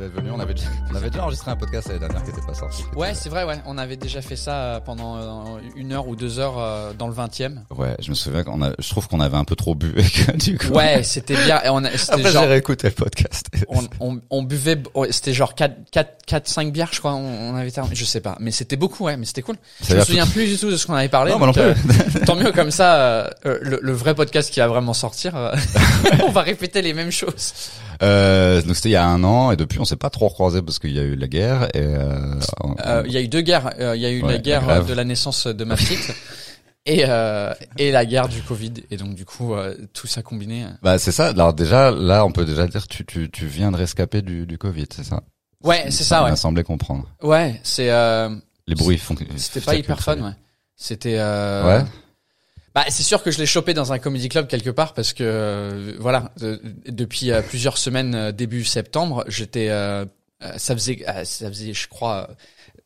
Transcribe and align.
d'être 0.00 0.14
venu. 0.14 0.30
On 0.30 0.40
avait, 0.40 0.54
déjà, 0.54 0.66
on 0.90 0.94
avait 0.94 1.10
déjà 1.10 1.22
enregistré 1.24 1.50
un 1.50 1.56
podcast 1.56 1.88
l'année 1.88 2.00
dernière 2.00 2.22
qui 2.22 2.30
n'était 2.30 2.46
pas 2.46 2.54
sorti. 2.54 2.82
Ouais, 2.96 3.14
c'est 3.14 3.28
vrai, 3.28 3.44
ouais. 3.44 3.56
On 3.66 3.78
avait 3.78 3.96
déjà 3.96 4.20
fait 4.22 4.36
ça 4.36 4.52
euh, 4.54 4.80
pendant 4.80 5.16
euh, 5.16 5.58
une 5.76 5.92
heure 5.92 6.08
ou 6.08 6.16
deux 6.16 6.38
heures 6.38 6.58
euh, 6.58 6.92
dans 6.98 7.06
le 7.08 7.14
20 7.14 7.28
Ouais, 7.76 7.94
je 8.00 8.10
me 8.10 8.14
souviens 8.14 8.42
qu'on 8.42 8.62
a, 8.62 8.70
je 8.78 8.88
trouve 8.88 9.06
qu'on 9.08 9.20
avait 9.20 9.36
un 9.36 9.44
peu 9.44 9.54
trop 9.56 9.74
bu 9.74 9.92
du 10.34 10.58
coup. 10.58 10.68
Ouais, 10.72 11.02
c'était 11.02 11.36
bien. 11.36 11.60
On 11.66 11.84
a- 11.84 11.88
Après, 11.88 12.30
j'ai 12.32 12.38
réécouté 12.38 12.88
le 12.88 12.94
podcast. 12.94 13.46
on, 13.68 13.82
on, 14.00 14.20
on 14.30 14.42
buvait, 14.42 14.80
c'était 15.10 15.32
genre 15.34 15.54
4, 15.54 15.90
4, 15.90 16.10
4, 16.26 16.48
5 16.48 16.72
bières, 16.72 16.88
je 16.92 16.98
crois, 16.98 17.14
on, 17.14 17.54
avait 17.56 17.70
terminé. 17.70 17.94
Je 17.94 18.04
sais 18.04 18.20
pas. 18.20 18.36
Mais 18.40 18.50
c'était 18.50 18.76
beaucoup, 18.76 19.04
ouais, 19.04 19.16
mais 19.16 19.26
c'était 19.26 19.42
cool. 19.42 19.56
Je 19.86 19.94
me 19.94 20.00
souviens 20.00 20.26
plus 20.26 20.46
du 20.46 20.56
tout 20.58 20.70
de 20.70 20.76
ce 20.76 20.86
qu'on 20.86 20.94
avait 20.94 21.08
parlé. 21.08 21.32
Non, 21.32 21.38
non 21.38 21.46
donc, 21.46 21.58
euh, 21.58 21.74
plus. 21.74 22.20
tant 22.22 22.36
mieux 22.36 22.52
comme 22.52 22.70
ça, 22.70 22.96
euh, 22.96 23.30
euh, 23.46 23.58
le, 23.62 23.78
le 23.82 23.92
vrai 23.92 24.14
podcast 24.14 24.50
qui 24.50 24.60
va 24.60 24.68
vraiment 24.68 24.94
sortir, 24.94 25.36
euh, 25.36 25.54
on 26.26 26.30
va 26.30 26.42
répéter 26.42 26.82
les 26.82 26.94
mêmes 26.94 27.10
choses. 27.12 27.52
Euh, 28.02 28.62
donc 28.62 28.76
c'était 28.76 28.90
il 28.90 28.92
y 28.92 28.96
a 28.96 29.04
un 29.06 29.24
an 29.24 29.50
et 29.50 29.56
depuis 29.56 29.80
on 29.80 29.84
s'est 29.84 29.96
pas 29.96 30.10
trop 30.10 30.28
recroisés 30.28 30.62
parce 30.62 30.78
qu'il 30.78 30.92
y 30.92 30.98
a 31.00 31.02
eu 31.02 31.16
la 31.16 31.26
guerre 31.26 31.64
et 31.74 31.80
euh, 31.82 32.34
on- 32.62 32.76
Euh, 32.86 33.02
Il 33.06 33.12
y 33.12 33.16
a 33.16 33.20
eu 33.20 33.28
deux 33.28 33.40
guerres. 33.40 33.70
Euh, 33.80 33.96
Il 33.96 34.02
y 34.02 34.06
a 34.06 34.10
eu 34.10 34.22
Ouais, 34.22 34.32
la 34.34 34.38
guerre 34.38 34.62
grève. 34.64 34.86
de 34.86 34.94
la 34.94 35.04
naissance 35.04 35.46
de 35.46 35.64
ma 35.64 35.76
petite. 35.76 36.14
Et, 36.86 37.04
euh, 37.06 37.52
et 37.76 37.90
la 37.92 38.06
guerre 38.06 38.28
du 38.28 38.40
Covid. 38.40 38.72
Et 38.90 38.96
donc, 38.96 39.14
du 39.14 39.26
coup, 39.26 39.52
euh, 39.52 39.74
tout 39.92 40.06
ça 40.06 40.22
combiné. 40.22 40.64
euh, 40.64 40.68
bah 40.82 40.98
c'est 40.98 41.12
ça. 41.12 41.26
Alors 41.26 41.52
déjà 41.52 41.90
là 41.90 42.24
on 42.24 42.30
peut 42.32 42.46
déjà 42.46 42.66
dire 42.66 42.86
tu 42.88 43.04
tu 43.04 43.28
tu 43.30 43.44
viens 43.44 43.70
de 43.70 43.76
rescaper 43.76 44.22
du 44.22 44.46
du 44.46 44.56
Covid, 44.56 44.86
c'est 44.94 45.04
ça? 45.04 45.20
Ouais, 45.62 45.86
c'est 45.90 46.04
ça, 46.04 46.22
On 46.22 46.26
ouais. 46.26 46.30
a 46.30 46.36
semblé 46.36 46.62
comprendre. 46.64 47.04
Ouais, 47.22 47.60
c'est 47.62 47.90
euh, 47.90 48.30
Les 48.66 48.74
bruits 48.74 48.96
font. 48.96 49.14
c'était 49.36 49.60
pas 49.60 49.74
hyper 49.74 50.00
fun, 50.00 50.16
ouais. 50.22 50.30
C'était 50.76 51.16
euh, 51.18 51.80
Ouais. 51.80 51.84
Bah, 52.78 52.84
c'est 52.90 53.02
sûr 53.02 53.24
que 53.24 53.32
je 53.32 53.38
l'ai 53.38 53.46
chopé 53.46 53.74
dans 53.74 53.92
un 53.92 53.98
comedy 53.98 54.28
club 54.28 54.46
quelque 54.46 54.70
part 54.70 54.94
parce 54.94 55.12
que 55.12 55.24
euh, 55.24 55.94
voilà, 55.98 56.30
de- 56.38 56.60
depuis 56.86 57.32
euh, 57.32 57.42
plusieurs 57.42 57.76
semaines 57.76 58.14
euh, 58.14 58.30
début 58.30 58.64
septembre, 58.64 59.24
j'étais 59.26 59.68
euh, 59.68 60.04
euh, 60.44 60.52
ça 60.58 60.74
faisait 60.76 61.04
euh, 61.08 61.24
ça 61.24 61.48
faisait 61.48 61.74
je 61.74 61.88
crois 61.88 62.28
euh, 62.30 62.34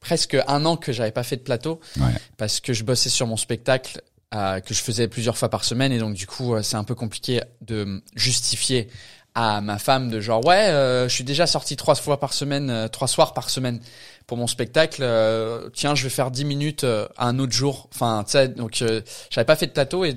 presque 0.01 0.35
un 0.48 0.65
an 0.65 0.79
que 0.79 0.93
j'avais 0.93 1.11
pas 1.13 1.25
fait 1.25 1.37
de 1.37 1.43
plateau 1.43 1.79
Ouais. 2.01 2.13
parce 2.39 2.61
que 2.61 2.73
je 2.73 2.85
bossais 2.85 3.11
sur 3.11 3.27
mon 3.27 3.37
spectacle 3.37 4.01
euh, 4.35 4.61
que 4.61 4.73
je 4.73 4.81
faisais 4.81 5.09
plusieurs 5.09 5.37
fois 5.37 5.51
par 5.51 5.63
semaine 5.63 5.93
et 5.93 5.98
donc 5.98 6.15
du 6.15 6.27
coup 6.27 6.55
euh, 6.55 6.63
c'est 6.63 6.77
un 6.77 6.85
peu 6.85 6.95
compliqué 6.95 7.43
de 7.61 8.03
justifier 8.17 8.89
à 9.35 9.61
ma 9.61 9.79
femme 9.79 10.09
de 10.11 10.20
genre 10.20 10.43
ouais 10.47 10.69
euh, 10.70 11.07
je 11.09 11.15
suis 11.15 11.25
déjà 11.25 11.47
sorti 11.47 11.77
trois 11.77 11.97
fois 11.97 12.19
par 12.19 12.33
semaine 12.33 12.70
euh, 12.70 12.89
trois 12.89 13.09
soirs 13.09 13.35
par 13.35 13.51
semaine 13.51 13.79
pour 14.27 14.37
mon 14.37 14.47
spectacle 14.47 15.03
euh, 15.03 15.69
tiens 15.73 15.95
je 15.95 16.05
vais 16.05 16.11
faire 16.11 16.31
dix 16.31 16.45
minutes 16.45 16.84
euh, 16.84 17.06
un 17.19 17.39
autre 17.39 17.53
jour 17.53 17.89
enfin 17.95 18.23
tu 18.25 18.33
sais 18.33 18.48
donc 18.48 18.83
euh, 18.83 19.01
j'avais 19.31 19.45
pas 19.45 19.57
fait 19.57 19.67
de 19.67 19.73
plateau 19.73 20.05
et, 20.05 20.13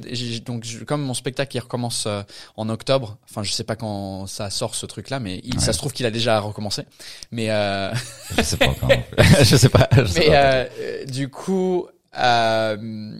donc 0.46 0.66
comme 0.86 1.02
mon 1.02 1.14
spectacle 1.14 1.56
il 1.56 1.60
recommence 1.60 2.06
euh, 2.08 2.22
en 2.58 2.70
octobre 2.70 3.18
enfin 3.30 3.44
je 3.44 3.52
sais 3.52 3.64
pas 3.64 3.76
quand 3.76 4.28
ça 4.28 4.50
sort 4.50 4.76
ce 4.76 4.86
truc 4.86 5.10
là 5.10 5.20
mais 5.20 5.42
il, 5.44 5.60
ça 5.60 5.74
se 5.74 5.78
trouve 5.78 5.94
qu'il 5.94 6.06
a 6.06 6.12
déjà 6.12 6.40
recommencé 6.40 6.84
mais 7.32 7.50
euh, 7.50 7.92
Je 8.38 8.42
sais 8.42 8.58
pas 8.58 8.68
encore. 8.68 8.90
je 9.44 9.56
sais 9.56 9.70
pas. 9.70 9.88
Je 9.92 10.06
sais 10.06 10.20
mais 10.22 10.28
pas. 10.28 10.36
euh, 10.36 10.66
euh, 10.80 11.06
du 11.06 11.30
coup, 11.30 11.88
euh, 12.18 13.12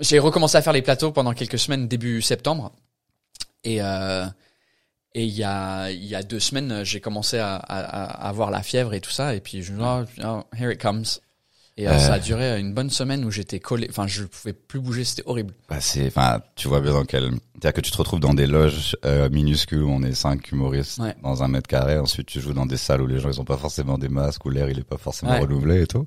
j'ai 0.00 0.18
recommencé 0.18 0.56
à 0.56 0.62
faire 0.62 0.72
les 0.72 0.82
plateaux 0.82 1.12
pendant 1.12 1.32
quelques 1.32 1.58
semaines 1.58 1.88
début 1.88 2.22
septembre. 2.22 2.72
Et 3.64 3.82
euh, 3.82 4.24
et 5.18 5.24
il 5.24 5.34
y 5.36 5.44
a 5.44 5.90
il 5.90 6.04
y 6.04 6.14
a 6.14 6.22
deux 6.22 6.40
semaines, 6.40 6.84
j'ai 6.84 7.00
commencé 7.00 7.38
à, 7.38 7.56
à, 7.56 7.78
à 7.80 8.28
avoir 8.28 8.50
la 8.50 8.62
fièvre 8.62 8.94
et 8.94 9.00
tout 9.00 9.10
ça. 9.10 9.34
Et 9.34 9.40
puis 9.40 9.62
je 9.62 9.72
me 9.72 9.78
dis, 9.78 9.84
oh, 10.24 10.24
oh, 10.24 10.56
here 10.56 10.72
it 10.72 10.80
comes. 10.80 11.04
Et 11.76 11.86
euh, 11.86 11.92
Euh. 11.92 11.98
ça 11.98 12.14
a 12.14 12.18
duré 12.18 12.58
une 12.58 12.74
bonne 12.74 12.90
semaine 12.90 13.24
où 13.24 13.30
j'étais 13.30 13.60
collé. 13.60 13.86
Enfin, 13.88 14.08
je 14.08 14.24
pouvais 14.24 14.52
plus 14.52 14.80
bouger. 14.80 15.04
C'était 15.04 15.22
horrible. 15.26 15.54
Bah 15.68 15.76
c'est, 15.80 16.06
enfin, 16.08 16.40
tu 16.56 16.66
vois 16.66 16.80
bien 16.80 16.92
dans 16.92 17.04
quel, 17.04 17.30
c'est-à-dire 17.52 17.72
que 17.72 17.80
tu 17.80 17.92
te 17.92 17.96
retrouves 17.96 18.18
dans 18.18 18.34
des 18.34 18.46
loges 18.48 18.96
euh, 19.04 19.28
minuscules 19.30 19.82
où 19.84 19.90
on 19.90 20.02
est 20.02 20.12
cinq 20.14 20.50
humoristes 20.50 20.98
Ouais. 20.98 21.14
dans 21.22 21.42
un 21.44 21.48
mètre 21.48 21.68
carré. 21.68 21.96
Ensuite, 21.98 22.26
tu 22.26 22.40
joues 22.40 22.52
dans 22.52 22.66
des 22.66 22.76
salles 22.76 23.00
où 23.02 23.06
les 23.06 23.20
gens 23.20 23.30
ils 23.30 23.40
ont 23.40 23.44
pas 23.44 23.56
forcément 23.58 23.96
des 23.96 24.08
masques, 24.08 24.44
où 24.44 24.50
l'air 24.50 24.68
il 24.68 24.78
est 24.80 24.84
pas 24.84 24.98
forcément 24.98 25.32
Ouais. 25.32 25.38
renouvelé 25.40 25.82
et 25.82 25.86
tout. 25.86 26.04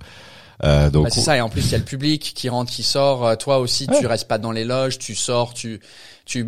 Euh, 0.65 0.89
donc 0.89 1.05
Bah, 1.05 1.09
c'est 1.09 1.21
ça. 1.21 1.37
Et 1.37 1.41
en 1.41 1.49
plus, 1.49 1.65
il 1.65 1.71
y 1.71 1.75
a 1.75 1.79
le 1.79 1.85
public 1.85 2.33
qui 2.35 2.49
rentre, 2.49 2.69
qui 2.71 2.83
sort. 2.83 3.25
Euh, 3.25 3.35
Toi 3.35 3.59
aussi, 3.59 3.87
tu 3.87 4.05
restes 4.07 4.27
pas 4.27 4.37
dans 4.39 4.51
les 4.51 4.65
loges. 4.65 4.99
Tu 4.99 5.15
sors. 5.15 5.53
Tu 5.53 5.79
tu 6.25 6.45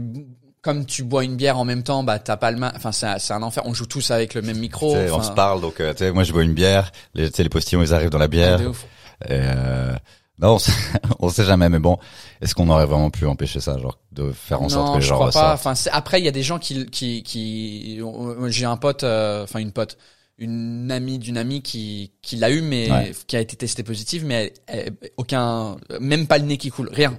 comme 0.63 0.85
tu 0.87 1.03
bois 1.03 1.23
une 1.23 1.35
bière 1.35 1.59
en 1.59 1.65
même 1.65 1.83
temps, 1.83 2.03
bah 2.03 2.17
t'as 2.17 2.37
pas 2.37 2.49
le. 2.49 2.59
Enfin, 2.75 2.91
c'est 2.91 3.05
un- 3.05 3.19
c'est 3.19 3.33
un 3.33 3.43
enfer. 3.43 3.61
On 3.67 3.73
joue 3.75 3.85
tous 3.85 4.09
avec 4.09 4.33
le 4.33 4.41
même 4.41 4.57
micro. 4.57 4.95
on 4.95 5.21
se 5.21 5.31
parle. 5.31 5.61
Donc, 5.61 5.79
euh, 5.79 5.91
tu 5.93 5.99
sais, 5.99 6.11
moi 6.11 6.23
je 6.23 6.33
bois 6.33 6.41
une 6.43 6.53
bière. 6.55 6.91
Les, 7.13 7.29
les 7.37 7.49
postillons 7.49 7.83
ils 7.83 7.93
arrivent 7.93 8.09
dans 8.09 8.17
la 8.17 8.27
bière. 8.27 8.59
de 8.59 8.67
ouf. 8.67 8.85
Et 9.25 9.33
euh, 9.33 9.93
non, 10.39 10.53
on 10.55 10.59
sait, 10.59 10.71
on 11.19 11.29
sait 11.29 11.43
jamais. 11.45 11.69
Mais 11.69 11.79
bon, 11.79 11.97
est-ce 12.41 12.55
qu'on 12.55 12.67
aurait 12.69 12.85
vraiment 12.87 13.11
pu 13.11 13.25
empêcher 13.27 13.59
ça, 13.59 13.77
genre 13.77 13.99
de 14.13 14.31
faire 14.31 14.61
en 14.61 14.69
sorte 14.69 14.93
que 14.93 14.95
les 14.97 15.01
je 15.03 15.07
gens 15.09 15.15
crois 15.15 15.31
pas. 15.31 15.53
Enfin, 15.53 15.75
c'est- 15.75 15.91
après, 15.91 16.19
il 16.19 16.25
y 16.25 16.29
a 16.29 16.31
des 16.31 16.43
gens 16.43 16.57
qui, 16.59 16.85
qui, 16.87 17.21
qui, 17.23 17.99
j'ai 18.47 18.65
un 18.65 18.77
pote, 18.77 19.03
euh, 19.03 19.43
enfin 19.43 19.59
une 19.59 19.71
pote, 19.73 19.97
une 20.37 20.89
amie 20.91 21.19
d'une 21.19 21.37
amie 21.37 21.61
qui, 21.61 22.11
qui 22.21 22.37
l'a 22.37 22.49
eu, 22.49 22.61
mais 22.61 22.89
Ouais. 22.89 23.11
qui 23.27 23.35
a 23.35 23.39
été 23.41 23.55
testée 23.55 23.83
positive, 23.83 24.25
mais 24.25 24.53
elle- 24.67 24.93
elle- 25.01 25.09
aucun, 25.17 25.75
même 25.99 26.25
pas 26.25 26.37
le 26.37 26.45
nez 26.45 26.57
qui 26.57 26.69
coule, 26.71 26.89
rien. 26.91 27.17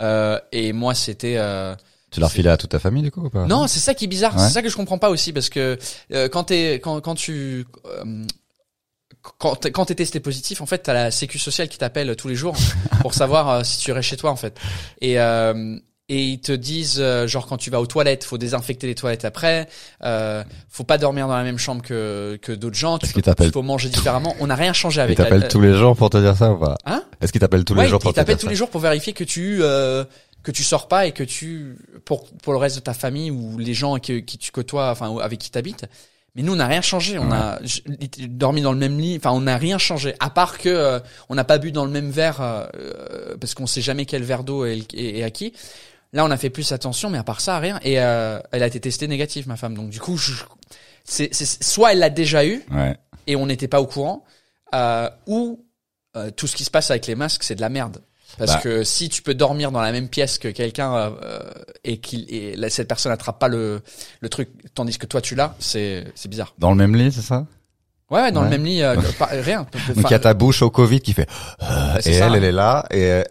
Euh, 0.00 0.38
et 0.52 0.72
moi, 0.72 0.94
c'était. 0.94 1.34
Euh, 1.36 1.74
Tu 2.10 2.20
l'as 2.20 2.26
refilé 2.26 2.48
à 2.48 2.56
toute 2.56 2.70
ta 2.70 2.78
famille 2.78 3.02
du 3.02 3.10
coup 3.10 3.26
ou 3.26 3.30
pas? 3.30 3.44
Non, 3.46 3.66
c'est 3.66 3.80
ça 3.80 3.94
qui 3.94 4.04
est 4.06 4.08
bizarre. 4.08 4.34
Ouais. 4.36 4.42
C'est 4.46 4.54
ça 4.54 4.62
que 4.62 4.68
je 4.68 4.76
comprends 4.76 4.98
pas 4.98 5.10
aussi 5.10 5.32
parce 5.32 5.48
que 5.50 5.76
euh, 6.12 6.28
quand 6.28 6.44
t'es, 6.44 6.74
quand, 6.74 7.00
quand 7.00 7.14
tu, 7.14 7.66
euh, 7.86 8.24
quand 9.38 9.56
t'es, 9.56 9.70
quand 9.70 9.84
t'es 9.86 9.94
testé 9.94 10.20
positif, 10.20 10.60
en 10.60 10.66
fait, 10.66 10.78
t'as 10.78 10.94
la 10.94 11.10
sécu 11.10 11.38
sociale 11.38 11.68
qui 11.68 11.78
t'appelle 11.78 12.14
tous 12.16 12.28
les 12.28 12.34
jours 12.34 12.56
pour 13.02 13.14
savoir 13.14 13.48
euh, 13.50 13.64
si 13.64 13.78
tu 13.78 13.92
restes 13.92 14.08
chez 14.08 14.16
toi, 14.16 14.30
en 14.30 14.36
fait. 14.36 14.58
Et 15.00 15.20
euh, 15.20 15.76
et 16.10 16.24
ils 16.24 16.40
te 16.40 16.52
disent 16.52 17.00
euh, 17.00 17.26
genre 17.26 17.46
quand 17.46 17.58
tu 17.58 17.68
vas 17.68 17.82
aux 17.82 17.86
toilettes, 17.86 18.24
faut 18.24 18.38
désinfecter 18.38 18.86
les 18.86 18.94
toilettes 18.94 19.26
après. 19.26 19.68
Euh, 20.04 20.42
faut 20.70 20.84
pas 20.84 20.96
dormir 20.96 21.28
dans 21.28 21.36
la 21.36 21.42
même 21.44 21.58
chambre 21.58 21.82
que 21.82 22.38
que 22.40 22.52
d'autres 22.52 22.76
gens. 22.78 22.96
Tu 22.96 23.12
peux, 23.12 23.20
t'appellent- 23.20 23.52
faut 23.52 23.60
manger 23.60 23.90
différemment. 23.90 24.34
On 24.40 24.46
n'a 24.46 24.54
rien 24.54 24.72
changé 24.72 25.00
Ils 25.00 25.04
avec. 25.04 25.18
t'appellent 25.18 25.40
la- 25.42 25.48
tous 25.48 25.60
les 25.60 25.74
jours 25.76 25.94
pour 25.94 26.08
te 26.08 26.16
dire 26.16 26.34
ça 26.34 26.52
ou 26.52 26.56
pas? 26.56 26.76
Hein? 26.86 27.02
Est-ce 27.20 27.30
qu'ils 27.32 27.42
t'appellent 27.42 27.66
tous 27.66 27.74
les 27.74 27.86
jours 27.88 27.98
ils 28.00 28.04
pour 28.04 28.12
te 28.12 28.16
t'appellent 28.16 28.36
dire 28.36 28.40
tous 28.40 28.46
ça? 28.46 28.50
les 28.50 28.56
jours 28.56 28.70
pour 28.70 28.80
vérifier 28.80 29.12
que 29.12 29.24
tu 29.24 29.58
euh, 29.60 30.02
que 30.48 30.56
tu 30.56 30.64
sors 30.64 30.88
pas 30.88 31.06
et 31.06 31.12
que 31.12 31.22
tu 31.24 31.76
pour 32.06 32.24
pour 32.42 32.54
le 32.54 32.58
reste 32.58 32.76
de 32.76 32.80
ta 32.80 32.94
famille 32.94 33.30
ou 33.30 33.58
les 33.58 33.74
gens 33.74 33.98
qui, 33.98 34.24
qui 34.24 34.38
tu 34.38 34.50
côtoies, 34.50 34.90
enfin 34.90 35.14
avec 35.18 35.38
qui 35.38 35.50
t'habites. 35.50 35.84
Mais 36.34 36.42
nous, 36.42 36.52
on 36.54 36.56
n'a 36.56 36.66
rien 36.66 36.80
changé. 36.80 37.18
On 37.18 37.30
a 37.32 37.58
dormi 38.28 38.62
dans 38.62 38.72
le 38.72 38.78
même 38.78 38.98
lit. 38.98 39.16
Enfin, 39.18 39.32
on 39.32 39.42
n'a 39.42 39.58
rien 39.58 39.76
changé. 39.76 40.14
À 40.20 40.30
part 40.30 40.56
que 40.56 40.68
euh, 40.70 41.00
on 41.28 41.34
n'a 41.34 41.44
pas 41.44 41.58
bu 41.58 41.70
dans 41.70 41.84
le 41.84 41.90
même 41.90 42.10
verre 42.10 42.38
euh, 42.40 43.36
parce 43.40 43.52
qu'on 43.54 43.66
sait 43.66 43.82
jamais 43.82 44.06
quel 44.06 44.22
verre 44.22 44.42
d'eau 44.44 44.64
est, 44.64 44.94
est- 44.94 45.18
est 45.18 45.22
à 45.22 45.30
qui. 45.30 45.52
Là, 46.14 46.24
on 46.24 46.30
a 46.30 46.36
fait 46.38 46.48
plus 46.50 46.72
attention, 46.72 47.10
mais 47.10 47.18
à 47.18 47.24
part 47.24 47.40
ça, 47.42 47.58
rien. 47.58 47.78
Et 47.82 48.00
euh, 48.00 48.40
elle 48.52 48.62
a 48.62 48.66
été 48.68 48.80
testée 48.80 49.06
négative, 49.08 49.48
ma 49.48 49.56
femme. 49.56 49.74
Donc, 49.74 49.90
du 49.90 50.00
coup, 50.00 50.18
c'est, 51.04 51.34
soit 51.34 51.92
elle 51.92 51.98
l'a 51.98 52.10
déjà 52.10 52.46
eu 52.46 52.62
Ouais. 52.70 52.96
et 53.26 53.36
on 53.36 53.44
n'était 53.46 53.68
pas 53.68 53.80
au 53.82 53.86
courant, 53.86 54.24
euh, 54.74 55.10
ou 55.26 55.64
euh, 56.16 56.30
tout 56.30 56.46
ce 56.46 56.56
qui 56.56 56.64
se 56.64 56.70
passe 56.70 56.90
avec 56.90 57.06
les 57.06 57.14
masques, 57.16 57.42
c'est 57.42 57.54
de 57.56 57.60
la 57.60 57.68
merde. 57.68 58.00
Parce 58.38 58.54
Bah. 58.54 58.60
que 58.62 58.84
si 58.84 59.08
tu 59.08 59.20
peux 59.22 59.34
dormir 59.34 59.70
dans 59.72 59.80
la 59.80 59.92
même 59.92 60.08
pièce 60.08 60.38
que 60.38 60.48
quelqu'un 60.48 60.94
euh, 60.94 61.10
euh, 61.22 61.40
et 61.84 61.98
qu'il 61.98 62.26
et 62.32 62.56
cette 62.70 62.88
personne 62.88 63.12
attrape 63.12 63.38
pas 63.38 63.48
le 63.48 63.82
le 64.20 64.28
truc, 64.28 64.48
tandis 64.74 64.96
que 64.98 65.06
toi 65.06 65.20
tu 65.20 65.34
l'as, 65.34 65.54
c'est 65.58 66.04
c'est 66.14 66.28
bizarre. 66.28 66.54
Dans 66.58 66.70
le 66.70 66.76
même 66.76 66.94
lit, 66.96 67.10
c'est 67.12 67.20
ça? 67.22 67.46
Ouais, 68.10 68.32
dans 68.32 68.40
Ouais. 68.40 68.46
le 68.46 68.50
même 68.50 68.64
lit, 68.64 68.82
euh, 68.82 68.96
pas- 69.18 69.26
rien. 69.26 69.66
Donc 69.94 70.04
il 70.06 70.10
y 70.10 70.14
a 70.14 70.18
ta 70.18 70.32
bouche 70.34 70.62
au 70.62 70.70
Covid 70.70 71.00
qui 71.00 71.12
fait 71.12 71.28
Bah, 71.60 71.98
et 71.98 72.14
ça. 72.18 72.26
elle, 72.28 72.36
elle 72.36 72.44
est 72.44 72.52
là 72.52 72.86
et 72.90 73.22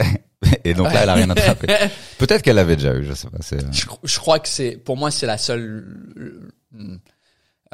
et 0.63 0.73
donc 0.75 0.93
là 0.93 1.01
elle 1.03 1.09
a 1.09 1.13
rien 1.15 1.29
attrapé. 1.31 1.67
Peut-être 2.19 2.43
qu'elle 2.43 2.57
l'avait 2.57 2.75
déjà 2.75 2.93
eu, 2.93 3.03
je 3.05 3.13
sais 3.13 3.27
pas. 3.29 3.37
C'est 3.41 3.59
je, 3.73 3.85
je 4.03 4.19
crois 4.19 4.39
que 4.39 4.47
c'est 4.47 4.71
pour 4.77 4.95
moi 4.97 5.09
c'est 5.09 5.25
la 5.25 5.37
seule 5.39 5.87
euh, 6.75 6.99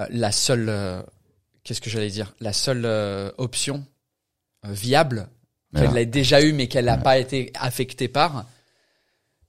la 0.09 0.31
seule 0.31 0.67
euh, 0.69 1.01
qu'est-ce 1.63 1.81
que 1.81 1.89
j'allais 1.89 2.09
dire? 2.09 2.33
La 2.39 2.53
seule 2.53 2.83
euh, 2.85 3.31
option 3.37 3.85
euh, 4.65 4.71
viable 4.71 5.27
qu'elle 5.75 5.93
l'ait 5.93 6.05
déjà 6.05 6.41
eu 6.41 6.53
mais 6.53 6.67
qu'elle 6.67 6.85
n'a 6.85 6.97
pas 6.97 7.17
été 7.17 7.51
affectée 7.55 8.07
par. 8.07 8.45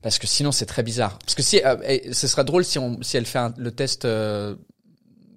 Parce 0.02 0.18
que 0.18 0.26
sinon 0.26 0.52
c'est 0.52 0.66
très 0.66 0.82
bizarre. 0.82 1.18
Parce 1.20 1.34
que 1.34 1.42
si 1.42 1.60
euh, 1.64 1.76
et 1.86 2.12
ce 2.12 2.26
serait 2.28 2.44
drôle 2.44 2.64
si 2.64 2.78
on 2.78 3.02
si 3.02 3.16
elle 3.16 3.26
fait 3.26 3.38
un- 3.38 3.54
le 3.56 3.70
test 3.70 4.04
euh, 4.04 4.54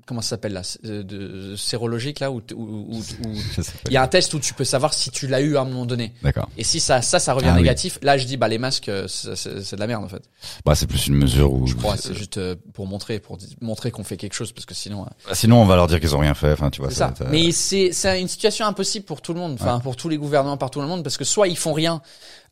comment 0.07 0.21
ça 0.21 0.29
s'appelle 0.29 0.53
là, 0.53 0.61
euh, 0.85 1.03
de 1.03 1.55
sérologique 1.55 2.19
là, 2.19 2.31
où, 2.31 2.41
il 3.87 3.93
y 3.93 3.97
a 3.97 4.01
un 4.01 4.07
test 4.07 4.33
où 4.33 4.39
tu 4.39 4.53
peux 4.53 4.63
savoir 4.63 4.93
si 4.93 5.11
tu 5.11 5.27
l'as 5.27 5.41
eu 5.41 5.57
à 5.57 5.61
un 5.61 5.65
moment 5.65 5.85
donné. 5.85 6.13
D'accord. 6.23 6.49
Et 6.57 6.63
si 6.63 6.79
ça, 6.79 7.01
ça, 7.01 7.19
ça 7.19 7.33
revient 7.33 7.49
Ah 7.51 7.55
oui. 7.55 7.61
négatif, 7.61 7.99
là 8.01 8.17
je 8.17 8.25
dis 8.25 8.37
bah 8.37 8.47
les 8.47 8.57
masques, 8.57 8.89
euh, 8.89 9.07
c'est 9.07 9.75
de 9.75 9.79
la 9.79 9.87
merde 9.87 10.03
en 10.03 10.07
fait. 10.07 10.23
Bah, 10.65 10.75
c'est 10.75 10.87
plus 10.87 11.07
une 11.07 11.15
mesure 11.15 11.53
où. 11.53 11.67
Je 11.67 11.75
crois, 11.75 11.97
c'est 11.97 12.13
juste 12.15 12.37
euh, 12.37 12.55
pour 12.73 12.87
montrer, 12.87 13.19
pour 13.19 13.37
montrer 13.61 13.91
qu'on 13.91 14.03
fait 14.03 14.17
quelque 14.17 14.33
chose, 14.33 14.51
parce 14.51 14.65
que 14.65 14.73
sinon. 14.73 15.03
euh, 15.03 15.09
Bah, 15.27 15.35
Sinon, 15.35 15.61
on 15.61 15.65
va 15.65 15.75
leur 15.75 15.87
dire 15.87 15.99
qu'ils 15.99 16.15
ont 16.15 16.19
rien 16.19 16.33
fait. 16.33 16.51
Enfin, 16.51 16.69
tu 16.69 16.81
vois. 16.81 16.89
ça. 16.91 17.13
euh, 17.21 17.25
Mais 17.29 17.51
c'est 17.51 17.91
c'est 17.91 18.19
une 18.21 18.27
situation 18.27 18.65
impossible 18.65 19.05
pour 19.05 19.21
tout 19.21 19.33
le 19.33 19.39
monde, 19.39 19.57
enfin 19.59 19.79
pour 19.79 19.95
tous 19.95 20.09
les 20.09 20.17
gouvernements 20.17 20.57
partout 20.57 20.79
dans 20.79 20.85
le 20.85 20.91
monde, 20.91 21.03
parce 21.03 21.17
que 21.17 21.25
soit 21.25 21.47
ils 21.47 21.57
font 21.57 21.73
rien, 21.73 22.01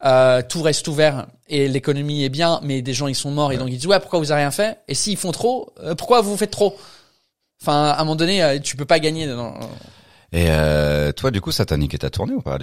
euh, 0.03 0.41
tout 0.47 0.61
reste 0.61 0.87
ouvert 0.87 1.27
et 1.47 1.67
l'économie 1.67 2.23
est 2.23 2.29
bien, 2.29 2.59
mais 2.63 2.81
des 2.81 2.93
gens 2.93 3.07
ils 3.07 3.15
sont 3.15 3.31
morts 3.31 3.51
et 3.53 3.57
donc 3.57 3.69
ils 3.69 3.77
disent 3.77 3.87
ouais 3.87 3.99
pourquoi 3.99 4.19
vous 4.19 4.31
avez 4.31 4.41
rien 4.41 4.51
fait? 4.51 4.79
Et 4.87 4.95
s'ils 4.95 5.17
font 5.17 5.31
trop, 5.31 5.73
euh, 5.83 5.95
pourquoi 5.95 6.21
vous 6.21 6.35
faites 6.37 6.51
trop? 6.51 6.75
Enfin 7.61 7.85
à 7.89 7.95
un 7.95 8.03
moment 8.03 8.15
donné, 8.15 8.43
euh, 8.43 8.59
tu 8.59 8.75
peux 8.75 8.85
pas 8.85 8.99
gagner. 8.99 9.25
Et 10.31 10.47
euh, 10.49 11.11
toi, 11.11 11.31
du 11.31 11.39
coup, 11.41 11.51
ça 11.51 11.65
t'a 11.65 11.77
niqué 11.77 11.97
ta 11.97 12.09
tournée 12.09 12.33
ou 12.33 12.41
pas 12.41 12.57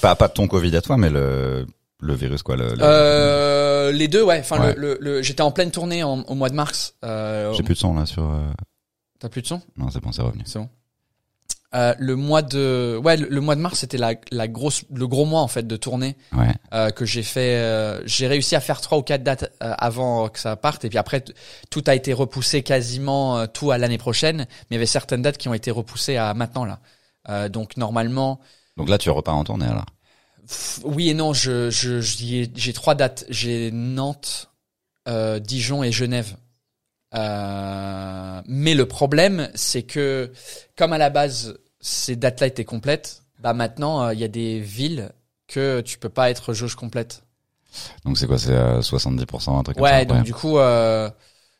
pas 0.00 0.14
pas 0.14 0.28
ton 0.28 0.46
Covid 0.48 0.76
à 0.76 0.82
toi, 0.82 0.96
mais 0.96 1.10
le 1.10 1.66
le 2.00 2.14
virus 2.14 2.42
quoi. 2.42 2.56
Le, 2.56 2.68
le- 2.70 2.76
Euh, 2.82 3.92
les 3.92 4.08
deux 4.08 4.22
ouais. 4.22 4.40
Enfin 4.40 4.60
Ouais. 4.60 4.74
le, 4.76 4.98
le, 5.00 5.22
j'étais 5.22 5.40
en 5.42 5.50
pleine 5.50 5.70
tournée 5.70 6.02
en- 6.02 6.20
au 6.22 6.34
mois 6.34 6.50
de 6.50 6.54
mars. 6.54 6.94
Euh, 7.04 7.52
J'ai 7.54 7.62
plus 7.62 7.74
de 7.74 7.78
son 7.78 7.94
là 7.94 8.04
sur. 8.06 8.30
T'as 9.20 9.28
plus 9.30 9.40
de 9.42 9.46
son? 9.46 9.62
Non, 9.78 9.88
c'est 9.90 10.00
bon, 10.02 10.12
c'est 10.12 10.20
revenu. 10.22 10.42
C'est 10.44 10.58
bon. 10.58 10.68
Euh, 11.74 11.92
le 11.98 12.14
mois 12.14 12.42
de 12.42 12.96
ouais 13.02 13.16
le, 13.16 13.26
le 13.28 13.40
mois 13.40 13.56
de 13.56 13.60
mars 13.60 13.80
c'était 13.80 13.98
la 13.98 14.14
la 14.30 14.46
grosse 14.46 14.84
le 14.94 15.08
gros 15.08 15.24
mois 15.24 15.40
en 15.40 15.48
fait 15.48 15.66
de 15.66 15.76
tournée 15.76 16.14
Ouais. 16.32 16.52
euh, 16.72 16.90
que 16.90 17.04
j'ai 17.04 17.24
fait 17.24 17.56
euh, 17.56 18.00
j'ai 18.06 18.28
réussi 18.28 18.54
à 18.54 18.60
faire 18.60 18.80
trois 18.80 18.96
ou 18.98 19.02
quatre 19.02 19.24
dates 19.24 19.50
euh, 19.60 19.74
avant 19.78 20.28
que 20.28 20.38
ça 20.38 20.54
parte. 20.54 20.84
Et 20.84 20.88
puis 20.88 20.98
après 20.98 21.24
tout 21.70 21.82
a 21.88 21.94
été 21.96 22.12
repoussé 22.12 22.62
quasiment 22.62 23.38
euh, 23.38 23.46
tout 23.46 23.72
à 23.72 23.78
l'année 23.78 23.98
prochaine. 23.98 24.36
Mais 24.38 24.66
il 24.70 24.74
y 24.74 24.76
avait 24.76 24.86
certaines 24.86 25.22
dates 25.22 25.36
qui 25.36 25.48
ont 25.48 25.54
été 25.54 25.72
repoussées 25.72 26.16
à 26.16 26.32
maintenant 26.34 26.64
là. 26.64 26.78
Euh, 27.28 27.48
donc 27.48 27.76
normalement 27.76 28.38
Donc 28.76 28.88
là, 28.88 28.96
tu 28.98 29.10
repars 29.10 29.34
en 29.36 29.42
tournée 29.42 29.66
alors? 29.66 29.86
oui 30.84 31.08
et 31.08 31.14
non 31.14 31.32
je 31.32 31.70
je 31.70 32.00
j'ai 32.00 32.72
trois 32.72 32.94
dates. 32.94 33.24
J'ai 33.30 33.70
Nantes 33.72 34.50
euh, 35.08 35.40
Dijon 35.40 35.82
et 35.82 35.90
Genève. 35.90 36.36
Euh, 37.16 38.42
mais 38.46 38.74
le 38.74 38.86
problème 38.86 39.48
c'est 39.54 39.82
que 39.82 40.32
comme 40.76 40.92
à 40.92 40.98
la 40.98 41.10
base 41.10 41.56
ces 41.84 42.16
dates-là 42.16 42.46
étaient 42.46 42.64
complètes 42.64 43.22
bah 43.40 43.52
maintenant 43.52 44.02
euh, 44.02 44.14
il 44.14 44.20
y 44.20 44.24
a 44.24 44.28
des 44.28 44.58
villes 44.58 45.10
que 45.46 45.82
tu 45.82 45.98
peux 45.98 46.08
pas 46.08 46.30
être 46.30 46.54
jauge 46.54 46.74
complète 46.76 47.24
Donc 48.04 48.16
c'est 48.16 48.26
quoi 48.26 48.38
C'est 48.38 48.52
euh, 48.52 48.80
70% 48.80 49.58
un 49.58 49.62
truc 49.62 49.76
comme 49.76 49.86
ça? 49.86 49.92
Ouais, 49.92 50.06
donc 50.06 50.22
du 50.22 50.32
coup, 50.32 50.58
euh, 50.58 51.10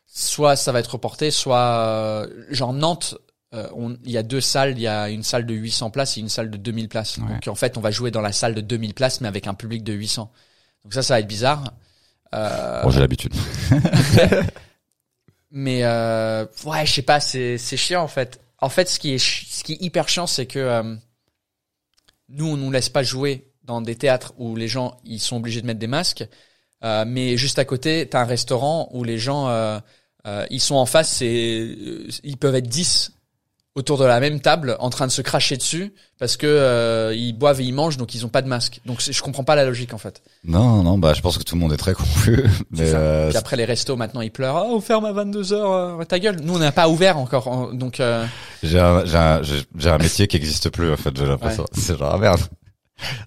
soit 0.07 0.55
ça 0.55 0.71
va 0.71 0.79
être 0.79 0.93
reporté, 0.93 1.29
soit 1.29 1.59
euh, 1.59 2.27
genre 2.49 2.73
Nantes, 2.73 3.15
euh, 3.53 3.67
il 4.03 4.11
y 4.11 4.17
a 4.17 4.23
deux 4.23 4.41
salles, 4.41 4.71
il 4.71 4.81
y 4.81 4.87
a 4.87 5.09
une 5.09 5.21
salle 5.23 5.45
de 5.45 5.53
800 5.53 5.91
places 5.91 6.17
et 6.17 6.21
une 6.21 6.29
salle 6.29 6.49
de 6.49 6.57
2000 6.57 6.89
places. 6.89 7.17
Ouais. 7.17 7.33
Donc 7.33 7.47
en 7.47 7.55
fait, 7.55 7.77
on 7.77 7.81
va 7.81 7.91
jouer 7.91 8.09
dans 8.09 8.21
la 8.21 8.31
salle 8.31 8.55
de 8.55 8.61
2000 8.61 8.93
places, 8.95 9.21
mais 9.21 9.27
avec 9.27 9.45
un 9.45 9.53
public 9.53 9.83
de 9.83 9.93
800. 9.93 10.31
Donc 10.83 10.93
ça, 10.93 11.03
ça 11.03 11.13
va 11.13 11.19
être 11.19 11.27
bizarre. 11.27 11.73
Euh, 12.33 12.81
Bon, 12.81 12.89
j'ai 12.89 12.99
l'habitude. 12.99 13.33
mais 15.51 15.81
euh, 15.83 16.45
ouais, 16.65 16.85
je 16.85 16.93
sais 16.93 17.01
pas, 17.01 17.19
c'est 17.19 17.57
c'est 17.57 17.77
chiant 17.77 18.01
en 18.01 18.07
fait. 18.07 18.41
En 18.65 18.69
fait, 18.69 18.89
ce 18.89 18.97
qui 18.97 19.13
est 19.13 19.79
hyper 19.79 20.09
chiant, 20.09 20.25
c'est 20.25 20.47
que 20.47 20.57
euh, 20.57 20.95
nous, 22.29 22.47
on 22.47 22.57
nous 22.57 22.71
laisse 22.71 22.89
pas 22.89 23.03
jouer 23.03 23.53
dans 23.61 23.79
des 23.79 23.95
théâtres 23.95 24.33
où 24.39 24.55
les 24.55 24.67
gens 24.67 24.97
ils 25.03 25.19
sont 25.19 25.37
obligés 25.37 25.61
de 25.61 25.67
mettre 25.67 25.79
des 25.79 25.85
masques, 25.85 26.27
euh, 26.83 27.05
mais 27.07 27.37
juste 27.37 27.59
à 27.59 27.65
côté, 27.65 28.09
t'as 28.09 28.21
un 28.21 28.25
restaurant 28.25 28.89
où 28.91 29.03
les 29.03 29.19
gens 29.19 29.49
euh, 29.49 29.79
ils 30.49 30.59
sont 30.59 30.77
en 30.77 30.87
face, 30.87 31.21
et 31.21 31.77
ils 32.23 32.37
peuvent 32.37 32.55
être 32.55 32.67
10 32.67 33.14
autour 33.75 33.97
de 33.97 34.05
la 34.05 34.21
même 34.21 34.39
table 34.39 34.77
en 34.79 34.89
train 34.89 35.05
de 35.05 35.11
se 35.11 35.21
cracher 35.21 35.57
dessus 35.57 35.93
parce 36.17 36.37
que 36.37 36.47
euh, 36.47 37.13
ils 37.13 37.33
boivent 37.33 37.59
et 37.59 37.65
ils 37.65 37.73
mangent 37.73 37.97
donc 37.97 38.15
ils 38.15 38.25
ont 38.25 38.29
pas 38.29 38.41
de 38.41 38.47
masque. 38.47 38.79
Donc 38.85 39.01
je 39.01 39.21
comprends 39.21 39.43
pas 39.43 39.55
la 39.55 39.65
logique 39.65 39.93
en 39.93 39.97
fait. 39.97 40.21
Non, 40.45 40.81
non, 40.81 40.97
bah 40.97 41.13
je 41.13 41.21
pense 41.21 41.37
que 41.37 41.43
tout 41.43 41.55
le 41.55 41.61
monde 41.61 41.73
est 41.73 41.77
très 41.77 41.93
confus. 41.93 42.43
Mais 42.71 42.83
euh, 42.93 43.27
Puis 43.29 43.37
après 43.37 43.57
les 43.57 43.65
restos 43.65 43.97
maintenant 43.97 44.21
ils 44.21 44.31
pleurent. 44.31 44.65
Oh, 44.67 44.75
on 44.77 44.81
ferme 44.81 45.03
à 45.05 45.11
22h, 45.11 46.05
ta 46.05 46.19
gueule. 46.19 46.39
Nous 46.41 46.55
on 46.55 46.59
n'a 46.59 46.71
pas 46.71 46.87
ouvert 46.87 47.17
encore 47.17 47.47
en- 47.49 47.73
donc 47.73 47.99
euh, 47.99 48.25
j'ai 48.63 48.79
un, 48.79 49.05
j'ai 49.05 49.17
un, 49.17 49.93
un 49.93 49.97
métier 49.97 50.27
qui 50.27 50.37
existe 50.37 50.69
plus 50.69 50.91
en 50.91 50.97
fait. 50.97 51.15
J'ai 51.17 51.25
l'impression. 51.25 51.65
C'est 51.73 51.97
genre 51.97 52.13
ah 52.13 52.17
merde. 52.17 52.41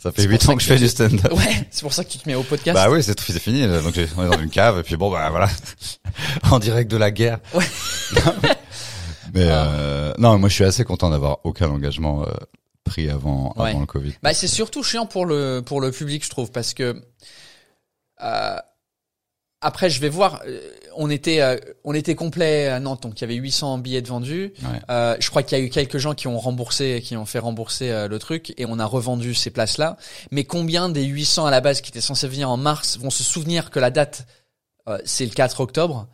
Ça 0.02 0.10
fait 0.12 0.22
C'est 0.22 0.28
huit 0.28 0.36
pour 0.38 0.46
ça 0.46 0.52
ans 0.52 0.56
que 0.56 0.62
je 0.62 0.68
fais 0.68 0.78
du 0.78 0.88
stand-up. 0.88 1.30
ouais, 1.36 1.66
c'est 1.70 1.82
pour 1.82 1.92
ça 1.92 2.02
que 2.02 2.08
tu 2.10 2.16
te 2.16 2.26
mets 2.26 2.34
au 2.34 2.42
podcast. 2.42 2.74
Bah 2.74 2.88
oui, 2.90 3.02
c'est 3.02 3.20
fini. 3.38 3.66
Donc 3.66 3.92
on 4.16 4.24
est 4.24 4.30
dans 4.30 4.40
une 4.40 4.48
cave 4.48 4.78
et 4.78 4.82
puis 4.82 4.96
bon 4.96 5.10
bah 5.10 5.28
voilà, 5.28 5.50
en 6.50 6.58
direct 6.58 6.90
de 6.90 6.96
la 6.96 7.10
guerre. 7.10 7.38
Ouais. 7.52 7.66
Mais 9.38 9.48
Ah. 9.50 9.70
euh, 9.72 10.12
non, 10.18 10.38
moi 10.38 10.48
je 10.48 10.54
suis 10.54 10.64
assez 10.64 10.84
content 10.84 11.10
d'avoir 11.10 11.38
aucun 11.44 11.68
engagement 11.70 12.22
euh, 12.22 12.32
pris 12.84 13.08
avant 13.10 13.52
Ouais. 13.56 13.70
avant 13.70 13.80
le 13.80 13.86
Covid. 13.86 14.14
Bah 14.22 14.34
c'est 14.34 14.48
surtout 14.48 14.82
chiant 14.82 15.06
pour 15.06 15.26
le 15.26 15.60
pour 15.64 15.80
le 15.80 15.90
public 15.90 16.24
je 16.24 16.30
trouve 16.30 16.50
parce 16.50 16.74
que 16.74 17.02
euh, 18.22 18.56
après 19.60 19.90
je 19.90 20.00
vais 20.00 20.08
voir 20.08 20.42
on 20.96 21.10
était 21.10 21.42
on 21.84 21.92
était 21.94 22.14
complet 22.14 22.68
à 22.68 22.78
Nantes 22.80 23.02
donc 23.02 23.18
il 23.18 23.22
y 23.22 23.24
avait 23.24 23.34
800 23.34 23.78
billets 23.78 24.02
de 24.02 24.08
vendus 24.08 24.52
Ouais. 24.62 25.16
Je 25.20 25.28
crois 25.30 25.42
qu'il 25.42 25.58
y 25.58 25.60
a 25.60 25.64
eu 25.64 25.68
quelques 25.68 25.98
gens 25.98 26.14
qui 26.14 26.28
ont 26.28 26.38
remboursé 26.38 27.00
qui 27.04 27.16
ont 27.16 27.26
fait 27.26 27.38
rembourser 27.40 28.06
le 28.08 28.18
truc 28.18 28.54
et 28.56 28.66
on 28.66 28.78
a 28.78 28.84
revendu 28.86 29.34
ces 29.34 29.50
places 29.50 29.78
là 29.78 29.96
mais 30.30 30.44
combien 30.44 30.88
des 30.88 31.04
800 31.04 31.46
à 31.46 31.50
la 31.50 31.60
base 31.60 31.80
qui 31.80 31.90
étaient 31.90 32.00
censés 32.00 32.28
venir 32.28 32.48
en 32.50 32.56
mars 32.56 32.98
vont 32.98 33.10
se 33.10 33.22
souvenir 33.24 33.70
que 33.70 33.80
la 33.80 33.90
date 33.90 34.26
c'est 35.04 35.26
le 35.26 35.32
4 35.32 35.60
octobre? 35.60 36.06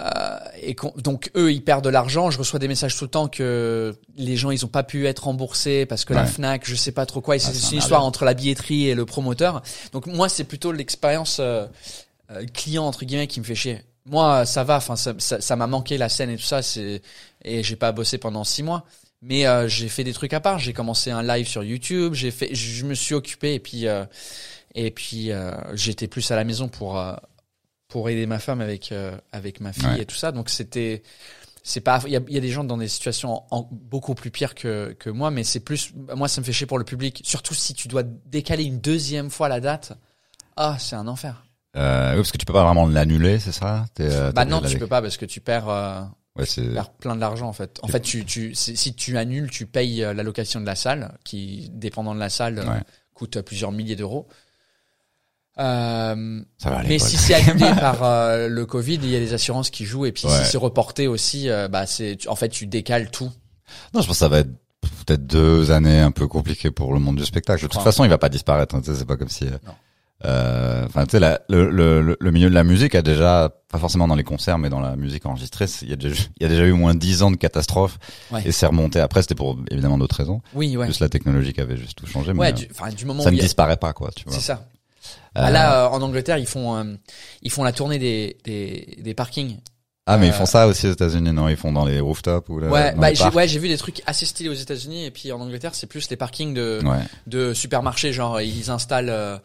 Euh, 0.00 0.38
et 0.62 0.74
donc 0.96 1.30
eux 1.36 1.52
ils 1.52 1.62
perdent 1.62 1.84
de 1.84 1.90
l'argent. 1.90 2.30
Je 2.30 2.38
reçois 2.38 2.58
des 2.58 2.68
messages 2.68 2.96
tout 2.96 3.04
le 3.04 3.10
temps 3.10 3.28
que 3.28 3.94
les 4.16 4.36
gens 4.36 4.50
ils 4.50 4.64
ont 4.64 4.68
pas 4.68 4.82
pu 4.82 5.06
être 5.06 5.24
remboursés 5.24 5.84
parce 5.84 6.04
que 6.04 6.14
la. 6.14 6.24
Fnac, 6.26 6.62
je 6.64 6.74
sais 6.74 6.92
pas 6.92 7.06
trop 7.06 7.20
quoi. 7.20 7.36
Et 7.36 7.38
c'est 7.38 7.48
Ah, 7.48 7.52
c'est 7.52 7.60
c'est 7.60 7.66
un 7.66 7.70
une 7.72 7.78
histoire 7.78 8.04
entre 8.04 8.24
la 8.24 8.34
billetterie 8.34 8.88
et 8.88 8.94
le 8.94 9.04
promoteur. 9.04 9.62
Donc 9.92 10.06
moi 10.06 10.28
c'est 10.28 10.44
plutôt 10.44 10.72
l'expérience 10.72 11.38
euh, 11.40 11.66
euh, 12.30 12.46
client 12.54 12.84
entre 12.84 13.04
guillemets 13.04 13.26
qui 13.26 13.40
me 13.40 13.44
fait 13.44 13.54
chier. 13.54 13.82
Moi 14.06 14.46
ça 14.46 14.64
va. 14.64 14.76
Enfin 14.76 14.96
ça 14.96 15.12
ça 15.18 15.40
ça 15.40 15.56
m'a 15.56 15.66
manqué 15.66 15.98
la 15.98 16.08
scène 16.08 16.30
et 16.30 16.36
tout 16.36 16.42
ça. 16.42 16.62
C'est 16.62 17.02
et 17.44 17.62
j'ai 17.62 17.76
pas 17.76 17.92
bossé 17.92 18.16
pendant 18.16 18.44
six 18.44 18.62
mois. 18.62 18.84
Mais 19.22 19.46
euh, 19.46 19.68
j'ai 19.68 19.88
fait 19.88 20.04
des 20.04 20.14
trucs 20.14 20.32
à 20.32 20.40
part. 20.40 20.58
J'ai 20.58 20.72
commencé 20.72 21.10
un 21.10 21.22
live 21.22 21.46
sur 21.46 21.62
YouTube. 21.62 22.14
J'ai 22.14 22.30
fait. 22.30 22.54
Je 22.54 22.86
me 22.86 22.94
suis 22.94 23.14
occupé 23.14 23.52
et 23.52 23.60
puis 23.60 23.86
et 24.74 24.90
puis 24.90 25.32
euh, 25.32 25.52
j'étais 25.74 26.06
plus 26.06 26.30
à 26.30 26.36
la 26.36 26.44
maison 26.44 26.68
pour 26.68 26.98
euh, 26.98 27.14
pour 27.90 28.08
aider 28.08 28.24
ma 28.26 28.38
femme 28.38 28.60
avec 28.62 28.92
euh, 28.92 29.16
avec 29.32 29.60
ma 29.60 29.72
fille 29.74 29.84
Ouais. 29.86 30.00
et 30.02 30.06
tout 30.06 30.16
ça. 30.16 30.32
Donc 30.32 30.48
c'était 30.48 31.02
c'est 31.62 31.82
pas 31.82 32.00
il 32.06 32.12
y 32.12 32.16
a, 32.16 32.20
il 32.26 32.34
y 32.34 32.38
a 32.38 32.40
des 32.40 32.48
gens 32.48 32.64
dans 32.64 32.78
des 32.78 32.88
situations 32.88 33.34
en, 33.34 33.46
en- 33.50 33.68
beaucoup 33.70 34.14
plus 34.14 34.30
pires 34.30 34.54
que 34.54 34.96
que 34.98 35.10
moi, 35.10 35.30
mais 35.30 35.44
c'est 35.44 35.60
plus 35.60 35.92
moi 36.16 36.26
ça 36.28 36.40
me 36.40 36.46
fait 36.46 36.52
chier 36.54 36.66
pour 36.66 36.78
le 36.78 36.84
public. 36.84 37.20
Surtout 37.24 37.52
si 37.54 37.74
tu 37.74 37.86
dois 37.88 38.02
décaler 38.02 38.64
une 38.64 38.80
deuxième 38.80 39.28
fois 39.28 39.48
la 39.50 39.60
date. 39.60 39.92
Ah 40.56 40.76
c'est 40.78 40.96
un 40.96 41.06
enfer. 41.06 41.44
Euh, 41.76 42.10
oui, 42.12 42.16
parce 42.16 42.32
que 42.32 42.38
tu 42.38 42.46
peux 42.46 42.52
pas 42.52 42.64
vraiment 42.64 42.86
l'annuler, 42.86 43.38
c'est 43.38 43.52
ça? 43.52 43.84
Euh, 44.00 44.32
bah 44.32 44.44
non 44.44 44.60
tu 44.62 44.78
peux 44.78 44.86
pas 44.88 45.02
parce 45.02 45.16
que 45.16 45.26
tu 45.26 45.40
perds 45.40 45.68
euh, 45.68 46.00
Ouais, 46.36 46.46
tu 46.46 46.62
perds 46.72 46.90
plein 46.92 47.14
de 47.16 47.20
l'argent 47.20 47.48
en 47.48 47.52
fait. 47.52 47.78
En 47.82 47.88
fait 47.88 48.00
tu 48.00 48.24
tu 48.24 48.54
si 48.54 48.94
tu 48.94 49.18
annules 49.18 49.50
tu 49.50 49.66
payes 49.66 50.02
euh, 50.02 50.14
la 50.14 50.22
location 50.22 50.60
de 50.60 50.66
la 50.66 50.74
salle 50.76 51.16
qui 51.24 51.68
dépendant 51.72 52.14
de 52.14 52.20
la 52.20 52.30
salle 52.30 52.58
Ouais. 52.60 52.80
coûte 53.14 53.40
plusieurs 53.42 53.70
milliers 53.72 53.96
d'euros. 53.96 54.26
Euh, 55.60 56.40
Ça 56.58 56.70
va 56.70 56.78
aller. 56.78 56.88
Mais 56.88 56.98
si 56.98 57.16
c'est 57.16 57.34
annulé 57.34 57.70
par 57.80 58.02
euh, 58.02 58.48
le 58.48 58.66
Covid, 58.66 58.94
il 59.02 59.10
y 59.10 59.16
a 59.16 59.20
des 59.20 59.34
assurances 59.34 59.70
qui 59.70 59.84
jouent. 59.84 60.06
Et 60.06 60.12
puis 60.12 60.26
Ouais. 60.26 60.44
si 60.44 60.50
c'est 60.52 60.58
reporté 60.58 61.06
aussi, 61.06 61.48
euh, 61.50 61.68
bah 61.68 61.86
c'est 61.86 62.16
en 62.28 62.34
fait 62.36 62.48
tu 62.48 62.66
décales 62.66 63.10
tout. 63.10 63.30
Non, 63.94 64.00
je 64.00 64.06
pense 64.06 64.08
que 64.08 64.14
ça 64.14 64.28
va 64.28 64.38
être 64.38 64.50
peut-être 65.06 65.26
deux 65.26 65.70
années 65.70 66.00
un 66.00 66.10
peu 66.10 66.26
compliquées 66.26 66.70
pour 66.70 66.92
le 66.94 67.00
monde 67.00 67.16
du 67.16 67.24
spectacle. 67.24 67.62
De 67.62 67.68
toute 67.68 67.82
façon, 67.82 68.04
il 68.04 68.10
va 68.10 68.18
pas 68.18 68.28
disparaître. 68.28 68.74
hein, 68.74 68.80
c'est 68.82 69.04
pas 69.06 69.16
comme 69.16 69.28
si. 69.28 69.46
euh, 70.24 70.84
Enfin, 70.86 71.04
tu 71.06 71.18
sais, 71.18 71.38
le, 71.48 71.70
le, 71.70 72.00
le- 72.02 72.16
le 72.18 72.30
milieu 72.30 72.50
de 72.50 72.54
la 72.54 72.64
musique 72.64 72.94
a 72.94 73.02
déjà, 73.02 73.50
pas 73.68 73.78
forcément 73.78 74.06
dans 74.08 74.14
les 74.16 74.24
concerts, 74.24 74.58
mais 74.58 74.68
dans 74.68 74.80
la 74.80 74.96
musique 74.96 75.24
enregistrée, 75.26 75.66
il 75.82 75.90
y 75.90 75.92
a 75.92 75.96
déjà, 75.96 76.22
il 76.38 76.42
y 76.42 76.46
a 76.46 76.48
déjà 76.48 76.64
eu 76.64 76.72
moins 76.72 76.94
dix 76.94 77.22
ans 77.22 77.30
de 77.30 77.36
catastrophes. 77.36 77.98
Ouais. 78.30 78.42
Et 78.44 78.52
c'est 78.52 78.66
remonté. 78.66 79.00
Après, 79.00 79.22
c'était 79.22 79.34
pour 79.34 79.56
évidemment 79.70 79.98
d'autres 79.98 80.16
raisons. 80.16 80.40
Oui, 80.54 80.76
ouais. 80.76 80.86
Plus 80.86 81.00
la 81.00 81.08
technologie 81.08 81.52
qui 81.52 81.60
avait 81.60 81.76
juste 81.76 81.96
tout 81.98 82.06
changé. 82.06 82.32
Ouais, 82.32 82.52
mais 82.52 82.52
du, 82.52 82.68
du 82.96 83.04
moment 83.06 83.22
ça 83.22 83.30
où 83.30 83.32
ne 83.32 83.38
a- 83.38 83.42
disparaît 83.42 83.76
pas, 83.78 83.92
quoi. 83.92 84.10
Tu 84.14 84.24
vois. 84.24 84.32
c'est 84.34 84.40
ça. 84.40 84.66
Euh, 85.36 85.42
Ah, 85.44 85.50
là, 85.50 85.84
euh, 85.84 85.88
en 85.88 86.02
Angleterre, 86.02 86.38
ils 86.38 86.46
font 86.46 86.76
euh, 86.76 86.84
ils 87.42 87.50
font 87.50 87.62
la 87.64 87.72
tournée 87.72 87.98
des 87.98 88.38
des, 88.44 88.98
des 89.00 89.14
parkings. 89.14 89.58
ah, 90.06 90.16
mais 90.18 90.26
ils 90.26 90.30
euh, 90.30 90.32
font 90.32 90.46
ça 90.46 90.66
aussi 90.66 90.88
aux 90.88 90.92
États-Unis, 90.92 91.32
non? 91.32 91.48
Ils 91.48 91.56
font 91.56 91.72
dans 91.72 91.84
les 91.84 92.00
rooftops 92.00 92.48
ou 92.48 92.58
le- 92.58 92.68
ouais, 92.68 92.92
bah 92.96 93.14
j'ai 93.14 93.28
ouais 93.28 93.46
j'ai 93.46 93.58
vu 93.60 93.68
des 93.68 93.76
trucs 93.78 94.02
assez 94.06 94.26
stylés 94.26 94.48
aux 94.50 94.54
États-Unis 94.54 95.04
et 95.04 95.10
puis 95.10 95.30
en 95.32 95.40
Angleterre, 95.40 95.74
c'est 95.74 95.86
plus 95.86 96.08
les 96.10 96.16
parkings 96.16 96.52
de 96.54 96.80
Ouais. 96.84 96.98
de 97.26 97.54
supermarchés. 97.54 98.12
Genre 98.12 98.40
ils 98.40 98.70
installent 98.70 99.10
euh, 99.10 99.38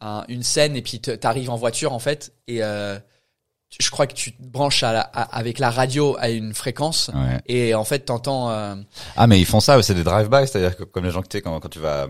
un- 0.00 0.24
une 0.28 0.42
scène 0.42 0.76
et 0.76 0.82
puis 0.82 1.00
t'arrives 1.00 1.50
en 1.50 1.56
voiture 1.56 1.92
en 1.92 1.98
fait 1.98 2.32
et 2.46 2.62
euh, 2.62 2.98
je 3.80 3.90
crois 3.90 4.06
que 4.06 4.12
tu 4.14 4.32
te 4.32 4.42
branches 4.42 4.82
à 4.82 4.92
la- 4.92 5.00
à- 5.00 5.36
avec 5.38 5.58
la 5.58 5.70
radio 5.70 6.14
à 6.20 6.28
une 6.28 6.52
fréquence 6.54 7.10
Ouais. 7.14 7.40
et 7.46 7.74
en 7.74 7.84
fait 7.84 8.00
t'entends 8.00 8.50
euh, 8.50 8.74
Ah, 9.16 9.26
mais 9.26 9.40
ils 9.40 9.46
font 9.46 9.60
ça, 9.60 9.80
c'est 9.82 9.94
des 9.94 10.04
drive-by, 10.04 10.46
c'est-à-dire 10.46 10.76
que 10.76 10.84
comme 10.84 11.04
les 11.04 11.10
gens 11.10 11.22
que 11.22 11.28
t'es 11.28 11.40
quand, 11.40 11.58
quand 11.58 11.68
tu 11.70 11.78
vas, 11.78 12.08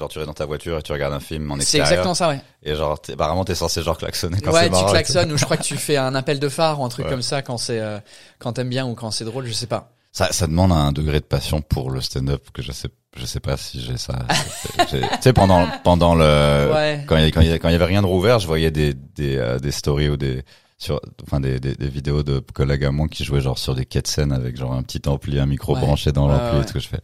genre 0.00 0.08
tu 0.08 0.18
es 0.18 0.26
dans 0.26 0.34
ta 0.34 0.46
voiture 0.46 0.78
et 0.78 0.82
tu 0.82 0.90
regardes 0.90 1.12
un 1.14 1.20
film 1.20 1.50
en 1.52 1.54
c'est 1.56 1.60
extérieur. 1.78 1.86
exactement 1.88 2.14
ça 2.14 2.28
ouais. 2.30 2.40
Et 2.64 2.74
genre, 2.74 3.00
t'es, 3.00 3.14
bah, 3.14 3.26
vraiment, 3.28 3.44
t'es 3.44 3.54
censé 3.54 3.82
genre 3.82 3.96
klaxonner 3.96 4.40
quand 4.40 4.50
ouais, 4.50 4.62
c'est 4.62 4.66
tu 4.66 4.70
marrant 4.72 4.82
et 4.82 4.86
tout. 4.86 4.92
klaxonnes 4.94 5.32
ou 5.32 5.36
je 5.38 5.44
crois 5.44 5.56
que 5.56 5.62
tu 5.62 5.76
fais 5.76 5.96
un 5.96 6.14
appel 6.16 6.40
de 6.40 6.48
phare 6.48 6.80
ou 6.80 6.84
un 6.84 6.88
truc 6.88 7.04
Ouais. 7.04 7.10
comme 7.12 7.22
ça 7.22 7.42
quand 7.42 7.56
c'est 7.58 7.78
euh, 7.78 7.98
quand 8.40 8.54
t'aimes 8.54 8.68
bien 8.70 8.84
ou 8.86 8.94
quand 8.94 9.10
c'est 9.12 9.24
drôle, 9.24 9.46
je 9.46 9.52
sais 9.52 9.66
pas. 9.68 9.92
Ça, 10.12 10.32
ça 10.32 10.48
demande 10.48 10.72
un 10.72 10.90
degré 10.90 11.20
de 11.20 11.24
passion 11.24 11.60
pour 11.62 11.90
le 11.92 12.00
stand-up 12.00 12.42
que 12.52 12.62
je 12.62 12.72
sais, 12.72 12.88
je 13.16 13.24
sais 13.26 13.38
pas 13.38 13.56
si 13.56 13.80
j'ai 13.80 13.96
ça. 13.96 14.18
Tu 14.88 14.96
sais, 15.20 15.32
pendant, 15.32 15.68
pendant 15.84 16.16
le, 16.16 16.70
Ouais. 16.74 17.04
quand 17.06 17.16
il 17.16 17.30
quand 17.32 17.40
il 17.42 17.52
quand 17.60 17.68
il 17.68 17.72
y 17.72 17.74
avait 17.76 17.84
rien 17.84 18.02
de 18.02 18.06
rouvert, 18.08 18.40
je 18.40 18.46
voyais 18.48 18.72
des, 18.72 18.92
des, 18.94 19.36
euh, 19.36 19.58
des 19.60 19.70
stories 19.70 20.08
ou 20.08 20.16
des, 20.16 20.42
sur, 20.78 21.00
enfin, 21.22 21.38
des, 21.40 21.60
des, 21.60 21.74
des 21.74 21.88
vidéos 21.88 22.22
de 22.24 22.40
collègues 22.40 22.84
à 22.86 22.90
moi 22.90 23.06
qui 23.06 23.22
jouaient 23.22 23.40
genre 23.40 23.58
sur 23.58 23.74
des 23.76 23.84
quais 23.86 24.02
de 24.02 24.08
scène 24.08 24.32
avec 24.32 24.56
genre 24.56 24.72
un 24.72 24.82
petit 24.82 25.00
ampli, 25.08 25.38
un 25.38 25.46
micro 25.46 25.74
Ouais. 25.74 25.80
branché 25.80 26.10
dans 26.10 26.26
Ouais, 26.26 26.32
l'ampli 26.32 26.56
ouais. 26.56 26.62
et 26.62 26.66
tout 26.66 26.72
que 26.72 26.80
je 26.80 26.88
fais. 26.88 27.00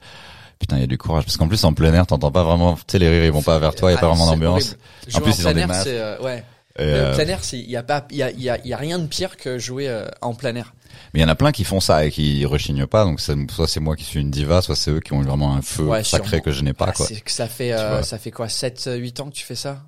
Putain, 0.58 0.76
il 0.76 0.80
y 0.80 0.84
a 0.84 0.86
du 0.86 0.98
courage. 0.98 1.24
Parce 1.24 1.36
qu'en 1.36 1.48
plus, 1.48 1.62
en 1.64 1.72
plein 1.74 1.92
air, 1.94 2.06
t'entends 2.06 2.30
pas 2.32 2.42
vraiment, 2.44 2.74
tu 2.74 2.82
sais, 2.88 2.98
les 2.98 3.08
rires, 3.08 3.24
ils 3.26 3.32
vont 3.32 3.42
pas 3.42 3.58
vers 3.58 3.74
toi, 3.74 3.90
il 3.90 3.94
y 3.94 3.96
a 3.96 4.00
pas 4.00 4.06
Ah, 4.06 4.10
vraiment 4.10 4.24
c'est 4.26 4.30
d'ambiance. 4.32 4.76
En 5.14 5.20
plus, 5.20 5.32
ils 5.38 5.46
ont 5.46 5.50
plein 5.50 5.54
des 5.54 5.60
air, 5.60 5.68
masques. 5.68 5.84
c'est, 5.84 5.98
euh, 6.00 6.18
ouais. 6.20 6.44
Le 6.78 6.84
euh, 6.84 7.14
plein 7.14 7.26
air, 7.28 7.40
il 7.52 7.70
y 7.70 7.76
a 7.76 7.82
pas, 7.82 8.06
il 8.10 8.16
y 8.16 8.22
a, 8.22 8.30
y 8.32 8.50
a, 8.50 8.58
y 8.66 8.72
a 8.72 8.76
rien 8.76 8.98
de 8.98 9.06
pire 9.06 9.36
que 9.38 9.58
jouer 9.58 9.88
euh, 9.88 10.06
en 10.20 10.34
plein 10.34 10.54
air. 10.56 10.74
Mais 11.14 11.20
il 11.20 11.22
y 11.22 11.26
en 11.26 11.28
a 11.28 11.34
plein 11.34 11.52
qui 11.52 11.64
font 11.64 11.80
ça 11.80 12.04
et 12.04 12.10
qui 12.10 12.44
rechignent 12.44 12.86
pas. 12.86 13.04
Donc, 13.04 13.20
soit 13.20 13.66
c'est 13.68 13.80
moi 13.80 13.96
qui 13.96 14.04
suis 14.04 14.20
une 14.20 14.30
diva, 14.30 14.60
soit 14.60 14.76
c'est 14.76 14.90
eux 14.90 15.00
qui 15.00 15.12
ont 15.14 15.22
vraiment 15.22 15.54
un 15.54 15.62
feu 15.62 15.84
Ouais, 15.84 16.04
sacré 16.04 16.28
sûrement. 16.28 16.42
que 16.42 16.52
je 16.52 16.62
n'ai 16.62 16.72
pas, 16.74 16.86
Ah, 16.88 16.92
quoi. 16.92 17.06
que 17.06 17.30
ça 17.30 17.48
fait, 17.48 17.72
euh, 17.72 18.02
ça 18.02 18.18
fait 18.18 18.30
quoi, 18.30 18.48
7, 18.48 18.90
8 18.96 19.20
ans 19.20 19.28
que 19.30 19.34
tu 19.34 19.44
fais 19.44 19.54
ça? 19.54 19.82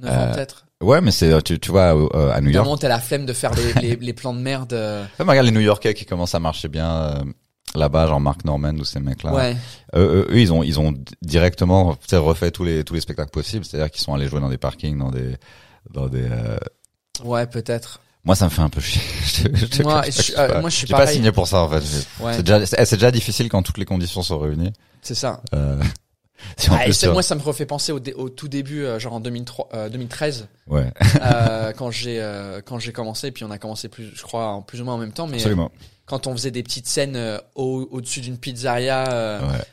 9 0.00 0.10
Euh, 0.12 0.16
ans 0.30 0.34
peut-être? 0.34 0.66
Ouais, 0.82 1.00
mais 1.00 1.10
c'est, 1.10 1.42
tu, 1.42 1.58
tu 1.58 1.70
vois, 1.70 1.96
euh, 1.96 2.30
à 2.30 2.40
New 2.40 2.50
York. 2.50 2.54
Normalement, 2.66 2.76
t'as 2.76 2.88
la 2.88 3.00
flemme 3.00 3.24
de 3.26 3.32
faire 3.32 3.52
les, 3.54 3.72
les, 3.82 3.96
les 4.00 4.12
plans 4.12 4.34
de 4.34 4.40
merde. 4.40 4.74
euh, 4.74 5.02
Ouais, 5.18 5.24
mais 5.24 5.30
regarde 5.30 5.46
les 5.46 5.52
New 5.52 5.60
Yorkais 5.60 5.94
qui 5.94 6.04
commencent 6.04 6.34
à 6.34 6.40
marcher 6.40 6.68
bien 6.68 6.90
euh, 6.92 7.14
là-bas, 7.74 8.06
genre 8.06 8.20
Mark 8.20 8.44
Norman 8.44 8.74
ou 8.74 8.84
ces 8.84 9.00
mecs-là. 9.00 9.32
Ouais. 9.34 9.56
Eux, 9.94 10.26
ils 10.32 10.52
ont, 10.52 10.62
ils 10.62 10.78
ont 10.80 10.94
directement, 11.22 11.96
refait 12.12 12.50
tous 12.50 12.64
les 12.64 12.84
tous 12.84 12.94
les 12.94 13.00
spectacles 13.00 13.30
possibles. 13.30 13.64
C'est-à-dire 13.64 13.90
qu'ils 13.90 14.02
sont 14.02 14.14
allés 14.14 14.28
jouer 14.28 14.40
dans 14.40 14.48
des 14.48 14.58
parkings, 14.58 14.98
dans 14.98 15.10
des, 15.10 15.36
dans 15.90 16.08
des. 16.08 16.24
euh, 16.30 16.56
Ouais, 17.24 17.46
peut-être. 17.46 18.00
Moi, 18.24 18.34
ça 18.34 18.46
me 18.46 18.50
fait 18.50 18.62
un 18.62 18.68
peu 18.68 18.80
chier. 18.80 19.00
Je- 19.24 19.76
je 19.76 19.82
Moi, 19.82 20.02
je 20.02 20.16
que 20.16 20.22
suis- 20.22 20.34
euh, 20.36 20.48
pas- 20.48 20.60
moi, 20.60 20.68
je 20.70 20.76
suis 20.76 20.86
pas 20.86 21.06
signé 21.06 21.30
pour 21.32 21.46
ça 21.46 21.60
en 21.62 21.68
fait. 21.68 21.82
Ouais. 22.20 22.32
C'est 22.34 22.42
déjà, 22.42 22.66
c'est 22.66 22.84
c'est 22.84 22.96
déjà 22.96 23.10
difficile 23.10 23.48
quand 23.48 23.62
toutes 23.62 23.78
les 23.78 23.84
conditions 23.84 24.22
sont 24.22 24.38
réunies. 24.38 24.72
C'est 25.02 25.14
ça. 25.14 25.40
Euh, 25.54 25.80
si 26.56 26.68
Ah, 27.06 27.12
moi, 27.12 27.22
ça 27.22 27.34
me 27.34 27.40
refait 27.42 27.66
penser 27.66 27.92
au, 27.92 28.00
dé- 28.00 28.12
au 28.14 28.28
tout 28.28 28.48
début, 28.48 28.84
euh, 28.84 28.98
genre 28.98 29.14
en 29.14 29.20
2003, 29.20 29.68
euh, 29.74 29.88
2013, 29.88 30.48
ouais, 30.68 30.84
euh, 31.22 31.72
quand 31.76 31.90
j'ai 31.90 32.20
euh, 32.20 32.60
quand 32.64 32.78
j'ai 32.78 32.92
commencé, 32.92 33.30
puis 33.30 33.44
on 33.44 33.50
a 33.50 33.58
commencé 33.58 33.88
plus, 33.88 34.10
je 34.14 34.22
crois, 34.22 34.48
en 34.48 34.62
plus 34.62 34.80
ou 34.80 34.84
moins 34.84 34.94
en 34.94 34.98
même 34.98 35.12
temps, 35.12 35.26
mais 35.26 35.36
absolument. 35.36 35.70
quand 36.04 36.26
on 36.26 36.32
faisait 36.32 36.50
des 36.50 36.62
petites 36.62 36.86
scènes 36.88 37.16
euh, 37.16 37.38
au, 37.54 37.88
au-dessus 37.90 38.20
d'une 38.20 38.38
pizzeria 38.38 39.40
Ouais. 39.42 39.64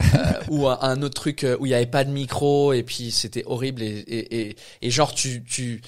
ou 0.49 0.67
un, 0.67 1.01
autre 1.01 1.15
truc 1.15 1.45
où 1.59 1.65
il 1.65 1.69
y 1.69 1.73
avait 1.73 1.85
pas 1.85 2.03
de 2.03 2.11
micro 2.11 2.73
et 2.73 2.83
puis 2.83 3.11
c'était 3.11 3.43
horrible 3.45 3.81
et, 3.81 3.87
et, 3.87 4.41
et, 4.49 4.55
et 4.81 4.89
genre 4.91 5.13
tu 5.13 5.43
tu 5.43 5.81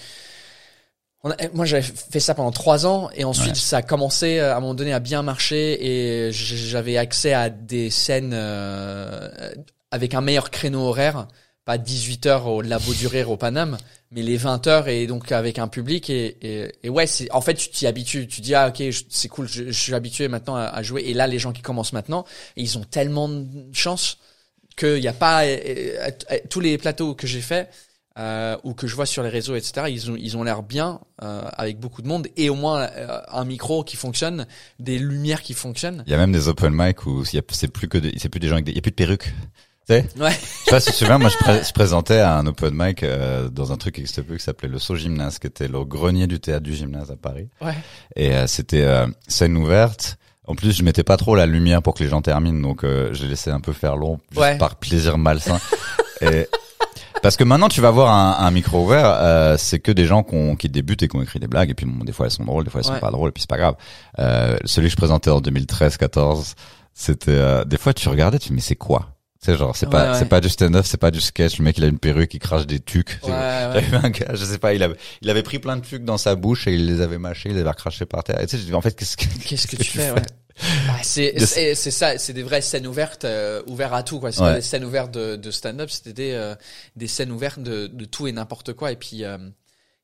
on 1.24 1.32
a- 1.32 1.36
moi 1.54 1.66
j'avais 1.66 1.82
fait 1.84 2.20
ça 2.20 2.34
pendant 2.36 2.52
trois 2.52 2.86
ans 2.86 3.10
et 3.16 3.24
ensuite 3.24 3.50
Ouais. 3.50 3.56
ça 3.56 3.78
a 3.78 3.82
commencé 3.82 4.40
à 4.40 4.56
un 4.58 4.60
moment 4.60 4.74
donné 4.76 4.94
à 4.94 5.00
bien 5.00 5.22
marcher 5.24 5.86
et 6.28 6.32
j'avais 6.32 6.98
accès 6.98 7.34
à 7.34 7.50
des 7.50 7.90
scènes 7.90 8.32
euh, 8.34 9.30
avec 9.96 10.14
un 10.14 10.22
meilleur 10.22 10.52
créneau 10.52 10.82
horaire 10.82 11.28
pas 11.64 11.78
18 11.78 12.26
heures 12.28 12.48
au 12.48 12.62
Labo 12.62 12.94
du 12.94 13.08
Rire 13.08 13.32
au 13.32 13.38
Paname 13.38 13.78
mais 14.12 14.22
les 14.22 14.38
20 14.38 14.68
heures 14.68 14.88
et 14.90 15.08
donc 15.08 15.32
avec 15.32 15.58
un 15.58 15.68
public 15.68 16.10
et, 16.10 16.70
ouais 16.86 17.08
c'est 17.08 17.32
en 17.32 17.42
fait 17.42 17.56
tu 17.56 17.70
t'y 17.70 17.88
habitues 17.88 18.28
tu 18.28 18.42
dis 18.42 18.54
ah 18.54 18.68
ok 18.68 18.84
c'est 19.10 19.30
cool 19.30 19.48
je, 19.48 19.72
suis 19.72 19.94
habitué 19.94 20.28
maintenant 20.28 20.56
à, 20.56 20.84
jouer 20.84 21.04
et 21.06 21.14
là 21.14 21.28
les 21.28 21.40
gens 21.40 21.54
qui 21.54 21.62
commencent 21.62 21.94
maintenant 21.94 22.26
ils 22.58 22.78
ont 22.78 22.84
tellement 22.84 23.30
de 23.30 23.74
chance 23.74 24.18
qu'il 24.76 25.00
n'y 25.00 25.08
a 25.08 25.14
pas 25.14 25.44
tous 26.50 26.60
les 26.60 26.78
plateaux 26.78 27.16
que 27.16 27.26
j'ai 27.26 27.42
fait 27.42 27.70
euh, 28.18 28.58
ou 28.64 28.74
que 28.74 28.86
je 28.86 28.96
vois 28.96 29.06
sur 29.06 29.24
les 29.24 29.30
réseaux 29.30 29.56
etc 29.56 29.88
ils 29.90 30.12
ont 30.12 30.16
ils 30.16 30.38
ont 30.38 30.44
l'air 30.44 30.62
bien 30.62 31.00
euh, 31.24 31.42
avec 31.54 31.80
beaucoup 31.80 32.02
de 32.02 32.08
monde 32.08 32.28
et 32.38 32.50
au 32.50 32.56
moins 32.56 32.82
euh, 32.82 33.20
un 33.30 33.44
micro 33.44 33.84
qui 33.84 33.96
fonctionne 33.96 34.46
des 34.80 35.00
lumières 35.00 35.42
qui 35.42 35.54
fonctionnent 35.54 36.04
Il 36.06 36.12
y 36.12 36.14
a 36.14 36.18
même 36.18 36.32
des 36.32 36.48
open 36.48 36.74
mic 36.74 37.08
où 37.08 37.26
c'est 37.26 37.42
plus 37.70 37.88
que 37.88 37.98
c'est 38.18 38.30
plus 38.30 38.40
des 38.40 38.50
gens 38.50 38.56
avec 38.56 38.66
des, 38.66 38.72
il 38.72 38.76
y 38.76 38.80
a 38.80 38.82
plus 38.82 38.92
de 38.92 38.96
perruques. 38.96 39.34
Tu 39.88 39.94
sais? 39.94 40.06
Ouais 40.20 40.32
Je 40.32 40.36
sais 40.66 40.72
pas 40.72 40.80
si 40.80 40.86
tu 40.88 40.92
te 40.94 40.98
souviens, 40.98 41.18
moi 41.20 41.30
je, 41.30 41.38
pré- 41.38 41.62
je 41.68 41.72
présentais 41.74 42.20
à 42.20 42.38
un 42.38 42.46
open 42.48 42.72
mic 42.74 43.04
euh, 43.04 43.50
dans 43.50 43.72
un 43.72 43.78
truc 43.78 43.96
qui 43.96 44.02
existe 44.02 44.22
plus 44.24 44.38
qui 44.38 44.44
s'appelait 44.44 44.68
le 44.70 44.80
Saut 44.80 44.96
Gymnase, 44.96 45.38
qui 45.40 45.48
était 45.48 45.68
le 45.68 45.84
grenier 45.86 46.28
du 46.28 46.40
théâtre 46.40 46.64
du 46.64 46.74
gymnase 46.74 47.12
à 47.12 47.16
Paris. 47.16 47.50
ouais 47.62 47.76
Et 48.16 48.34
euh, 48.34 48.48
c'était 48.48 48.84
euh, 48.84 49.08
scène 49.28 49.56
ouverte. 49.58 50.18
En 50.48 50.54
plus, 50.56 50.72
je 50.78 50.84
mettais 50.84 51.04
pas 51.04 51.18
trop 51.18 51.36
la 51.36 51.46
lumière 51.48 51.82
pour 51.82 51.94
que 51.96 52.04
les 52.04 52.10
gens 52.10 52.22
terminent, 52.22 52.62
donc 52.62 52.84
euh, 52.84 53.12
j'ai 53.14 53.28
laissé 53.28 53.50
un 53.50 53.60
peu 53.60 53.74
faire 53.74 53.96
long, 53.96 54.20
juste 54.32 54.42
Ouais. 54.42 54.58
par 54.58 54.76
plaisir 54.76 55.18
malsain. 55.18 55.60
et 56.22 56.48
parce 57.24 57.36
que 57.36 57.44
maintenant, 57.44 57.68
tu 57.68 57.82
vas 57.82 57.90
voir 57.90 58.14
un, 58.14 58.46
un 58.46 58.52
micro 58.52 58.84
ouvert, 58.86 59.06
euh, 59.08 59.56
c'est 59.58 59.80
que 59.80 59.92
des 59.92 60.06
gens 60.06 60.22
qu'on- 60.22 60.56
qui 60.56 60.70
débutent 60.70 61.02
et 61.02 61.08
qui 61.08 61.16
ont 61.16 61.22
écrit 61.24 61.40
des 61.40 61.48
blagues, 61.48 61.72
et 61.72 61.74
puis 61.74 61.88
bon, 61.88 62.04
des 62.04 62.12
fois 62.12 62.28
elles 62.28 62.32
sont 62.32 62.44
drôles, 62.46 62.64
des 62.64 62.70
fois 62.70 62.82
elles 62.82 62.86
sont 62.86 62.94
Ouais. 62.94 63.00
pas 63.00 63.10
drôles, 63.10 63.30
et 63.30 63.32
puis 63.32 63.42
c'est 63.42 63.50
pas 63.50 63.58
grave. 63.58 63.76
Euh, 64.20 64.58
celui 64.66 64.88
que 64.88 64.92
je 64.92 64.98
présentais 64.98 65.32
en 65.32 65.42
2013-14, 65.42 66.54
c'était 66.94 67.32
euh, 67.32 67.66
des 67.66 67.78
fois 67.78 67.94
tu 67.96 68.08
regardais, 68.10 68.38
tu 68.38 68.50
dis, 68.50 68.54
mais 68.56 68.62
c'est 68.62 68.76
quoi? 68.76 69.15
C'est 69.46 69.58
genre, 69.58 69.76
c'est 69.76 69.90
pas, 69.90 70.12
Ouais, 70.14 70.18
c'est 70.20 70.26
pas 70.28 70.42
du 70.42 70.50
stand-up, 70.50 70.86
c'est 70.88 70.98
pas 70.98 71.12
du 71.12 71.22
sketch. 71.22 71.60
Le 71.60 71.64
mec, 71.66 71.78
il 71.78 71.84
a 71.84 71.88
une 71.88 72.00
perruque, 72.00 72.34
il 72.34 72.40
crache 72.40 72.66
des 72.66 72.80
tucs. 72.80 73.20
ouais, 73.24 73.30
J'avais 73.30 73.98
un 74.04 74.10
gars, 74.10 74.34
je 74.34 74.44
sais 74.44 74.58
pas, 74.58 74.74
il 74.74 74.82
avait, 74.82 74.96
il 75.22 75.30
avait 75.30 75.44
pris 75.44 75.60
plein 75.60 75.78
de 75.78 75.82
trucs 75.84 76.04
dans 76.04 76.18
sa 76.18 76.36
bouche 76.36 76.66
et 76.68 76.74
il 76.74 76.88
les 76.88 77.02
avait 77.02 77.20
mâchés, 77.20 77.50
il 77.50 77.56
les 77.56 77.62
avait 77.62 77.70
recrachés 77.70 78.06
par 78.08 78.24
terre. 78.24 78.42
Et 78.42 78.48
tu 78.48 78.56
sais, 78.56 78.62
je 78.62 78.68
dis, 78.68 78.74
en 78.74 78.82
fait, 78.82 78.96
qu'est-ce 78.96 79.16
que, 79.18 79.26
Qu'est-ce 79.48 79.68
que 79.68 79.76
tu 79.76 79.84
fais, 79.84 80.12
c'est 81.04 81.38
c'est 81.76 81.92
ça, 81.92 82.18
c'est 82.18 82.34
des 82.34 82.44
vraies 82.44 82.62
scènes 82.62 82.88
ouvertes, 82.88 83.26
euh, 83.26 83.62
ouvertes 83.68 83.94
à 83.94 84.04
tout 84.04 84.20
quoi. 84.20 84.32
C'est 84.32 84.42
Ouais. 84.42 84.48
pas 84.50 84.56
des 84.56 84.62
scènes 84.62 84.86
ouvertes 84.86 85.12
de, 85.12 85.36
de 85.36 85.52
stand-up, 85.52 85.90
c'était 85.90 86.14
des 86.14 86.32
euh, 86.32 86.56
des 86.96 87.08
scènes 87.08 87.32
ouvertes 87.32 87.60
de, 87.60 87.88
de 87.88 88.06
tout 88.06 88.28
et 88.28 88.32
n'importe 88.32 88.74
quoi. 88.74 88.92
Et 88.92 88.96
puis 88.96 89.24
euh, 89.26 89.38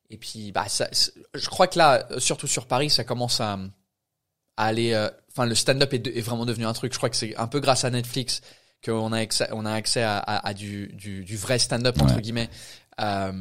et 0.10 0.18
puis 0.18 0.52
bah 0.52 0.66
ça, 0.68 0.90
je 1.34 1.48
crois 1.48 1.68
que 1.68 1.78
là, 1.80 2.06
surtout 2.18 2.48
sur 2.48 2.68
Paris, 2.68 2.90
ça 2.90 3.04
commence 3.06 3.40
à, 3.40 3.60
à 4.58 4.66
aller. 4.66 4.94
Enfin, 5.32 5.46
le 5.46 5.56
stand-up 5.56 5.94
est, 5.94 6.00
de- 6.00 6.12
est 6.12 6.20
vraiment 6.22 6.46
devenu 6.46 6.66
un 6.66 6.74
truc. 6.74 6.92
Je 6.92 6.98
crois 6.98 7.10
que 7.10 7.16
c'est 7.16 7.34
un 7.38 7.48
peu 7.48 7.62
grâce 7.62 7.86
à 7.86 7.90
Netflix 7.90 8.42
qu'on 8.84 9.12
a 9.14 9.20
accès, 9.20 9.48
on 9.52 9.66
a 9.66 9.74
accès 9.74 10.02
à, 10.04 10.18
à, 10.18 10.48
à 10.48 10.54
du, 10.54 10.88
du 10.94 11.24
du 11.24 11.38
vrai 11.38 11.60
stand-up 11.60 12.02
entre 12.02 12.20
guillemets. 12.20 12.50
Euh, 13.00 13.32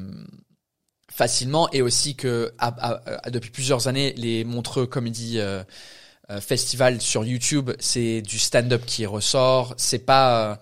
facilement 1.10 1.68
et 1.72 1.82
aussi 1.82 2.14
que 2.14 2.52
à- 2.58 3.00
depuis 3.30 3.50
plusieurs 3.50 3.88
années 3.88 4.12
les 4.16 4.44
Montreux 4.44 4.86
Comedy 4.86 5.38
euh, 5.40 5.64
euh, 6.30 6.40
Festival 6.40 7.00
sur 7.00 7.24
YouTube 7.24 7.70
c'est 7.80 8.22
du 8.22 8.38
stand-up 8.38 8.84
qui 8.86 9.06
ressort 9.06 9.74
c'est 9.76 9.98
pas 10.06 10.52
euh, 10.52 10.56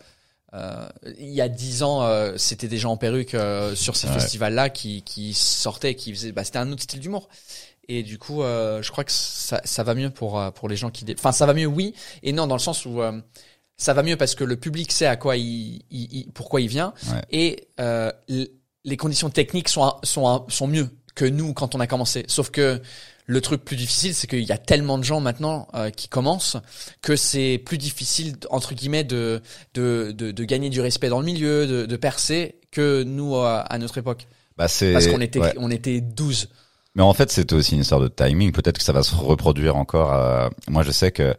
euh, 0.54 0.88
il 1.18 1.28
y 1.28 1.42
a 1.42 1.50
dix 1.50 1.82
ans 1.82 2.02
euh, 2.02 2.38
c'était 2.38 2.66
des 2.68 2.78
gens 2.78 2.92
en 2.92 2.96
perruque 2.96 3.34
euh, 3.34 3.74
sur 3.74 3.94
ces 3.94 4.08
Ouais. 4.08 4.14
festivals 4.14 4.54
là 4.54 4.70
qui 4.70 5.02
qui 5.02 5.34
sortaient 5.34 5.94
qui 5.94 6.12
faisaient 6.14 6.32
bah, 6.32 6.44
c'était 6.44 6.58
un 6.58 6.72
autre 6.72 6.82
style 6.82 7.00
d'humour 7.00 7.28
et 7.88 8.02
du 8.02 8.16
coup 8.18 8.42
euh, 8.42 8.80
je 8.82 8.90
crois 8.90 9.04
que 9.04 9.12
ça, 9.12 9.60
ça 9.64 9.82
va 9.82 9.94
mieux 9.94 10.08
pour 10.10 10.42
pour 10.54 10.70
les 10.70 10.76
gens 10.76 10.90
qui 10.90 11.04
dé- 11.04 11.14
enfin 11.18 11.32
ça 11.32 11.44
va 11.44 11.52
mieux 11.52 11.66
oui 11.66 11.94
et 12.22 12.32
non 12.32 12.46
dans 12.46 12.56
le 12.56 12.60
sens 12.60 12.86
où 12.86 13.02
euh, 13.02 13.20
ça 13.78 13.94
va 13.94 14.02
mieux 14.02 14.16
parce 14.16 14.34
que 14.34 14.44
le 14.44 14.56
public 14.56 14.92
sait 14.92 15.06
à 15.06 15.16
quoi 15.16 15.36
il, 15.36 15.82
il- 15.90 16.08
il- 16.12 16.30
pourquoi 16.34 16.60
il 16.60 16.68
vient 16.68 16.92
Ouais. 17.10 17.22
et 17.30 17.68
euh, 17.80 18.12
les 18.84 18.96
conditions 18.96 19.30
techniques 19.30 19.68
sont 19.68 19.94
sont 20.02 20.44
sont 20.48 20.66
mieux 20.66 20.88
que 21.14 21.24
nous 21.24 21.54
quand 21.54 21.74
on 21.74 21.80
a 21.80 21.86
commencé. 21.86 22.24
Sauf 22.28 22.50
que 22.50 22.80
le 23.26 23.40
truc 23.40 23.62
plus 23.64 23.76
difficile, 23.76 24.14
c'est 24.14 24.26
qu'il 24.26 24.42
y 24.44 24.52
a 24.52 24.56
tellement 24.58 24.96
de 24.98 25.04
gens 25.04 25.20
maintenant 25.20 25.68
euh, 25.74 25.90
qui 25.90 26.08
commencent 26.08 26.56
que 27.02 27.14
c'est 27.16 27.58
plus 27.64 27.76
difficile 27.78 28.36
entre 28.50 28.74
guillemets 28.74 29.04
de 29.04 29.42
de, 29.74 30.12
de 30.16 30.30
de 30.32 30.44
gagner 30.44 30.70
du 30.70 30.80
respect 30.80 31.08
dans 31.08 31.20
le 31.20 31.26
milieu, 31.26 31.66
de, 31.66 31.86
de 31.86 31.96
percer 31.96 32.60
que 32.70 33.02
nous 33.02 33.34
euh, 33.36 33.62
à 33.68 33.78
notre 33.78 33.98
époque. 33.98 34.26
bah, 34.56 34.66
c'est, 34.68 34.92
Parce 34.92 35.06
qu'on 35.08 35.20
était 35.20 35.38
ouais. 35.40 35.54
on 35.58 35.70
était 35.70 36.00
12. 36.00 36.48
Mais 36.94 37.02
en 37.02 37.12
fait, 37.14 37.30
c'était 37.30 37.54
aussi 37.54 37.74
une 37.74 37.82
histoire 37.82 38.00
de 38.00 38.08
timing. 38.08 38.50
Peut-être 38.50 38.78
que 38.78 38.82
ça 38.84 38.92
va 38.92 39.02
se 39.04 39.14
reproduire 39.14 39.76
encore. 39.76 40.12
euh, 40.12 40.48
moi, 40.68 40.82
je 40.82 40.90
sais 40.90 41.12
que 41.12 41.36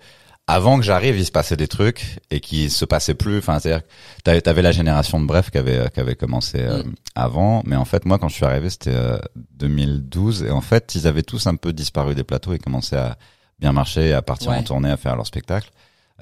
avant 0.50 0.78
que 0.80 0.84
j'arrive, 0.84 1.18
il 1.18 1.26
se 1.26 1.32
passait 1.32 1.56
des 1.56 1.68
trucs 1.68 2.20
et 2.32 2.40
qui 2.40 2.70
se 2.70 2.84
passaient 2.86 3.14
plus. 3.14 3.38
Enfin, 3.38 3.60
c'est-à-dire, 3.60 3.86
t'avais, 4.24 4.42
t'avais 4.42 4.62
la 4.62 4.72
génération 4.72 5.20
de 5.22 5.26
Bref 5.26 5.50
qui 5.52 5.58
avait, 5.58 5.90
qui 5.94 6.00
avait 6.00 6.16
commencé 6.16 6.58
euh, 6.60 6.84
Mm. 6.84 6.94
avant. 7.16 7.62
Mais 7.66 7.76
en 7.76 7.86
fait, 7.86 8.06
moi, 8.06 8.18
quand 8.18 8.28
je 8.30 8.36
suis 8.36 8.46
arrivé, 8.46 8.70
c'était 8.70 8.92
euh, 8.94 9.18
2012. 9.60 10.44
Et 10.44 10.52
en 10.52 10.62
fait, 10.62 10.96
ils 10.96 11.08
avaient 11.08 11.24
tous 11.24 11.48
un 11.48 11.56
peu 11.56 11.72
disparu 11.74 12.16
des 12.16 12.24
plateaux 12.24 12.54
et 12.54 12.60
commençaient 12.60 12.98
à 12.98 13.18
bien 13.60 13.72
marcher, 13.72 14.14
à 14.14 14.22
partir 14.22 14.52
Ouais. 14.52 14.58
en 14.58 14.64
tournée, 14.64 14.90
à 14.90 14.98
faire 14.98 15.16
leur 15.16 15.28
spectacle. 15.28 15.70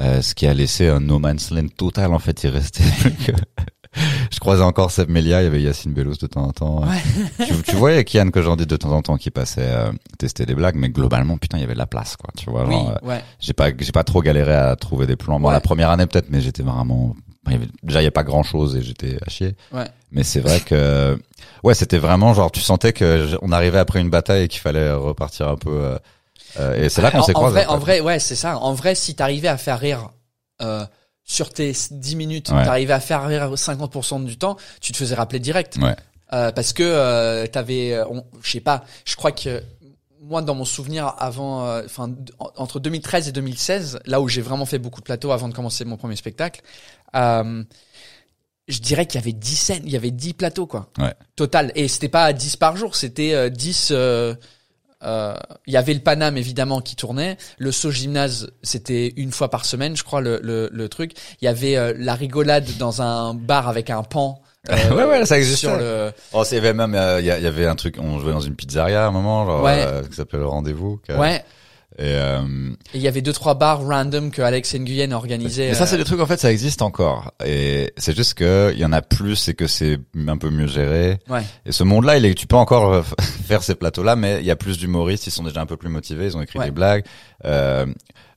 Euh, 0.02 0.22
ce 0.22 0.36
qui 0.36 0.46
a 0.46 0.54
laissé 0.54 0.88
un 0.90 1.00
no 1.00 1.18
man's 1.20 1.50
land 1.52 1.70
total. 1.76 2.14
En 2.14 2.20
fait, 2.20 2.44
il 2.44 2.50
restait 2.50 2.84
plus 3.00 3.12
que... 3.14 3.32
Je 4.32 4.40
croisais 4.40 4.64
encore 4.64 4.92
Seb 4.92 5.10
Melia, 5.10 5.42
il 5.42 5.46
y 5.46 5.48
avait 5.48 5.62
Yacine 5.62 5.94
Bellos 5.94 6.16
de 6.22 6.28
temps 6.28 6.44
en 6.44 6.52
temps. 6.52 6.84
tu, 7.46 7.54
tu 7.64 7.76
voyais 7.76 8.04
Kian 8.04 8.30
que 8.30 8.42
j'en 8.42 8.56
dis 8.56 8.66
de 8.66 8.76
temps 8.78 8.92
en 8.92 9.02
temps 9.02 9.18
qui 9.18 9.32
passait 9.32 9.62
euh, 9.70 9.92
tester 10.20 10.46
des 10.46 10.56
blagues, 10.56 10.76
mais 10.76 10.90
globalement, 10.90 11.38
putain, 11.38 11.58
il 11.58 11.62
y 11.62 11.64
avait 11.64 11.74
de 11.74 11.78
la 11.80 11.88
place, 11.88 12.16
quoi. 12.18 12.30
Tu 12.38 12.50
vois, 12.50 12.66
Oui, 12.66 12.74
genre, 12.74 12.98
euh, 13.04 13.08
ouais. 13.08 13.24
j'ai 13.40 13.54
pas, 13.54 13.70
j'ai 13.78 13.92
pas 13.92 14.04
trop 14.04 14.22
galéré 14.22 14.54
à 14.54 14.76
trouver 14.76 15.08
des 15.08 15.16
plans. 15.16 15.40
Bon, 15.40 15.48
Ouais. 15.48 15.54
la 15.54 15.62
première 15.62 15.90
année 15.90 16.06
peut-être, 16.06 16.28
mais 16.30 16.42
j'étais 16.42 16.64
vraiment, 16.64 17.16
il 17.48 17.54
y 17.54 17.56
avait- 17.56 17.68
déjà 17.84 18.02
il 18.02 18.06
y 18.06 18.08
a 18.08 18.12
pas 18.12 18.24
grand 18.24 18.44
chose 18.44 18.76
et 18.76 18.82
j'étais 18.82 19.18
à 19.26 19.30
chier. 19.30 19.56
Ouais. 19.72 19.86
Mais 20.12 20.24
c'est 20.24 20.40
vrai 20.42 20.60
que, 20.60 21.18
ouais, 21.64 21.74
c'était 21.74 21.98
vraiment 21.98 22.34
genre, 22.34 22.52
tu 22.52 22.62
sentais 22.62 22.94
que 22.94 23.38
on 23.42 23.52
arrivait 23.52 23.80
après 23.80 24.00
une 24.02 24.10
bataille 24.10 24.44
et 24.44 24.48
qu'il 24.48 24.62
fallait 24.62 24.92
repartir 24.92 25.48
un 25.48 25.56
peu. 25.56 25.70
euh, 25.72 25.98
euh, 26.60 26.84
et 26.84 26.90
c'est 26.90 27.02
là 27.02 27.12
qu'on 27.12 27.22
s'est 27.24 27.34
croisés. 27.34 27.66
en 27.68 27.78
vrai, 27.78 28.00
ouais, 28.00 28.20
c'est 28.20 28.36
ça. 28.36 28.58
En 28.58 28.74
vrai, 28.74 28.96
si 28.96 29.16
t'arrivais 29.16 29.48
à 29.50 29.58
faire 29.58 29.80
rire 29.80 30.10
euh, 30.62 30.86
sur 31.30 31.52
tes 31.54 31.74
10 31.92 32.16
minutes, 32.16 32.50
Ouais. 32.50 32.64
t'arrivais 32.64 32.94
à 32.94 33.00
faire 33.02 33.28
rire 33.28 33.52
50% 33.56 34.24
du 34.24 34.38
temps, 34.38 34.56
tu 34.82 34.94
te 34.94 34.98
faisais 34.98 35.14
rappeler 35.14 35.40
direct. 35.40 35.78
Ouais. 35.80 35.96
Euh, 36.34 36.52
parce 36.52 36.74
que 36.74 36.84
euh, 36.84 37.46
t'avais, 37.48 37.94
euh, 37.94 38.06
je 38.42 38.50
sais 38.52 38.60
pas, 38.62 38.84
je 39.06 39.16
crois 39.16 39.32
que 39.34 39.62
moi, 40.22 40.42
dans 40.42 40.56
mon 40.56 40.66
souvenir, 40.66 41.14
avant, 41.20 41.66
euh, 41.68 41.84
enfin, 41.86 42.10
entre 42.56 42.80
2013 42.80 43.28
et 43.28 43.32
2016, 43.32 44.00
là 44.06 44.20
où 44.20 44.28
j'ai 44.28 44.42
vraiment 44.42 44.66
fait 44.66 44.80
beaucoup 44.80 45.00
de 45.00 45.06
plateaux 45.06 45.32
avant 45.32 45.48
de 45.48 45.54
commencer 45.54 45.86
mon 45.86 45.96
premier 45.96 46.16
spectacle, 46.16 46.62
euh, 47.16 47.64
je 48.68 48.80
dirais 48.80 49.06
qu'il 49.06 49.20
y 49.22 49.24
avait 49.24 49.32
10 49.34 49.56
scènes, 49.56 49.84
il 49.86 49.92
y 49.92 49.96
avait 49.96 50.12
10 50.12 50.34
plateaux, 50.34 50.66
quoi. 50.68 50.90
Ouais. 50.98 51.14
Total. 51.38 51.72
Et 51.76 51.88
c'était 51.88 52.10
pas 52.10 52.34
10 52.34 52.56
par 52.58 52.76
jour, 52.76 52.96
c'était 52.96 53.34
euh, 53.34 53.50
10, 53.50 53.92
euh, 55.04 55.34
euh, 55.34 55.36
il 55.68 55.74
y 55.74 55.78
avait 55.78 55.94
le 55.94 56.00
Paname 56.00 56.38
évidemment 56.38 56.82
qui 56.82 56.96
tournait, 56.96 57.38
le 57.58 57.72
saut 57.72 57.92
gymnase 57.92 58.50
c'était 58.64 59.14
une 59.18 59.32
fois 59.32 59.50
par 59.50 59.64
semaine 59.66 59.96
je 59.96 60.04
crois 60.04 60.22
le, 60.22 60.40
le, 60.42 60.70
le 60.72 60.90
truc, 60.90 61.12
il 61.42 61.46
y 61.46 61.48
avait 61.48 61.78
euh, 61.78 61.94
la 61.98 62.16
rigolade 62.16 62.68
dans 62.80 63.02
un 63.02 63.34
bar 63.36 63.68
avec 63.70 63.90
un 63.90 64.04
pan. 64.04 64.42
euh, 64.70 64.76
Ouais, 64.96 65.04
ouais, 65.06 65.26
ça 65.26 65.38
existait. 65.38 65.68
Sur 65.68 65.78
le, 65.78 66.12
Oh, 66.34 66.44
c'est 66.44 66.56
il 66.56 66.64
y 66.64 66.68
avait 66.68 66.74
même, 66.74 66.96
euh, 66.96 67.20
il 67.20 67.26
y, 67.26 67.32
avait 67.32 67.68
un 67.68 67.76
truc, 67.76 67.98
on 68.00 68.20
jouait 68.20 68.34
dans 68.34 68.40
une 68.40 68.56
pizzeria 68.56 69.06
à 69.06 69.08
un 69.08 69.12
moment, 69.12 69.46
genre, 69.46 69.64
Ouais. 69.64 69.84
euh, 69.86 70.04
qui 70.04 70.16
s'appelle 70.16 70.40
le 70.42 70.48
Rendez-vous. 70.48 71.00
ouais. 71.10 71.44
Et, 72.00 72.04
euh, 72.04 72.42
Et 72.94 72.98
il 72.98 73.02
y 73.02 73.08
avait 73.08 73.22
deux 73.22 73.34
trois 73.34 73.56
bars 73.56 73.82
random 73.84 74.30
que 74.30 74.42
Alex 74.44 74.76
Nguyen 74.76 75.12
organisait. 75.14 75.70
mais 75.70 75.74
ça, 75.74 75.84
euh, 75.84 75.88
c'est 75.88 75.98
des 75.98 76.04
trucs, 76.04 76.20
en 76.20 76.26
fait, 76.28 76.38
ça 76.40 76.52
existe 76.52 76.82
encore. 76.84 77.32
Et 77.44 77.92
c'est 77.98 78.16
juste 78.16 78.36
que 78.36 78.72
il 78.74 78.80
y 78.80 78.86
en 78.86 78.94
a 78.94 79.02
plus 79.02 79.48
et 79.48 79.56
que 79.56 79.66
c'est 79.68 79.98
un 80.28 80.38
peu 80.38 80.50
mieux 80.52 80.68
géré. 80.68 81.18
Ouais. 81.28 81.42
Et 81.66 81.72
ce 81.72 81.84
monde-là, 81.84 82.18
il 82.18 82.26
est, 82.26 82.36
tu 82.36 82.46
peux 82.46 82.56
encore 82.56 82.94
euh, 82.94 83.02
faire 83.48 83.64
ces 83.64 83.74
plateaux-là, 83.76 84.16
mais 84.16 84.40
il 84.42 84.46
y 84.46 84.52
a 84.52 84.56
plus 84.56 84.78
d'humoristes, 84.78 85.26
ils 85.28 85.32
sont 85.32 85.44
déjà 85.44 85.60
un 85.62 85.66
peu 85.66 85.78
plus 85.78 85.90
motivés, 85.90 86.26
ils 86.26 86.38
ont 86.38 86.42
écrit 86.42 86.60
Ouais. 86.60 86.66
des 86.66 86.72
blagues. 86.72 87.04
Euh, 87.46 87.86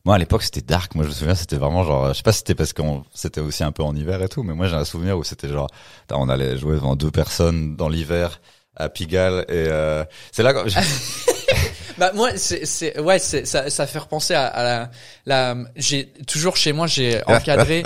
moi, 0.07 0.15
à 0.15 0.19
l'époque, 0.19 0.43
c'était 0.43 0.63
dark. 0.63 0.95
Moi, 0.95 1.05
je 1.05 1.11
me 1.11 1.15
souviens, 1.15 1.35
c'était 1.35 1.57
vraiment 1.57 1.85
genre, 1.85 2.09
je 2.09 2.15
sais 2.15 2.23
pas 2.23 2.33
si 2.33 2.39
c'était 2.39 2.55
parce 2.55 2.73
qu'on, 2.73 3.05
c'était 3.15 3.43
aussi 3.43 3.63
un 3.63 3.73
peu 3.73 3.83
en 3.83 3.95
hiver 3.95 4.23
et 4.23 4.29
tout, 4.29 4.43
mais 4.43 4.55
moi, 4.55 4.67
j'ai 4.69 4.77
un 4.77 4.87
souvenir 4.87 5.19
où 5.19 5.25
c'était 5.25 5.49
genre, 5.49 5.69
on 6.11 6.31
allait 6.31 6.57
jouer 6.57 6.77
devant 6.77 6.97
deux 6.97 7.11
personnes 7.11 7.77
dans 7.77 7.91
l'hiver 7.91 8.41
à 8.77 8.89
Pigalle 8.89 9.45
et 9.51 9.67
euh, 9.69 10.03
c'est 10.33 10.43
là 10.43 10.55
quand 10.55 10.65
Bah 12.01 12.11
moi 12.15 12.31
c'est 12.37 12.65
c'est 12.67 12.99
ouais 12.99 13.19
c'est 13.19 13.45
ça 13.47 13.69
ça 13.71 13.87
fait 13.87 13.99
repenser 13.99 14.35
à, 14.35 14.47
à 14.47 14.63
la 14.65 14.91
la 15.27 15.57
j'ai 15.77 16.07
toujours 16.27 16.57
chez 16.57 16.73
moi 16.73 16.87
j'ai 16.87 17.21
encadré 17.27 17.83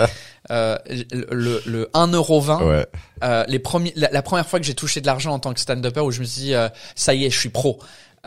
euh, 0.51 0.77
le 0.89 1.61
le 1.65 1.89
1,20€ 1.93 2.63
ouais. 2.63 2.85
euh, 3.23 3.43
les 3.47 3.59
premiers 3.59 3.91
la, 3.97 4.09
la 4.11 4.21
première 4.21 4.47
fois 4.47 4.59
que 4.59 4.65
j'ai 4.65 4.73
touché 4.73 5.01
de 5.01 5.05
l'argent 5.05 5.33
en 5.33 5.39
tant 5.39 5.53
que 5.53 5.59
stand-upper 5.59 5.99
où 5.99 6.11
je 6.11 6.21
me 6.21 6.25
suis 6.25 6.41
dit 6.43 6.53
euh, 6.53 6.69
ça 6.95 7.13
y 7.13 7.25
est 7.25 7.29
je 7.29 7.37
suis 7.37 7.49
pro. 7.49 7.77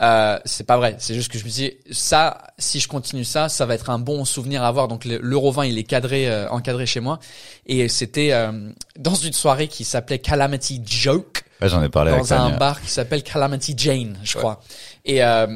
Euh, 0.01 0.39
c'est 0.45 0.65
pas 0.65 0.77
vrai. 0.77 0.95
C'est 0.99 1.13
juste 1.13 1.29
que 1.29 1.37
je 1.37 1.43
me 1.43 1.49
dis 1.49 1.73
ça 1.91 2.37
si 2.57 2.79
je 2.79 2.87
continue 2.87 3.25
ça 3.25 3.49
ça 3.49 3.65
va 3.65 3.73
être 3.73 3.89
un 3.89 3.99
bon 3.99 4.23
souvenir 4.25 4.63
à 4.63 4.67
avoir. 4.69 4.87
Donc 4.87 5.03
le- 5.03 5.19
l'euro 5.21 5.51
20 5.51 5.65
il 5.65 5.77
est 5.77 5.83
cadré 5.83 6.29
euh, 6.29 6.47
encadré 6.51 6.85
chez 6.85 6.99
moi. 7.01 7.19
Et 7.65 7.89
c'était 7.89 8.31
euh, 8.31 8.69
dans 8.97 9.15
une 9.15 9.33
soirée 9.33 9.67
qui 9.67 9.83
s'appelait 9.83 10.19
Calamity 10.19 10.81
Joke. 10.85 11.43
Ouais, 11.61 11.67
j'en 11.67 11.83
ai 11.83 11.89
parlé 11.89 12.11
avec 12.11 12.23
dans 12.23 12.33
un 12.33 12.37
Tania. 12.43 12.57
bar 12.57 12.79
qui 12.81 12.89
s'appelle 12.89 13.23
Calamity 13.23 13.73
Jane, 13.75 14.17
je 14.23 14.37
crois. 14.37 14.61
Et 15.03 15.21
euh, 15.21 15.47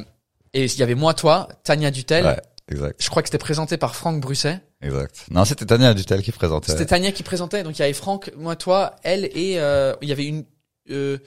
et 0.54 0.64
il 0.64 0.78
y 0.78 0.82
avait 0.82 0.94
moi, 0.94 1.12
toi, 1.14 1.48
Tania 1.64 1.90
Dutel. 1.90 2.24
Ouais, 2.24 2.40
exact, 2.70 2.96
Je 3.02 3.08
crois 3.10 3.22
que 3.22 3.28
c'était 3.28 3.38
présenté 3.38 3.76
par 3.76 3.94
Franck 3.94 4.20
Brusset. 4.20 4.60
exact. 4.80 5.24
Non, 5.30 5.44
c'était 5.44 5.66
Tania 5.66 5.92
Dutel 5.94 6.22
qui 6.22 6.32
présentait. 6.32 6.72
C'était 6.72 6.86
Tania 6.86 7.12
qui 7.12 7.22
présentait. 7.22 7.62
Donc 7.62 7.76
il 7.78 7.82
y 7.82 7.84
avait 7.84 7.92
Franck, 7.92 8.30
moi, 8.36 8.56
toi, 8.56 8.96
elle 9.02 9.24
et 9.34 9.58
euh, 9.58 9.94
il 10.00 10.08
y 10.08 10.12
avait 10.12 10.26
une. 10.26 10.44
Euh, 10.90 11.18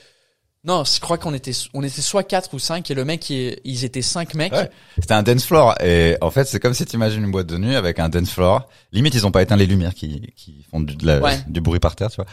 non, 0.64 0.84
je 0.84 1.00
crois 1.00 1.18
qu'on 1.18 1.34
était 1.34 1.52
on 1.74 1.82
était 1.82 2.02
soit 2.02 2.24
quatre 2.24 2.54
ou 2.54 2.60
cinq 2.60 2.92
et 2.92 2.94
le 2.94 3.06
mec 3.06 3.30
il- 3.30 3.58
ils 3.64 3.86
étaient 3.86 4.02
cinq 4.02 4.34
mecs. 4.34 4.52
Ouais. 4.52 4.70
C'était 5.00 5.14
un 5.14 5.24
dance 5.24 5.46
floor 5.46 5.76
et 5.82 6.18
en 6.20 6.30
fait 6.30 6.44
c'est 6.46 6.60
comme 6.60 6.74
si 6.74 6.86
tu 6.86 6.96
imagines 6.96 7.24
une 7.24 7.32
boîte 7.32 7.48
de 7.48 7.58
nuit 7.58 7.76
avec 7.76 8.00
un 8.00 8.10
dance 8.10 8.32
floor. 8.32 8.68
Limite 8.92 9.14
ils 9.14 9.26
ont 9.26 9.32
pas 9.32 9.42
éteint 9.44 9.56
les 9.56 9.66
lumières 9.68 9.94
qui 9.94 10.34
qui 10.36 10.66
font 10.70 10.82
du, 10.82 10.96
de 10.96 11.06
la- 11.06 11.20
Ouais. 11.20 11.38
du 11.48 11.62
bruit 11.62 11.80
par 11.80 11.96
terre, 11.96 12.10
tu 12.10 12.18
vois. 12.18 12.26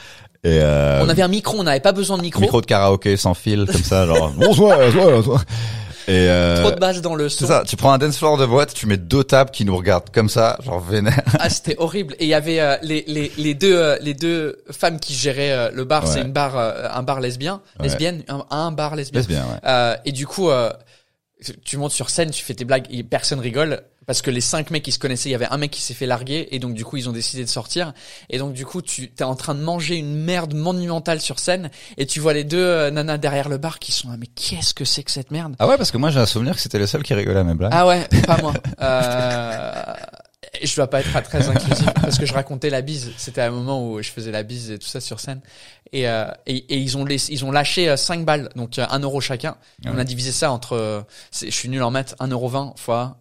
Et 0.43 0.59
euh, 0.61 1.05
On 1.05 1.09
avait 1.09 1.23
un 1.23 1.29
micro, 1.29 1.59
on 1.61 1.63
n'avait 1.63 1.79
pas 1.81 1.93
besoin 1.93 2.17
de 2.17 2.23
micro. 2.23 2.41
micro 2.41 2.61
de 2.61 2.67
karaoké 2.67 3.17
sans 3.17 3.35
fil 3.35 3.67
comme 3.67 3.83
ça 3.85 4.05
genre 4.07 4.31
bonsoir, 4.33 4.79
bonsoir, 4.79 5.11
bonsoir. 5.11 5.45
Et 6.07 6.29
euh, 6.29 6.61
Trop 6.63 6.71
de 6.73 6.79
basse 6.81 7.01
dans 7.01 7.15
le 7.15 7.29
c'est 7.29 7.41
son. 7.41 7.47
ça, 7.49 7.63
tu 7.67 7.77
prends 7.77 7.93
un 7.93 7.99
dance 7.99 8.19
floor 8.19 8.37
de 8.37 8.45
boîte, 8.47 8.75
tu 8.75 8.87
mets 8.87 8.97
deux 8.99 9.25
tables 9.25 9.51
qui 9.51 9.65
nous 9.65 9.77
regardent 9.77 10.11
comme 10.11 10.29
ça, 10.29 10.59
genre 10.63 10.81
vénère. 10.81 11.21
Ah, 11.39 11.49
c'était 11.49 11.77
horrible. 11.79 12.15
Et 12.19 12.25
il 12.25 12.29
y 12.29 12.35
avait 12.35 12.61
euh, 12.61 12.77
les, 12.83 13.05
les, 13.07 13.33
les 13.39 13.55
deux 13.55 13.75
euh, 13.77 13.97
les 14.01 14.15
deux 14.15 14.63
femmes 14.71 15.01
qui 15.01 15.15
géraient 15.15 15.53
euh, 15.53 15.71
le 15.73 15.85
bar. 15.85 16.07
C'est 16.07 16.21
une 16.21 16.33
bar 16.33 16.57
euh, 16.59 16.89
un 16.93 17.03
bar 17.03 17.21
lesbien, 17.21 17.63
Ouais. 17.79 17.87
lesbienne, 17.87 18.23
un, 18.29 18.45
un 18.51 18.71
bar 18.73 18.97
lesbien. 18.97 19.21
Laisse 19.21 19.29
bien, 19.29 19.45
ouais. 19.45 19.59
Euh, 19.67 19.97
et 20.05 20.13
du 20.13 20.27
coup, 20.27 20.51
euh, 20.51 20.71
tu 21.65 21.77
montes 21.77 21.93
sur 21.93 22.11
scène, 22.11 22.31
tu 22.31 22.43
fais 22.45 22.55
tes 22.55 22.65
blagues, 22.65 22.87
et 22.91 23.03
personne 23.03 23.41
rigole 23.41 23.83
parce 24.07 24.23
que 24.23 24.31
les 24.31 24.41
cinq 24.41 24.71
mecs 24.71 24.83
qui 24.83 24.93
se 24.93 24.99
connaissaient, 24.99 25.29
il 25.29 25.33
y 25.33 25.35
avait 25.35 25.49
un 25.51 25.57
mec 25.57 25.71
qui 25.71 25.81
s'est 25.81 25.95
fait 25.95 26.07
larguer 26.07 26.49
et 26.51 26.59
donc 26.59 26.75
du 26.75 26.85
coup 26.85 26.97
ils 26.97 27.09
ont 27.09 27.13
décidé 27.13 27.45
de 27.45 27.49
sortir. 27.49 27.93
Et 28.31 28.39
donc 28.39 28.53
du 28.53 28.67
coup, 28.67 28.83
tu 28.83 29.11
t'es 29.11 29.25
en 29.25 29.35
train 29.37 29.55
de 29.55 29.61
manger 29.61 29.97
une 29.97 30.15
merde 30.15 30.55
monumentale 30.55 31.21
sur 31.21 31.39
scène 31.39 31.71
et 31.97 32.07
tu 32.07 32.21
vois 32.21 32.33
les 32.33 32.45
deux 32.45 32.59
euh, 32.59 32.91
nanas 32.91 33.19
derrière 33.19 33.49
le 33.49 33.59
bar 33.59 33.79
qui 33.79 33.93
sont 33.93 34.09
là, 34.11 34.17
mais 34.19 34.27
qu'est-ce 34.27 34.75
que 34.75 34.85
c'est 34.85 35.03
que 35.03 35.11
cette 35.11 35.31
merde? 35.31 35.57
Ah 35.59 35.67
ouais 35.67 35.77
parce 35.77 35.91
que 35.91 35.99
moi 35.99 36.11
j'ai 36.11 36.21
un 36.21 36.27
souvenir 36.27 36.55
que 36.55 36.61
c'était 36.61 36.79
le 36.79 36.87
seul 36.87 37.03
qui 37.03 37.15
rigolait 37.15 37.41
à 37.41 37.45
mes 37.45 37.55
blagues. 37.55 37.73
Ah 37.75 37.87
ouais, 37.87 38.07
pas 38.27 38.39
moi. 38.39 38.55
Euh, 38.81 39.95
je 40.63 40.77
dois 40.77 40.89
pas 40.89 41.01
être 41.01 41.23
très 41.23 41.49
inclusif 41.49 41.89
parce 41.95 42.19
que 42.19 42.27
je 42.27 42.33
racontais 42.33 42.71
la 42.71 42.83
bise. 42.83 43.13
C'était 43.17 43.41
un 43.41 43.51
moment 43.51 43.87
où 43.87 44.03
je 44.03 44.11
faisais 44.11 44.31
la 44.31 44.43
bise 44.43 44.71
et 44.71 44.79
tout 44.79 44.87
ça 44.87 45.01
sur 45.01 45.21
scène. 45.21 45.41
Et, 45.93 46.09
euh, 46.09 46.27
et, 46.47 46.57
et 46.57 46.79
ils 46.79 46.97
ont 46.97 47.05
laissé, 47.05 47.33
ils 47.33 47.45
ont 47.45 47.51
lâché 47.51 47.89
euh, 47.89 47.97
5 47.97 48.25
balles, 48.25 48.49
donc 48.57 48.79
euh, 48.79 48.87
1 48.89 49.01
euro 49.01 49.21
chacun. 49.21 49.57
On 49.87 49.99
a 49.99 50.05
divisé 50.05 50.33
ça 50.33 50.51
entre, 50.51 50.75
euh, 50.75 51.03
je 51.33 51.51
suis 51.51 51.69
nul 51.69 51.83
en 51.83 51.91
maths, 51.91 52.15
1 52.19 52.29
euro 52.29 52.49
20 52.49 52.75
fois 52.77 53.19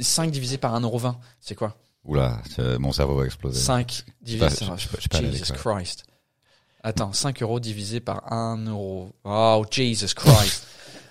5 0.00 0.30
divisé 0.30 0.58
par 0.58 0.74
1 0.74 0.80
euro 0.80 0.98
20, 0.98 1.16
c'est 1.40 1.54
quoi? 1.54 1.76
Oula, 2.04 2.38
euh, 2.58 2.78
mon 2.78 2.92
cerveau 2.92 3.16
va 3.16 3.24
exploser. 3.26 3.58
5 3.58 3.86
pas- 4.06 4.12
divisé 4.22 4.66
par 5.10 5.20
Jesus. 5.20 5.52
Christ. 5.54 6.04
Attends, 6.82 7.12
5 7.12 7.42
euros 7.42 7.58
divisé 7.58 7.98
par 8.00 8.32
1 8.32 8.64
euro. 8.68 9.12
Oh, 9.24 9.64
Jesus 9.70 10.14
Christ. 10.14 10.66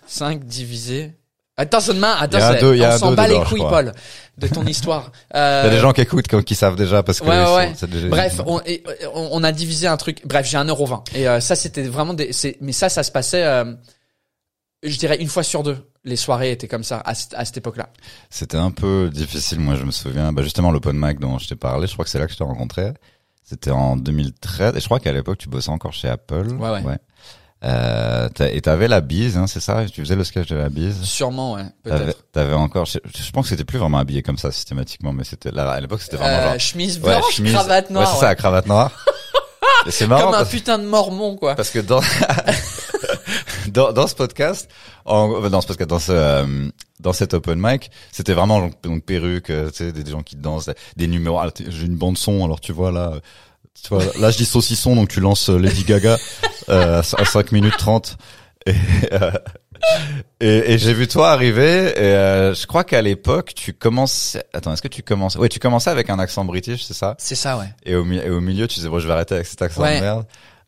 5 0.07 0.43
divisé. 0.45 1.13
Attends, 1.57 1.79
seulement, 1.79 2.13
attends, 2.13 2.37
on 2.39 2.97
s'en 2.97 3.13
bat 3.13 3.27
les 3.29 3.39
couilles. 3.45 3.59
Paul, 3.61 3.93
de 4.37 4.47
ton 4.47 4.65
histoire. 4.65 5.11
Euh, 5.33 5.61
Il 5.63 5.67
y 5.67 5.69
a 5.69 5.75
des 5.75 5.79
gens 5.79 5.93
qui 5.93 6.01
écoutent 6.01 6.27
qui, 6.27 6.43
qui 6.43 6.55
savent 6.55 6.75
déjà 6.75 7.01
parce 7.01 7.21
que 7.21 7.25
Ouais, 7.25 7.55
ouais, 7.55 7.73
sont- 7.75 7.87
déjà- 7.87 8.09
Bref, 8.09 8.41
on, 8.45 8.59
et, 8.65 8.83
euh, 8.87 9.07
on, 9.13 9.41
a 9.43 9.51
divisé 9.53 9.87
un 9.87 9.95
truc. 9.95 10.21
Bref, 10.25 10.45
j'ai 10.49 10.57
un 10.57 10.65
euro 10.65 10.85
20. 10.85 11.03
Et 11.15 11.27
euh, 11.29 11.39
ça, 11.39 11.55
c'était 11.55 11.83
vraiment 11.83 12.13
des. 12.13 12.31
Mais 12.59 12.73
ça, 12.73 12.89
ça 12.89 13.03
se 13.03 13.11
passait, 13.11 13.43
euh, 13.45 13.73
je 14.83 14.97
dirais 14.97 15.15
une 15.17 15.29
fois 15.29 15.43
sur 15.43 15.63
deux. 15.63 15.77
Les 16.05 16.15
soirées 16.15 16.51
étaient 16.51 16.67
comme 16.67 16.83
ça 16.83 17.01
à, 17.03 17.13
cette- 17.15 17.33
à 17.33 17.43
cette 17.45 17.57
époque-là. 17.57 17.89
C'était 18.29 18.57
un 18.57 18.71
peu 18.71 19.09
difficile, 19.11 19.59
moi 19.59 19.75
je 19.75 19.83
me 19.83 19.91
souviens. 19.91 20.31
Bah, 20.31 20.43
justement, 20.43 20.71
l'open 20.71 20.95
mic 20.97 21.19
dont 21.19 21.37
je 21.39 21.47
t'ai 21.47 21.55
parlé, 21.55 21.87
je 21.87 21.93
crois 21.93 22.05
que 22.05 22.11
c'est 22.11 22.19
là 22.19 22.27
que 22.27 22.31
je 22.31 22.37
t'ai 22.37 22.43
rencontré. 22.43 22.93
C'était 23.43 23.71
en 23.71 23.95
2013. 23.97 24.75
Et 24.75 24.79
je 24.79 24.85
crois 24.85 24.99
qu'à 24.99 25.11
l'époque, 25.11 25.37
tu 25.39 25.49
bossais 25.49 25.69
encore 25.71 25.93
chez 25.93 26.07
Apple. 26.07 26.47
Ouais, 26.59 26.81
ouais. 26.81 26.97
Euh, 27.63 28.29
t'as- 28.29 28.49
et 28.51 28.61
t'avais 28.61 28.87
la 28.87 29.01
bise, 29.01 29.37
hein, 29.37 29.47
c'est 29.47 29.59
ça? 29.59 29.85
Tu 29.91 30.01
faisais 30.01 30.15
le 30.15 30.23
sketch 30.23 30.47
de 30.49 30.55
la 30.55 30.69
bise? 30.69 31.01
Sûrement, 31.01 31.53
ouais, 31.53 31.63
T'avais 31.83 32.05
peut-être. 32.05 32.31
t'avais 32.31 32.53
encore... 32.53 32.85
Je, 32.85 32.99
je 33.03 33.31
pense 33.31 33.45
que 33.45 33.49
c'était 33.49 33.63
plus 33.63 33.79
vraiment 33.79 33.97
habillé 33.97 34.21
comme 34.21 34.37
ça 34.37 34.51
systématiquement, 34.51 35.13
mais 35.13 35.23
c'était 35.23 35.49
là 35.51 35.71
à 35.71 35.79
l'époque 35.79 36.01
c'était 36.01 36.17
vraiment 36.17 36.37
Euh, 36.37 36.49
genre... 36.51 36.59
chemise 36.59 36.97
Ouais, 36.99 37.17
blanche, 37.17 37.33
chemise- 37.33 37.53
cravate 37.53 37.89
noire. 37.89 38.07
Ouais, 38.07 38.13
c'est 38.13 38.19
ça, 38.21 38.29
ouais. 38.29 38.35
cravate 38.35 38.67
noire. 38.67 38.91
et 39.87 39.91
c'est 39.91 40.05
marrant 40.05 40.25
Comme 40.25 40.33
un 40.35 40.37
parce, 40.39 40.49
putain 40.49 40.77
de 40.77 40.85
mormon, 40.85 41.35
quoi. 41.37 41.55
parce 41.55 41.71
que 41.71 41.79
dans... 41.79 42.01
dans 43.71 43.91
dans 43.93 44.07
ce 44.07 44.15
podcast, 44.15 44.69
en, 45.05 45.49
dans 45.49 45.61
ce 45.61 45.67
podcast, 45.67 45.89
dans 45.89 45.99
ce 45.99 46.11
euh, 46.11 46.67
dans 46.99 47.13
cet 47.13 47.33
open 47.33 47.59
mic, 47.61 47.91
c'était 48.11 48.33
vraiment 48.33 48.59
donc, 48.61 48.73
donc 48.83 49.03
perruque, 49.03 49.49
euh, 49.49 49.69
tu 49.69 49.77
sais, 49.77 49.91
des, 49.91 50.03
des 50.03 50.11
gens 50.11 50.23
qui 50.23 50.35
dansent, 50.35 50.69
des 50.95 51.07
numéros. 51.07 51.39
Ah, 51.39 51.49
J'ai 51.67 51.85
une 51.85 51.97
bande 51.97 52.17
son, 52.17 52.43
alors 52.45 52.59
tu 52.61 52.71
vois 52.73 52.91
là, 52.91 53.11
euh, 53.15 53.19
tu 53.81 53.89
vois 53.89 54.03
là 54.19 54.31
je 54.31 54.37
dis 54.37 54.45
saucisson, 54.45 54.95
donc 54.95 55.09
tu 55.09 55.19
lances 55.19 55.49
euh, 55.49 55.57
Lady 55.57 55.83
Gaga 55.83 56.17
euh, 56.69 56.99
à 56.99 57.25
5 57.25 57.51
minutes 57.51 57.77
30 57.77 58.17
et 58.65 58.73
euh, 59.13 59.31
et, 60.39 60.73
et 60.73 60.77
j'ai 60.79 60.93
vu 60.93 61.07
toi 61.07 61.31
arriver 61.31 61.89
et 61.95 61.99
euh, 61.99 62.53
je 62.55 62.65
crois 62.65 62.83
qu'à 62.83 63.01
l'époque 63.01 63.53
tu 63.53 63.73
commences 63.73 64.37
attends 64.53 64.73
est-ce 64.73 64.81
que 64.81 64.87
tu 64.87 65.03
commences 65.03 65.35
ouais 65.35 65.49
tu 65.49 65.59
commençais 65.59 65.89
avec 65.91 66.09
un 66.09 66.17
accent 66.17 66.43
british 66.45 66.83
c'est 66.85 66.93
ça? 66.95 67.15
C'est 67.19 67.35
ça, 67.35 67.57
ouais. 67.57 67.67
et 67.83 67.93
au, 67.95 68.03
mi- 68.05 68.17
et 68.17 68.29
au 68.29 68.41
milieu 68.41 68.67
tu 68.67 68.75
disais 68.75 68.89
bon 68.89 68.97
je 68.99 69.05
vais 69.07 69.13
arrêter 69.13 69.35
avec 69.35 69.45
cet 69.47 69.61
accent 69.61 69.81
Ouais. 69.83 69.97
de 69.97 70.01
merde 70.01 70.25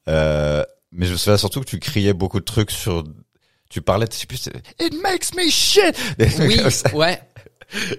euh, 0.10 0.64
mais 0.92 1.06
je 1.06 1.12
me 1.14 1.18
souviens 1.18 1.38
surtout 1.38 1.60
que 1.62 1.66
tu 1.66 1.80
criais 1.80 2.14
beaucoup 2.14 2.40
de 2.40 2.46
trucs 2.46 2.72
sur 2.72 3.04
tu 3.70 3.82
parlais 3.82 4.06
je 4.12 4.18
sais 4.18 4.26
plus 4.28 4.50
it 4.80 4.94
makes 5.04 5.34
me 5.36 5.50
shit 5.50 5.96
Oui, 6.40 6.60
ouais. 6.94 7.22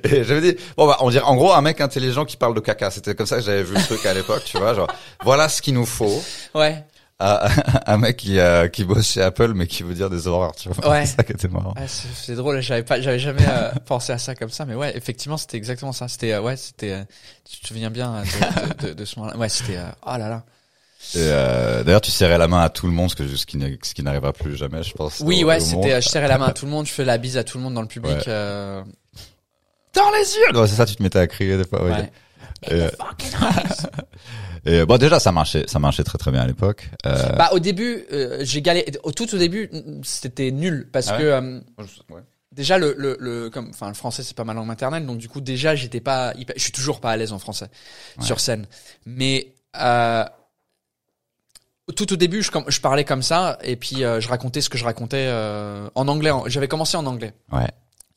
et 0.04 0.24
j'avais 0.24 0.52
dit 0.52 0.58
bon 0.76 0.86
bah 0.86 0.96
on 1.00 1.10
dirait 1.10 1.24
en 1.24 1.36
gros 1.36 1.52
un 1.52 1.60
mec 1.60 1.80
intelligent 1.80 2.24
qui 2.24 2.36
parle 2.38 2.54
de 2.54 2.60
caca 2.60 2.90
c'était 2.90 3.14
comme 3.14 3.26
ça 3.26 3.36
que 3.36 3.42
j'avais 3.42 3.62
vu 3.62 3.74
le 3.74 3.82
truc 3.82 4.04
à 4.06 4.14
l'époque 4.14 4.42
tu 4.44 4.56
vois 4.58 4.74
genre 4.74 4.90
voilà 5.24 5.48
ce 5.48 5.60
qu'il 5.60 5.74
nous 5.74 5.86
faut 5.86 6.22
Ouais. 6.54 6.84
Un 7.20 7.98
mec 7.98 8.16
qui 8.16 8.38
euh, 8.38 8.68
qui 8.68 8.84
bosse 8.84 9.10
chez 9.10 9.20
Apple 9.22 9.52
mais 9.52 9.66
qui 9.66 9.82
veut 9.82 9.92
dire 9.94 10.08
des 10.08 10.28
horreurs 10.28 10.54
tu 10.54 10.68
vois 10.68 10.88
Ouais. 10.88 11.04
c'est 11.06 11.16
ça 11.16 11.24
qui 11.24 11.32
était 11.32 11.48
marrant 11.48 11.74
Ah, 11.76 11.88
c'est 11.88 12.36
drôle, 12.36 12.60
j'avais 12.60 12.84
pas, 12.84 13.00
j'avais 13.00 13.18
jamais 13.18 13.44
euh, 13.48 13.72
pensé 13.86 14.12
à 14.12 14.18
ça 14.18 14.36
comme 14.36 14.50
ça, 14.50 14.64
mais 14.66 14.76
ouais, 14.76 14.96
effectivement, 14.96 15.36
c'était 15.36 15.56
exactement 15.56 15.90
ça. 15.92 16.06
C'était, 16.06 16.32
euh, 16.34 16.40
ouais, 16.40 16.56
c'était, 16.56 16.92
euh, 16.92 17.02
tu 17.44 17.58
te 17.58 17.66
souviens 17.66 17.90
bien 17.90 18.22
de, 18.22 18.84
de, 18.84 18.88
de, 18.90 18.94
de 18.94 19.04
ce 19.04 19.18
moment-là. 19.18 19.36
Ouais, 19.36 19.48
c'était, 19.48 19.78
oh 20.06 20.10
là 20.16 20.28
là. 20.28 20.44
Et 21.14 21.18
euh, 21.18 21.84
d'ailleurs, 21.84 22.00
tu 22.00 22.10
serrais 22.10 22.38
la 22.38 22.48
main 22.48 22.60
à 22.60 22.68
tout 22.70 22.86
le 22.86 22.92
monde, 22.92 23.08
ce, 23.10 23.16
que, 23.16 23.26
ce 23.36 23.46
qui 23.46 23.56
n'est- 23.56 23.78
ce 23.82 23.94
qui 23.94 24.02
n'arrivera 24.02 24.32
plus 24.32 24.56
jamais, 24.56 24.82
je 24.82 24.92
pense. 24.92 25.20
Oui, 25.20 25.44
au- 25.44 25.46
ouais, 25.48 25.60
c'était, 25.60 25.92
euh, 25.94 26.00
je 26.00 26.08
serrais 26.08 26.28
la 26.28 26.38
main 26.38 26.46
à 26.46 26.52
tout 26.54 26.66
le 26.66 26.70
monde, 26.72 26.86
je 26.86 26.92
fais 26.92 27.04
la 27.04 27.18
bise 27.18 27.36
à 27.36 27.44
tout 27.44 27.56
le 27.58 27.64
monde 27.64 27.74
dans 27.74 27.82
le 27.82 27.88
public. 27.88 28.12
Ouais. 28.16 28.22
euh, 28.28 28.82
Dans 29.94 30.10
les 30.10 30.18
yeux 30.36 30.58
Ouais, 30.60 30.66
C'est 30.66 30.74
ça, 30.76 30.86
tu 30.86 30.96
te 30.96 31.02
mettais 31.02 31.18
à 31.20 31.26
crier 31.26 31.56
des 31.56 31.64
fois. 31.64 31.84
oui. 31.84 31.90
ouais. 31.92 32.12
Et, 32.68 32.72
euh, 32.72 32.90
et, 34.64 34.84
bon, 34.84 34.98
déjà, 34.98 35.20
ça 35.20 35.32
marchait, 35.32 35.64
ça 35.68 35.78
marchait 35.78 36.02
très 36.04 36.18
très 36.18 36.30
bien 36.30 36.40
à 36.42 36.46
l'époque. 36.46 36.88
Euh, 37.06 37.28
Bah 37.36 37.50
au 37.52 37.58
début, 37.60 38.04
euh, 38.12 38.38
j'ai 38.42 38.60
galéré. 38.62 38.90
Au 39.04 39.12
tout 39.12 39.32
au 39.34 39.38
début, 39.38 39.70
c'était 40.02 40.50
nul 40.50 40.88
parce 40.92 41.08
Ah 41.08 41.12
ouais? 41.12 41.18
que 41.20 41.24
euh, 41.24 41.60
déjà 42.52 42.76
le 42.78 42.94
le, 42.98 43.16
le 43.20 43.50
comme 43.50 43.70
enfin 43.70 43.86
le 43.88 43.94
français 43.94 44.22
c'est 44.24 44.36
pas 44.36 44.42
ma 44.42 44.52
langue 44.54 44.66
maternelle 44.66 45.06
donc 45.06 45.18
du 45.18 45.28
coup 45.28 45.40
déjà 45.40 45.76
j'étais 45.76 46.00
pas 46.00 46.32
hyper- 46.34 46.54
je 46.56 46.62
suis 46.62 46.72
toujours 46.72 46.98
pas 47.00 47.10
à 47.12 47.16
l'aise 47.16 47.32
en 47.32 47.38
français 47.38 47.66
sur 48.20 48.40
scène 48.40 48.66
mais 49.06 49.52
euh, 49.76 50.24
tout 51.96 52.12
au 52.12 52.16
début 52.16 52.42
je, 52.42 52.80
parlais 52.80 53.04
comme 53.04 53.22
ça 53.22 53.58
et 53.62 53.76
puis 53.76 54.04
euh, 54.04 54.20
je 54.20 54.28
racontais 54.28 54.60
ce 54.60 54.68
que 54.68 54.78
je 54.78 54.84
racontais 54.84 55.26
euh, 55.28 55.88
en 55.94 56.08
anglais 56.08 56.30
j'avais 56.46 56.68
commencé 56.68 56.96
en 56.96 57.06
anglais 57.06 57.32
Ouais. 57.52 57.68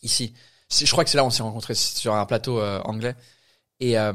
ici 0.03 0.33
je 0.69 0.89
crois 0.91 1.03
que 1.03 1.09
c'est 1.09 1.17
là 1.17 1.23
où 1.23 1.27
on 1.27 1.31
s'est 1.31 1.43
rencontrés 1.43 1.75
sur 1.75 2.13
un 2.15 2.25
plateau 2.25 2.59
euh, 2.59 2.79
anglais 2.83 3.15
et 3.79 3.97
euh, 3.97 4.13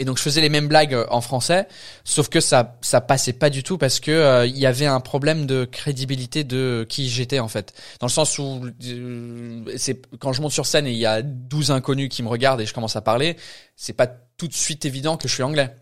et 0.00 0.04
donc 0.04 0.16
je 0.16 0.22
faisais 0.22 0.40
les 0.40 0.48
mêmes 0.48 0.68
blagues 0.68 0.94
euh, 0.94 1.06
en 1.10 1.20
français, 1.20 1.66
sauf 2.04 2.28
que 2.28 2.38
ça 2.40 2.78
ça 2.82 3.00
passait 3.00 3.32
pas 3.32 3.50
du 3.50 3.64
tout 3.64 3.78
parce 3.78 3.98
que 3.98 4.12
euh, 4.12 4.46
il 4.46 4.56
y 4.56 4.64
avait 4.66 4.86
un 4.86 5.00
problème 5.00 5.44
de 5.44 5.64
crédibilité 5.64 6.44
de 6.44 6.86
qui 6.88 7.08
j'étais 7.08 7.40
en 7.40 7.48
fait. 7.48 7.74
Dans 7.98 8.06
le 8.06 8.12
sens 8.12 8.38
où 8.38 8.62
euh, 8.92 9.64
c'est 9.76 10.00
quand 10.20 10.32
je 10.32 10.40
monte 10.40 10.52
sur 10.52 10.66
scène 10.66 10.86
et 10.86 10.92
il 10.92 10.98
y 10.98 11.06
a 11.06 11.22
12 11.22 11.72
inconnus 11.72 12.10
qui 12.10 12.22
me 12.22 12.28
regardent 12.28 12.60
et 12.60 12.66
je 12.66 12.72
commence 12.74 12.94
à 12.94 13.00
parler, 13.00 13.36
c'est 13.74 13.92
pas 13.92 14.06
tout 14.06 14.46
de 14.46 14.54
suite 14.54 14.84
évident 14.84 15.16
que 15.16 15.26
je 15.26 15.34
suis 15.34 15.42
anglais. 15.42 15.74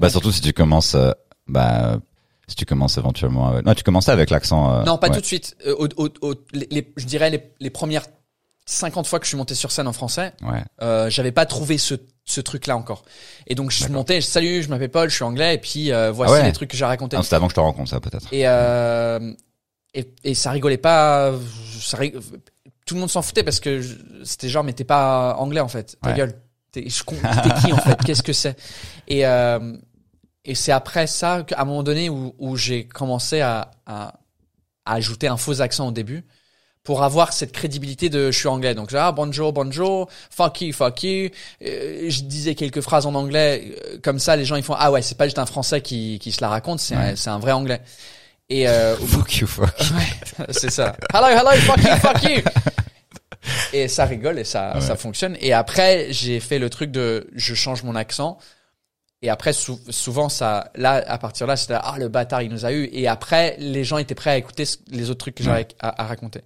Bah 0.00 0.10
surtout 0.10 0.32
si 0.32 0.40
tu 0.40 0.52
commences, 0.52 0.96
euh, 0.96 1.12
bah 1.46 2.00
si 2.48 2.56
tu 2.56 2.64
commences 2.66 2.98
éventuellement. 2.98 3.48
Avec... 3.48 3.64
Non, 3.66 3.74
tu 3.74 3.82
commençais 3.82 4.10
avec 4.12 4.30
l'accent. 4.30 4.72
euh, 4.80 4.82
non, 4.84 4.98
pas 4.98 5.08
ouais. 5.08 5.14
tout 5.14 5.20
de 5.20 5.26
suite. 5.26 5.56
Euh, 5.66 5.74
au- 5.78 5.88
au- 6.06 6.10
au- 6.20 6.34
les, 6.52 6.66
les- 6.70 6.92
je 6.96 7.06
dirais 7.06 7.30
les, 7.30 7.42
les 7.60 7.70
premières 7.70 8.06
50 8.66 9.06
fois 9.06 9.18
que 9.18 9.24
je 9.26 9.28
suis 9.28 9.36
monté 9.36 9.54
sur 9.54 9.70
scène 9.70 9.86
en 9.88 9.92
français, 9.92 10.32
Ouais. 10.42 10.62
euh, 10.82 11.10
j'avais 11.10 11.32
pas 11.32 11.46
trouvé 11.46 11.78
ce 11.78 11.94
ce 12.26 12.40
truc 12.40 12.66
là 12.66 12.74
encore. 12.78 13.04
Et 13.46 13.54
donc 13.54 13.70
je 13.70 13.86
montais, 13.88 14.22
je, 14.22 14.26
salut, 14.26 14.62
je 14.62 14.70
m'appelle 14.70 14.90
Paul, 14.90 15.10
je 15.10 15.14
suis 15.14 15.24
anglais 15.24 15.56
et 15.56 15.58
puis 15.58 15.92
euh, 15.92 16.10
voici 16.10 16.32
Ah 16.34 16.38
ouais. 16.38 16.44
les 16.46 16.52
trucs 16.54 16.70
que 16.70 16.76
j'ai 16.78 16.86
racontés. 16.86 17.18
Ah, 17.18 17.22
C'était 17.22 17.34
avant 17.36 17.48
que 17.48 17.50
je 17.50 17.56
te 17.56 17.60
rencontre 17.60 17.90
ça 17.90 18.00
peut-être. 18.00 18.26
Et, 18.32 18.48
euh, 18.48 19.30
et, 19.92 20.06
et 20.24 20.32
ça 20.34 20.50
rigolait 20.50 20.78
pas. 20.78 21.32
Ça 21.80 21.98
rig- 21.98 22.14
Tout 22.86 22.94
le 22.94 23.00
monde 23.00 23.10
s'en 23.10 23.20
foutait 23.20 23.42
parce 23.42 23.60
que 23.60 23.82
je- 23.82 23.96
c'était 24.24 24.48
genre, 24.48 24.64
mais 24.64 24.72
t'es 24.72 24.84
pas 24.84 25.34
anglais 25.38 25.60
en 25.60 25.68
fait. 25.68 25.98
Ta 26.02 26.12
gueule. 26.14 26.32
T'es 26.72 26.88
je 26.88 27.04
t'es 27.04 27.60
qui 27.60 27.72
en 27.74 27.76
fait? 27.76 27.96
Qu'est-ce 28.06 28.22
que 28.22 28.32
c'est? 28.32 28.56
Et, 29.06 29.26
euh, 29.26 29.76
et 30.44 30.54
c'est 30.54 30.72
après 30.72 31.06
ça 31.06 31.42
qu'à 31.46 31.60
un 31.60 31.64
moment 31.64 31.82
donné 31.82 32.08
où, 32.08 32.34
où 32.38 32.56
j'ai 32.56 32.86
commencé 32.86 33.40
à, 33.40 33.70
à, 33.86 34.14
à 34.84 34.94
ajouter 34.94 35.26
un 35.28 35.36
faux 35.36 35.60
accent 35.60 35.88
au 35.88 35.92
début 35.92 36.24
pour 36.82 37.02
avoir 37.02 37.32
cette 37.32 37.52
crédibilité 37.52 38.10
de 38.10 38.30
je 38.30 38.38
suis 38.38 38.48
anglais. 38.48 38.74
Donc 38.74 38.92
ah 38.92 39.10
bonjour, 39.12 39.52
bonjour, 39.54 40.08
fuck 40.30 40.60
you, 40.60 40.72
fuck 40.74 41.02
you. 41.02 41.30
Euh, 41.64 42.10
je 42.10 42.22
disais 42.24 42.54
quelques 42.54 42.82
phrases 42.82 43.06
en 43.06 43.14
anglais 43.14 43.74
euh, 43.86 43.98
comme 44.02 44.18
ça, 44.18 44.36
les 44.36 44.44
gens 44.44 44.56
ils 44.56 44.62
font 44.62 44.76
ah 44.78 44.92
ouais 44.92 45.00
c'est 45.00 45.16
pas 45.16 45.24
juste 45.24 45.38
un 45.38 45.46
français 45.46 45.80
qui, 45.80 46.18
qui 46.20 46.30
se 46.30 46.42
la 46.42 46.48
raconte, 46.50 46.80
c'est 46.80 46.94
un, 46.94 47.00
Ouais. 47.10 47.16
c'est 47.16 47.30
un 47.30 47.38
vrai 47.38 47.52
anglais. 47.52 47.80
Et 48.50 48.68
euh, 48.68 48.94
Fuck 48.96 49.36
you, 49.38 49.46
fuck. 49.46 49.70
Ouais, 49.80 50.46
c'est 50.50 50.68
ça. 50.70 50.94
Hello, 51.14 51.28
hello, 51.28 51.50
fuck 51.62 51.78
you, 51.78 51.96
fuck 51.96 52.22
you. 52.24 52.42
Et 53.72 53.88
ça 53.88 54.04
rigole 54.04 54.38
et 54.38 54.44
ça, 54.44 54.74
Ouais. 54.74 54.80
ça 54.82 54.96
fonctionne. 54.96 55.36
Et 55.40 55.52
après, 55.54 56.08
j'ai 56.10 56.40
fait 56.40 56.58
le 56.58 56.68
truc 56.68 56.90
de, 56.90 57.28
je 57.34 57.54
change 57.54 57.82
mon 57.82 57.94
accent. 57.96 58.36
Et 59.24 59.30
après, 59.30 59.54
sou- 59.54 59.80
souvent, 59.88 60.28
ça, 60.28 60.70
là, 60.74 61.02
à 61.06 61.16
partir 61.16 61.46
de 61.46 61.52
là, 61.52 61.56
c'était, 61.56 61.78
ah, 61.80 61.94
le 61.98 62.08
bâtard, 62.08 62.42
il 62.42 62.50
nous 62.50 62.66
a 62.66 62.72
eu. 62.72 62.90
Et 62.92 63.08
après, 63.08 63.56
les 63.58 63.82
gens 63.82 63.96
étaient 63.96 64.14
prêts 64.14 64.30
à 64.32 64.36
écouter 64.36 64.64
les 64.90 65.08
autres 65.08 65.20
trucs 65.20 65.36
que 65.36 65.42
j'avais 65.42 65.66
à, 65.80 66.02
à 66.02 66.06
raconter. 66.06 66.42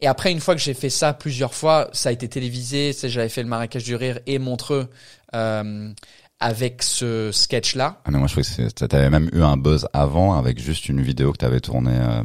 Et 0.00 0.06
après, 0.06 0.32
une 0.32 0.40
fois 0.40 0.54
que 0.54 0.60
j'ai 0.60 0.72
fait 0.72 0.88
ça 0.88 1.12
plusieurs 1.12 1.52
fois, 1.52 1.90
ça 1.92 2.08
a 2.08 2.12
été 2.12 2.26
télévisé. 2.26 2.92
J'avais 3.04 3.28
fait 3.28 3.42
le 3.42 3.48
Marrakech 3.48 3.84
du 3.84 3.94
rire 3.94 4.20
et 4.26 4.38
Montreux, 4.38 4.88
euh, 5.34 5.92
avec 6.40 6.82
ce 6.82 7.30
sketch-là. 7.30 8.00
Ah 8.06 8.10
non, 8.10 8.20
moi 8.20 8.28
je 8.28 8.40
trouvais 8.40 8.68
que 8.70 8.84
t'avais 8.86 9.10
même 9.10 9.28
eu 9.34 9.42
un 9.42 9.58
buzz 9.58 9.86
avant 9.92 10.32
avec 10.38 10.58
juste 10.60 10.88
une 10.88 11.02
vidéo 11.02 11.32
que 11.32 11.38
t'avais 11.38 11.60
tournée 11.60 11.98
euh, 11.98 12.22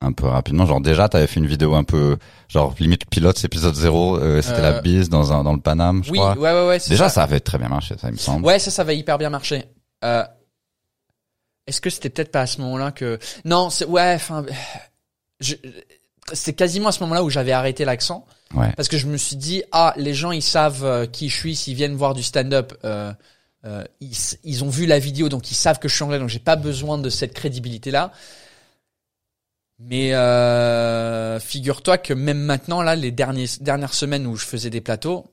un 0.00 0.12
peu 0.12 0.26
rapidement. 0.26 0.64
Genre 0.66 0.80
déjà 0.80 1.08
t'avais 1.08 1.26
fait 1.26 1.40
une 1.40 1.46
vidéo 1.46 1.74
un 1.74 1.84
peu 1.84 2.16
genre 2.48 2.74
limite 2.78 3.06
pilote, 3.10 3.36
c'est 3.38 3.46
épisode 3.46 3.74
0, 3.74 4.18
euh, 4.18 4.42
c'était 4.42 4.58
Euh, 4.58 4.72
la 4.72 4.80
bise 4.80 5.08
dans 5.08 5.32
un 5.32 5.42
dans 5.44 5.52
le 5.54 5.60
Paname, 5.60 6.04
je 6.04 6.12
Oui, 6.12 6.18
crois. 6.18 6.36
ouais, 6.38 6.52
ouais, 6.52 6.66
ouais. 6.68 6.78
Déjà 6.88 7.08
ça. 7.08 7.22
avait 7.24 7.40
très 7.40 7.58
bien 7.58 7.68
marché, 7.68 7.96
ça 8.00 8.08
il 8.08 8.12
me 8.12 8.16
semble. 8.18 8.44
Ouais, 8.46 8.58
ça, 8.58 8.70
ça 8.70 8.84
va 8.84 8.92
hyper 8.92 9.18
bien 9.18 9.30
marcher. 9.30 9.64
Euh, 10.04 10.24
Est-ce 11.66 11.80
que 11.80 11.90
c'était 11.90 12.10
peut-être 12.10 12.30
pas 12.32 12.42
à 12.42 12.46
ce 12.46 12.60
moment-là 12.60 12.92
que 12.92 13.18
non, 13.44 13.70
c'est 13.70 13.84
ouais, 13.86 14.12
enfin, 14.14 14.44
je... 15.40 15.54
c'est 16.32 16.52
quasiment 16.54 16.88
à 16.88 16.92
ce 16.92 17.00
moment-là 17.00 17.22
où 17.24 17.30
j'avais 17.30 17.52
arrêté 17.52 17.84
l'accent 17.84 18.24
Ouais. 18.54 18.72
parce 18.76 18.88
que 18.88 18.96
je 18.96 19.06
me 19.06 19.18
suis 19.18 19.36
dit 19.36 19.62
ah, 19.72 19.92
les 19.98 20.14
gens 20.14 20.30
ils 20.30 20.40
savent 20.42 20.82
euh, 20.84 21.04
qui 21.06 21.28
je 21.28 21.36
suis 21.36 21.54
s'ils 21.54 21.74
viennent 21.74 21.96
voir 21.96 22.14
du 22.14 22.22
stand-up. 22.22 22.72
Euh, 22.84 23.12
euh, 23.66 23.84
ils, 24.00 24.16
ils 24.44 24.64
ont 24.64 24.70
vu 24.70 24.86
la 24.86 24.98
vidéo 24.98 25.28
donc 25.28 25.50
ils 25.50 25.54
savent 25.54 25.78
que 25.78 25.86
je 25.88 25.94
suis 25.94 26.02
anglais 26.04 26.18
donc 26.18 26.30
j'ai 26.30 26.38
pas 26.38 26.56
besoin 26.56 26.96
de 26.96 27.10
cette 27.10 27.34
crédibilité 27.34 27.90
là. 27.90 28.10
Mais 29.80 30.12
euh, 30.14 31.38
figure-toi 31.40 31.98
que 31.98 32.12
même 32.12 32.40
maintenant 32.40 32.82
là, 32.82 32.96
les 32.96 33.10
derniers, 33.12 33.46
dernières 33.60 33.94
semaines 33.94 34.26
où 34.26 34.34
je 34.36 34.44
faisais 34.44 34.70
des 34.70 34.80
plateaux, 34.80 35.26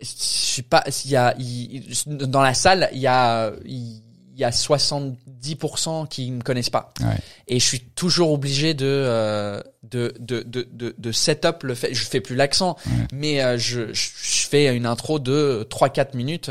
je 0.00 0.06
suis 0.08 0.62
pas 0.62 0.84
il 1.04 1.10
y 1.10 1.16
a 1.16 1.34
il- 1.38 1.86
dans 2.06 2.42
la 2.42 2.54
salle 2.54 2.90
il 2.92 2.98
y 3.00 3.06
a 3.06 3.52
il 3.64 4.02
y 4.38 4.44
a 4.44 4.50
70% 4.50 6.06
qui 6.08 6.30
me 6.30 6.42
connaissent 6.42 6.70
pas 6.70 6.92
Ouais. 7.00 7.16
et 7.48 7.60
je 7.60 7.64
suis 7.64 7.80
toujours 7.80 8.32
obligé 8.32 8.74
de 8.74 8.86
euh, 8.86 9.60
de 9.82 10.12
de 10.18 10.42
de 10.42 10.68
de, 10.72 10.94
de 10.96 11.12
set 11.12 11.44
up 11.44 11.62
le 11.62 11.74
fait 11.74 11.94
je 11.94 12.04
fais 12.04 12.20
plus 12.20 12.36
l'accent 12.36 12.76
mais 13.12 13.42
euh, 13.42 13.58
je, 13.58 13.92
je 13.92 14.48
fais 14.48 14.74
une 14.74 14.86
intro 14.86 15.18
de 15.18 15.66
3 15.70 15.88
4 15.90 16.14
minutes 16.14 16.50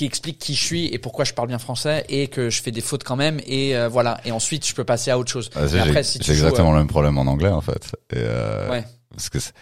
qui 0.00 0.06
explique 0.06 0.38
qui 0.38 0.54
je 0.54 0.64
suis 0.64 0.86
et 0.94 0.98
pourquoi 0.98 1.26
je 1.26 1.34
parle 1.34 1.48
bien 1.48 1.58
français 1.58 2.06
et 2.08 2.28
que 2.28 2.48
je 2.48 2.62
fais 2.62 2.70
des 2.70 2.80
fautes 2.80 3.04
quand 3.04 3.16
même 3.16 3.38
et 3.46 3.76
euh, 3.76 3.86
voilà. 3.86 4.18
Et 4.24 4.32
ensuite 4.32 4.66
je 4.66 4.74
peux 4.74 4.82
passer 4.84 5.10
à 5.10 5.18
autre 5.18 5.30
chose. 5.30 5.50
Ah, 5.54 5.68
si 6.02 6.18
joues, 6.24 6.32
exactement 6.32 6.70
euh, 6.70 6.72
le 6.72 6.78
même 6.78 6.86
problème 6.88 7.18
en 7.18 7.26
anglais 7.26 7.50
en 7.50 7.60
fait. 7.60 7.92
Et, 8.10 8.16
euh, 8.16 8.70
ouais. 8.70 8.84
Parce 9.10 9.28
que 9.28 9.38
c'est- 9.38 9.48
c'est- 9.50 9.54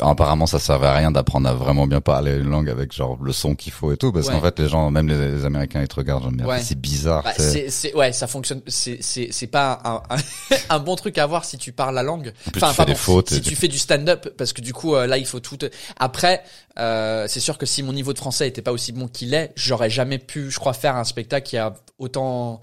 apparemment 0.00 0.46
ça 0.46 0.58
servait 0.58 0.88
à 0.88 0.94
rien 0.94 1.12
d'apprendre 1.12 1.48
à 1.48 1.54
vraiment 1.54 1.86
bien 1.86 2.00
parler 2.00 2.32
une 2.34 2.48
langue 2.50 2.68
avec 2.68 2.92
genre 2.92 3.16
le 3.22 3.32
son 3.32 3.54
qu'il 3.54 3.70
faut 3.72 3.92
et 3.92 3.96
tout 3.96 4.10
parce 4.12 4.26
Ouais. 4.26 4.32
qu'en 4.34 4.40
fait 4.40 4.58
les 4.58 4.68
gens 4.68 4.90
même 4.90 5.06
les, 5.06 5.16
les 5.36 5.44
américains 5.44 5.80
ils 5.80 5.86
te 5.88 5.94
regardent 5.94 6.36
genre 6.36 6.48
Ouais. 6.48 6.60
c'est 6.60 6.74
bizarre 6.80 7.22
Bah, 7.22 7.32
c'est- 7.38 7.94
ouais, 7.94 8.12
ça 8.12 8.26
fonctionne. 8.26 8.60
C'est, 8.66 8.98
c'est, 9.00 9.28
c'est 9.30 9.46
pas 9.46 9.80
un, 9.84 10.02
un, 10.16 10.18
un 10.68 10.78
bon 10.80 10.96
truc 10.96 11.16
à 11.16 11.26
voir 11.26 11.44
si 11.44 11.58
tu 11.58 11.70
parles 11.72 11.94
la 11.94 12.02
langue. 12.02 12.32
En 12.48 12.50
plus, 12.50 12.60
tu 12.60 12.66
fais 12.74 12.84
des 12.86 12.94
fautes 12.96 13.30
Si 13.30 13.40
tu 13.40 13.50
tu- 13.50 13.56
fais 13.56 13.68
du 13.68 13.78
stand-up, 13.78 14.30
parce 14.36 14.52
que 14.52 14.60
du 14.60 14.72
coup, 14.72 14.96
euh, 14.96 15.06
là, 15.06 15.16
il 15.16 15.26
faut 15.26 15.38
tout. 15.40 15.56
te- 15.56 15.70
Après, 15.96 16.42
euh, 16.78 17.26
c'est 17.28 17.40
sûr 17.40 17.56
que 17.56 17.64
si 17.66 17.82
mon 17.84 17.92
niveau 17.92 18.12
de 18.12 18.18
français 18.18 18.48
était 18.48 18.62
pas 18.62 18.72
aussi 18.72 18.90
bon 18.92 19.06
qu'il 19.06 19.32
est, 19.32 19.52
j'aurais 19.54 19.90
jamais 19.90 20.18
pu, 20.18 20.50
je 20.50 20.58
crois, 20.58 20.72
faire 20.72 20.96
un 20.96 21.04
spectacle 21.04 21.46
qui 21.48 21.56
a 21.56 21.74
autant, 21.98 22.60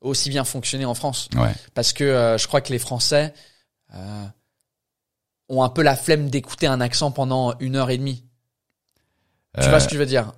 aussi 0.00 0.28
bien 0.28 0.42
fonctionné 0.44 0.84
en 0.86 0.94
France. 0.94 1.28
ouais 1.36 1.52
Parce 1.74 1.92
que 1.92 2.02
euh, 2.04 2.36
je 2.38 2.46
crois 2.48 2.60
que 2.60 2.72
les 2.72 2.78
Français 2.80 3.32
euh, 3.94 4.24
ont 5.52 5.62
un 5.62 5.68
peu 5.68 5.82
la 5.82 5.96
flemme 5.96 6.28
d'écouter 6.30 6.66
un 6.66 6.80
accent 6.80 7.10
pendant 7.10 7.54
une 7.60 7.76
heure 7.76 7.90
et 7.90 7.98
demie. 7.98 8.24
Tu 9.58 9.64
Euh, 9.66 9.68
vois 9.70 9.80
ce 9.80 9.86
que 9.86 9.94
je 9.94 9.98
veux 9.98 10.06
dire? 10.06 10.32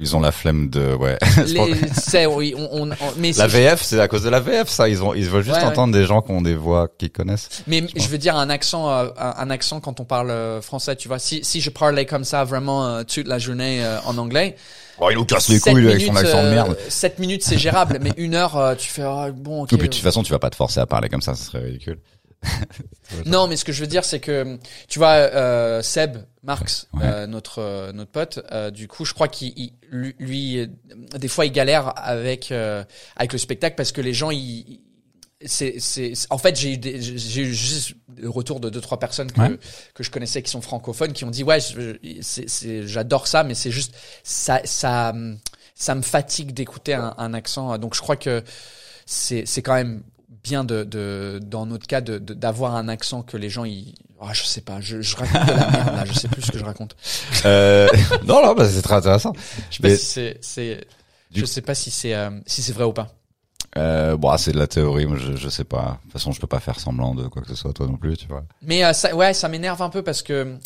Ils 0.00 0.16
ont 0.16 0.20
la 0.20 0.32
flemme 0.32 0.68
de 0.68 0.94
ouais 0.94 1.16
Les, 1.46 2.26
oui, 2.26 2.54
on, 2.56 2.68
on, 2.72 2.90
on- 2.90 2.96
mais 3.18 3.30
la 3.32 3.46
VF 3.46 3.82
c'est 3.82 4.00
à 4.00 4.08
cause 4.08 4.24
de 4.24 4.30
la 4.30 4.40
VF 4.40 4.68
ça 4.68 4.88
ils 4.88 5.00
ont 5.02 5.14
ils 5.14 5.28
veulent 5.28 5.44
juste 5.44 5.56
Ouais, 5.58 5.62
ouais. 5.62 5.68
entendre 5.68 5.92
des 5.92 6.06
gens 6.06 6.22
qui 6.22 6.32
ont 6.32 6.42
des 6.42 6.56
voix 6.56 6.88
qu'ils 6.98 7.12
connaissent 7.12 7.62
Mais 7.68 7.84
je 7.94 8.08
veux 8.08 8.18
dire 8.18 8.34
un 8.36 8.50
accent, 8.50 8.90
euh, 8.90 9.10
un, 9.16 9.34
un 9.36 9.50
accent 9.50 9.80
quand 9.80 10.00
on 10.00 10.04
parle 10.04 10.30
euh, 10.30 10.60
français, 10.60 10.96
tu 10.96 11.06
vois. 11.06 11.20
Si, 11.20 11.44
si 11.44 11.60
je 11.60 11.70
parlais 11.70 12.04
comme 12.04 12.24
ça 12.24 12.42
vraiment 12.42 12.84
euh, 12.86 13.02
toute 13.04 13.28
la 13.28 13.38
journée 13.38 13.84
euh, 13.84 14.00
en 14.04 14.18
anglais, 14.18 14.56
oh 14.98 15.08
il 15.10 15.16
nous 15.16 15.24
casse 15.24 15.48
les 15.48 15.60
couilles 15.60 15.74
lui, 15.82 15.90
avec 15.90 16.00
son 16.00 16.12
minutes, 16.12 16.26
accent 16.26 16.42
de 16.42 16.48
euh, 16.48 16.52
merde 16.54 16.78
sept 16.88 17.18
minutes 17.20 17.44
c'est 17.44 17.58
gérable, 17.58 17.98
mais 18.02 18.12
une 18.16 18.34
heure 18.34 18.56
euh, 18.56 18.74
tu 18.74 18.88
fais 18.88 19.02
ah, 19.02 19.30
bon. 19.32 19.66
Et 19.66 19.68
puis 19.68 19.88
de 19.88 19.92
toute 19.92 20.02
façon 20.02 20.24
tu 20.24 20.32
vas 20.32 20.40
pas 20.40 20.50
te 20.50 20.56
forcer 20.56 20.80
à 20.80 20.86
parler 20.86 21.08
comme 21.10 21.22
ça 21.22 21.34
ce 21.36 21.44
serait 21.44 21.60
ridicule 21.64 22.00
Non, 23.26 23.46
mais 23.46 23.56
ce 23.56 23.64
que 23.64 23.72
je 23.72 23.80
veux 23.80 23.86
dire 23.86 24.04
c'est 24.04 24.20
que 24.20 24.58
tu 24.88 24.98
vois 24.98 25.08
euh, 25.10 25.82
Seb 25.82 26.16
Marx, 26.42 26.88
Ouais. 26.94 27.00
euh, 27.04 27.26
notre 27.26 27.58
euh, 27.60 27.92
notre 27.92 28.10
pote, 28.10 28.40
euh, 28.52 28.70
du 28.70 28.88
coup 28.88 29.04
je 29.04 29.14
crois 29.14 29.28
qu'il 29.28 29.52
il- 29.56 29.72
lui, 29.90 30.14
lui, 30.18 30.58
euh, 30.58 30.66
des 31.18 31.28
fois 31.28 31.44
il 31.46 31.52
galère 31.52 31.92
avec 31.96 32.50
euh, 32.50 32.82
avec 33.16 33.32
le 33.32 33.38
spectacle 33.38 33.76
parce 33.76 33.92
que 33.92 34.00
les 34.00 34.14
gens 34.14 34.30
ils 34.30 34.80
c'est 35.44 35.78
c'est 35.80 36.12
en 36.30 36.38
fait 36.38 36.56
j'ai 36.58 36.74
eu 36.74 36.78
des- 36.78 37.00
j'ai 37.02 37.42
eu 37.42 37.52
juste 37.54 37.94
le 38.16 38.30
retour 38.30 38.60
de 38.60 38.70
deux 38.70 38.80
trois 38.80 38.98
personnes 38.98 39.30
que 39.30 39.40
Ouais. 39.40 39.58
que 39.94 40.02
je 40.02 40.10
connaissais 40.10 40.40
qui 40.42 40.50
sont 40.50 40.62
francophones 40.62 41.12
qui 41.12 41.24
ont 41.24 41.30
dit 41.30 41.42
ouais 41.44 41.58
c'est 41.60 42.86
j'adore 42.86 43.26
ça 43.26 43.42
mais 43.44 43.54
c'est 43.54 43.70
juste 43.72 43.94
ça 44.22 44.60
ça 44.64 45.12
ça 45.74 45.94
me 45.94 46.02
fatigue 46.02 46.52
d'écouter 46.52 46.94
un, 46.94 47.14
un 47.18 47.34
accent 47.34 47.76
donc 47.78 47.94
je 47.94 48.00
crois 48.00 48.16
que 48.16 48.42
c'est 49.04 49.44
c'est 49.46 49.62
quand 49.62 49.74
même 49.74 50.02
bien 50.42 50.64
de 50.64 50.84
de 50.84 51.40
dans 51.42 51.66
notre 51.66 51.86
cas 51.86 52.00
de- 52.00 52.18
d'avoir 52.18 52.74
un 52.76 52.88
accent 52.88 53.22
que 53.22 53.36
les 53.36 53.48
gens 53.50 53.64
ils 53.64 53.94
ah, 54.20 54.32
je 54.32 54.44
sais 54.44 54.60
pas 54.60 54.80
je, 54.80 55.00
je 55.02 55.16
raconte 55.16 55.46
de 55.46 55.52
la 55.52 55.70
merde 55.70 55.96
là 55.96 56.04
je 56.04 56.12
sais 56.12 56.28
plus 56.28 56.42
ce 56.42 56.52
que 56.52 56.58
je 56.58 56.64
raconte. 56.64 56.96
Euh, 57.44 57.88
non 58.24 58.40
non 58.44 58.54
bah, 58.54 58.68
c'est 58.68 58.82
très 58.82 58.94
intéressant. 58.94 59.32
Je 59.70 59.76
sais 59.76 59.82
pas 59.82 59.88
Mais- 59.88 59.96
si 59.96 60.34
c'est 60.40 60.86
je 61.34 61.44
sais 61.44 61.62
pas 61.62 61.74
si 61.74 61.90
c'est 61.90 62.14
euh, 62.14 62.30
si 62.46 62.62
c'est 62.62 62.72
vrai 62.72 62.84
ou 62.84 62.92
pas. 62.92 63.08
Euh, 63.78 64.16
bon 64.16 64.36
c'est 64.36 64.52
de 64.52 64.58
la 64.58 64.66
théorie 64.66 65.06
moi 65.06 65.16
je, 65.16 65.34
je 65.34 65.48
sais 65.48 65.64
pas. 65.64 65.98
De 65.98 66.02
toute 66.04 66.12
façon 66.12 66.30
je 66.32 66.40
peux 66.40 66.46
pas 66.46 66.60
faire 66.60 66.78
semblant 66.78 67.14
de 67.14 67.26
quoi 67.28 67.42
que 67.42 67.48
ce 67.48 67.54
soit 67.54 67.72
toi 67.72 67.86
non 67.86 67.96
plus 67.96 68.16
tu 68.16 68.26
vois. 68.28 68.44
Mais 68.62 68.84
euh, 68.84 68.92
ça 68.92 69.14
ouais 69.16 69.32
ça 69.34 69.48
m'énerve 69.48 69.80
un 69.82 69.88
peu 69.90 70.02
parce 70.02 70.22
que 70.22 70.56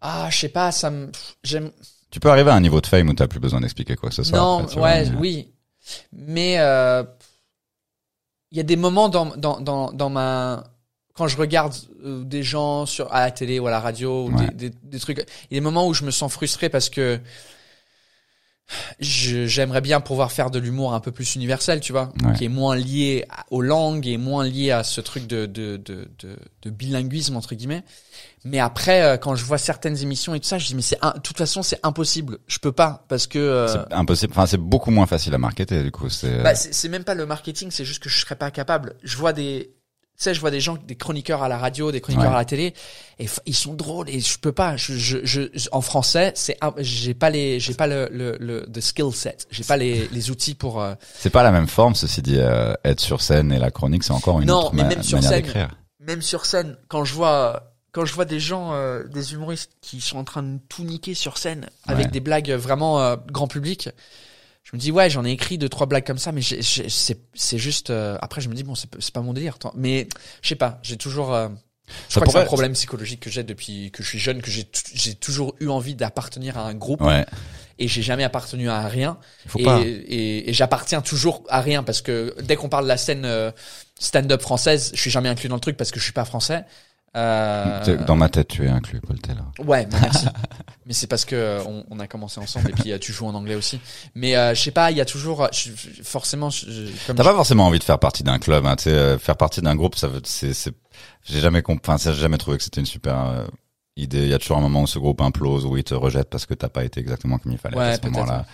ah 0.00 0.28
je 0.30 0.38
sais 0.38 0.48
pas 0.48 0.72
ça 0.72 0.90
me 0.90 1.10
j'aime 1.44 1.70
tu 2.10 2.20
peux 2.20 2.30
arriver 2.30 2.50
à 2.50 2.54
un 2.54 2.60
niveau 2.60 2.80
de 2.80 2.86
fame 2.86 3.08
où 3.08 3.14
t'as 3.14 3.26
plus 3.28 3.40
besoin 3.40 3.60
d'expliquer 3.60 3.96
quoi 3.96 4.08
que 4.10 4.14
ce 4.14 4.22
soit 4.22 4.36
Non, 4.38 4.58
après, 4.60 4.72
tu 4.72 4.78
vois, 4.78 4.88
ouais, 4.88 5.10
mais- 5.10 5.16
oui. 5.18 5.48
Mais 6.12 6.56
euh, 6.58 7.02
il 8.52 8.56
y 8.56 8.60
a 8.60 8.62
des 8.62 8.76
moments 8.76 9.08
dans, 9.08 9.34
dans, 9.36 9.60
dans, 9.60 9.90
dans 9.92 10.10
ma 10.10 10.62
quand 11.14 11.26
je 11.28 11.36
regarde 11.36 11.74
euh, 12.04 12.22
des 12.24 12.42
gens 12.42 12.86
sur 12.86 13.12
à 13.12 13.20
la 13.20 13.30
télé 13.30 13.58
ou 13.58 13.66
à 13.66 13.70
la 13.70 13.80
radio 13.80 14.26
ou 14.28 14.32
Ouais. 14.34 14.46
des, 14.54 14.70
des, 14.70 14.76
des 14.82 14.98
trucs, 15.00 15.18
il 15.18 15.54
y 15.54 15.56
a 15.56 15.60
des 15.60 15.60
moments 15.60 15.86
où 15.88 15.92
je 15.94 16.04
me 16.04 16.10
sens 16.10 16.32
frustré 16.32 16.68
parce 16.70 16.88
que 16.88 17.20
j'aimerais 19.00 19.80
bien 19.82 20.00
pouvoir 20.00 20.32
faire 20.32 20.50
de 20.50 20.58
l'humour 20.58 20.94
un 20.94 21.00
peu 21.00 21.12
plus 21.12 21.34
universel, 21.34 21.80
tu 21.80 21.92
vois, 21.92 22.12
Ouais. 22.24 22.32
qui 22.34 22.44
est 22.44 22.48
moins 22.48 22.74
lié 22.76 23.26
à- 23.28 23.44
aux 23.50 23.60
langues 23.60 24.06
et 24.06 24.16
moins 24.16 24.44
lié 24.46 24.70
à 24.70 24.82
ce 24.84 25.00
truc 25.02 25.26
de 25.26 25.44
de 25.46 25.76
de 25.76 26.08
de, 26.20 26.36
de 26.62 26.70
bilinguisme 26.70 27.36
entre 27.36 27.54
guillemets. 27.54 27.84
Mais 28.44 28.58
après, 28.58 29.02
euh, 29.02 29.16
quand 29.16 29.34
je 29.36 29.44
vois 29.44 29.58
certaines 29.58 29.96
émissions 30.02 30.34
et 30.34 30.40
tout 30.40 30.48
ça, 30.48 30.58
je 30.58 30.66
dis 30.66 30.74
mais 30.74 30.82
c'est 30.82 30.98
de 31.00 31.20
toute 31.20 31.38
façon 31.38 31.62
c'est 31.62 31.78
impossible, 31.84 32.38
je 32.48 32.58
peux 32.58 32.72
pas 32.72 33.04
parce 33.08 33.26
que 33.28 33.38
euh, 33.38 33.68
C'est 33.68 33.94
impossible. 33.94 34.32
Enfin, 34.32 34.46
c'est 34.46 34.56
beaucoup 34.56 34.90
moins 34.90 35.06
facile 35.06 35.32
à 35.34 35.38
marketer, 35.38 35.82
du 35.82 35.90
coup. 35.92 36.08
C'est, 36.08 36.42
bah, 36.42 36.54
c'est 36.54 36.88
même 36.88 37.04
pas 37.04 37.14
le 37.14 37.24
marketing, 37.26 37.70
c'est 37.70 37.84
juste 37.84 38.02
que 38.02 38.08
je 38.08 38.18
serais 38.18 38.34
pas 38.36 38.50
capable. 38.50 38.96
Je 39.04 39.16
vois 39.16 39.32
des, 39.32 39.72
tu 40.18 40.24
sais, 40.24 40.34
je 40.34 40.40
vois 40.40 40.50
des 40.50 40.58
gens, 40.60 40.76
des 40.76 40.96
chroniqueurs 40.96 41.42
à 41.44 41.48
la 41.48 41.56
radio, 41.56 41.92
des 41.92 42.00
chroniqueurs 42.00 42.30
Ouais. 42.30 42.34
à 42.34 42.38
la 42.40 42.44
télé, 42.44 42.74
et 43.20 43.26
ils 43.46 43.54
sont 43.54 43.74
drôles 43.74 44.10
et 44.10 44.18
je 44.18 44.38
peux 44.40 44.50
pas. 44.52 44.76
Je, 44.76 44.94
je, 44.94 45.18
je 45.24 45.68
en 45.70 45.80
français, 45.80 46.32
c'est, 46.34 46.58
j'ai 46.78 47.14
pas 47.14 47.30
les, 47.30 47.60
j'ai 47.60 47.74
pas 47.74 47.86
le, 47.86 48.08
le, 48.10 48.36
le 48.40 48.66
the 48.66 48.80
skill 48.80 49.12
set, 49.12 49.46
j'ai 49.52 49.62
pas 49.64 49.76
les, 49.76 50.08
les 50.08 50.30
outils 50.32 50.54
pour. 50.56 50.82
euh, 50.82 50.94
c'est 51.16 51.30
pas 51.30 51.44
la 51.44 51.52
même 51.52 51.68
forme, 51.68 51.94
ceci 51.94 52.22
dit, 52.22 52.38
euh, 52.38 52.74
être 52.84 53.00
sur 53.00 53.22
scène 53.22 53.52
et 53.52 53.58
la 53.60 53.70
chronique, 53.70 54.02
c'est 54.02 54.12
encore 54.12 54.40
une 54.40 54.48
Non, 54.48 54.58
autre 54.66 54.74
mais 54.74 54.82
ma- 54.82 54.88
même 54.88 55.02
sur 55.04 55.18
manière 55.22 55.30
d'écrire. 55.30 55.68
même 56.00 56.22
sur 56.22 56.44
scène, 56.44 56.76
quand 56.88 57.04
je 57.04 57.14
vois, 57.14 57.68
quand 57.92 58.04
je 58.04 58.12
vois 58.14 58.24
des 58.24 58.40
gens, 58.40 58.72
euh, 58.72 59.04
des 59.04 59.34
humoristes 59.34 59.72
qui 59.80 60.00
sont 60.00 60.18
en 60.18 60.24
train 60.24 60.42
de 60.42 60.58
tout 60.68 60.82
niquer 60.84 61.14
sur 61.14 61.38
scène 61.38 61.68
avec 61.86 62.06
Ouais. 62.06 62.10
des 62.12 62.20
blagues 62.20 62.50
vraiment 62.50 63.00
euh, 63.00 63.16
grand 63.30 63.46
public, 63.48 63.90
je 64.64 64.70
me 64.74 64.80
dis 64.80 64.90
ouais, 64.90 65.10
j'en 65.10 65.24
ai 65.24 65.30
écrit 65.30 65.58
deux 65.58 65.68
trois 65.68 65.86
blagues 65.86 66.06
comme 66.06 66.18
ça, 66.18 66.32
mais 66.32 66.40
c'est 66.42 66.60
c'est 67.34 67.58
juste. 67.58 67.90
euh, 67.90 68.16
après, 68.22 68.40
je 68.40 68.48
me 68.48 68.54
dis 68.54 68.62
bon, 68.62 68.74
c'est 68.74 69.10
pas 69.12 69.20
mon 69.20 69.32
délire. 69.32 69.58
tant- 69.58 69.72
Mais 69.76 70.08
je 70.40 70.48
sais 70.48 70.54
pas, 70.56 70.78
j'ai 70.82 70.96
toujours. 70.96 71.34
euh, 71.34 71.48
je 72.08 72.14
Ça 72.14 72.20
crois 72.20 72.26
que 72.26 72.32
c'est 72.32 72.38
un 72.38 72.44
problème 72.46 72.72
psychologique 72.72 73.20
que 73.20 73.28
j'ai 73.28 73.42
depuis 73.42 73.90
que 73.90 74.02
je 74.02 74.08
suis 74.08 74.18
jeune, 74.20 74.40
que 74.40 74.50
j'ai 74.50 75.14
toujours 75.16 75.54
eu 75.60 75.68
envie 75.68 75.94
d'appartenir 75.94 76.56
à 76.56 76.62
un 76.66 76.74
groupe 76.74 77.02
Ouais. 77.02 77.26
et 77.78 77.88
j'ai 77.88 78.00
jamais 78.02 78.24
appartenu 78.24 78.70
à 78.70 78.86
rien. 78.88 79.18
Faut 79.48 79.58
et, 79.58 79.64
et, 79.64 80.48
et 80.48 80.52
j'appartiens 80.54 81.02
toujours 81.02 81.42
à 81.50 81.60
rien 81.60 81.82
parce 81.82 82.00
que 82.00 82.34
dès 82.40 82.54
qu'on 82.56 82.68
parle 82.70 82.84
de 82.84 82.88
la 82.88 82.96
scène 82.96 83.24
euh, 83.26 83.50
stand-up 83.98 84.40
française, 84.40 84.92
je 84.94 85.00
suis 85.00 85.10
jamais 85.10 85.28
inclus 85.28 85.48
dans 85.48 85.56
le 85.56 85.60
truc 85.60 85.76
parce 85.76 85.90
que 85.90 85.98
je 85.98 86.04
suis 86.04 86.12
pas 86.14 86.24
français. 86.24 86.64
Euh, 87.14 88.04
Dans 88.06 88.16
ma 88.16 88.28
tête, 88.30 88.48
tu 88.48 88.64
es 88.64 88.68
inclus, 88.68 89.00
Paul 89.00 89.18
Taylor. 89.20 89.44
Ouais, 89.58 89.86
mais 89.92 90.00
merci. 90.00 90.26
mais 90.86 90.92
c'est 90.94 91.06
parce 91.06 91.24
que 91.26 91.36
euh, 91.36 91.62
on, 91.66 91.84
on 91.90 92.00
a 92.00 92.06
commencé 92.06 92.40
ensemble 92.40 92.70
et 92.70 92.72
puis 92.72 92.90
euh, 92.92 92.98
tu 92.98 93.12
joues 93.12 93.26
en 93.26 93.34
anglais 93.34 93.54
aussi. 93.54 93.80
Mais 94.14 94.34
euh, 94.36 94.54
je 94.54 94.62
sais 94.62 94.70
pas, 94.70 94.90
il 94.90 94.96
y 94.96 95.00
a 95.00 95.04
toujours, 95.04 95.46
je- 95.52 95.70
forcément, 96.02 96.48
T'as 97.06 97.14
pas 97.14 97.24
forcément 97.34 97.66
envie 97.66 97.78
de 97.78 97.84
faire 97.84 97.98
partie 97.98 98.22
d'un 98.22 98.38
club, 98.38 98.64
hein, 98.66 98.76
tu 98.76 98.84
sais, 98.84 98.90
euh, 98.90 99.18
faire 99.18 99.36
partie 99.36 99.60
d'un 99.60 99.76
groupe, 99.76 99.96
ça 99.96 100.08
veut, 100.08 100.22
c'est, 100.24 100.54
c'est, 100.54 100.72
j'ai 101.24 101.40
jamais 101.40 101.62
enfin, 101.68 101.96
j'ai 101.98 102.14
jamais 102.18 102.38
trouvé 102.38 102.56
que 102.56 102.62
c'était 102.64 102.80
une 102.80 102.86
super 102.86 103.46
idée. 103.96 104.22
Il 104.22 104.28
y 104.28 104.34
a 104.34 104.38
toujours 104.38 104.56
un 104.56 104.62
moment 104.62 104.82
où 104.82 104.86
ce 104.86 104.98
groupe 104.98 105.20
implose, 105.20 105.66
où 105.66 105.76
il 105.76 105.84
te 105.84 105.94
rejette 105.94 106.30
parce 106.30 106.46
que 106.46 106.54
t'as 106.54 106.70
pas 106.70 106.82
été 106.84 106.98
exactement 107.00 107.36
comme 107.38 107.52
il 107.52 107.58
fallait 107.58 107.76
Ouais, 107.76 107.84
à 107.92 107.96
ce 107.96 108.06
moment-là. 108.08 108.46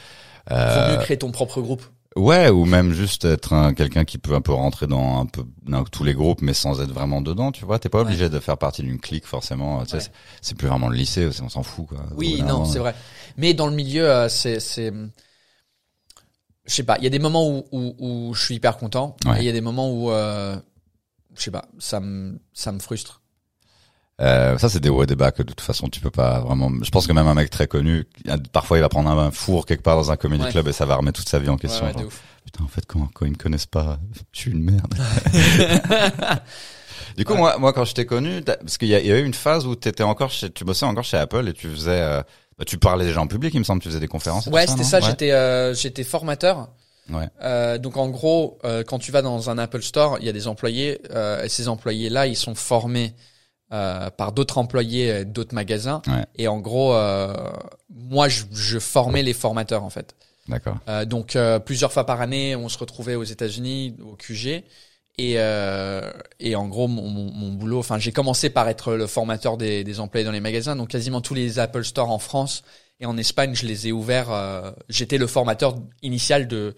Vaut 0.51 0.93
mieux 0.97 1.03
créer 1.05 1.19
ton 1.19 1.31
propre 1.31 1.61
groupe. 1.61 1.85
Ouais, 2.17 2.49
ou 2.49 2.65
même 2.65 2.93
juste 2.93 3.25
être 3.25 3.53
un, 3.53 3.75
quelqu'un 3.75 4.05
qui 4.05 4.19
peut 4.19 4.35
un 4.35 4.41
peu 4.41 4.53
rentrer 4.53 4.87
dans 4.87 5.21
un 5.21 5.27
peu 5.27 5.45
dans 5.67 5.85
tous 5.85 6.05
les 6.05 6.15
groupes, 6.15 6.43
mais 6.43 6.55
sans 6.55 6.81
être 6.81 6.93
vraiment 6.93 7.21
dedans, 7.21 7.53
tu 7.53 7.65
vois. 7.65 7.79
T'es 7.79 7.89
pas 7.89 8.01
obligé 8.01 8.29
de 8.29 8.39
faire 8.41 8.59
partie 8.59 8.83
d'une 8.83 8.99
clique 8.99 9.27
forcément. 9.27 9.83
Tu 9.85 9.91
sais, 9.91 9.97
Ouais. 9.97 10.13
c'est, 10.41 10.57
plus 10.57 10.69
vraiment 10.69 10.89
le 10.89 10.97
lycée, 10.97 11.29
on 11.43 11.49
s'en 11.49 11.63
fout 11.63 11.87
quoi. 11.89 12.05
Oui, 12.17 12.43
non, 12.43 12.65
c'est 12.65 12.79
vrai. 12.79 12.95
Mais 13.37 13.55
dans 13.55 13.67
le 13.67 13.75
milieu, 13.75 14.11
euh, 14.11 14.29
c'est, 14.29 14.61
c'est, 14.61 14.93
je 16.65 16.75
sais 16.75 16.83
pas. 16.83 16.97
Il 16.99 17.05
y 17.05 17.07
a 17.07 17.11
des 17.11 17.19
moments 17.19 17.49
où, 17.49 17.65
où, 17.73 17.95
où 17.99 18.35
je 18.35 18.43
suis 18.43 18.55
hyper 18.57 18.77
content. 18.79 19.17
Ouais. 19.25 19.39
Et 19.39 19.43
il 19.43 19.45
y 19.47 19.49
a 19.49 19.53
des 19.53 19.61
moments 19.61 19.91
où, 19.91 20.11
euh, 20.11 20.57
je 21.37 21.43
sais 21.43 21.51
pas, 21.51 21.67
ça 21.79 22.01
me, 22.01 22.39
ça 22.53 22.73
me 22.73 22.79
frustre. 22.79 23.23
Euh, 24.21 24.59
ça, 24.59 24.69
c'est 24.69 24.81
des 24.81 24.89
hauts 24.89 25.03
et 25.03 25.07
des 25.07 25.15
bas 25.15 25.31
que 25.31 25.43
de 25.45 25.49
toute 25.49 25.61
façon 25.61 25.89
tu 25.89 26.01
peux 26.01 26.11
pas 26.11 26.41
vraiment. 26.41 26.71
Je 26.83 26.91
pense 26.91 27.07
que 27.07 27.13
même 27.13 27.27
un 27.29 27.35
mec 27.35 27.51
très 27.51 27.69
connu, 27.69 28.05
parfois 28.53 28.79
il 28.79 28.81
va 28.81 28.89
prendre 28.89 29.09
un 29.11 29.31
four 29.31 29.65
quelque 29.65 29.83
part 29.83 29.97
dans 29.97 30.11
un 30.11 30.17
comedy 30.17 30.43
Ouais. 30.45 30.51
club 30.51 30.67
et 30.69 30.73
ça 30.73 30.87
va 30.87 30.97
remettre 30.97 31.21
toute 31.21 31.29
sa 31.29 31.39
vie 31.39 31.49
en 31.49 31.57
question. 31.57 31.83
Ouais, 31.85 31.91
ouais, 31.93 31.95
de 31.95 31.99
Genre, 32.01 32.09
ouf. 32.09 32.21
Putain, 32.45 32.65
en 32.65 32.69
fait, 32.69 32.85
quand, 32.87 33.09
quand 33.15 33.27
ils 33.27 33.33
me 33.33 33.37
connaissent 33.37 33.67
pas, 33.67 33.99
je 34.33 34.41
suis 34.41 34.51
une 34.51 34.63
merde. 34.65 34.95
du 37.17 37.25
coup, 37.25 37.35
moi, 37.35 37.59
moi, 37.59 37.73
quand 37.73 37.85
je 37.85 37.95
t'ai 37.95 38.07
connu, 38.07 38.43
parce 38.43 38.79
qu'il 38.79 38.89
y, 38.89 38.95
a- 38.95 39.01
eu 39.19 39.25
une 39.25 39.35
phase 39.35 39.67
où 39.67 39.75
t'étais 39.75 40.03
encore 40.03 40.31
chez, 40.31 40.51
tu 40.51 40.65
bossais 40.65 40.87
encore 40.87 41.05
chez 41.05 41.17
Apple 41.17 41.47
et 41.49 41.53
tu 41.53 41.69
faisais, 41.69 41.91
euh, 42.01 42.23
bah, 42.59 42.65
tu 42.65 42.79
parlais 42.79 43.05
déjà 43.05 43.21
en 43.21 43.27
public, 43.27 43.53
il 43.55 43.59
me 43.59 43.65
semble, 43.65 43.83
tu 43.83 43.89
faisais 43.89 44.01
des 44.01 44.09
conférences. 44.09 44.47
et 44.47 44.51
Ouais, 44.51 44.67
c'était 44.67 44.85
ça. 44.85 45.01
J'étais, 45.01 45.33
euh, 45.33 45.75
j'étais 45.75 46.05
formateur. 46.05 46.69
Ouais. 47.11 47.29
Euh, 47.43 47.79
donc 47.79 47.97
en 47.97 48.09
gros, 48.09 48.59
euh, 48.65 48.83
quand 48.87 48.99
tu 48.99 49.13
vas 49.13 49.23
dans 49.23 49.49
un 49.51 49.59
Apple 49.59 49.83
Store, 49.83 50.19
il 50.21 50.27
y 50.27 50.29
a 50.29 50.33
des 50.33 50.47
employés. 50.49 51.01
Euh, 51.11 51.43
et 51.45 51.49
ces 51.49 51.69
employés-là, 51.69 52.27
ils 52.27 52.37
sont 52.37 52.55
formés 52.55 53.15
euh, 53.73 54.11
par 54.11 54.33
d'autres 54.33 54.59
employés 54.59 55.11
euh, 55.11 55.25
d'autres 55.25 55.55
magasins. 55.55 56.03
Ouais. 56.07 56.25
Et 56.37 56.49
en 56.49 56.59
gros, 56.59 56.95
euh, 56.95 57.35
moi, 57.91 58.29
je, 58.29 58.45
je 58.53 58.79
formais 58.79 59.23
les 59.23 59.35
formateurs 59.35 59.85
en 59.85 59.91
fait. 59.91 60.15
D'accord. 60.49 60.79
Euh, 60.89 61.05
donc 61.05 61.37
euh, 61.37 61.59
plusieurs 61.59 61.93
fois 61.93 62.07
par 62.07 62.21
année, 62.21 62.57
on 62.57 62.69
se 62.69 62.79
retrouvait 62.79 63.15
aux 63.15 63.25
États-Unis, 63.25 63.97
au 64.03 64.17
QG. 64.17 64.65
Et, 65.21 65.35
euh, 65.37 66.11
et 66.39 66.55
en 66.55 66.69
gros, 66.69 66.87
mon, 66.87 67.09
mon, 67.09 67.31
mon 67.33 67.53
boulot, 67.53 67.81
enfin, 67.81 67.99
j'ai 67.99 68.13
commencé 68.13 68.51
par 68.51 68.69
être 68.69 68.95
le 68.95 69.07
formateur 69.09 69.57
des, 69.57 69.83
des 69.85 70.01
employés 70.01 70.25
dans 70.25 70.33
les 70.33 70.41
magasins. 70.41 70.77
Donc 70.77 70.89
quasiment 70.89 71.21
tous 71.21 71.35
les 71.35 71.59
Apple 71.59 71.85
Store 71.85 72.11
en 72.11 72.19
France 72.21 72.63
et 73.01 73.07
en 73.07 73.17
Espagne, 73.17 73.55
je 73.55 73.67
les 73.67 73.89
ai 73.89 73.93
ouverts. 73.93 74.31
euh, 74.31 74.71
J'étais 74.89 75.19
le 75.19 75.27
formateur 75.27 75.77
initial 76.03 76.49
de 76.49 76.75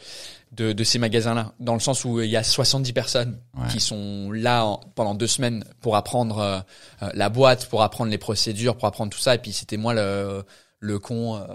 de, 0.52 0.72
de 0.72 0.82
ces 0.82 0.98
magasins-là, 0.98 1.52
dans 1.60 1.74
le 1.74 1.80
sens 1.80 2.04
où 2.04 2.20
il 2.20 2.28
y 2.28 2.36
a 2.36 2.42
70 2.42 2.92
personnes 2.92 3.38
Ouais. 3.56 3.68
qui 3.68 3.78
sont 3.78 4.32
là 4.32 4.64
en- 4.64 4.80
pendant 4.96 5.14
deux 5.14 5.28
semaines 5.28 5.64
pour 5.80 5.94
apprendre 5.94 6.38
euh, 6.38 6.58
euh, 7.04 7.10
la 7.14 7.28
boîte, 7.28 7.66
pour 7.66 7.82
apprendre 7.84 8.10
les 8.10 8.18
procédures, 8.18 8.76
pour 8.76 8.88
apprendre 8.88 9.12
tout 9.12 9.20
ça. 9.20 9.36
Et 9.36 9.38
puis 9.38 9.52
c'était 9.52 9.76
moi 9.76 9.94
le 9.94 10.42
le 10.80 10.98
con 10.98 11.36
euh, 11.36 11.46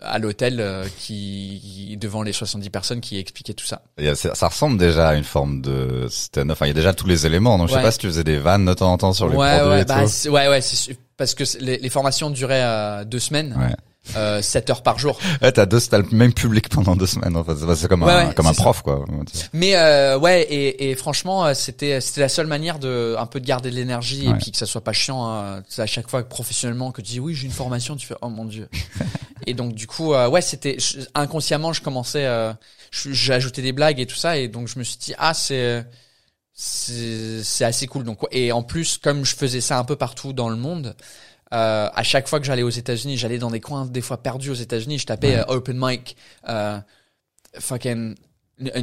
à 0.00 0.18
l'hôtel 0.18 0.58
euh, 0.58 0.84
qui, 0.98 1.60
qui- 1.62 1.96
devant 1.96 2.22
les 2.24 2.32
70 2.32 2.70
personnes 2.70 3.00
qui 3.00 3.18
expliquait 3.18 3.54
tout 3.54 3.66
ça. 3.66 3.82
Ça 4.16 4.34
ça 4.34 4.48
ressemble 4.48 4.78
déjà 4.78 5.10
à 5.10 5.14
une 5.14 5.22
forme 5.22 5.62
de 5.62 6.08
stand 6.10 6.50
Enfin, 6.50 6.66
il 6.66 6.70
y 6.70 6.72
a 6.72 6.74
déjà 6.74 6.92
tous 6.92 7.06
les 7.06 7.26
éléments. 7.26 7.56
Donc, 7.56 7.68
je 7.68 7.72
sais 7.74 7.78
Ouais. 7.78 7.84
pas 7.84 7.92
si 7.92 7.98
tu 7.98 8.08
faisais 8.08 8.24
des 8.24 8.38
vannes 8.38 8.64
de 8.66 8.74
temps 8.74 8.92
en 8.92 8.98
temps 8.98 9.12
sur 9.12 9.28
les 9.28 9.36
ouais, 9.36 9.58
produits 9.58 9.70
ouais, 9.76 9.82
et 9.82 9.84
bah, 9.84 10.00
tout. 10.06 10.28
ouais, 10.30 10.48
ouais, 10.48 10.60
parce 11.16 11.34
que 11.34 11.44
les, 11.60 11.78
les 11.78 11.88
formations 11.88 12.30
duraient 12.30 12.64
euh, 12.64 13.04
deux 13.04 13.20
semaines, 13.20 13.54
Ouais. 13.56 13.76
Euh, 14.16 14.42
7 14.42 14.70
heures 14.70 14.82
par 14.82 14.98
jour. 14.98 15.18
Ouais, 15.42 15.50
t'as 15.52 15.66
deux, 15.66 15.80
t'as 15.80 15.98
le 15.98 16.06
même 16.12 16.32
public 16.32 16.68
pendant 16.68 16.94
deux 16.96 17.06
semaines. 17.06 17.36
En 17.36 17.44
fait, 17.44 17.52
c'est 17.76 17.88
comme 17.88 18.02
Ouais, 18.02 18.12
un, 18.12 18.28
ouais, 18.28 18.34
comme 18.34 18.46
un 18.46 18.52
ça. 18.52 18.62
prof, 18.62 18.82
quoi. 18.82 19.04
Mais 19.52 19.76
euh, 19.76 20.18
ouais, 20.18 20.42
et, 20.42 20.90
et 20.90 20.94
franchement, 20.94 21.46
euh, 21.46 21.54
c'était 21.54 22.00
c'était 22.00 22.20
la 22.20 22.28
seule 22.28 22.46
manière 22.46 22.78
de 22.78 23.16
un 23.18 23.26
peu 23.26 23.40
de 23.40 23.46
garder 23.46 23.70
de 23.70 23.74
l'énergie 23.76 24.26
et 24.28 24.34
puis 24.34 24.50
que 24.52 24.56
ça 24.58 24.66
soit 24.66 24.84
pas 24.84 24.92
chiant. 24.92 25.24
hein. 25.26 25.62
À 25.78 25.86
chaque 25.86 26.08
fois 26.08 26.22
que 26.22 26.28
professionnellement 26.28 26.92
que 26.92 27.00
tu 27.02 27.12
dis 27.12 27.20
oui, 27.20 27.34
j'ai 27.34 27.46
une 27.46 27.52
formation, 27.52 27.96
tu 27.96 28.06
fais 28.06 28.14
oh 28.20 28.28
mon 28.28 28.44
dieu. 28.44 28.68
et 29.46 29.54
donc 29.54 29.74
du 29.74 29.86
coup, 29.86 30.12
euh, 30.14 30.28
ouais, 30.28 30.42
c'était 30.42 30.76
inconsciemment, 31.14 31.72
je 31.72 31.80
commençais, 31.82 32.26
euh, 32.26 32.52
ajouté 33.30 33.62
des 33.62 33.72
blagues 33.72 34.00
et 34.00 34.06
tout 34.06 34.16
ça, 34.16 34.36
et 34.36 34.48
donc 34.48 34.68
je 34.68 34.78
me 34.78 34.84
suis 34.84 34.98
dit 34.98 35.14
ah 35.18 35.34
c'est 35.34 35.84
c'est 36.52 37.42
c'est 37.42 37.64
assez 37.64 37.86
cool. 37.86 38.04
Donc 38.04 38.18
et 38.30 38.52
en 38.52 38.62
plus, 38.62 38.98
comme 38.98 39.24
je 39.24 39.34
faisais 39.34 39.60
ça 39.60 39.78
un 39.78 39.84
peu 39.84 39.96
partout 39.96 40.32
dans 40.32 40.48
le 40.48 40.56
monde. 40.56 40.94
Euh, 41.54 41.88
à 41.94 42.02
chaque 42.02 42.26
fois 42.28 42.40
que 42.40 42.46
j'allais 42.46 42.62
aux 42.64 42.68
États-Unis, 42.70 43.16
j'allais 43.16 43.38
dans 43.38 43.50
des 43.50 43.60
coins 43.60 43.86
des 43.86 44.00
fois 44.00 44.22
perdus 44.22 44.50
aux 44.50 44.54
États-Unis. 44.54 44.98
Je 44.98 45.06
tapais 45.06 45.36
Ouais. 45.36 45.38
euh, 45.40 45.44
open 45.54 45.76
mic, 45.80 46.16
euh, 46.48 46.78
fucking 47.58 48.14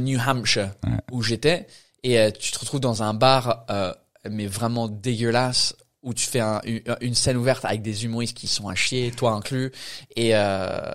New 0.00 0.18
Hampshire 0.18 0.70
Ouais. 0.84 0.98
où 1.10 1.22
j'étais 1.22 1.66
et 2.02 2.18
euh, 2.18 2.30
tu 2.30 2.50
te 2.52 2.58
retrouves 2.58 2.80
dans 2.80 3.02
un 3.02 3.14
bar 3.14 3.64
euh, 3.70 3.92
mais 4.30 4.46
vraiment 4.46 4.88
dégueulasse 4.88 5.74
où 6.02 6.14
tu 6.14 6.26
fais 6.26 6.40
un- 6.40 6.60
une, 7.00 7.14
scène 7.14 7.36
ouverte 7.36 7.64
avec 7.64 7.80
des 7.82 8.04
humoristes 8.04 8.36
qui 8.36 8.48
sont 8.48 8.68
à 8.68 8.74
chier, 8.74 9.12
toi 9.12 9.32
inclus, 9.32 9.70
et 10.16 10.34
euh, 10.34 10.90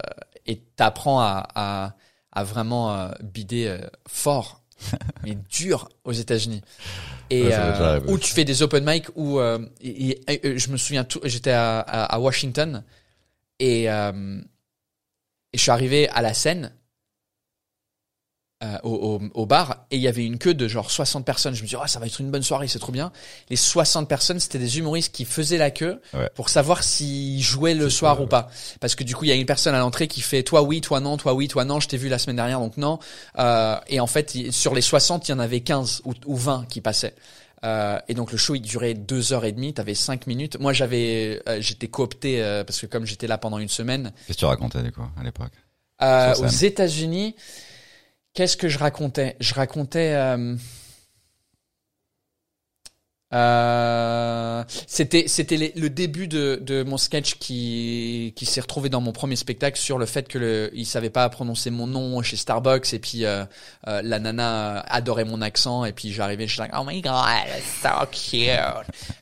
et 0.45 0.57
t'apprends 0.75 1.21
à, 1.21 1.47
à 1.55 1.95
à 2.33 2.43
vraiment 2.43 3.09
bider 3.23 3.79
fort, 4.07 4.61
mais 5.23 5.37
dur 5.49 5.89
aux 6.03 6.11
États-Unis. 6.13 6.61
Et 7.29 7.43
Ouais, 7.43 7.53
euh, 7.53 7.99
où 8.07 8.17
tu 8.17 8.31
fais 8.33 8.45
des 8.45 8.61
open 8.63 8.83
mic 8.85 9.05
où 9.15 9.39
euh, 9.39 9.59
et- 9.81 10.11
et- 10.31 10.47
et 10.47 10.57
je 10.59 10.69
me 10.71 10.77
souviens 10.77 11.03
tout, 11.03 11.19
j'étais 11.23 11.51
à, 11.51 11.79
à, 11.79 12.03
à 12.15 12.19
Washington 12.19 12.83
et 13.59 13.89
euh, 13.89 14.39
et 15.53 15.57
je 15.57 15.61
suis 15.61 15.71
arrivé 15.71 16.07
à 16.09 16.21
la 16.21 16.33
scène 16.33 16.71
euh, 18.63 18.77
au, 18.83 18.89
au, 18.91 19.41
au 19.41 19.45
bar 19.45 19.85
et 19.91 19.97
il 19.97 20.01
y 20.01 20.07
avait 20.07 20.25
une 20.25 20.39
queue 20.39 20.53
de 20.55 20.67
genre 20.67 20.89
60 20.89 21.23
personnes. 21.25 21.53
Je 21.53 21.61
me 21.61 21.67
dis 21.67 21.75
oh, 21.75 21.85
ça 21.85 21.99
va 21.99 22.07
être 22.07 22.19
une 22.19 22.31
bonne 22.31 22.41
soirée, 22.41 22.67
c'est 22.67 22.79
trop 22.79 22.91
bien. 22.91 23.11
Les 23.49 23.55
60 23.55 24.09
personnes, 24.09 24.39
c'était 24.39 24.57
des 24.59 24.79
humoristes 24.79 25.13
qui 25.13 25.25
faisaient 25.25 25.57
la 25.59 25.69
queue 25.71 26.01
Ouais. 26.13 26.29
pour 26.33 26.49
savoir 26.49 26.83
s'ils 26.83 27.41
jouaient 27.43 27.75
le 27.75 27.89
soir 27.89 28.19
ou 28.21 28.25
pas. 28.27 28.49
Parce 28.79 28.95
que 28.95 29.03
du 29.03 29.15
coup, 29.15 29.25
il 29.25 29.27
y 29.27 29.31
a 29.31 29.35
une 29.35 29.45
personne 29.45 29.75
à 29.75 29.79
l'entrée 29.79 30.07
qui 30.07 30.21
fait 30.21 30.41
toi 30.43 30.63
oui, 30.63 30.81
toi 30.81 30.99
non, 30.99 31.17
toi 31.17 31.33
oui, 31.33 31.47
toi 31.47 31.65
non, 31.65 31.79
je 31.79 31.87
t'ai 31.87 31.97
vu 31.97 32.09
la 32.09 32.17
semaine 32.17 32.37
dernière 32.37 32.59
donc 32.59 32.77
non. 32.77 32.97
Euh, 33.37 33.77
et 33.87 33.99
en 33.99 34.07
fait, 34.07 34.35
sur 34.51 34.73
les 34.73 34.81
60, 34.81 35.27
il 35.27 35.31
y 35.31 35.33
en 35.35 35.39
avait 35.39 35.59
15 35.61 36.01
ou, 36.05 36.13
ou 36.25 36.35
20 36.35 36.65
qui 36.67 36.81
passaient. 36.81 37.13
Euh, 37.63 37.97
et 38.07 38.13
donc 38.13 38.31
le 38.31 38.37
show 38.37 38.53
il 38.53 38.61
durait 38.61 38.93
deux 38.93 39.33
heures 39.33 39.43
et 39.45 39.51
demie, 39.51 39.73
t'avais 39.73 39.95
cinq 39.95 40.27
minutes. 40.27 40.59
Moi 40.59 40.73
j'avais, 40.73 41.41
euh, 41.49 41.57
j'étais 41.59 41.87
coopté 41.87 42.41
euh, 42.43 42.63
parce 42.63 42.79
que 42.79 42.85
comme 42.85 43.05
j'étais 43.05 43.25
là 43.27 43.37
pendant 43.39 43.57
une 43.57 43.67
semaine, 43.67 44.11
Qu'est-ce 44.27 44.37
que 44.37 44.41
tu 44.41 44.45
racontais, 44.45 44.83
du 44.83 44.91
coup, 44.91 45.01
à 45.19 45.23
l'époque? 45.23 45.51
euh, 46.03 46.35
aux. 46.35 46.45
États-Unis, 46.47 47.35
qu'est-ce 48.37 48.55
que 48.55 48.69
je 48.69 48.77
racontais? 48.77 49.35
Je 49.39 49.55
racontais. 49.55 50.13
euh, 50.13 50.55
Euh, 53.33 54.63
c'était 54.87 55.27
c'était 55.27 55.73
le 55.75 55.89
début 55.89 56.29
de, 56.29 56.61
de 56.61 56.83
mon 56.83 56.95
sketch 56.95 57.35
qui 57.39 58.31
qui 58.37 58.45
s'est 58.45 58.61
retrouvé 58.61 58.87
dans 58.87 59.01
mon 59.01 59.11
premier 59.11 59.35
spectacle 59.35 59.77
sur 59.77 59.97
le 59.97 60.05
fait 60.05 60.29
que 60.29 60.37
le 60.37 60.69
il 60.73 60.85
savait 60.85 61.09
pas 61.09 61.27
prononcer 61.27 61.69
mon 61.69 61.87
nom 61.87 62.21
chez 62.21 62.37
Starbucks 62.37 62.93
et 62.93 62.99
puis 62.99 63.25
euh, 63.25 63.43
la 63.85 64.19
nana 64.19 64.79
adorait 64.79 65.25
mon 65.25 65.41
accent 65.41 65.83
et 65.83 65.91
puis 65.91 66.13
j'arrivais 66.13 66.47
je 66.47 66.53
suis 66.53 66.61
like 66.61 66.71
oh 66.73 66.85
my 66.87 67.01
god 67.01 67.13
so 67.81 67.89
cute 68.13 68.47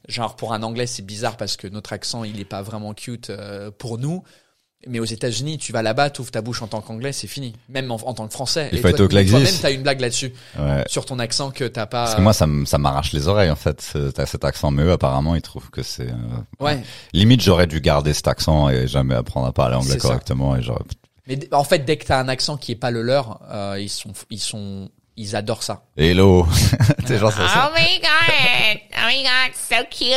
genre 0.07 0.35
pour 0.35 0.53
un 0.53 0.61
anglais 0.61 0.85
c'est 0.85 1.01
bizarre 1.01 1.35
parce 1.35 1.57
que 1.57 1.67
notre 1.67 1.91
accent 1.91 2.23
il 2.23 2.39
est 2.39 2.45
pas 2.45 2.61
vraiment 2.61 2.93
cute 2.93 3.31
pour 3.79 3.97
nous 3.97 4.23
mais 4.87 4.99
aux 4.99 5.05
États-Unis, 5.05 5.57
tu 5.57 5.71
vas 5.71 5.81
là-bas, 5.81 6.09
tu 6.09 6.21
ouvres 6.21 6.31
ta 6.31 6.41
bouche 6.41 6.61
en 6.61 6.67
tant 6.67 6.81
qu'anglais, 6.81 7.11
c'est 7.11 7.27
fini. 7.27 7.53
Même 7.69 7.91
en, 7.91 7.95
en 7.95 8.13
tant 8.13 8.27
que 8.27 8.33
français. 8.33 8.69
Il 8.71 8.77
Et 8.79 8.81
faut 8.81 8.87
être 8.89 9.01
au 9.01 9.07
Claxis. 9.07 9.31
Toi-même, 9.31 9.53
t'as 9.61 9.71
une 9.71 9.81
blague 9.83 9.99
là-dessus, 10.01 10.33
Ouais. 10.59 10.83
sur 10.87 11.05
ton 11.05 11.19
accent 11.19 11.51
que 11.51 11.63
t'as 11.65 11.85
pas. 11.85 12.03
Parce 12.05 12.15
que 12.15 12.21
moi, 12.21 12.33
ça 12.33 12.77
m'arrache 12.77 13.13
les 13.13 13.27
oreilles, 13.27 13.49
en 13.51 13.55
fait. 13.55 13.93
T'as 14.13 14.25
cet 14.25 14.45
accent, 14.45 14.71
mais 14.71 14.83
eux, 14.83 14.91
apparemment, 14.91 15.35
ils 15.35 15.41
trouvent 15.41 15.69
que 15.69 15.83
c'est... 15.83 16.09
euh, 16.09 16.63
ouais. 16.63 16.81
Limite, 17.13 17.41
j'aurais 17.41 17.67
dû 17.67 17.81
garder 17.81 18.13
cet 18.13 18.27
accent 18.27 18.69
et 18.69 18.87
jamais 18.87 19.15
apprendre 19.15 19.47
à 19.47 19.51
parler 19.53 19.75
anglais 19.75 19.93
ça. 19.93 19.99
correctement. 19.99 20.55
Et 20.55 20.61
j'aurais... 20.61 20.83
Mais 21.27 21.39
en 21.51 21.63
fait, 21.63 21.79
dès 21.79 21.97
que 21.97 22.05
t'as 22.05 22.19
un 22.19 22.27
accent 22.27 22.55
qui 22.55 22.71
est 22.71 22.75
pas 22.75 22.91
le 22.91 23.01
leur, 23.01 23.39
euh, 23.51 23.77
ils 23.79 23.89
sont, 23.89 24.11
ils 24.29 24.39
sont, 24.39 24.89
ils 25.17 25.35
adorent 25.35 25.63
ça. 25.63 25.83
Hello 25.97 26.45
T'es 27.05 27.17
genre, 27.17 27.31
ça, 27.31 27.47
ça. 27.47 27.71
Oh 27.71 27.77
my 27.79 27.99
god! 27.99 28.79
Oh 28.97 29.07
my 29.07 29.23
god, 29.23 29.53
so 29.55 29.75
cute! 29.89 30.11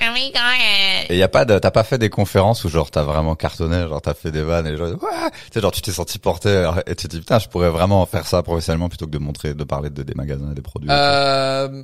Oh 0.00 0.12
my 0.12 0.30
god! 0.32 1.10
Et 1.10 1.16
y 1.18 1.22
a 1.22 1.28
pas 1.28 1.44
de, 1.44 1.58
t'as 1.58 1.70
pas 1.70 1.84
fait 1.84 1.98
des 1.98 2.10
conférences 2.10 2.64
où 2.64 2.68
genre 2.68 2.90
t'as 2.90 3.02
vraiment 3.02 3.34
cartonné, 3.34 3.82
genre 3.88 4.02
t'as 4.02 4.14
fait 4.14 4.30
des 4.32 4.42
vannes 4.42 4.66
et 4.66 4.76
genre, 4.76 4.88
ouais 4.90 5.30
tu 5.32 5.38
sais, 5.54 5.60
genre 5.60 5.72
tu 5.72 5.80
t'es 5.82 5.92
senti 5.92 6.18
porté 6.18 6.50
alors, 6.50 6.80
et 6.86 6.94
tu 6.96 7.06
te 7.08 7.12
dis 7.16 7.20
putain, 7.20 7.38
je 7.38 7.48
pourrais 7.48 7.70
vraiment 7.70 8.04
faire 8.06 8.26
ça 8.26 8.42
professionnellement 8.42 8.88
plutôt 8.88 9.06
que 9.06 9.10
de 9.12 9.18
montrer, 9.18 9.54
de 9.54 9.64
parler 9.64 9.90
de, 9.90 10.02
des 10.02 10.14
magasins 10.14 10.50
et 10.52 10.54
des 10.54 10.62
produits. 10.62 10.90
Euh, 10.90 11.82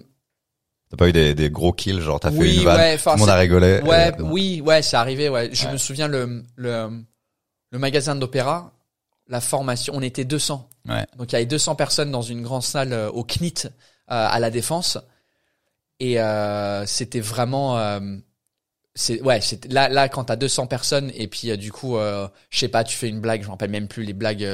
T'as 0.91 0.97
pas 0.97 1.09
eu 1.09 1.13
des, 1.13 1.35
des 1.35 1.51
gros 1.51 1.73
kills, 1.75 2.01
genre 2.01 2.19
t'as 2.19 2.31
fait 2.31 2.39
oui, 2.39 2.57
une 2.57 2.65
vanne, 2.65 2.77
ouais, 2.79 2.97
tout 2.97 3.11
le 3.11 3.17
monde 3.17 3.29
a 3.29 3.33
c'est- 3.35 3.39
rigolé. 3.41 3.81
ouais, 3.83 4.09
et- 4.09 4.23
oui, 4.23 4.63
ouais, 4.65 4.81
c'est 4.81 4.97
arrivé, 4.97 5.29
ouais. 5.29 5.51
Je 5.53 5.67
Ouais. 5.67 5.73
me 5.73 5.77
souviens 5.77 6.09
le, 6.09 6.43
le, 6.57 6.89
le 7.71 7.79
magasin 7.79 8.15
d'opéra, 8.17 8.73
la 9.29 9.43
formation, 9.43 9.93
on 9.97 10.01
était 10.01 10.25
200. 10.25 10.67
Donc 11.17 11.33
il 11.33 11.35
y 11.35 11.37
avait 11.37 11.47
200 11.47 11.75
personnes 11.77 12.11
dans 12.11 12.23
une 12.23 12.43
grande 12.43 12.63
salle 12.63 12.93
euh, 12.93 13.11
au 13.11 13.25
CNIT 13.25 13.67
euh, 13.67 13.71
à 14.09 14.39
la 14.41 14.51
Défense 14.51 14.99
et 16.01 16.21
euh, 16.21 16.87
c'était 16.87 17.21
vraiment 17.21 17.79
euh, 17.79 18.01
c'est 18.95 19.21
ouais, 19.23 19.41
c'est 19.41 19.71
là 19.73 19.89
là 19.89 20.09
quand 20.09 20.25
t'as 20.25 20.37
200 20.37 20.67
personnes 20.67 21.11
et 21.15 21.29
puis 21.29 21.51
euh, 21.51 21.57
du 21.57 21.73
coup 21.73 21.97
euh, 21.97 22.29
je 22.51 22.59
sais 22.59 22.69
pas, 22.69 22.85
tu 22.85 22.97
fais 22.97 23.09
une 23.09 23.21
blague, 23.21 23.43
je 23.43 23.47
me 23.47 23.53
rappelle 23.53 23.71
même 23.71 23.89
plus 23.89 24.05
les 24.05 24.13
blagues 24.13 24.47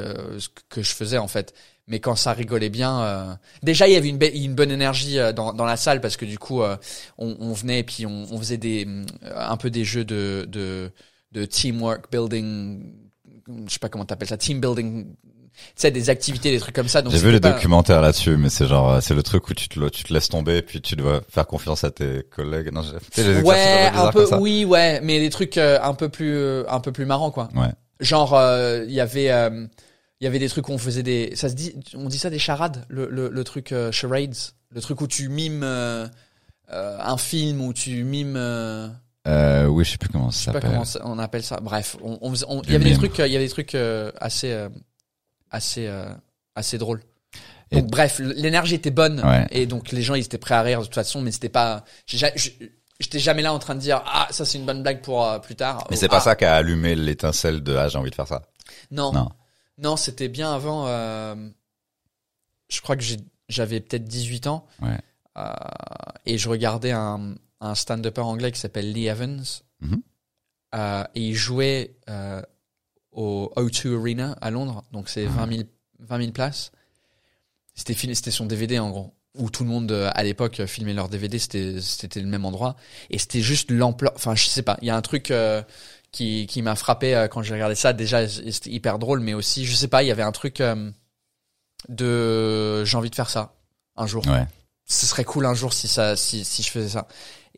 que 0.68 0.82
je 0.82 0.92
faisais 0.92 1.18
en 1.18 1.28
fait. 1.28 1.54
Mais 1.86 2.00
quand 2.00 2.16
ça 2.16 2.32
rigolait 2.32 2.70
bien, 2.70 3.38
déjà 3.62 3.86
il 3.86 3.92
y 3.92 3.96
avait 3.96 4.08
une, 4.08 4.18
une 4.22 4.54
bonne 4.54 4.70
énergie 4.70 5.18
dans, 5.36 5.52
dans 5.52 5.66
la 5.66 5.76
salle 5.76 6.00
parce 6.00 6.16
que 6.16 6.24
du 6.24 6.38
coup 6.38 6.62
on, 6.62 6.78
on 7.18 7.52
venait 7.52 7.80
et 7.80 7.84
puis 7.84 8.06
on, 8.06 8.26
on 8.32 8.38
faisait 8.38 8.56
des 8.56 8.88
un 9.34 9.56
peu 9.58 9.68
des 9.68 9.84
jeux 9.84 10.06
de 10.06 10.46
de, 10.48 10.90
de 11.32 11.44
teamwork 11.44 12.10
building, 12.10 12.82
je 13.66 13.72
sais 13.72 13.78
pas 13.78 13.90
comment 13.90 14.06
t'appelles 14.06 14.28
ça, 14.28 14.38
team 14.38 14.60
building, 14.60 15.14
sais 15.76 15.90
des 15.90 16.10
activités, 16.10 16.50
des 16.50 16.58
trucs 16.60 16.74
comme 16.74 16.88
ça. 16.88 17.02
J'ai 17.08 17.18
vu 17.18 17.30
les 17.32 17.40
pas- 17.40 17.52
documentaires 17.52 18.00
là-dessus, 18.00 18.36
mais 18.36 18.48
c'est 18.48 18.66
genre, 18.66 18.90
euh, 18.92 19.00
c'est 19.00 19.14
le 19.14 19.22
truc 19.22 19.48
où 19.48 19.54
tu 19.54 19.68
te, 19.68 19.88
tu 19.88 20.04
te 20.04 20.12
laisses 20.12 20.28
tomber, 20.28 20.62
puis 20.62 20.80
tu 20.80 20.96
dois 20.96 21.20
faire 21.28 21.46
confiance 21.46 21.84
à 21.84 21.90
tes 21.90 22.22
collègues. 22.30 22.72
Non, 22.72 22.82
tu 22.82 23.20
Ouais, 23.42 23.90
un 23.94 24.10
peu 24.10 24.26
oui, 24.38 24.64
ouais, 24.64 25.00
mais 25.02 25.20
des 25.20 25.30
trucs 25.30 25.58
euh, 25.58 25.78
un 25.82 25.94
peu 25.94 26.08
plus, 26.08 26.34
euh, 26.36 26.64
un 26.68 26.80
peu 26.80 26.92
plus 26.92 27.06
marrants, 27.06 27.30
quoi. 27.30 27.48
Ouais. 27.54 27.68
Genre, 28.00 28.34
euh, 28.34 28.84
il 28.86 28.92
y 28.94 29.00
avait, 29.00 29.26
il 29.26 30.24
y 30.24 30.26
avait 30.26 30.38
des 30.38 30.48
trucs 30.48 30.68
où 30.68 30.72
on 30.72 30.78
faisait 30.78 31.02
des, 31.02 31.32
ça 31.36 31.48
se 31.48 31.54
dit, 31.54 31.74
on 31.94 32.08
dit 32.08 32.18
ça 32.18 32.30
des 32.30 32.38
charades, 32.38 32.84
le, 32.88 33.08
le, 33.10 33.28
le 33.28 33.44
truc 33.44 33.74
charades, 33.92 34.34
le 34.74 34.80
truc 34.80 35.00
où 35.00 35.06
tu 35.06 35.28
mimes 35.28 35.62
un 35.64 37.16
film 37.18 37.60
où 37.60 37.72
tu 37.72 38.02
mimes, 38.04 38.36
euh, 39.26 39.66
oui, 39.66 39.84
je 39.84 39.92
sais 39.92 39.98
plus 39.98 40.10
comment 40.10 40.30
ça 40.30 40.52
s'appelle. 40.52 40.78
on 41.04 41.18
appelle 41.18 41.42
ça. 41.42 41.58
Bref, 41.62 41.96
on, 42.02 42.18
on 42.20 42.34
on- 42.48 42.62
il 42.62 42.72
y 42.72 42.74
avait 42.76 42.84
des 42.90 42.94
trucs, 42.94 43.18
il 43.18 43.32
y 43.32 43.36
avait 43.36 43.46
des 43.46 43.50
trucs 43.50 43.74
euh, 43.74 44.10
assez, 45.54 45.86
euh, 45.86 46.12
assez. 46.54 46.76
Et- 47.70 47.76
Donc 47.80 47.86
bref, 47.90 48.18
l'énergie 48.20 48.74
était 48.74 48.90
bonne 48.90 49.20
Ouais. 49.24 49.46
et 49.50 49.66
donc 49.66 49.90
les 49.92 50.02
gens 50.02 50.14
ils 50.14 50.24
étaient 50.24 50.38
prêts 50.38 50.54
à 50.54 50.62
rire 50.62 50.80
de 50.80 50.84
toute 50.84 50.94
façon, 50.94 51.20
mais 51.22 51.32
c'était 51.32 51.48
pas, 51.48 51.84
j'étais 52.06 53.18
jamais 53.18 53.42
là 53.42 53.52
en 53.52 53.58
train 53.58 53.74
de 53.74 53.80
dire 53.80 54.02
ah 54.06 54.28
ça 54.30 54.44
c'est 54.44 54.58
une 54.58 54.66
bonne 54.66 54.82
blague 54.82 55.00
pour 55.02 55.24
euh, 55.24 55.38
plus 55.38 55.56
tard. 55.56 55.86
Mais 55.90 55.96
c'est 55.96 56.08
pas 56.08 56.18
Ah, 56.18 56.20
ça 56.20 56.36
qui 56.36 56.44
a 56.44 56.54
allumé 56.54 56.94
l'étincelle 56.94 57.62
de 57.62 57.74
ah 57.74 57.88
j'ai 57.88 57.98
envie 57.98 58.10
de 58.10 58.14
faire 58.14 58.28
ça. 58.28 58.42
Non, 58.90 59.12
Non. 59.12 59.28
non, 59.78 59.96
c'était 59.96 60.28
bien 60.28 60.52
avant. 60.54 60.86
euh, 60.86 61.34
je 62.68 62.80
crois 62.80 62.96
que 62.96 63.04
j'avais 63.48 63.80
peut-être 63.80 64.04
18 64.04 64.46
ans 64.46 64.66
Ouais. 64.82 64.98
euh, 65.38 65.44
et 66.26 66.38
je 66.38 66.48
regardais 66.48 66.92
un, 66.92 67.34
un 67.60 67.74
stand-upper 67.74 68.20
anglais 68.22 68.52
qui 68.52 68.60
s'appelle 68.60 68.92
Lee 68.92 69.06
Evans 69.08 69.42
Mhm. 69.80 70.02
Et 71.14 71.20
il 71.28 71.34
jouait 71.34 71.94
au 73.14 73.52
O2 73.56 73.98
Arena 73.98 74.36
à 74.40 74.50
Londres, 74.50 74.84
donc 74.92 75.08
c'est 75.08 75.24
20 75.26 75.52
000 75.52 75.62
20 76.00 76.18
000 76.18 76.32
places. 76.32 76.72
C'était 77.74 77.94
filmé, 77.94 78.14
c'était 78.14 78.30
son 78.30 78.46
DVD 78.46 78.78
en 78.78 78.90
gros, 78.90 79.14
où 79.34 79.50
tout 79.50 79.64
le 79.64 79.70
monde 79.70 79.90
euh, 79.90 80.10
à 80.14 80.22
l'époque 80.22 80.60
euh, 80.60 80.66
filmait 80.66 80.92
leur 80.92 81.08
DVD, 81.08 81.38
c'était 81.38 81.80
c'était 81.80 82.20
le 82.20 82.26
même 82.26 82.44
endroit 82.44 82.76
et 83.10 83.18
c'était 83.18 83.40
juste 83.40 83.70
l'ampleur. 83.70 84.12
Enfin, 84.14 84.34
je 84.34 84.46
sais 84.46 84.62
pas, 84.62 84.76
il 84.82 84.86
y 84.86 84.90
a 84.90 84.96
un 84.96 85.02
truc 85.02 85.30
euh, 85.30 85.62
qui 86.14 86.46
qui 86.46 86.62
m'a 86.62 86.76
frappé 86.76 87.14
euh, 87.14 87.28
quand 87.28 87.42
j'ai 87.42 87.52
regardé 87.52 87.74
ça. 87.74 87.92
Déjà, 87.92 88.26
c'était 88.28 88.70
hyper 88.70 88.98
drôle, 88.98 89.20
mais 89.20 89.34
aussi, 89.34 89.66
je 89.66 89.74
sais 89.74 89.88
pas, 89.88 90.02
il 90.02 90.06
y 90.06 90.12
avait 90.12 90.22
un 90.22 90.32
truc 90.32 90.60
euh, 90.60 90.90
de 91.88 92.84
j'ai 92.84 92.96
envie 92.96 93.10
de 93.10 93.14
faire 93.14 93.28
ça 93.28 93.54
un 93.96 94.06
jour. 94.06 94.26
Ouais. 94.26 94.46
Ce 94.86 95.06
serait 95.06 95.24
cool 95.24 95.44
un 95.44 95.54
jour 95.54 95.72
si 95.72 95.88
ça 95.88 96.16
si 96.16 96.44
si 96.44 96.62
je 96.62 96.70
faisais 96.70 96.90
ça. 96.90 97.08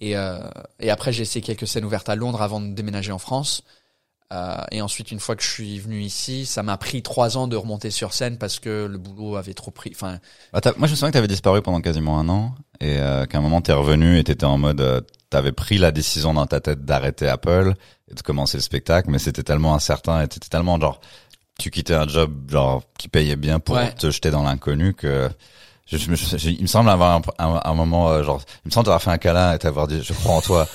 Et 0.00 0.16
euh, 0.16 0.40
et 0.80 0.90
après 0.90 1.12
j'ai 1.12 1.22
essayé 1.22 1.42
quelques 1.42 1.68
scènes 1.68 1.84
ouvertes 1.84 2.08
à 2.08 2.16
Londres 2.16 2.42
avant 2.42 2.60
de 2.60 2.72
déménager 2.72 3.12
en 3.12 3.18
France. 3.18 3.62
Euh, 4.32 4.56
et 4.72 4.82
ensuite, 4.82 5.12
une 5.12 5.20
fois 5.20 5.36
que 5.36 5.42
je 5.44 5.48
suis 5.48 5.78
venu 5.78 6.00
ici, 6.02 6.46
ça 6.46 6.62
m'a 6.64 6.76
pris 6.76 7.00
trois 7.02 7.36
ans 7.36 7.46
de 7.46 7.54
remonter 7.56 7.90
sur 7.90 8.12
scène 8.12 8.38
parce 8.38 8.58
que 8.58 8.86
le 8.90 8.98
boulot 8.98 9.36
avait 9.36 9.54
trop 9.54 9.70
pris. 9.70 9.92
Enfin, 9.94 10.18
Bah, 10.52 10.60
moi, 10.78 10.88
je 10.88 10.92
me 10.92 10.96
souviens 10.96 11.08
que 11.08 11.12
t'avais 11.14 11.28
disparu 11.28 11.62
pendant 11.62 11.80
quasiment 11.80 12.18
un 12.18 12.28
an 12.28 12.54
et 12.80 12.98
euh, 12.98 13.24
qu'à 13.26 13.38
un 13.38 13.40
moment 13.40 13.60
t'es 13.60 13.72
revenu 13.72 14.18
et 14.18 14.24
t'étais 14.24 14.44
en 14.44 14.58
mode, 14.58 14.80
euh, 14.80 15.00
t'avais 15.30 15.52
pris 15.52 15.78
la 15.78 15.92
décision 15.92 16.34
dans 16.34 16.46
ta 16.46 16.60
tête 16.60 16.84
d'arrêter 16.84 17.28
Apple 17.28 17.74
et 18.10 18.14
de 18.14 18.20
commencer 18.22 18.56
le 18.58 18.62
spectacle, 18.62 19.10
mais 19.10 19.18
c'était 19.20 19.44
tellement 19.44 19.74
incertain 19.76 20.20
et 20.22 20.26
t'étais 20.28 20.48
tellement 20.48 20.80
genre, 20.80 21.00
tu 21.58 21.70
quittais 21.70 21.94
un 21.94 22.08
job 22.08 22.50
genre 22.50 22.82
qui 22.98 23.08
payait 23.08 23.36
bien 23.36 23.60
pour 23.60 23.76
Ouais. 23.76 23.92
te 23.94 24.10
jeter 24.10 24.30
dans 24.32 24.42
l'inconnu 24.42 24.92
que 24.94 25.30
je, 25.86 25.96
je 25.98 26.36
je- 26.36 26.48
il 26.50 26.62
me 26.62 26.66
semble 26.66 26.90
avoir 26.90 27.16
un, 27.16 27.22
un- 27.38 27.60
un 27.64 27.74
moment 27.74 28.10
euh, 28.10 28.22
genre, 28.24 28.40
il 28.64 28.68
me 28.68 28.70
semble 28.72 28.86
t'avoir 28.86 29.02
fait 29.02 29.10
un 29.10 29.18
câlin 29.18 29.54
et 29.54 29.58
t'avoir 29.58 29.86
dit, 29.86 30.02
je 30.02 30.12
crois 30.12 30.34
en 30.34 30.40
toi. 30.40 30.66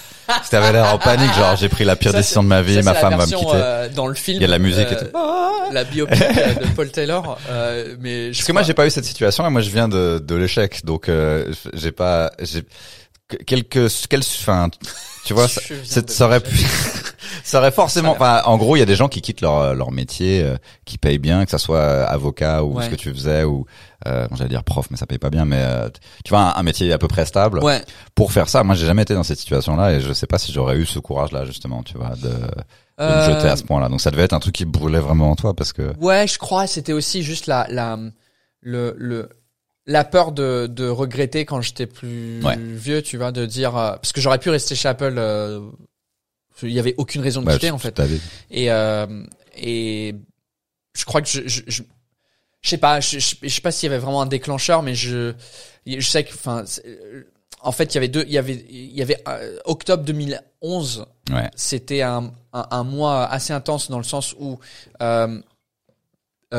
Si 0.43 0.49
t'avais 0.49 0.71
l'air 0.71 0.93
en 0.93 0.97
panique, 0.97 1.33
genre 1.33 1.57
j'ai 1.57 1.67
pris 1.67 1.83
la 1.83 1.97
pire 1.97 2.11
Ça, 2.11 2.17
décision 2.19 2.41
de 2.43 2.47
ma 2.47 2.61
vie, 2.61 2.75
ça, 2.75 2.83
ma 2.83 2.93
femme 2.93 3.17
va 3.17 3.25
me 3.25 3.31
quitter. 3.31 3.51
euh, 3.53 3.89
dans 3.89 4.07
le 4.07 4.13
film, 4.13 4.37
Il 4.37 4.41
y 4.41 4.45
a 4.45 4.47
de 4.47 4.51
la 4.51 4.59
musique 4.59 4.87
et 4.89 4.95
euh, 4.95 5.03
tout. 5.11 5.73
La 5.73 5.83
biopic 5.83 6.21
euh, 6.21 6.53
de 6.53 6.67
Paul 6.75 6.89
Taylor. 6.89 7.37
Euh, 7.49 7.95
mais 7.99 8.31
je 8.31 8.37
Parce 8.39 8.47
que 8.47 8.51
moi 8.53 8.63
j'ai 8.63 8.73
pas 8.73 8.85
eu 8.85 8.89
cette 8.89 9.03
situation 9.05 9.45
et 9.45 9.49
moi 9.49 9.59
je 9.61 9.69
viens 9.69 9.89
de, 9.89 10.23
de 10.25 10.35
l'échec 10.35 10.85
donc 10.85 11.09
euh, 11.09 11.51
j'ai 11.73 11.91
pas 11.91 12.31
j'ai 12.41 12.63
quelques 13.45 13.87
quel 14.09 14.19
enfin 14.21 14.69
tu 15.25 15.33
vois 15.33 15.47
ça, 15.83 16.01
ça 16.07 16.25
aurait 16.25 16.39
pu 16.39 16.55
ça 17.43 17.59
aurait 17.59 17.71
forcément 17.71 18.11
enfin 18.11 18.41
en 18.45 18.57
gros 18.57 18.75
il 18.75 18.79
y 18.79 18.81
a 18.81 18.85
des 18.85 18.95
gens 18.95 19.07
qui 19.07 19.21
quittent 19.21 19.41
leur 19.41 19.73
leur 19.75 19.91
métier 19.91 20.41
euh, 20.43 20.57
qui 20.85 20.97
payent 20.97 21.17
bien 21.19 21.45
que 21.45 21.51
ça 21.51 21.57
soit 21.57 21.77
euh, 21.77 22.05
avocat 22.07 22.63
ou 22.63 22.75
Ouais. 22.77 22.85
ce 22.85 22.89
que 22.89 22.95
tu 22.95 23.11
faisais 23.13 23.43
ou 23.43 23.65
euh, 24.07 24.27
bon, 24.27 24.35
j'allais 24.35 24.49
dire 24.49 24.63
prof 24.63 24.87
mais 24.89 24.97
ça 24.97 25.05
paye 25.05 25.17
pas 25.19 25.29
bien 25.29 25.45
mais 25.45 25.59
euh, 25.61 25.89
tu 26.25 26.29
vois 26.29 26.39
un, 26.41 26.59
un 26.59 26.63
métier 26.63 26.91
à 26.91 26.97
peu 26.97 27.07
près 27.07 27.25
stable 27.25 27.59
Ouais. 27.63 27.81
pour 28.15 28.31
faire 28.31 28.49
ça 28.49 28.63
moi 28.63 28.75
j'ai 28.75 28.85
jamais 28.85 29.03
été 29.03 29.13
dans 29.13 29.23
cette 29.23 29.39
situation 29.39 29.75
là 29.75 29.93
et 29.93 30.01
je 30.01 30.11
sais 30.13 30.27
pas 30.27 30.37
si 30.39 30.51
j'aurais 30.51 30.77
eu 30.77 30.85
ce 30.85 30.99
courage 30.99 31.31
là 31.31 31.45
justement 31.45 31.83
tu 31.83 31.97
vois 31.97 32.15
de, 32.15 32.27
de 32.29 32.35
me 33.05 33.09
Euh, 33.09 33.25
jeter 33.35 33.47
à 33.47 33.55
ce 33.55 33.63
point 33.63 33.79
là 33.81 33.89
donc 33.89 34.01
ça 34.01 34.11
devait 34.11 34.23
être 34.23 34.33
un 34.33 34.39
truc 34.39 34.53
qui 34.55 34.65
brûlait 34.65 34.99
vraiment 34.99 35.31
en 35.31 35.35
toi 35.35 35.53
parce 35.55 35.73
que 35.73 35.93
Ouais, 35.99 36.27
je 36.27 36.37
crois. 36.37 36.67
C'était 36.67 36.93
aussi 36.93 37.23
juste 37.23 37.47
la 37.47 37.65
la 37.69 37.97
le 38.61 38.93
le 38.97 39.29
la 39.87 40.03
peur 40.03 40.31
de 40.31 40.67
de 40.67 40.87
regretter 40.87 41.45
quand 41.45 41.61
j'étais 41.61 41.87
plus 41.87 42.41
Ouais. 42.43 42.55
vieux, 42.57 43.01
tu 43.01 43.17
vois, 43.17 43.31
de 43.31 43.45
dire 43.45 43.75
euh, 43.77 43.93
parce 43.93 44.11
que 44.13 44.21
j'aurais 44.21 44.39
pu 44.39 44.49
rester 44.49 44.75
chez 44.75 44.87
Apple. 44.89 45.15
euh, 45.17 45.59
il 46.63 46.69
y 46.71 46.79
avait 46.79 46.93
aucune 46.97 47.21
raison 47.21 47.41
de 47.41 47.47
bah, 47.47 47.53
quitter 47.53 47.71
en 47.71 47.79
fait. 47.79 47.99
Et 48.51 48.71
euh, 48.71 49.23
et 49.57 50.13
je 50.93 51.05
crois 51.05 51.21
que 51.21 51.27
je 51.27 51.41
je, 51.47 51.61
je, 51.67 51.81
je 52.61 52.69
sais 52.69 52.77
pas, 52.77 52.99
je, 52.99 53.17
je, 53.17 53.47
sais 53.47 53.61
pas 53.61 53.71
s'il 53.71 53.89
y 53.89 53.93
avait 53.93 53.99
vraiment 54.01 54.21
un 54.21 54.27
déclencheur, 54.27 54.83
mais 54.83 54.93
je 54.93 55.33
je 55.87 55.99
sais 56.07 56.23
que 56.23 56.33
enfin 56.35 56.63
euh, 56.85 57.23
en 57.61 57.71
fait 57.71 57.85
il 57.85 57.95
y 57.95 57.97
avait 57.97 58.07
deux 58.09 58.23
il 58.27 58.33
y 58.33 58.37
avait 58.37 58.63
il 58.69 58.91
y 58.91 59.01
avait 59.01 59.17
euh, 59.27 59.57
octobre 59.65 60.03
2011 60.03 61.05
ouais 61.31 61.49
c'était 61.55 62.03
un, 62.03 62.31
un, 62.53 62.67
un 62.69 62.83
mois 62.83 63.25
assez 63.25 63.53
intense 63.53 63.89
dans 63.89 63.97
le 63.97 64.03
sens 64.03 64.35
où 64.39 64.59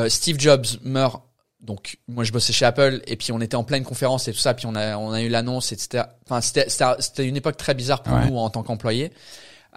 Steve 0.09 0.39
Jobs 0.39 0.65
meurt. 0.83 1.21
Donc 1.63 1.97
moi 2.09 2.23
je 2.25 2.31
bossais 2.33 2.51
chez 2.53 2.65
Apple 2.65 3.01
et 3.07 3.15
puis 3.15 3.31
on 3.31 3.39
était 3.41 3.55
en 3.55 3.63
pleine 3.63 3.83
conférence 3.85 4.27
et 4.27 4.33
tout 4.33 4.37
ça 4.39 4.53
puis 4.53 4.65
on 4.67 4.75
a 4.75 4.97
on 4.97 5.11
a 5.13 5.21
eu 5.21 5.29
l'annonce 5.29 5.71
etc. 5.71 6.03
Enfin 6.25 6.41
c'était 6.41 6.69
c'était 6.69 6.85
c'était 6.99 7.25
une 7.25 7.37
époque 7.37 7.55
très 7.57 7.73
bizarre 7.73 8.03
pour 8.03 8.13
Ouais. 8.15 8.29
nous 8.29 8.37
en 8.37 8.49
tant 8.49 8.63
qu'employés. 8.63 9.11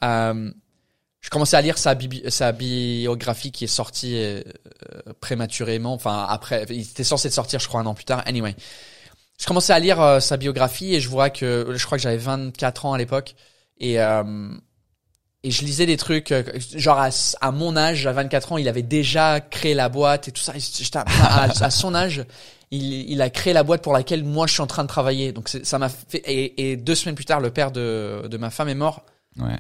Euh, 0.03 0.51
je 1.21 1.31
commençais 1.31 1.57
à 1.57 1.61
lire 1.61 1.79
sa, 1.79 1.95
bibi- 1.95 2.29
sa 2.31 2.53
biographie 2.53 3.51
qui 3.53 3.65
est 3.65 3.69
sortie 3.69 4.17
euh, 4.17 4.43
prématurément. 5.21 5.93
Enfin 5.95 6.27
après 6.29 6.67
il 6.71 6.81
était 6.83 7.05
censé 7.05 7.29
de 7.29 7.35
sortir 7.35 7.61
je 7.61 7.69
crois 7.69 7.81
un 7.81 7.87
an 7.87 7.95
plus 7.95 8.05
tard. 8.05 8.23
Anyway 8.27 8.55
je 9.39 9.47
commençais 9.47 9.73
à 9.73 9.79
lire 9.79 10.01
euh, 10.01 10.19
sa 10.21 10.37
biographie 10.37 10.95
et 10.95 11.01
je 11.01 11.09
vois 11.09 11.31
que 11.31 11.73
je 11.77 11.85
crois 11.87 11.99
que 11.99 12.03
j'avais 12.03 12.17
24 12.17 12.87
ans 12.87 12.93
à 12.95 12.99
l'époque 12.99 13.35
et 13.79 14.01
euh, 14.01 14.49
et 15.47 15.51
je 15.51 15.65
lisais 15.65 15.87
des 15.87 15.97
trucs 15.97 16.33
euh, 16.33 16.43
genre 16.75 16.99
à, 16.99 17.11
à 17.41 17.51
mon 17.53 17.77
âge 17.77 18.07
à 18.07 18.13
24 18.13 18.53
ans 18.53 18.57
il 18.59 18.69
avait 18.69 18.83
déjà 18.83 19.41
créé 19.41 19.75
la 19.75 19.89
boîte 19.89 20.29
et 20.29 20.33
tout 20.33 20.43
ça 20.43 20.53
Et 20.57 20.61
à, 21.23 21.71
son 21.71 21.95
âge 21.95 22.25
il, 22.71 22.83
il 23.11 23.23
a 23.23 23.31
créé 23.31 23.53
la 23.53 23.63
boîte 23.63 23.83
pour 23.83 23.93
laquelle 23.93 24.25
moi 24.25 24.47
je 24.47 24.53
suis 24.55 24.63
en 24.63 24.67
train 24.67 24.83
de 24.83 24.89
travailler 24.89 25.33
donc 25.33 25.49
ça 25.49 25.79
m'a 25.79 25.89
fait 25.89 26.19
et, 26.27 26.71
et 26.73 26.77
deux 26.77 26.95
semaines 26.95 27.15
plus 27.15 27.25
tard 27.27 27.41
le 27.41 27.51
père 27.51 27.71
de 27.71 28.27
de 28.29 28.37
ma 28.39 28.51
femme 28.51 28.69
est 28.69 28.75
mort 28.75 29.05
Ouais. 29.39 29.59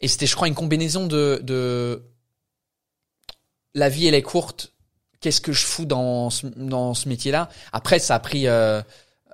et 0.00 0.08
c'était, 0.08 0.26
je 0.26 0.34
crois, 0.34 0.48
une 0.48 0.54
combinaison 0.56 1.06
de, 1.06 1.40
de 1.44 2.02
la 3.74 3.88
vie 3.88 4.06
elle 4.06 4.14
est 4.14 4.22
courte. 4.22 4.72
Qu'est-ce 5.20 5.40
que 5.40 5.52
je 5.52 5.64
fous 5.64 5.86
dans 5.86 6.28
ce, 6.30 6.46
dans 6.46 6.92
ce 6.94 7.08
métier-là? 7.08 7.48
Après, 7.72 7.98
ça 7.98 8.14
a 8.16 8.18
pris. 8.18 8.46
euh, 8.48 8.82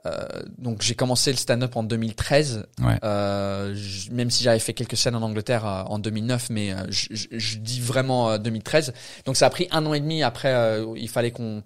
euh, 0.06 0.26
donc, 0.58 0.82
j'ai 0.82 0.94
commencé 0.94 1.30
le 1.30 1.36
stand-up 1.36 1.76
en 1.76 1.82
2013. 1.84 2.66
Ouais. 2.82 2.98
Euh, 3.04 3.72
j- 3.74 4.10
même 4.10 4.30
si 4.30 4.42
j'avais 4.42 4.58
fait 4.58 4.74
quelques 4.74 4.96
scènes 4.96 5.14
en 5.14 5.22
Angleterre 5.22 5.64
euh, 5.66 5.82
en 5.84 5.98
2009, 5.98 6.50
mais 6.50 6.72
euh, 6.72 6.78
je, 6.90 7.06
je- 7.12 7.28
je 7.30 7.58
dis 7.58 7.80
vraiment 7.80 8.30
euh, 8.30 8.38
2013. 8.38 8.92
Donc, 9.26 9.36
ça 9.36 9.46
a 9.46 9.50
pris 9.50 9.68
un 9.70 9.86
an 9.86 9.94
et 9.94 10.00
demi. 10.00 10.22
Après, 10.22 10.52
euh, 10.52 10.86
il 10.96 11.08
fallait 11.08 11.30
qu'on 11.30 11.62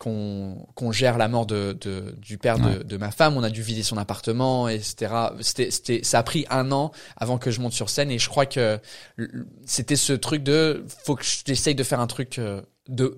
qu'on 0.00 0.66
qu'on 0.74 0.90
gère 0.90 1.18
la 1.18 1.28
mort 1.28 1.46
de, 1.46 1.76
de 1.80 2.16
du 2.20 2.36
père 2.36 2.58
de, 2.58 2.64
Ouais. 2.78 2.84
de 2.84 2.96
ma 2.96 3.12
femme. 3.12 3.36
On 3.36 3.44
a 3.44 3.48
dû 3.50 3.62
vider 3.62 3.84
son 3.84 3.96
appartement, 3.96 4.66
etc. 4.68 5.14
C'était 5.40 5.70
c'était 5.70 6.00
ça 6.02 6.18
a 6.18 6.22
pris 6.24 6.46
un 6.50 6.72
an 6.72 6.90
avant 7.16 7.38
que 7.38 7.52
je 7.52 7.60
monte 7.60 7.74
sur 7.74 7.88
scène 7.88 8.10
et 8.10 8.18
je 8.18 8.28
crois 8.28 8.44
que 8.44 8.80
c'était 9.64 9.94
ce 9.96 10.12
truc 10.12 10.42
de 10.42 10.84
faut 11.04 11.14
que 11.14 11.24
j'essaye 11.46 11.76
de 11.76 11.84
faire 11.84 12.00
un 12.00 12.08
truc 12.08 12.40
de 12.88 13.16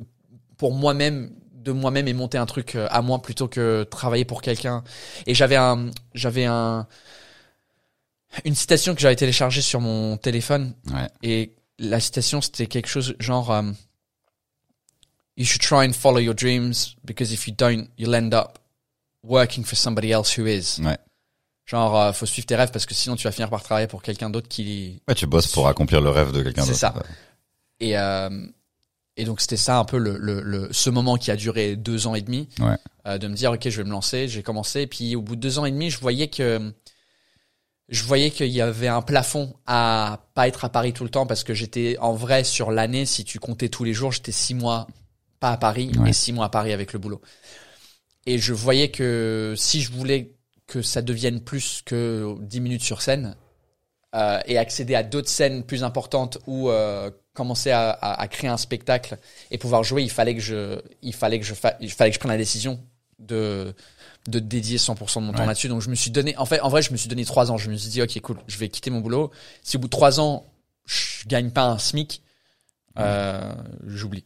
pour 0.59 0.75
moi-même 0.75 1.31
de 1.67 1.73
moi-même 1.73 2.09
et 2.09 2.13
monter 2.15 2.39
un 2.39 2.47
truc 2.47 2.75
euh, 2.77 2.87
à 2.91 3.03
moi 3.03 3.21
plutôt 3.21 3.49
que 3.49 3.85
travailler 3.85 4.25
pour 4.25 4.41
quelqu'un 4.41 4.83
et 5.27 5.35
j'avais 5.35 5.57
un 5.57 5.91
j'avais 6.15 6.45
un 6.47 6.87
une 8.45 8.55
citation 8.55 8.95
que 8.95 9.01
j'avais 9.01 9.17
téléchargée 9.17 9.63
sur 9.63 9.81
mon 9.81 10.17
téléphone 10.17 10.75
Ouais. 10.95 11.09
et 11.23 11.53
la 11.79 12.01
citation 12.01 12.41
c'était 12.41 12.67
quelque 12.67 12.89
chose 12.89 13.15
genre 13.19 13.51
euh, 13.51 13.63
you 15.37 15.45
should 15.45 15.61
try 15.63 15.87
and 15.87 15.93
follow 15.93 16.19
your 16.21 16.35
dreams 16.35 16.97
because 17.05 17.33
if 17.33 17.47
you 17.49 17.55
don't 17.57 17.89
you'll 17.99 18.15
end 18.15 18.33
up 18.33 18.59
working 19.23 19.65
for 19.65 19.77
somebody 19.77 20.11
else 20.13 20.39
who 20.39 20.47
is 20.47 20.79
Ouais. 20.83 20.97
genre 21.67 21.99
euh, 22.01 22.13
faut 22.13 22.27
suivre 22.27 22.47
tes 22.47 22.57
rêves 22.57 22.71
parce 22.71 22.87
que 22.87 22.95
sinon 22.95 23.17
tu 23.17 23.25
vas 23.25 23.33
finir 23.33 23.51
par 23.51 23.63
travailler 23.63 23.89
pour 23.89 24.03
quelqu'un 24.03 24.31
d'autre 24.31 24.49
qui 24.49 25.03
Ouais, 25.09 25.15
tu 25.15 25.27
bosses 25.27 25.49
pour 25.49 25.67
accomplir 25.69 26.01
le 26.01 26.11
rêve 26.11 26.31
de 26.33 26.43
quelqu'un 26.43 26.63
C'est 26.63 26.69
d'autre. 26.69 26.79
ça. 26.81 26.95
Et, 27.81 27.99
euh, 27.99 28.31
et 29.17 29.25
donc 29.25 29.41
c'était 29.41 29.57
ça 29.57 29.79
un 29.79 29.85
peu 29.85 29.99
le, 29.99 30.17
le, 30.19 30.41
le, 30.43 30.69
ce 30.73 30.91
moment 30.91 31.17
qui 31.17 31.31
a 31.31 31.37
duré 31.37 31.77
deux 31.77 32.07
ans 32.07 32.15
et 32.15 32.21
demi, 32.23 32.49
Ouais. 32.61 32.77
euh, 33.07 33.19
de 33.19 33.29
me 33.29 33.35
dire 33.35 33.53
ok 33.53 33.69
je 33.69 33.77
vais 33.79 33.85
me 33.85 33.91
lancer. 33.91 34.29
J'ai 34.29 34.43
commencé 34.43 34.83
et 34.83 34.87
puis 34.87 35.17
au 35.17 35.23
bout 35.23 35.37
de 35.37 35.41
deux 35.41 35.59
ans 35.59 35.65
et 35.65 35.71
demi 35.71 35.91
je 35.91 35.99
voyais 35.99 36.29
que 36.29 36.73
je 37.89 38.03
voyais 38.03 38.31
qu'il 38.31 38.49
y 38.49 38.61
avait 38.61 38.89
un 38.89 39.01
plafond 39.03 39.55
à 39.67 40.27
pas 40.35 40.49
être 40.49 40.65
à 40.65 40.69
Paris 40.69 40.93
tout 40.93 41.05
le 41.05 41.11
temps 41.11 41.27
parce 41.27 41.45
que 41.45 41.55
j'étais 41.55 41.97
en 42.01 42.15
vrai 42.15 42.43
sur 42.45 42.71
l'année 42.73 43.07
si 43.07 43.25
tu 43.25 43.39
comptais 43.39 43.69
tous 43.69 43.85
les 43.85 43.93
jours 43.95 44.11
j'étais 44.13 44.33
six 44.33 44.55
mois 44.55 44.89
pas 45.39 45.51
à 45.53 45.57
Paris 45.57 45.93
Ouais. 45.99 46.11
et 46.11 46.13
six 46.13 46.33
mois 46.33 46.47
à 46.47 46.49
Paris 46.49 46.73
avec 46.73 46.93
le 46.93 46.99
boulot. 46.99 47.21
Et 48.27 48.39
je 48.39 48.53
voyais 48.55 48.91
que 48.91 49.55
si 49.57 49.83
je 49.83 49.93
voulais 49.93 50.33
que 50.67 50.83
ça 50.83 51.01
devienne 51.01 51.41
plus 51.41 51.83
que 51.87 52.35
10 52.41 52.61
minutes 52.61 52.83
sur 52.83 53.01
scène 53.03 53.37
euh, 54.17 54.41
et 54.47 54.59
accéder 54.59 54.97
à 54.97 55.05
d'autres 55.05 55.29
scènes 55.29 55.63
plus 55.63 55.85
importantes 55.85 56.39
ou 56.49 56.71
euh, 56.71 57.09
commencer 57.37 57.71
à, 57.71 57.91
à, 57.91 58.21
à 58.21 58.27
créer 58.29 58.51
un 58.51 58.57
spectacle 58.57 59.17
et 59.53 59.59
pouvoir 59.59 59.85
jouer, 59.85 60.03
il 60.03 60.11
fallait 60.11 60.35
que 60.35 60.41
je, 60.41 60.81
il 61.03 61.15
fallait 61.15 61.39
que 61.39 61.45
je, 61.47 61.55
fa- 61.55 61.77
il 61.81 61.91
fallait 61.93 62.11
que 62.11 62.15
je 62.15 62.19
prenne 62.21 62.33
la 62.33 62.39
décision 62.39 62.81
de 63.19 63.75
de 64.29 64.41
dédier 64.41 64.77
100% 64.79 65.21
de 65.21 65.27
mon 65.27 65.33
temps 65.33 65.47
là-dessus. 65.47 65.69
Donc 65.69 65.83
je 65.83 65.89
me 65.89 65.95
suis 65.95 66.11
donné, 66.11 66.37
en 66.37 66.47
fait, 66.47 66.59
en 66.61 66.69
vrai, 66.69 66.83
je 66.83 66.91
me 66.91 66.97
suis 66.97 67.09
donné 67.09 67.25
trois 67.25 67.53
ans. 67.53 67.57
Je 67.59 67.71
me 67.71 67.77
suis 67.77 67.91
dit, 67.91 68.03
ok, 68.03 68.21
cool, 68.23 68.39
je 68.49 68.59
vais 68.59 68.69
quitter 68.69 68.91
mon 68.91 68.99
boulot. 69.01 69.31
Si 69.63 69.77
au 69.77 69.79
bout 69.79 69.87
de 69.87 69.91
trois 69.91 70.19
ans, 70.19 70.45
je 70.85 71.29
gagne 71.29 71.51
pas 71.53 71.67
un 71.67 71.79
SMIC, 71.79 72.23
euh, 72.99 73.53
j'oublie. 73.87 74.25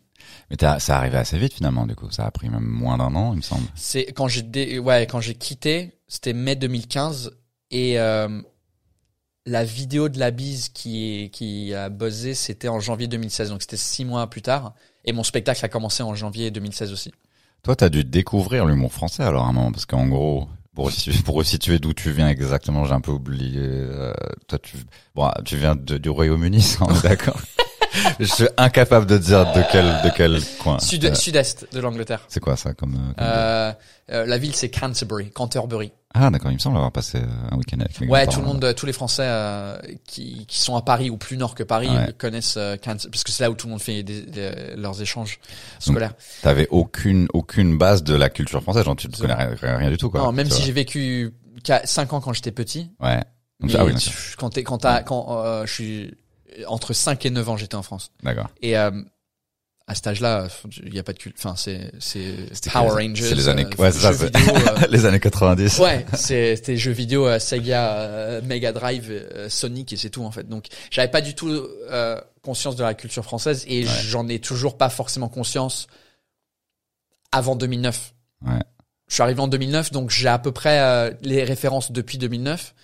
Mais 0.49 0.57
ça 0.79 0.97
arrivé 0.99 1.19
assez 1.19 1.39
vite 1.39 1.53
finalement, 1.53 1.87
du 1.87 1.95
coup. 1.95 2.11
Ça 2.11 2.25
a 2.25 2.31
pris 2.31 2.49
même 2.49 2.65
moins 2.65 2.97
d'un 2.99 3.15
an, 3.15 3.33
il 3.35 3.37
me 3.39 3.43
semble. 3.43 3.67
C'est 3.75 4.07
quand 4.07 4.27
j'ai 4.29 4.79
ouais 4.79 5.07
quand 5.07 5.21
j'ai 5.21 5.35
quitté, 5.35 5.99
c'était 6.09 6.33
mai 6.33 6.57
2015 6.57 7.33
et 7.71 7.99
euh, 8.01 8.41
la 9.47 9.65
vidéo 9.65 10.09
de 10.09 10.19
la 10.19 10.31
bise 10.31 10.69
qui 10.69 11.31
qui 11.33 11.75
a 11.75 11.89
buzzé, 11.89 12.35
c'était 12.35 12.69
en 12.69 12.81
janvier 12.81 13.07
2016. 13.09 13.51
Donc 13.51 13.63
c'était 13.63 13.77
six 13.77 14.05
mois 14.05 14.29
plus 14.29 14.43
tard 14.43 14.75
et 15.05 15.13
mon 15.13 15.23
spectacle 15.25 15.65
a 15.65 15.69
commencé 15.69 16.03
en 16.03 16.15
janvier 16.15 16.51
2016 16.51 16.93
aussi. 16.93 17.13
Toi, 17.63 17.77
t'as 17.77 17.89
dû 17.91 18.05
découvrir 18.05 18.65
l'humour 18.67 18.93
français 18.93 19.23
alors 19.23 19.45
à 19.45 19.49
un 19.49 19.53
moment, 19.53 19.73
parce 19.73 19.87
qu'en 19.87 20.07
gros, 20.07 20.49
pour 20.75 20.91
pour 21.25 21.35
resituer 21.35 21.79
d'où 21.79 21.93
tu 21.93 22.11
viens 22.11 22.29
exactement, 22.29 22.85
j'ai 22.85 22.93
un 22.95 23.01
peu 23.01 23.11
oublié. 23.13 23.61
euh, 23.61 24.13
toi, 24.49 24.59
tu, 24.59 24.77
bon, 25.15 25.31
tu 25.45 25.57
viens 25.57 25.77
de- 25.77 25.99
du 25.99 26.09
Royaume-Uni, 26.11 26.77
d'accord. 27.03 27.39
Je 28.21 28.25
suis 28.25 28.47
incapable 28.57 29.07
de 29.07 29.19
dire 29.19 29.53
de 29.53 29.63
quel, 29.71 29.85
de 30.05 30.11
quel 30.17 30.41
coin. 30.63 30.79
Sud 30.79 31.05
Euh, 31.05 31.15
sud-est 31.15 31.67
de 31.73 31.81
l'Angleterre. 31.81 32.21
c'est 32.29 32.41
quoi 32.41 32.57
ça 32.57 32.73
comme, 32.75 32.95
euh, 32.95 33.13
comme 33.15 33.27
Euh, 33.27 33.73
euh, 34.13 34.27
la 34.27 34.39
ville 34.39 34.55
c'est 34.55 34.71
Canterbury, 34.71 35.31
Canterbury. 35.31 35.93
Ah, 36.13 36.29
d'accord. 36.31 36.51
Il 36.51 36.55
me 36.55 36.59
semble 36.59 36.77
avoir 36.77 36.91
passé 36.91 37.19
euh, 37.19 37.27
un 37.53 37.57
week-end 37.57 37.79
avec 37.81 38.11
Ouais, 38.11 38.27
tout 38.27 38.41
le 38.41 38.47
monde, 38.47 38.75
tous 38.77 38.85
les 38.87 38.93
Français 38.93 39.23
euh, 39.25 39.79
qui, 40.07 40.45
qui 40.47 40.59
sont 40.61 40.75
à 40.77 40.83
Paris 40.83 41.09
ou 41.09 41.17
plus 41.17 41.37
nord 41.37 41.55
que 41.55 41.63
Paris 41.63 41.89
Ouais. 41.89 42.13
connaissent 42.19 42.57
euh, 42.57 42.77
Canterbury 42.77 43.11
parce 43.11 43.23
que 43.25 43.31
c'est 43.33 43.45
là 43.45 43.51
où 43.51 43.55
tout 43.55 43.67
le 43.69 43.73
monde 43.73 43.83
fait 43.83 44.03
des- 44.03 44.23
des- 44.23 44.75
leurs 44.77 45.01
échanges 45.01 45.39
scolaires. 45.79 46.15
T'avais 46.43 46.67
aucune, 46.71 47.29
aucune 47.33 47.79
base 47.79 48.03
de 48.03 48.15
la 48.15 48.29
culture 48.29 48.63
française, 48.63 48.85
genre 48.85 48.97
tu 48.97 49.09
ne 49.09 49.13
connais 49.17 49.35
rien, 49.35 49.91
du 49.91 49.97
tout, 49.99 50.11
quoi. 50.11 50.21
non, 50.23 50.33
même 50.33 50.51
si 50.51 50.63
j'ai 50.63 50.73
vécu 50.73 51.33
5 51.85 52.13
ans 52.13 52.21
quand 52.21 52.33
j'étais 52.33 52.53
petit, 52.53 52.91
Ouais. 53.01 53.23
Donc, 53.61 53.73
Mais 53.73 53.77
ah 53.79 53.85
oui, 53.85 53.95
tu- 53.95 54.11
quand 54.39 54.49
t'es, 54.49 54.63
quand 54.65 54.79
t'as, 54.79 55.03
quand 55.03 55.27
euh, 55.45 55.67
je 55.67 55.73
suis 55.73 56.15
entre 56.67 56.93
5 56.93 57.25
et 57.27 57.31
9 57.31 57.49
ans, 57.49 57.57
j'étais 57.57 57.75
en 57.77 57.83
France. 57.83 58.11
D'accord. 58.23 58.49
Et 58.63 58.77
euh, 58.77 58.91
à 59.87 59.95
cet 59.95 60.07
âge-là, 60.07 60.47
il 60.85 60.95
y 60.95 60.99
a 60.99 61.03
pas 61.03 61.13
de 61.13 61.19
culte. 61.19 61.37
Enfin, 61.39 61.57
c'est 61.57 61.91
c'est 61.99 62.35
C'était 62.53 62.71
Power 62.71 62.91
Rangers. 62.91 63.25
c'est 63.29 63.35
les 63.35 63.49
années- 63.49 63.67
euh, 63.67 63.83
ouais, 63.83 63.91
ça, 63.91 64.13
vidéo, 64.13 64.55
euh, 64.55 64.87
Les 64.91 65.05
années 65.05 65.19
90. 65.21 65.79
ouais, 65.79 66.07
c'était 66.15 66.77
jeux 66.77 66.93
vidéo 66.93 67.27
euh, 67.27 67.39
Sega, 67.41 68.41
Mega 68.43 68.73
Drive, 68.73 69.13
Sonic 69.49 69.93
et 69.93 69.97
c'est 69.97 70.11
tout 70.11 70.23
en 70.25 70.31
fait. 70.31 70.49
Donc, 70.49 70.67
j'avais 70.91 71.11
pas 71.11 71.21
du 71.21 71.35
tout 71.35 71.49
euh, 71.51 72.21
conscience 72.43 72.77
de 72.77 72.85
la 72.85 72.95
culture 72.95 73.25
française 73.25 73.65
et 73.67 73.85
j'en 73.85 74.29
ai 74.29 74.39
toujours 74.39 74.79
pas 74.79 74.91
forcément 74.91 75.29
conscience 75.29 75.89
avant 77.33 77.57
2009. 77.57 78.15
Ouais. 78.47 78.53
Je 79.09 79.15
suis 79.15 79.23
arrivé 79.23 79.41
en 79.41 79.49
2009, 79.49 79.91
donc 79.91 80.11
j'ai 80.11 80.29
à 80.29 80.39
peu 80.39 80.53
près 80.53 80.79
euh, 80.81 81.11
les 81.23 81.43
références 81.43 81.91
depuis 81.91 82.17
2009. 82.19 82.75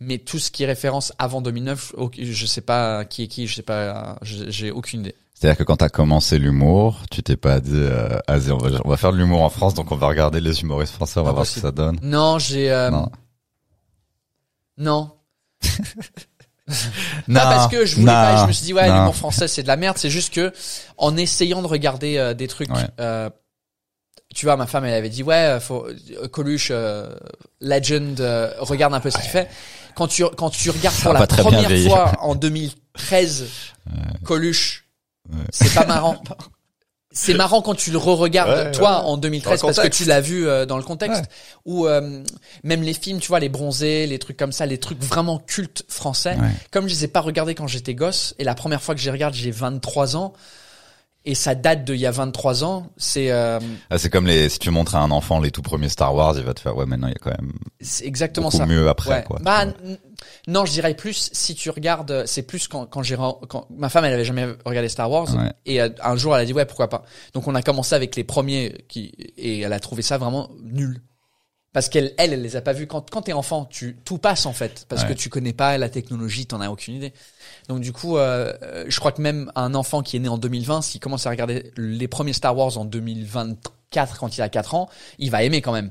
Mais 0.00 0.18
tout 0.18 0.38
ce 0.38 0.50
qui 0.50 0.62
est 0.62 0.66
référence 0.66 1.12
avant 1.18 1.40
2009, 1.40 1.94
ok, 1.96 2.16
je 2.20 2.46
sais 2.46 2.60
pas 2.60 3.04
qui 3.06 3.22
est 3.22 3.26
qui, 3.28 3.46
je 3.46 3.54
sais 3.54 3.62
pas, 3.62 4.18
j'ai 4.22 4.70
aucune 4.70 5.00
idée. 5.00 5.14
C'est-à-dire 5.34 5.58
que 5.58 5.62
quand 5.64 5.76
t'as 5.76 5.88
commencé 5.90 6.38
l'humour, 6.38 7.02
tu 7.10 7.22
t'es 7.22 7.36
pas 7.36 7.60
dit, 7.60 7.72
euh, 7.74 8.18
vas-y, 8.28 8.50
on 8.52 8.58
va, 8.58 8.70
on 8.84 8.88
va 8.88 8.96
faire 8.96 9.12
de 9.12 9.18
l'humour 9.18 9.42
en 9.42 9.50
France, 9.50 9.74
donc 9.74 9.92
on 9.92 9.96
va 9.96 10.06
regarder 10.08 10.40
les 10.40 10.60
humoristes 10.62 10.94
français, 10.94 11.20
on 11.20 11.24
va 11.24 11.32
voir 11.32 11.44
ce 11.46 11.54
que 11.56 11.60
ça 11.60 11.72
donne. 11.72 11.98
Non, 12.02 12.38
j'ai 12.38 12.70
euh, 12.70 12.90
Non. 12.90 13.10
non. 14.78 15.10
Non, 17.28 17.34
Pas 17.34 17.40
parce 17.46 17.68
que 17.68 17.86
je 17.86 17.94
voulais 17.94 18.06
non, 18.06 18.12
pas, 18.12 18.34
et 18.34 18.38
je 18.38 18.46
me 18.46 18.52
suis 18.52 18.64
dit 18.64 18.74
ouais 18.74 18.86
l'humour 18.90 19.14
français 19.14 19.46
c'est 19.46 19.62
de 19.62 19.68
la 19.68 19.76
merde, 19.76 19.96
c'est 19.98 20.10
juste 20.10 20.34
que 20.34 20.52
en 20.96 21.16
essayant 21.16 21.62
de 21.62 21.66
regarder 21.68 22.16
euh, 22.18 22.34
des 22.34 22.48
trucs, 22.48 22.70
Ouais. 22.70 22.82
euh, 22.98 23.30
tu 24.34 24.46
vois 24.46 24.56
ma 24.56 24.66
femme 24.66 24.84
elle 24.84 24.94
avait 24.94 25.08
dit 25.08 25.22
ouais 25.22 25.58
faut 25.60 25.86
euh, 25.86 26.26
Coluche 26.28 26.68
euh, 26.72 27.14
Legend 27.60 28.20
euh, 28.20 28.52
regarde 28.58 28.94
un 28.94 29.00
peu 29.00 29.10
ce 29.10 29.18
qu'il 29.18 29.30
fait. 29.30 29.48
Quand 29.96 30.06
tu 30.06 30.24
quand 30.36 30.50
tu 30.50 30.70
regardes 30.70 30.96
pour 31.02 31.12
la 31.12 31.26
première 31.26 31.70
fois 31.88 32.12
en 32.20 32.34
2013 32.36 33.46
Coluche, 34.24 34.84
c'est 35.50 35.74
pas 35.74 35.86
marrant. 35.86 36.22
C'est 37.16 37.32
marrant 37.32 37.62
quand 37.62 37.74
tu 37.74 37.90
le 37.90 37.96
re-regardes, 37.96 38.50
Ouais, 38.50 38.72
toi, 38.72 39.00
ouais. 39.00 39.06
en 39.06 39.16
2013, 39.16 39.62
Dans 39.62 39.68
le 39.68 39.74
parce 39.74 39.88
que 39.88 39.92
tu 39.94 40.04
l'as 40.04 40.20
vu 40.20 40.46
euh, 40.46 40.66
dans 40.66 40.76
le 40.76 40.82
contexte. 40.82 41.22
Ouais. 41.22 41.28
Ou 41.64 41.86
euh, 41.86 42.22
même 42.62 42.82
les 42.82 42.92
films, 42.92 43.20
tu 43.20 43.28
vois, 43.28 43.40
les 43.40 43.48
bronzés, 43.48 44.06
les 44.06 44.18
trucs 44.18 44.36
comme 44.36 44.52
ça, 44.52 44.66
les 44.66 44.76
trucs 44.76 45.02
vraiment 45.02 45.38
cultes 45.38 45.84
français. 45.88 46.36
Comme 46.70 46.88
je 46.88 46.92
les 46.94 47.04
ai 47.04 47.08
pas 47.08 47.20
regardés 47.22 47.54
quand 47.54 47.66
j'étais 47.66 47.94
gosse, 47.94 48.34
et 48.38 48.44
la 48.44 48.54
première 48.54 48.82
fois 48.82 48.94
que 48.94 49.00
je 49.00 49.06
les 49.06 49.12
regarde, 49.12 49.32
j'ai 49.32 49.50
23 49.50 50.14
ans, 50.16 50.34
et 51.26 51.34
ça 51.34 51.54
date 51.54 51.84
d'il 51.84 51.96
y 51.96 52.06
a 52.06 52.10
23 52.10 52.64
ans, 52.64 52.86
c'est 52.96 53.30
euh, 53.30 53.60
Ah, 53.90 53.98
c'est 53.98 54.08
comme 54.08 54.26
les, 54.26 54.48
si 54.48 54.58
tu 54.58 54.70
montres 54.70 54.94
à 54.96 55.00
un 55.00 55.10
enfant 55.10 55.40
les 55.40 55.50
tout 55.50 55.60
premiers 55.60 55.88
Star 55.90 56.14
Wars, 56.14 56.34
il 56.38 56.44
va 56.44 56.54
te 56.54 56.60
faire, 56.60 56.74
ouais, 56.76 56.86
maintenant 56.86 57.08
il 57.08 57.12
y 57.12 57.16
a 57.16 57.18
quand 57.18 57.30
même 57.38 57.52
c'est 57.80 58.06
exactement 58.06 58.50
ça. 58.50 58.64
mieux 58.64 58.88
après, 58.88 59.10
Ouais. 59.16 59.24
quoi. 59.24 59.38
Bah, 59.42 59.66
non, 60.48 60.64
je 60.64 60.72
dirais 60.72 60.94
plus 60.94 61.28
si 61.32 61.54
tu 61.54 61.68
regardes, 61.70 62.24
c'est 62.26 62.42
plus 62.42 62.68
quand, 62.68 62.86
quand 62.86 63.02
j'ai 63.02 63.16
quand 63.16 63.66
ma 63.70 63.88
femme 63.90 64.04
elle 64.06 64.14
avait 64.14 64.24
jamais 64.24 64.46
regardé 64.64 64.88
Star 64.88 65.10
Wars 65.10 65.28
Ouais. 65.34 65.52
et 65.66 65.82
euh, 65.82 65.88
un 66.02 66.16
jour 66.16 66.34
elle 66.34 66.42
a 66.42 66.44
dit 66.46 66.52
ouais 66.54 66.64
pourquoi 66.64 66.88
pas. 66.88 67.04
Donc 67.34 67.46
on 67.48 67.54
a 67.54 67.62
commencé 67.62 67.94
avec 67.94 68.16
les 68.16 68.24
premiers 68.24 68.84
qui 68.88 69.12
et 69.36 69.60
elle 69.60 69.72
a 69.72 69.80
trouvé 69.80 70.00
ça 70.02 70.16
vraiment 70.18 70.48
nul. 70.62 71.02
Parce 71.72 71.90
qu'elle, 71.90 72.14
elle, 72.16 72.32
elle 72.32 72.40
les 72.40 72.56
a 72.56 72.62
pas 72.62 72.72
vus. 72.72 72.86
Quand, 72.86 73.10
quand 73.10 73.20
t'es 73.20 73.34
enfant, 73.34 73.66
tu, 73.66 73.98
tout 74.02 74.16
passe, 74.16 74.46
en 74.46 74.54
fait. 74.54 74.86
Parce 74.88 75.04
que 75.04 75.12
tu 75.12 75.28
connais 75.28 75.52
pas 75.52 75.76
la 75.76 75.90
technologie, 75.90 76.46
t'en 76.46 76.62
as 76.62 76.70
aucune 76.70 76.94
idée. 76.94 77.12
Donc, 77.68 77.80
du 77.80 77.92
coup, 77.92 78.16
euh, 78.16 78.52
euh, 78.62 78.84
je 78.88 78.98
crois 79.00 79.12
que 79.12 79.20
même 79.20 79.50
un 79.56 79.74
enfant 79.74 80.02
qui 80.02 80.16
est 80.16 80.20
né 80.20 80.28
en 80.28 80.38
2020, 80.38 80.82
s'il 80.82 81.00
commence 81.00 81.26
à 81.26 81.30
regarder 81.30 81.72
les 81.76 82.06
premiers 82.08 82.32
Star 82.32 82.56
Wars 82.56 82.78
en 82.78 82.84
2024, 82.84 84.18
quand 84.18 84.36
il 84.36 84.42
a 84.42 84.48
4 84.48 84.74
ans, 84.74 84.88
il 85.18 85.30
va 85.30 85.42
aimer 85.42 85.60
quand 85.60 85.72
même. 85.72 85.90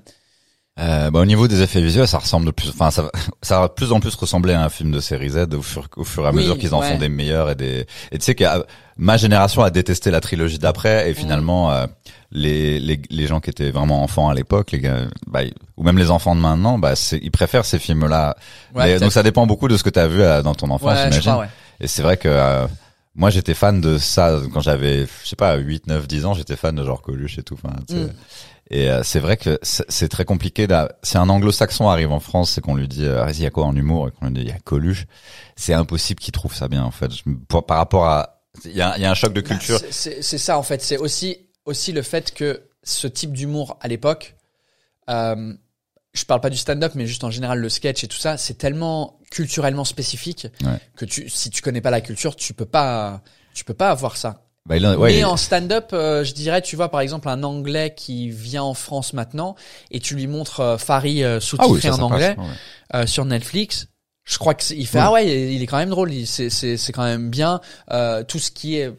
Euh, 0.78 1.10
bah, 1.10 1.22
au 1.22 1.26
niveau 1.26 1.48
des 1.48 1.62
effets 1.62 1.82
visuels, 1.82 2.08
ça 2.08 2.18
ressemble 2.18 2.46
de 2.46 2.52
plus, 2.52 2.70
enfin, 2.70 2.92
ça, 2.92 3.04
va- 3.04 3.12
ça 3.42 3.62
va 3.62 3.68
de 3.70 3.74
plus 3.74 3.94
en 3.94 4.02
plus 4.02 4.14
ressembler 4.16 4.54
à 4.54 4.62
un 4.62 4.68
film 4.70 4.92
de 4.92 5.00
série 5.00 5.30
Z 5.30 5.48
au 5.54 5.62
fur, 5.62 5.88
au 5.96 6.04
fur 6.04 6.26
et 6.26 6.28
à 6.28 6.32
Oui, 6.32 6.42
mesure 6.42 6.58
qu'ils 6.58 6.74
en 6.76 6.82
ouais. 6.82 6.90
font 6.92 6.98
des 6.98 7.08
meilleurs 7.08 7.50
et 7.50 7.56
des, 7.56 7.86
et 8.12 8.18
tu 8.18 8.26
sais 8.26 8.36
que 8.36 8.44
euh, 8.44 8.62
ma 8.98 9.16
génération 9.16 9.64
a 9.64 9.70
détesté 9.70 10.12
la 10.12 10.20
trilogie 10.20 10.60
d'après 10.60 11.10
et 11.10 11.14
Mm. 11.14 11.16
finalement, 11.16 11.72
euh, 11.72 11.86
les, 12.32 12.82
les, 12.82 13.02
les 13.10 13.26
gens 13.28 13.40
qui 13.40 13.50
étaient 13.52 13.72
vraiment 13.72 14.04
enfants 14.04 14.28
à 14.28 14.34
l'époque, 14.34 14.72
les 14.74 14.80
gars, 14.80 15.06
bah, 15.28 15.42
ou 15.78 15.84
même 15.84 15.98
les 15.98 16.12
enfants 16.12 16.36
de 16.36 16.42
maintenant, 16.42 16.78
bah, 16.78 16.96
ils 17.22 17.32
préfèrent 17.32 17.64
ces 17.64 17.80
films-là. 17.80 18.36
Ouais, 18.74 19.00
donc 19.00 19.14
ça 19.14 19.24
dépend 19.24 19.48
beaucoup 19.48 19.70
de 19.70 19.78
ce 19.78 19.84
que 19.84 19.90
tu 19.90 20.00
as 20.00 20.08
vu 20.10 20.22
euh, 20.22 20.42
dans 20.42 20.56
ton 20.56 20.70
enfance, 20.72 20.90
Ouais, 20.92 21.10
j'imagine. 21.22 21.48
Et 21.80 21.88
c'est 21.88 22.02
vrai 22.02 22.18
que 22.18 22.28
euh, 22.30 22.68
moi 23.16 23.30
j'étais 23.30 23.54
fan 23.54 23.82
de 23.82 23.98
ça 23.98 24.42
quand 24.54 24.62
j'avais 24.62 25.06
je 25.24 25.28
sais 25.30 25.36
pas 25.36 25.56
8 25.56 25.88
9 25.88 26.08
10 26.08 26.26
ans, 26.26 26.34
j'étais 26.34 26.56
fan 26.56 26.76
de 26.76 26.84
genre 26.84 27.02
Coluche 27.02 27.38
et 27.38 27.44
tout 27.44 27.56
enfin. 27.62 27.76
Mm. 27.90 28.08
Et 28.72 28.90
euh, 28.90 29.04
c'est 29.04 29.20
vrai 29.20 29.38
que 29.38 29.60
c'est 29.62 30.10
très 30.10 30.26
compliqué 30.26 30.68
si 31.04 31.18
un 31.20 31.30
anglo-saxon 31.30 31.88
arrive 31.88 32.12
en 32.12 32.20
France 32.20 32.52
c'est 32.52 32.62
qu'on 32.62 32.76
lui 32.76 32.88
dit 32.88 33.06
euh, 33.06 33.30
il 33.32 33.42
y 33.42 33.46
a 33.46 33.52
quoi 33.52 33.66
en 33.66 33.76
humour? 33.76 34.08
Et 34.08 34.12
qu'on 34.12 34.26
lui 34.28 34.34
dit 34.34 34.42
il 34.42 34.48
y 34.48 34.52
a 34.52 34.58
Coluche, 34.60 35.06
c'est 35.56 35.74
impossible 35.74 36.20
qu'il 36.20 36.32
trouve 36.32 36.54
ça 36.56 36.68
bien 36.68 36.84
en 36.84 36.92
fait. 36.92 37.12
Je, 37.12 37.22
pour- 37.48 37.66
par 37.66 37.78
rapport 37.78 38.06
à 38.06 38.42
il 38.64 38.72
y 38.72 38.82
a, 38.82 38.96
il 38.98 39.04
y 39.04 39.06
a 39.06 39.12
un 39.12 39.16
choc 39.16 39.34
de 39.34 39.42
Bah, 39.42 39.50
culture. 39.50 39.80
c'est 39.92 40.22
ça 40.22 40.58
en 40.58 40.64
fait. 40.64 40.82
C'est 40.82 40.98
aussi 40.98 41.38
aussi 41.66 41.92
le 41.92 42.02
fait 42.02 42.34
que 42.34 42.64
ce 42.84 43.06
type 43.08 43.34
d'humour 43.34 43.78
à 43.82 43.88
l'époque, 43.88 44.36
euh, 45.10 45.54
je 46.14 46.24
parle 46.26 46.42
pas 46.42 46.50
du 46.50 46.58
stand-up, 46.58 46.94
mais 46.96 47.06
juste 47.06 47.24
en 47.24 47.32
général 47.32 47.60
le 47.60 47.70
sketch 47.70 48.04
et 48.04 48.08
tout 48.08 48.18
ça, 48.18 48.38
c'est 48.38 48.54
tellement 48.56 49.20
culturellement 49.36 49.84
spécifique 49.86 50.48
Ouais. 50.64 50.80
que 50.96 51.04
tu, 51.06 51.30
si 51.30 51.50
tu 51.50 51.62
connais 51.62 51.82
pas 51.82 51.92
la 51.92 52.02
culture, 52.02 52.36
tu 52.38 52.54
peux 52.54 52.66
pas, 52.66 53.22
tu 53.54 53.66
peux 53.66 53.74
pas 53.74 53.90
avoir 53.90 54.16
ça. 54.16 54.42
Bah, 54.68 54.78
il 54.78 54.86
a- 54.86 54.98
ouais, 54.98 55.12
mais 55.12 55.20
il- 55.20 55.26
en 55.26 55.38
stand-up, 55.38 55.90
euh, 55.94 56.24
je 56.24 56.34
dirais, 56.34 56.62
tu 56.62 56.76
vois 56.76 56.90
par 56.90 57.02
exemple 57.02 57.28
un 57.30 57.44
Anglais 57.44 57.94
qui 57.96 58.30
vient 58.32 58.64
en 58.64 58.74
France 58.74 59.14
maintenant 59.14 59.56
et 59.92 60.00
tu 60.00 60.16
lui 60.16 60.26
montres 60.28 60.60
euh, 60.62 60.78
Farid 60.78 61.22
euh, 61.24 61.38
ah 61.38 61.40
sous-titré 61.42 61.74
oui, 61.74 61.82
ça, 61.82 61.94
en 61.94 61.98
ça 61.98 62.04
anglais 62.06 62.36
passe, 62.36 62.46
ouais. 62.46 62.54
euh, 63.02 63.06
sur 63.06 63.26
Netflix. 63.26 63.88
Je 64.24 64.38
crois 64.40 64.56
que 64.56 64.64
c'est- 64.64 64.76
il 64.76 64.88
fait 64.88 64.98
ah 65.00 65.12
ouais 65.12 65.54
il 65.54 65.62
est 65.62 65.68
quand 65.68 65.78
même 65.78 65.90
drôle 65.92 66.12
c'est 66.26 66.50
c'est 66.50 66.78
c'est 66.78 66.92
quand 66.94 67.04
même 67.04 67.30
bien 67.30 67.60
tout 68.28 68.40
ce 68.40 68.50
qui 68.50 68.76
est 68.78 68.90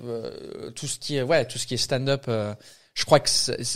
tout 0.76 0.86
ce 0.86 0.98
qui 1.00 1.16
est 1.16 1.22
ouais 1.22 1.44
tout 1.46 1.58
ce 1.58 1.66
qui 1.66 1.74
est 1.74 1.78
stand-up 1.78 2.30
je 2.94 3.04
crois 3.04 3.18
que 3.18 3.28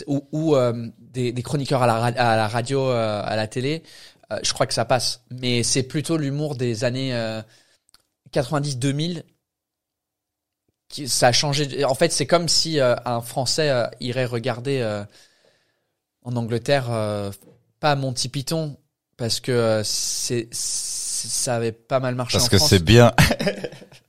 ou, 0.07 0.25
ou 0.31 0.55
des, 0.97 1.33
des 1.33 1.43
chroniqueurs 1.43 1.83
à 1.83 1.87
la 1.87 1.95
ra- 1.99 2.07
à 2.31 2.35
la 2.37 2.47
radio 2.47 2.87
à 2.87 3.35
la 3.35 3.47
télé 3.47 3.83
euh, 4.31 4.39
je 4.43 4.53
crois 4.53 4.65
que 4.65 4.73
ça 4.73 4.85
passe 4.85 5.21
mais 5.29 5.63
c'est 5.63 5.83
plutôt 5.83 6.17
l'humour 6.17 6.55
des 6.55 6.83
années 6.83 7.13
euh, 7.13 7.41
90 8.31 8.77
2000 8.77 9.23
qui 10.89 11.07
ça 11.07 11.27
a 11.27 11.31
changé 11.31 11.83
en 11.85 11.95
fait 11.95 12.11
c'est 12.11 12.27
comme 12.27 12.47
si 12.49 12.79
euh, 12.79 12.95
un 13.05 13.21
français 13.21 13.69
euh, 13.69 13.85
irait 13.99 14.25
regarder 14.25 14.79
euh, 14.79 15.03
en 16.23 16.35
Angleterre 16.35 16.87
euh, 16.91 17.31
pas 17.79 17.95
Monty 17.95 18.29
Python 18.29 18.77
parce 19.17 19.39
que 19.39 19.51
euh, 19.51 19.81
c'est 19.83 20.49
ça 20.53 21.55
avait 21.55 21.71
pas 21.71 21.99
mal 21.99 22.15
marché 22.15 22.37
Parce 22.37 22.47
en 22.47 22.49
que 22.49 22.57
c'est 22.57 22.83
bien. 22.83 23.13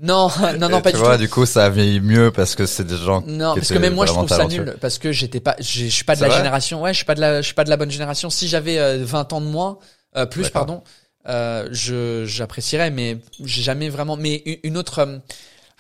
Non, 0.01 0.29
non, 0.59 0.69
non, 0.69 0.81
pas 0.81 0.91
tu 0.91 0.97
du 0.97 1.03
vois, 1.05 1.15
tout. 1.15 1.23
du 1.23 1.29
coup, 1.29 1.47
ça 1.47 1.71
vieillit 1.71 2.01
mieux 2.01 2.33
parce 2.33 2.57
que 2.57 2.67
c'est 2.67 2.83
des 2.83 2.97
gens. 2.97 3.23
Non, 3.25 3.53
qui 3.55 3.61
parce 3.61 3.71
que 3.71 3.79
même 3.79 3.95
moi 3.95 4.05
je 4.05 4.13
trouve 4.13 4.29
ça 4.29 4.47
nul 4.47 4.77
parce 4.81 4.99
que 4.99 5.13
j'étais 5.13 5.39
pas, 5.39 5.55
je 5.61 5.87
suis 5.87 6.03
pas 6.03 6.17
de 6.17 6.23
la 6.23 6.31
génération. 6.31 6.83
Ouais, 6.83 6.93
je 6.93 6.97
suis 6.97 7.05
pas 7.05 7.15
de 7.15 7.21
la, 7.21 7.41
je 7.41 7.47
suis 7.47 7.55
pas 7.55 7.63
de 7.63 7.71
la 7.71 7.77
bonne 7.77 7.91
génération. 7.91 8.29
Si 8.29 8.49
j'avais 8.49 8.79
euh, 8.81 9.05
20 9.05 9.33
ans 9.33 9.41
de 9.41 9.47
moins, 9.47 9.79
euh, 10.17 10.27
plus 10.27 10.51
pardon, 10.51 10.83
euh, 11.29 11.69
je 11.73 12.25
j'apprécierais, 12.27 12.91
mais 12.91 13.19
j'ai 13.45 13.63
jamais 13.63 13.89
vraiment. 13.89 14.17
Mais 14.17 14.61
une 14.65 14.77
autre, 14.77 14.99
euh, 15.01 15.19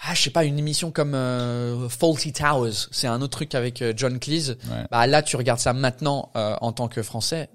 ah, 0.04 0.14
je 0.14 0.22
sais 0.22 0.30
pas, 0.30 0.44
une 0.44 0.58
émission 0.58 0.90
comme 0.90 1.14
euh, 1.14 1.88
Faulty 1.88 2.32
Towers, 2.32 2.72
c'est 2.90 3.06
un 3.06 3.20
autre 3.22 3.32
truc 3.36 3.54
avec 3.54 3.82
euh, 3.82 3.92
John 3.96 4.18
Cleese. 4.18 4.56
Ouais. 4.70 4.84
Bah 4.90 5.06
là, 5.06 5.22
tu 5.22 5.36
regardes 5.36 5.60
ça 5.60 5.72
maintenant 5.72 6.30
euh, 6.36 6.56
en 6.60 6.72
tant 6.72 6.88
que 6.88 7.02
français, 7.02 7.48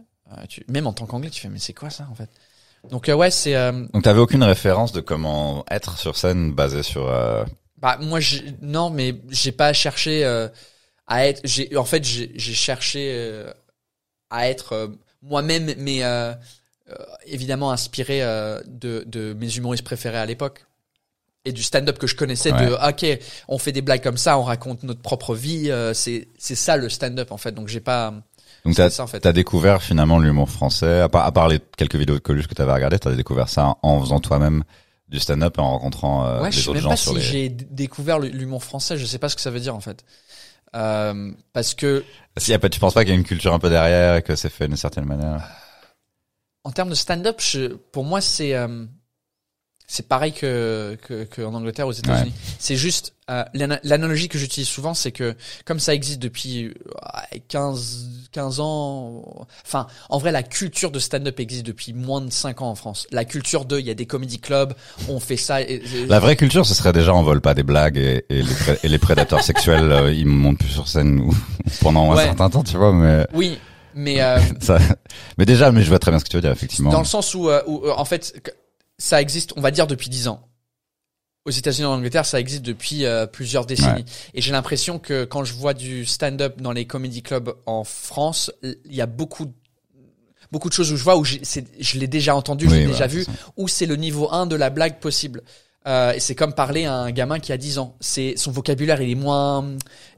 tu, 0.49 0.63
même 0.67 0.88
en 0.88 0.93
tant 0.93 1.05
qu'anglais, 1.05 1.30
tu 1.30 1.41
fais 1.41 1.49
mais 1.49 1.59
c'est 1.59 1.73
quoi 1.73 1.89
ça 1.89 2.07
en 2.11 2.15
fait? 2.15 2.30
Donc 2.91 3.09
ouais, 3.13 3.32
c'est 3.32 3.55
euh, 3.55 3.86
Donc 3.93 4.03
t'avais 4.03 4.19
aucune 4.19 4.43
référence 4.43 4.91
de 4.93 5.01
comment 5.01 5.65
être 5.69 5.97
sur 5.97 6.15
scène 6.15 6.53
basé 6.53 6.84
sur. 6.84 7.07
euh, 7.09 7.43
Bah 7.80 7.97
moi 8.01 8.19
non 8.61 8.89
mais 8.89 9.15
j'ai 9.30 9.51
pas 9.51 9.73
cherché 9.73 10.23
euh, 10.23 10.47
à 11.07 11.28
être 11.28 11.41
j'ai 11.43 11.75
en 11.75 11.84
fait 11.86 12.03
j'ai 12.05 12.38
cherché 12.38 13.11
euh, 13.13 13.51
à 14.30 14.47
être 14.49 14.91
moi-même 15.21 15.73
mais 15.78 15.99
évidemment 17.25 17.71
inspiré 17.71 18.21
euh, 18.23 18.61
de 18.67 19.03
de 19.07 19.33
mes 19.33 19.55
humoristes 19.55 19.83
préférés 19.83 20.17
à 20.19 20.25
l'époque 20.25 20.65
et 21.45 21.51
du 21.53 21.63
stand-up 21.63 21.97
que 21.97 22.07
je 22.07 22.15
connaissais 22.15 22.51
de 22.51 22.89
OK, 22.89 23.19
on 23.47 23.57
fait 23.57 23.71
des 23.71 23.81
blagues 23.81 24.03
comme 24.03 24.17
ça, 24.17 24.38
on 24.38 24.43
raconte 24.43 24.83
notre 24.83 25.01
propre 25.01 25.33
vie, 25.33 25.71
euh, 25.71 25.93
c'est 25.93 26.27
c'est 26.38 26.55
ça 26.55 26.75
le 26.77 26.89
stand-up 26.89 27.31
en 27.31 27.38
fait. 27.38 27.53
Donc 27.53 27.67
j'ai 27.69 27.79
pas 27.79 28.13
Donc 28.65 28.75
t'as 28.75 28.99
en 29.01 29.07
fait. 29.07 29.25
découvert 29.29 29.81
finalement 29.81 30.19
l'humour 30.19 30.49
français, 30.49 30.99
à 31.01 31.09
part, 31.09 31.25
à 31.25 31.31
part 31.31 31.47
les 31.47 31.59
quelques 31.77 31.95
vidéos 31.95 32.15
de 32.15 32.19
Coluche 32.19 32.47
que 32.47 32.53
t'avais 32.53 32.73
regardées, 32.73 32.99
t'as 32.99 33.15
découvert 33.15 33.47
ça 33.49 33.75
en 33.81 34.01
faisant 34.01 34.19
toi-même 34.19 34.63
du 35.07 35.19
stand-up 35.19 35.57
et 35.57 35.61
en 35.61 35.71
rencontrant 35.71 36.25
euh, 36.25 36.41
Ouais, 36.41 36.51
je 36.51 36.57
les 36.57 36.63
sais 36.63 36.69
autres 36.69 36.73
même 36.73 36.83
gens 36.83 36.89
pas 36.89 36.97
sur 36.97 37.13
si 37.13 37.15
les. 37.15 37.21
j'ai 37.21 37.49
découvert 37.49 38.19
l'humour 38.19 38.63
français, 38.63 38.97
je 38.97 39.05
sais 39.05 39.19
pas 39.19 39.29
ce 39.29 39.35
que 39.35 39.41
ça 39.41 39.51
veut 39.51 39.61
dire 39.61 39.75
en 39.75 39.79
fait. 39.79 40.03
Euh, 40.75 41.31
parce 41.53 41.73
que 41.73 42.03
Si 42.35 42.51
tu 42.59 42.79
penses 42.79 42.93
pas 42.93 43.03
qu'il 43.05 43.13
y 43.13 43.15
a 43.15 43.19
une 43.19 43.23
culture 43.23 43.53
un 43.53 43.59
peu 43.59 43.69
derrière 43.69 44.17
et 44.17 44.21
que 44.21 44.35
c'est 44.35 44.49
fait 44.49 44.67
d'une 44.67 44.75
certaine 44.75 45.05
manière? 45.05 45.41
En 46.68 46.72
termes 46.72 46.89
de 46.89 46.95
stand-up, 46.95 47.39
je- 47.39 47.74
pour 47.93 48.03
moi, 48.03 48.20
c'est 48.22 48.53
euh, 48.53 48.86
c'est 49.89 50.05
pareil 50.09 50.34
que 50.34 50.97
que 51.07 51.24
qu'en 51.24 51.53
Angleterre, 51.53 51.88
aux 51.88 51.93
États-Unis. 51.93 52.34
C'est 52.59 52.76
juste 52.76 53.13
euh, 53.30 53.45
l'ana- 53.53 53.80
l'analogie 53.84 54.28
que 54.28 54.38
j'utilise 54.38 54.68
souvent, 54.68 54.93
c'est 54.93 55.13
que 55.13 55.34
comme 55.63 55.80
ça 55.80 55.93
existe 55.93 56.20
depuis 56.20 56.65
euh, 56.65 57.38
15 57.47 58.09
15 58.34 58.59
ans, 58.59 59.47
enfin, 59.65 59.88
en 60.09 60.18
vrai, 60.18 60.34
la 60.34 60.43
culture 60.43 60.91
de 60.91 60.99
stand-up 60.99 61.39
existe 61.39 61.65
depuis 61.65 61.93
moins 61.93 62.20
de 62.20 62.30
5 62.32 62.61
ans 62.61 62.70
en 62.70 62.76
France. 62.76 63.07
La 63.11 63.24
culture 63.24 63.63
de, 63.63 63.80
il 63.80 63.86
y 63.86 63.89
a 63.89 63.93
des 63.93 64.05
comédie 64.05 64.39
clubs, 64.39 64.74
on 65.07 65.22
fait 65.22 65.38
ça. 65.38 65.61
et- 65.61 65.76
et- 65.76 66.05
La 66.07 66.20
vraie 66.20 66.36
culture, 66.36 66.65
ce 66.65 66.74
serait 66.74 66.91
déjà 66.93 67.13
on 67.15 67.24
vole 67.24 67.39
pas 67.41 67.53
des 67.53 67.63
blagues 67.63 67.97
et, 67.97 68.26
et 68.30 68.41
les, 68.41 68.53
pré- 68.53 68.80
et 68.84 68.88
les 68.89 68.97
prédateurs 68.99 69.41
sexuels, 69.41 69.89
euh, 69.91 70.11
ils 70.13 70.26
montent 70.26 70.59
plus 70.59 70.68
sur 70.68 70.89
scène 70.89 71.22
pendant 71.82 72.13
Ouais. 72.13 72.24
un 72.24 72.26
certain 72.26 72.49
temps, 72.49 72.63
tu 72.63 72.76
vois. 72.76 72.91
Mais 72.91 73.26
Oui, 73.34 73.57
mais 73.97 74.21
euh, 74.21 74.39
ça, 74.61 74.77
mais 75.37 75.45
déjà, 75.45 75.71
mais 75.71 75.81
je 75.83 75.89
vois 75.89 75.99
très 75.99 76.11
bien 76.11 76.19
ce 76.19 76.23
que 76.23 76.29
tu 76.29 76.37
veux 76.37 76.41
dire, 76.41 76.51
effectivement. 76.51 76.91
Dans 76.91 76.99
le 76.99 77.05
sens 77.05 77.33
où, 77.35 77.49
euh, 77.49 77.61
où, 77.67 77.85
euh, 77.85 77.93
en 77.97 78.05
fait, 78.05 78.41
ça 78.97 79.21
existe, 79.21 79.53
on 79.57 79.61
va 79.61 79.71
dire, 79.71 79.87
depuis 79.87 80.09
10 80.09 80.27
ans. 80.27 80.43
Aux 81.45 81.49
États-Unis 81.51 81.83
et 81.83 81.85
en 81.85 81.93
Angleterre, 81.93 82.25
ça 82.25 82.39
existe 82.41 82.61
depuis 82.63 83.05
euh, 83.05 83.25
plusieurs 83.25 83.65
décennies. 83.65 84.03
Et 84.33 84.41
j'ai 84.41 84.51
l'impression 84.51 84.99
que 84.99 85.23
quand 85.23 85.45
je 85.45 85.53
vois 85.53 85.73
du 85.73 86.05
stand-up 86.05 86.61
dans 86.61 86.73
les 86.73 86.85
comedy 86.85 87.21
clubs 87.23 87.53
en 87.65 87.85
France, 87.85 88.51
il 88.63 88.93
y 88.93 88.99
a 89.01 89.05
beaucoup 89.05 89.45
de- 89.45 89.53
beaucoup 90.51 90.67
de 90.67 90.73
choses 90.73 90.91
où 90.91 90.97
je 90.97 91.03
vois 91.03 91.15
où 91.17 91.23
j'ai- 91.23 91.41
je 91.79 91.99
l'ai 91.99 92.07
déjà 92.07 92.35
entendu, 92.35 92.65
je 92.65 92.71
Oui, 92.71 92.77
l'ai 92.79 92.85
voilà, 92.87 93.07
déjà 93.07 93.19
vu, 93.21 93.25
où 93.55 93.67
c'est 93.69 93.85
le 93.85 93.95
niveau 93.95 94.29
1 94.31 94.45
de 94.45 94.55
la 94.57 94.69
blague 94.69 94.99
possible. 94.99 95.41
Euh, 95.88 96.11
et 96.11 96.19
c'est 96.19 96.35
comme 96.35 96.51
parler 96.53 96.85
à 96.85 96.93
un 96.93 97.11
gamin 97.11 97.39
qui 97.39 97.53
a 97.53 97.57
10 97.57 97.79
ans. 97.79 97.95
C'est 98.01 98.35
son 98.35 98.51
vocabulaire, 98.51 99.01
il 99.01 99.09
est 99.09 99.15
moins, 99.15 99.65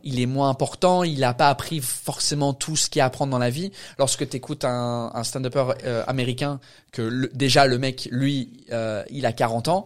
il 0.03 0.19
est 0.19 0.25
moins 0.25 0.49
important. 0.49 1.03
Il 1.03 1.19
n'a 1.19 1.35
pas 1.35 1.49
appris 1.49 1.79
forcément 1.79 2.53
tout 2.53 2.75
ce 2.75 2.89
qu'il 2.89 2.99
y 2.99 3.01
a 3.01 3.05
à 3.05 3.07
apprendre 3.07 3.31
dans 3.31 3.37
la 3.37 3.51
vie. 3.51 3.71
Lorsque 3.99 4.27
tu 4.27 4.35
écoutes 4.37 4.65
un, 4.65 5.11
un 5.13 5.23
stand-upper 5.23 5.65
euh, 5.85 6.03
américain, 6.07 6.59
que 6.91 7.03
le- 7.03 7.29
déjà 7.35 7.67
le 7.67 7.77
mec, 7.77 8.07
lui, 8.11 8.65
euh, 8.71 9.03
il 9.11 9.25
a 9.27 9.31
40 9.31 9.67
ans. 9.67 9.85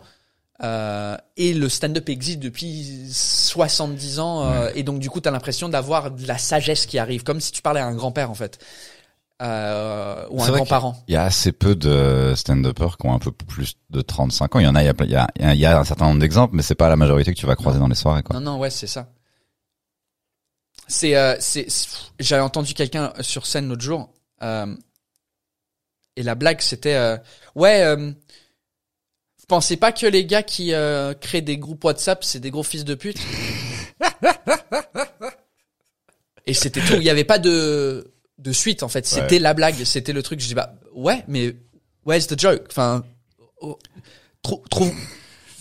euh, 0.64 1.18
et 1.36 1.54
le 1.54 1.68
stand-up 1.68 2.08
existe 2.10 2.40
depuis 2.40 3.10
70 3.12 4.20
ans 4.20 4.46
euh, 4.46 4.70
et 4.76 4.84
donc 4.84 5.00
du 5.00 5.10
coup 5.10 5.20
tu 5.20 5.28
as 5.28 5.32
l'impression 5.32 5.68
d'avoir 5.68 6.12
de 6.12 6.28
la 6.28 6.38
sagesse 6.38 6.86
qui 6.86 7.00
arrive 7.00 7.24
comme 7.24 7.42
si 7.42 7.52
tu 7.52 7.62
parlais 7.64 7.80
à 7.80 7.88
un 7.88 7.96
grand-père 7.96 8.30
en 8.30 8.36
fait 8.36 8.60
euh, 9.44 10.26
ou 10.30 10.42
un 10.42 10.52
grand-parent 10.52 11.04
Il 11.08 11.14
y 11.14 11.18
a 11.18 11.24
assez 11.24 11.52
peu 11.52 11.76
de 11.76 12.34
stand-uppers 12.36 12.98
qui 12.98 13.08
ont 13.08 13.14
un 13.14 13.20
peu 13.20 13.32
plus 13.32 13.76
de 13.90 14.02
35 14.02 14.56
ans. 14.56 14.60
Il 14.60 14.64
y 14.64 14.68
en 14.68 14.76
a, 14.76 14.84
il 14.84 14.86
y 14.86 14.90
a, 14.90 14.96
il 15.04 15.12
y 15.12 15.16
a, 15.16 15.54
il 15.54 15.60
y 15.60 15.66
a 15.66 15.80
un 15.80 15.84
certain 15.84 16.06
nombre 16.06 16.20
d'exemples, 16.20 16.56
mais 16.56 16.62
c'est 16.62 16.76
pas 16.76 16.90
la 16.90 16.96
majorité 16.96 17.34
que 17.34 17.40
tu 17.40 17.46
vas 17.46 17.56
croiser 17.56 17.80
dans 17.80 17.88
les 17.88 17.96
soirées, 17.96 18.24
quoi. 18.24 18.40
Non, 18.40 18.54
non, 18.54 18.60
ouais, 18.60 18.70
c'est 18.70 18.88
ça. 18.88 19.10
C'est, 20.88 21.16
euh, 21.16 21.36
c'est, 21.40 21.68
j'avais 22.20 22.42
entendu 22.42 22.74
quelqu'un 22.74 23.14
sur 23.22 23.46
scène 23.46 23.68
l'autre 23.70 23.82
jour, 23.82 24.10
euh, 24.42 24.76
et 26.16 26.24
la 26.24 26.36
blague 26.36 26.62
c'était, 26.62 26.96
euh, 26.96 27.18
ouais, 27.56 27.82
euh, 27.84 27.96
vous 27.98 29.46
pensez 29.48 29.78
pas 29.78 29.92
que 29.92 30.06
les 30.06 30.26
gars 30.26 30.44
qui 30.44 30.74
euh, 30.74 31.14
créent 31.14 31.42
des 31.42 31.58
groupes 31.58 31.84
WhatsApp, 31.84 32.24
c'est 32.24 32.40
des 32.40 32.52
gros 32.52 32.64
fils 32.64 32.86
de 32.86 32.96
pute? 32.96 33.18
Et 36.46 36.54
c'était 36.54 36.82
tout. 36.82 36.96
Il 36.96 37.04
y 37.04 37.10
avait 37.10 37.24
pas 37.24 37.40
de 37.40 38.14
de 38.44 38.52
suite 38.52 38.84
en 38.84 38.88
fait. 38.90 39.06
C'était 39.08 39.36
Ouais. 39.36 39.40
la 39.40 39.54
blague, 39.54 39.76
c'était 39.86 40.14
le 40.14 40.22
truc. 40.22 40.40
Je 40.40 40.48
dis 40.48 40.54
bah 40.56 40.74
ouais, 40.94 41.24
mais 41.28 41.56
where's 42.06 42.28
the 42.28 42.40
joke 42.40 42.64
Enfin, 42.70 43.04
oh, 43.62 43.80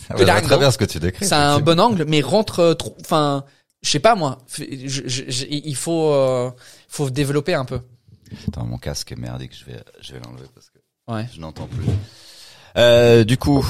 Ah 0.09 0.15
ouais, 0.17 0.17
vois 0.17 0.25
dingue, 0.25 0.43
très 0.43 0.57
bien 0.57 0.71
ce 0.71 0.77
que 0.77 0.85
tu 0.85 0.99
décris. 0.99 1.25
c'est 1.25 1.33
un 1.35 1.59
bon 1.59 1.79
angle, 1.79 2.05
mais 2.07 2.21
rentre 2.21 2.59
euh, 2.59 2.73
trop. 2.73 2.95
Enfin, 3.01 3.45
je 3.81 3.89
sais 3.89 3.99
pas 3.99 4.15
moi. 4.15 4.39
F- 4.51 4.87
je- 4.87 5.03
je- 5.07 5.23
je- 5.31 5.45
il 5.49 5.75
faut, 5.75 6.11
euh, 6.11 6.51
faut 6.89 7.09
développer 7.09 7.53
un 7.53 7.65
peu. 7.65 7.79
Attends, 8.47 8.65
mon 8.65 8.77
casque 8.77 9.11
est 9.11 9.15
merdique, 9.15 9.51
je 9.57 9.65
vais, 9.71 9.79
je 10.01 10.13
vais 10.13 10.19
l'enlever 10.19 10.47
parce 10.53 10.69
que 10.69 10.79
Ouais. 11.11 11.27
je 11.33 11.39
n'entends 11.39 11.67
plus. 11.67 11.85
Euh, 12.77 13.23
du 13.23 13.37
coup, 13.37 13.65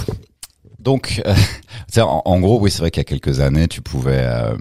donc, 0.80 1.22
euh, 1.26 1.36
en, 2.02 2.22
en 2.26 2.40
gros, 2.40 2.60
oui, 2.60 2.72
c'est 2.72 2.80
vrai 2.80 2.90
qu'il 2.92 3.02
y 3.02 3.06
a 3.06 3.10
quelques 3.20 3.40
années, 3.40 3.68
tu 3.68 3.82
pouvais, 3.82 4.24
euh, 4.26 4.56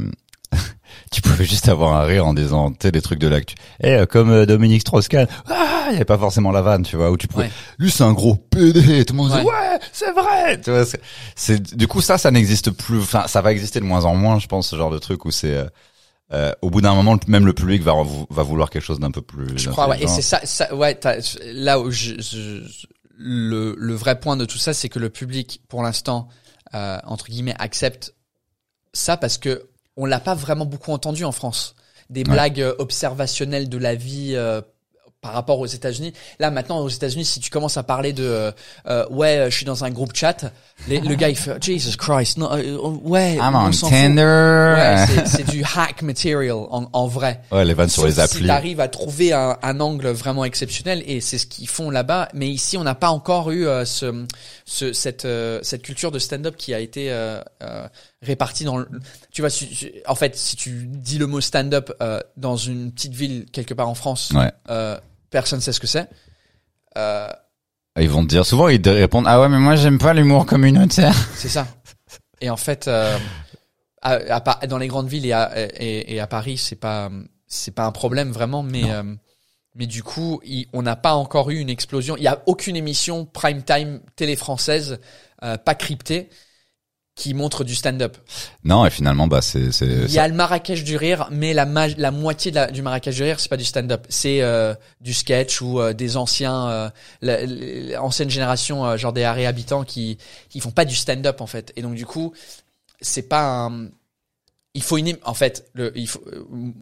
tu 1.10 1.20
pouvais 1.22 1.44
juste 1.44 1.68
avoir 1.68 1.94
un 1.94 2.04
rire 2.04 2.26
en 2.26 2.34
disant, 2.34 2.70
tu 2.70 2.78
sais, 2.82 2.92
des 2.92 3.02
trucs 3.02 3.18
de 3.18 3.28
l'actu. 3.28 3.54
Eh, 3.82 3.90
euh, 3.90 4.06
comme 4.06 4.30
euh, 4.30 4.46
Dominique 4.46 4.80
Strauss-Kahn, 4.82 5.26
ah, 5.48 5.84
il 5.88 5.92
y 5.92 5.96
avait 5.96 6.04
pas 6.04 6.18
forcément 6.18 6.50
la 6.52 6.62
vanne, 6.62 6.82
tu 6.84 6.96
vois, 6.96 7.10
où 7.10 7.16
tu 7.16 7.28
pouvais, 7.28 7.44
Ouais. 7.44 7.50
lui 7.78 7.90
c'est 7.90 8.04
un 8.04 8.12
gros 8.12 8.34
PD, 8.36 9.04
tout 9.04 9.12
le 9.14 9.16
monde 9.18 9.30
dit, 9.30 9.36
Ouais. 9.38 9.44
ouais, 9.44 9.78
c'est 9.92 10.12
vrai, 10.12 10.60
tu 10.60 10.70
vois, 10.70 10.84
c'est, 10.86 11.00
c'est- 11.36 11.74
du 11.76 11.86
coup, 11.88 12.00
ça, 12.00 12.18
ça 12.18 12.30
n'existe 12.30 12.70
plus, 12.70 12.98
enfin, 13.00 13.24
ça 13.26 13.40
va 13.42 13.52
exister 13.52 13.80
de 13.80 13.84
moins 13.84 14.04
en 14.04 14.14
moins, 14.14 14.38
je 14.38 14.46
pense, 14.46 14.68
ce 14.68 14.76
genre 14.76 14.90
de 14.90 14.98
truc 14.98 15.24
où 15.24 15.30
c'est, 15.30 15.54
euh, 15.56 15.64
euh, 16.32 16.52
au 16.62 16.70
bout 16.70 16.80
d'un 16.80 16.94
moment, 16.94 17.18
même 17.26 17.44
le 17.44 17.52
public 17.52 17.82
va, 17.82 17.92
va 18.30 18.42
vouloir 18.42 18.70
quelque 18.70 18.84
chose 18.84 19.00
d'un 19.00 19.10
peu 19.10 19.20
plus. 19.22 19.58
Je 19.58 19.68
crois, 19.70 19.88
ouais. 19.88 19.96
Et 20.00 20.04
intelligent. 20.04 20.14
c'est 20.16 20.22
ça, 20.22 20.40
ça, 20.44 20.74
ouais, 20.74 20.94
t'as- 20.94 21.16
là 21.52 21.78
où 21.78 21.90
je, 21.90 22.14
je- 22.20 22.62
le, 23.18 23.74
le 23.78 23.94
vrai 23.94 24.18
point 24.18 24.36
de 24.36 24.44
tout 24.46 24.58
ça, 24.58 24.72
c'est 24.72 24.88
que 24.88 24.98
le 24.98 25.10
public, 25.10 25.60
pour 25.68 25.82
l'instant, 25.82 26.28
euh, 26.74 26.98
entre 27.04 27.26
guillemets, 27.26 27.54
accepte 27.58 28.14
ça 28.94 29.16
parce 29.16 29.36
que 29.38 29.68
on 29.96 30.06
l'a 30.06 30.20
pas 30.20 30.34
vraiment 30.34 30.64
beaucoup 30.66 30.92
entendu 30.92 31.24
en 31.24 31.32
France. 31.32 31.74
Des 32.10 32.24
blagues 32.24 32.60
euh, 32.60 32.74
observationnelles 32.78 33.68
de 33.68 33.78
la 33.78 33.94
vie 33.94 34.32
euh, 34.34 34.60
par 35.22 35.32
rapport 35.34 35.60
aux 35.60 35.66
États-Unis. 35.66 36.12
Là, 36.40 36.50
maintenant, 36.50 36.80
aux 36.80 36.88
États-Unis, 36.88 37.24
si 37.24 37.38
tu 37.38 37.48
commences 37.48 37.76
à 37.76 37.84
parler 37.84 38.12
de 38.12 38.24
euh, 38.24 38.50
euh, 38.88 39.06
ouais, 39.08 39.38
euh, 39.38 39.50
je 39.50 39.56
suis 39.56 39.64
dans 39.64 39.84
un 39.84 39.90
groupe 39.90 40.14
chat, 40.16 40.52
les- 40.88 41.00
le 41.00 41.14
gars 41.14 41.28
il 41.28 41.36
fait 41.36 41.56
Jesus 41.62 41.96
Christ, 41.96 42.38
non, 42.38 42.50
euh, 42.52 42.76
ouais, 43.04 43.36
I'm 43.36 43.54
on 43.54 43.68
on. 43.68 43.70
Tinder. 43.88 44.74
Ouais, 44.76 45.22
c'est- 45.26 45.48
du 45.48 45.62
hack 45.76 46.02
material 46.02 46.52
en, 46.52 46.88
en 46.92 47.06
vrai. 47.06 47.40
Ouais, 47.52 47.64
les 47.64 47.72
vannes 47.72 47.88
sur 47.88 48.04
les 48.04 48.12
Sauf 48.12 48.30
Si 48.30 48.36
applis. 48.38 48.46
t'arrives 48.48 48.80
à 48.80 48.88
trouver 48.88 49.32
un, 49.32 49.56
un 49.62 49.80
angle 49.80 50.08
vraiment 50.08 50.44
exceptionnel 50.44 51.02
et 51.06 51.20
c'est 51.20 51.38
ce 51.38 51.46
qu'ils 51.46 51.68
font 51.68 51.88
là-bas, 51.90 52.28
mais 52.34 52.48
ici 52.48 52.76
on 52.76 52.82
n'a 52.82 52.96
pas 52.96 53.10
encore 53.10 53.52
eu 53.52 53.66
euh, 53.66 53.84
ce, 53.84 54.26
ce- 54.66 54.92
cette 54.92 55.26
cette 55.62 55.82
culture 55.82 56.10
de 56.10 56.18
stand-up 56.18 56.56
qui 56.56 56.74
a 56.74 56.80
été 56.80 57.10
répartie 58.22 58.64
dans. 58.64 58.76
Le, 58.78 58.88
tu 59.32 59.42
vois, 59.42 59.50
si- 59.50 59.92
en 60.06 60.14
fait, 60.14 60.36
si 60.36 60.56
tu 60.56 60.86
dis 60.86 61.18
le 61.18 61.26
mot 61.26 61.40
stand-up 61.40 61.92
euh, 62.00 62.20
dans 62.36 62.56
une 62.56 62.92
petite 62.92 63.12
ville 63.14 63.46
quelque 63.52 63.74
part 63.74 63.88
en 63.88 63.94
France, 63.94 64.30
Ouais. 64.34 64.50
euh, 64.70 64.98
personne 65.30 65.60
sait 65.60 65.72
ce 65.72 65.80
que 65.80 65.86
c'est. 65.86 66.08
Euh, 66.96 67.28
Ils 67.98 68.08
vont 68.08 68.22
te 68.22 68.28
dire, 68.28 68.46
souvent 68.46 68.68
ils 68.68 68.80
te 68.80 68.88
répondent, 68.88 69.26
ah 69.28 69.40
ouais, 69.40 69.48
mais 69.48 69.58
moi 69.58 69.76
j'aime 69.76 69.98
pas 69.98 70.14
l'humour 70.14 70.46
communautaire. 70.46 71.14
C'est 71.34 71.48
ça. 71.48 71.66
Et 72.40 72.50
en 72.50 72.56
fait, 72.56 72.88
euh, 72.88 73.18
à, 74.02 74.12
à 74.12 74.40
Pa- 74.40 74.66
dans 74.66 74.78
les 74.78 74.88
grandes 74.88 75.08
villes 75.08 75.26
et 75.26 75.32
à, 75.32 75.52
et, 75.80 76.14
et 76.14 76.20
à 76.20 76.26
Paris, 76.26 76.58
c'est 76.58 76.76
pas 76.76 77.10
c'est 77.46 77.70
pas 77.74 77.84
un 77.84 77.92
problème 77.92 78.30
vraiment, 78.32 78.62
mais 78.62 78.84
mais 79.74 79.86
du 79.86 80.02
coup, 80.02 80.40
il- 80.44 80.66
on 80.72 80.82
n'a 80.82 80.96
pas 80.96 81.14
encore 81.14 81.50
eu 81.50 81.58
une 81.58 81.70
explosion. 81.70 82.16
Il 82.16 82.22
y 82.22 82.28
a 82.28 82.42
aucune 82.46 82.76
émission 82.76 83.24
prime 83.24 83.62
time 83.62 84.00
télé 84.16 84.36
française 84.36 84.98
euh, 85.44 85.56
pas 85.56 85.74
cryptée 85.74 86.28
qui 87.22 87.34
montre 87.34 87.62
du 87.62 87.74
stand-up. 87.76 88.16
Non, 88.64 88.84
et 88.84 88.90
finalement, 88.90 89.28
bah, 89.28 89.40
c'est, 89.42 89.70
Il 89.80 90.12
y 90.12 90.18
a 90.18 90.26
le 90.26 90.34
Marrakech 90.34 90.82
du 90.82 90.96
rire, 90.96 91.28
mais 91.30 91.54
la, 91.54 91.66
ma- 91.66 91.86
la 91.86 92.10
moitié 92.10 92.50
de 92.50 92.56
la- 92.56 92.70
du 92.70 92.82
Marrakech 92.82 93.14
du 93.14 93.22
rire, 93.22 93.38
c'est 93.38 93.48
pas 93.48 93.56
du 93.56 93.64
stand-up, 93.64 94.04
c'est 94.08 94.42
euh, 94.42 94.74
du 95.00 95.14
sketch 95.14 95.60
ou 95.62 95.78
euh, 95.80 95.92
des 95.92 96.16
anciens, 96.16 96.68
euh, 96.68 96.90
la- 97.20 97.46
la- 97.46 98.02
ancienne 98.02 98.28
génération, 98.30 98.84
euh, 98.84 98.96
genre 98.96 99.12
des 99.12 99.26
réhabitants 99.28 99.84
qui 99.84 100.18
qui 100.50 100.58
font 100.60 100.72
pas 100.72 100.84
du 100.84 100.96
stand-up 100.96 101.40
en 101.40 101.46
fait. 101.46 101.72
Et 101.76 101.82
donc 101.82 101.94
du 101.94 102.06
coup, 102.06 102.32
c'est 103.00 103.28
pas 103.28 103.44
un 103.66 103.88
il 104.74 104.82
faut 104.82 104.96
une 104.98 105.16
en 105.24 105.34
fait 105.34 105.66
le 105.74 105.92
il 105.96 106.08
faut 106.08 106.22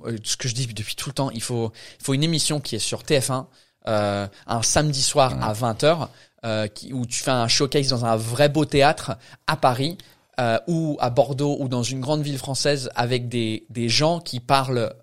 euh, 0.07 0.16
ce 0.24 0.36
que 0.36 0.49
je 0.49 0.55
dis 0.55 0.66
depuis 0.68 0.95
tout 0.95 1.09
le 1.11 1.14
temps 1.14 1.30
il 1.30 1.43
faut 1.43 1.72
il 1.99 2.05
faut 2.05 2.14
une 2.14 2.22
émission 2.22 2.61
qui 2.61 2.76
est 2.76 2.78
sur 2.78 3.03
TF1 3.03 3.47
euh, 3.88 4.26
un 4.47 4.62
samedi 4.62 5.03
soir 5.03 5.36
à 5.43 5.53
20h 5.53 6.09
euh, 6.45 6.68
qui, 6.68 6.93
où 6.93 7.05
tu 7.05 7.18
fais 7.22 7.32
un 7.32 7.49
showcase 7.49 7.88
dans 7.88 8.05
un 8.05 8.16
vrai 8.16 8.49
beau 8.49 8.64
théâtre 8.64 9.16
à 9.47 9.57
Paris 9.57 9.99
euh, 10.41 10.59
ou 10.66 10.97
à 11.01 11.11
Bordeaux 11.11 11.57
ou 11.61 11.68
dans 11.68 11.82
une 11.82 12.01
grande 12.01 12.22
ville 12.22 12.38
française 12.38 12.91
avec 12.95 13.28
des 13.28 13.66
des 13.70 13.88
gens 13.88 14.20
qui 14.20 14.41
parlent 14.41 14.95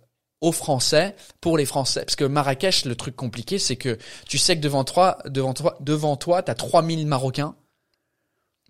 aux 0.42 0.52
Français 0.52 1.16
pour 1.42 1.58
les 1.58 1.66
Français. 1.66 2.02
Parce 2.02 2.16
que 2.16 2.26
Marrakech 2.26 2.86
le 2.86 2.96
truc 2.96 3.16
compliqué 3.16 3.60
c'est 3.60 3.76
que 3.76 3.98
tu 4.28 4.38
sais 4.38 4.56
que 4.56 4.62
devant 4.62 4.84
toi 4.84 5.18
devant 5.26 5.54
toi 5.54 5.78
devant 5.80 6.16
toi 6.16 6.42
t'as 6.42 6.56
3000 6.56 7.06
Marocains 7.08 7.56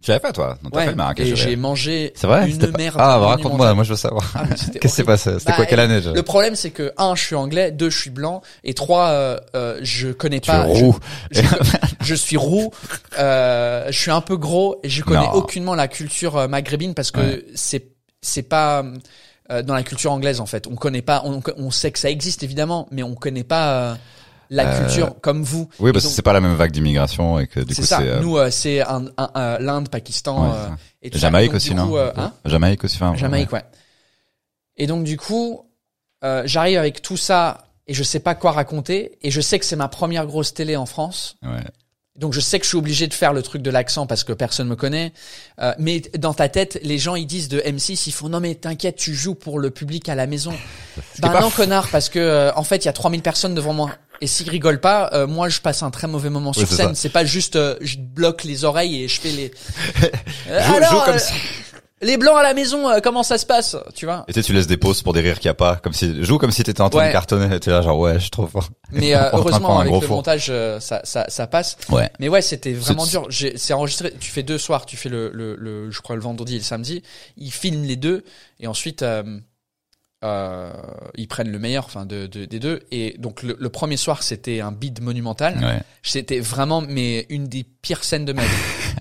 Tu 0.01 0.07
savais 0.07 0.19
pas, 0.19 0.31
toi? 0.31 0.57
Fait 0.75 0.85
le 0.85 0.95
Marrakech. 0.95 1.25
et 1.25 1.29
je 1.31 1.35
j'ai 1.35 1.55
mangé 1.55 2.13
C'est 2.15 2.27
vrai? 2.27 2.47
une 2.47 2.59
pas- 2.59 2.77
merde 2.77 2.95
Ah, 2.99 3.17
bah, 3.19 3.27
raconte-moi, 3.29 3.73
moi 3.73 3.83
je 3.83 3.89
veux 3.89 3.95
savoir. 3.95 4.31
Ah, 4.35 4.43
Qu'est-ce 4.55 4.79
qui 4.79 4.87
s'est 4.89 5.03
passé? 5.03 5.31
C'était 5.39 5.45
Bah, 5.51 5.55
quoi, 5.55 5.65
quelle 5.65 5.79
année, 5.79 5.95
déjà? 5.95 6.13
Le 6.13 6.21
problème, 6.23 6.55
c'est 6.55 6.69
que 6.69 6.93
un, 6.97 7.15
je 7.15 7.23
suis 7.23 7.35
anglais, 7.35 7.71
deux, 7.71 7.89
je 7.89 7.99
suis 7.99 8.09
blanc, 8.11 8.41
et 8.63 8.75
trois, 8.75 9.07
euh, 9.09 9.37
euh, 9.55 9.79
je 9.81 10.09
connais 10.09 10.39
Tu 10.39 10.51
es 10.51 10.53
pas. 10.53 10.63
roux. 10.63 10.97
Je, 11.31 11.41
je, 11.41 11.47
je 12.01 12.15
suis 12.15 12.37
roux, 12.37 12.71
euh, 13.17 13.87
je 13.89 13.99
suis 13.99 14.11
un 14.11 14.21
peu 14.21 14.37
gros, 14.37 14.79
et 14.83 14.89
je 14.89 15.03
connais 15.03 15.25
Non. 15.25 15.31
aucunement 15.33 15.73
la 15.73 15.87
culture 15.87 16.37
euh, 16.37 16.47
maghrébine 16.47 16.93
parce 16.93 17.09
que 17.11 17.19
Ouais. 17.19 17.45
c'est 17.55 17.87
c'est 18.21 18.43
pas 18.43 18.83
euh, 19.51 19.61
dans 19.63 19.73
la 19.73 19.83
culture 19.83 20.11
anglaise 20.11 20.39
en 20.41 20.45
fait. 20.45 20.67
On 20.67 20.75
connaît 20.75 21.01
pas, 21.01 21.23
on, 21.25 21.41
on 21.57 21.71
sait 21.71 21.91
que 21.91 21.99
ça 21.99 22.09
existe 22.11 22.43
évidemment, 22.43 22.87
mais 22.91 23.01
on 23.03 23.15
connaît 23.15 23.43
pas 23.43 23.71
euh, 23.73 23.95
la 24.49 24.67
Euh, 24.73 24.79
culture 24.85 25.15
comme 25.21 25.43
vous. 25.43 25.69
Oui, 25.79 25.91
parce 25.91 26.05
que 26.05 26.11
c'est 26.11 26.21
pas 26.21 26.33
la 26.33 26.41
même 26.41 26.55
vague 26.55 26.71
d'immigration 26.71 27.39
et 27.39 27.47
que 27.47 27.59
du 27.59 27.75
coup 27.75 27.83
ça. 27.83 27.97
c'est, 27.99 28.07
euh, 28.09 28.19
Nous, 28.21 28.37
euh, 28.37 28.49
c'est 28.51 28.81
un, 28.81 29.05
un- 29.17 29.31
un- 29.35 29.59
l'Inde, 29.59 29.89
Pakistan, 29.89 30.41
Ouais, 30.43 30.55
euh, 30.55 30.65
ça. 30.67 30.77
et 31.01 31.09
tout 31.09 31.17
ça. 31.17 31.21
Jamaïque 31.21 31.51
Donc, 31.51 31.55
aussi, 31.57 31.75
non? 31.75 31.97
hein 32.15 32.33
Jamaïque 32.45 32.83
aussi, 32.83 32.95
enfin, 32.95 33.15
Jamaïque, 33.15 33.51
ouais. 33.53 33.63
Et 34.77 34.87
donc 34.87 35.03
du 35.03 35.17
coup, 35.17 35.65
euh, 36.23 36.43
j'arrive 36.45 36.77
avec 36.77 37.01
tout 37.01 37.17
ça 37.17 37.65
et 37.87 37.93
je 37.93 38.03
sais 38.03 38.19
pas 38.19 38.35
quoi 38.35 38.51
raconter 38.51 39.17
et 39.21 39.31
je 39.31 39.41
sais 39.41 39.59
que 39.59 39.65
c'est 39.65 39.75
ma 39.75 39.87
première 39.87 40.25
grosse 40.25 40.53
télé 40.53 40.75
en 40.75 40.85
France. 40.85 41.35
Ouais. 41.43 41.63
Donc 42.15 42.33
je 42.33 42.39
sais 42.39 42.57
que 42.57 42.65
je 42.65 42.69
suis 42.69 42.77
obligé 42.79 43.05
de 43.07 43.13
faire 43.13 43.31
le 43.31 43.43
truc 43.43 43.61
de 43.61 43.69
l'accent 43.69 44.07
parce 44.07 44.23
que 44.23 44.33
personne 44.33 44.67
me 44.67 44.75
connaît. 44.75 45.13
Euh, 45.61 45.73
mais 45.77 45.99
dans 46.17 46.33
ta 46.33 46.49
tête, 46.49 46.79
les 46.81 46.97
gens 46.97 47.13
ils 47.15 47.27
disent 47.27 47.47
de 47.47 47.59
M6, 47.59 48.07
ils 48.07 48.11
font 48.11 48.27
non 48.27 48.39
mais 48.39 48.55
t'inquiète, 48.55 48.95
tu 48.95 49.13
joues 49.13 49.35
pour 49.35 49.59
le 49.59 49.69
public 49.69 50.09
à 50.09 50.15
la 50.15 50.25
maison. 50.25 50.51
bah 51.19 51.29
pas 51.29 51.41
non 51.41 51.51
fou. 51.51 51.57
connard 51.61 51.87
parce 51.89 52.09
que 52.09 52.17
euh, 52.17 52.51
en 52.55 52.63
fait 52.63 52.77
il 52.77 52.85
y 52.85 52.89
a 52.89 52.93
3000 52.93 53.21
personnes 53.21 53.53
devant 53.53 53.73
moi. 53.73 53.91
Et 54.21 54.27
s'ils 54.27 54.49
rigolent 54.49 54.81
pas, 54.81 55.09
euh, 55.13 55.27
moi 55.27 55.49
je 55.49 55.61
passe 55.61 55.83
un 55.83 55.91
très 55.91 56.07
mauvais 56.07 56.29
moment 56.29 56.53
sur 56.53 56.67
scène. 56.67 56.95
C'est 56.95 57.09
pas 57.09 57.25
juste 57.25 57.55
euh, 57.55 57.75
je 57.81 57.97
bloque 57.97 58.43
les 58.43 58.63
oreilles 58.63 59.03
et 59.03 59.07
je 59.07 59.19
fais 59.21 59.29
les. 59.31 59.51
Euh, 60.49 60.61
Joue- 60.63 60.75
alors, 60.75 60.91
joue 60.91 60.99
comme 61.05 61.15
euh, 61.15 61.19
les 62.01 62.15
blancs 62.17 62.37
à 62.37 62.43
la 62.43 62.53
maison, 62.53 62.87
euh, 62.89 62.99
comment 63.03 63.23
ça 63.23 63.37
se 63.37 63.45
passe, 63.45 63.75
tu 63.95 64.05
vois 64.05 64.23
Et 64.27 64.33
tu 64.33 64.39
sais, 64.39 64.45
tu 64.45 64.53
laisses 64.53 64.67
des 64.67 64.77
pauses 64.77 65.01
pour 65.01 65.13
des 65.13 65.19
rires 65.21 65.37
qu'il 65.39 65.47
y 65.47 65.49
a 65.49 65.53
pas, 65.55 65.75
comme 65.77 65.91
si, 65.93 66.23
joue 66.23 66.37
comme 66.37 66.51
si 66.51 66.63
t'étais 66.63 66.79
en 66.81 66.89
train 66.89 66.99
Ouais. 67.01 67.07
de 67.07 67.11
cartonner, 67.11 67.59
t'es 67.59 67.69
là 67.71 67.81
genre, 67.81 67.99
ouais, 67.99 68.13
je 68.15 68.19
suis 68.19 68.29
trop 68.29 68.47
fort. 68.47 68.69
Mais 68.91 69.13
euh, 69.15 69.29
heureusement 69.33 69.79
avec 69.79 69.91
gros 69.91 69.99
le 70.01 70.07
four. 70.07 70.17
montage 70.17 70.51
ça, 70.79 71.01
ça 71.03 71.25
ça 71.27 71.47
passe. 71.47 71.75
Ouais. 71.89 72.09
Mais 72.19 72.29
ouais, 72.29 72.41
c'était 72.41 72.73
vraiment 72.73 73.05
dur. 73.05 73.27
C'est 73.55 73.73
enregistré. 73.73 74.13
Tu 74.19 74.31
fais 74.31 74.43
deux 74.43 74.57
soirs. 74.57 74.85
Tu 74.85 74.95
fais 74.95 75.09
le, 75.09 75.31
le, 75.33 75.55
le 75.57 75.91
je 75.91 75.99
crois 76.01 76.15
le 76.15 76.21
vendredi 76.21 76.55
et 76.55 76.59
le 76.59 76.63
samedi. 76.63 77.03
Ils 77.35 77.51
filment 77.51 77.83
les 77.83 77.95
deux 77.97 78.23
et 78.59 78.67
ensuite 78.67 79.03
euh, 80.23 80.27
euh, 80.27 80.73
ils 81.15 81.27
prennent 81.27 81.51
le 81.51 81.59
meilleur, 81.59 81.85
enfin 81.85 82.05
de, 82.05 82.25
de- 82.27 82.45
des 82.45 82.59
deux. 82.59 82.81
Et 82.91 83.15
donc 83.19 83.43
le, 83.43 83.55
le 83.59 83.69
premier 83.69 83.97
soir 83.97 84.23
c'était 84.23 84.61
un 84.61 84.71
bid 84.71 85.01
monumental. 85.01 85.57
Ouais. 85.63 85.79
C'était 86.03 86.39
vraiment 86.39 86.81
mais 86.81 87.25
une 87.29 87.47
des 87.47 87.63
pires 87.63 88.03
scènes 88.03 88.25
de 88.25 88.33
ma 88.33 88.41
vie. 88.43 88.47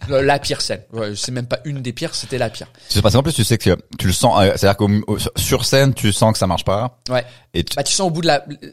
la 0.09 0.23
la 0.23 0.39
pire 0.39 0.61
scène. 0.61 0.83
Ouais, 0.93 1.15
c'est 1.17 1.33
même 1.33 1.47
pas 1.47 1.59
une 1.65 1.81
des 1.81 1.93
pires, 1.95 2.15
c'était 2.15 2.37
la 2.39 2.51
pire. 2.51 2.67
Sais, 2.89 3.01
parce 3.01 3.15
qu'en 3.15 3.23
plus, 3.23 3.33
tu 3.33 3.45
sais 3.45 3.57
que 3.59 3.77
tu 3.99 4.07
le 4.09 4.13
sens, 4.13 4.39
euh, 4.41 4.53
c'est-à-dire 4.57 4.77
qu'au, 4.77 4.91
au- 5.07 5.19
sur 5.37 5.65
scène, 5.65 5.95
tu 5.95 6.13
sens 6.13 6.33
que 6.33 6.39
ça 6.39 6.47
marche 6.47 6.65
pas. 6.65 6.99
Ouais. 7.09 7.25
Et 7.55 7.65
tu- 7.65 7.75
Bah 7.77 7.83
tu 7.83 7.93
sens 7.95 8.09
au 8.09 8.11
bout 8.11 8.21
de 8.21 8.27
la 8.27 8.45
euh, 8.47 8.73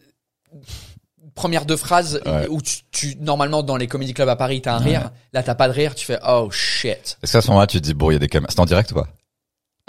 première 1.35 1.65
deux 1.65 1.77
phrases 1.77 2.21
Ouais. 2.25 2.47
où 2.49 2.61
tu, 2.61 2.79
tu 2.91 3.15
normalement 3.21 3.63
dans 3.63 3.77
les 3.77 3.87
comedy 3.87 4.13
clubs 4.13 4.29
à 4.29 4.35
Paris 4.35 4.61
t'as 4.61 4.75
un 4.75 4.79
rire, 4.79 5.11
là 5.31 5.41
t'as 5.43 5.55
pas 5.55 5.67
de 5.67 5.73
rire, 5.73 5.95
tu 5.95 6.05
fais 6.05 6.19
oh 6.27 6.49
shit. 6.51 7.17
est-ce 7.23 7.31
qu'à 7.33 7.41
ce 7.41 7.47
moment-là, 7.47 7.67
tu 7.67 7.79
te 7.79 7.83
dis, 7.85 7.93
bon, 7.93 8.11
il 8.11 8.13
y 8.13 8.17
a 8.17 8.19
des 8.19 8.27
caméras. 8.27 8.51
C'est 8.53 8.59
en 8.59 8.65
direct 8.65 8.91
ou 8.91 8.95
pas? 8.95 9.07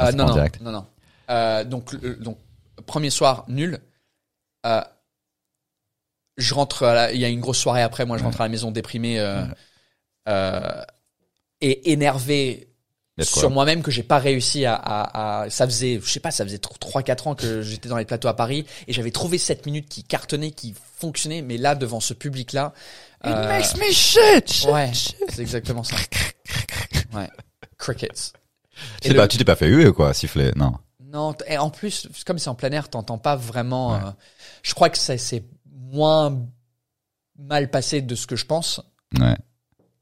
Euh, 0.00 0.06
C'est 0.10 0.16
non, 0.16 0.26
non, 0.60 0.70
non. 0.72 0.86
Euh, 1.30 1.64
donc, 1.64 1.92
le- 1.92 2.16
donc, 2.16 2.38
premier 2.86 3.10
soir, 3.10 3.44
nul. 3.48 3.78
Euh, 4.66 4.82
je 6.36 6.54
rentre, 6.54 6.82
à 6.84 6.94
la- 6.94 7.12
il 7.12 7.20
y 7.20 7.24
a 7.24 7.28
une 7.28 7.40
grosse 7.40 7.58
soirée 7.58 7.82
après, 7.82 8.04
moi 8.06 8.18
je 8.18 8.24
rentre 8.24 8.40
à 8.40 8.44
la 8.44 8.48
maison 8.48 8.70
déprimé 8.72 9.20
euh, 9.20 9.44
euh, 10.28 10.82
et 11.60 11.92
énervé 11.92 12.68
sur 13.40 13.50
moi-même 13.50 13.82
que 13.82 13.92
j'ai 13.92 14.02
pas 14.02 14.18
réussi 14.18 14.64
à, 14.64 14.74
à, 14.74 15.42
à- 15.42 15.50
ça 15.50 15.66
faisait 15.66 16.00
je 16.02 16.10
sais 16.10 16.18
pas 16.18 16.32
ça 16.32 16.44
faisait 16.44 16.58
3 16.58 17.02
4 17.04 17.28
ans 17.28 17.36
que 17.36 17.62
j'étais 17.62 17.88
dans 17.88 17.96
les 17.98 18.04
plateaux 18.04 18.26
à 18.26 18.34
Paris 18.34 18.66
et 18.88 18.92
j'avais 18.92 19.12
trouvé 19.12 19.38
cette 19.38 19.64
minute 19.66 19.88
qui 19.88 20.02
cartonnait 20.02 20.50
qui 20.50 20.74
fonctionnait 20.96 21.40
mais 21.40 21.56
là 21.56 21.76
devant 21.76 22.00
ce 22.00 22.12
public 22.14 22.52
là 22.52 22.72
euh, 23.24 23.46
me 23.78 23.92
shit! 23.92 24.64
ouais 24.72 24.90
c'est 25.28 25.38
exactement 25.42 25.84
ça 25.84 25.94
ouais 27.14 27.28
crickets 27.78 28.32
Tu 29.00 29.00
t'es 29.02 29.08
le- 29.10 29.16
pas, 29.16 29.28
tu 29.28 29.38
t'es 29.38 29.44
pas 29.44 29.54
fait 29.54 29.68
huer, 29.68 29.92
quoi, 29.92 30.12
siffler, 30.12 30.50
non. 30.56 30.72
Non, 31.14 31.34
et 31.46 31.56
en 31.56 31.70
plus, 31.70 32.08
comme 32.26 32.38
c'est 32.38 32.50
en 32.50 32.54
plein 32.54 32.70
air, 32.72 32.88
t'entends 32.90 33.18
pas 33.18 33.36
vraiment. 33.36 33.92
Ouais. 33.94 34.04
euh, 34.04 34.10
je 34.62 34.74
crois 34.74 34.90
que 34.90 34.98
ça 34.98 35.16
c'est 35.16 35.44
moins 35.92 36.46
mal 37.38 37.70
passé 37.70 38.02
de 38.02 38.14
ce 38.14 38.26
que 38.26 38.36
je 38.36 38.46
pense, 38.46 38.80
Ouais. 39.18 39.36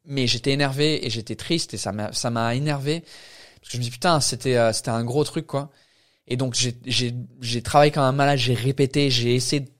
mais 0.04 0.26
j'étais 0.26 0.52
énervé 0.52 1.06
et 1.06 1.10
j'étais 1.10 1.36
triste 1.36 1.74
et 1.74 1.76
ça 1.78 1.92
m'a 1.92 2.12
ça 2.12 2.30
m'a 2.30 2.54
énervé 2.54 3.00
parce 3.60 3.68
que 3.68 3.72
je 3.74 3.78
me 3.78 3.82
dis 3.82 3.90
putain 3.90 4.20
c'était 4.20 4.56
euh, 4.56 4.72
c'était 4.72 4.90
un 4.90 5.04
gros 5.04 5.24
truc 5.24 5.46
quoi. 5.46 5.70
Et 6.26 6.36
donc 6.36 6.54
j'ai 6.54 6.76
j'ai 6.86 7.14
j'ai 7.40 7.62
travaillé 7.62 7.90
comme 7.92 8.04
un 8.04 8.12
malade, 8.12 8.38
j'ai 8.38 8.54
répété, 8.54 9.10
j'ai 9.10 9.34
essayé. 9.34 9.60
de- 9.60 9.70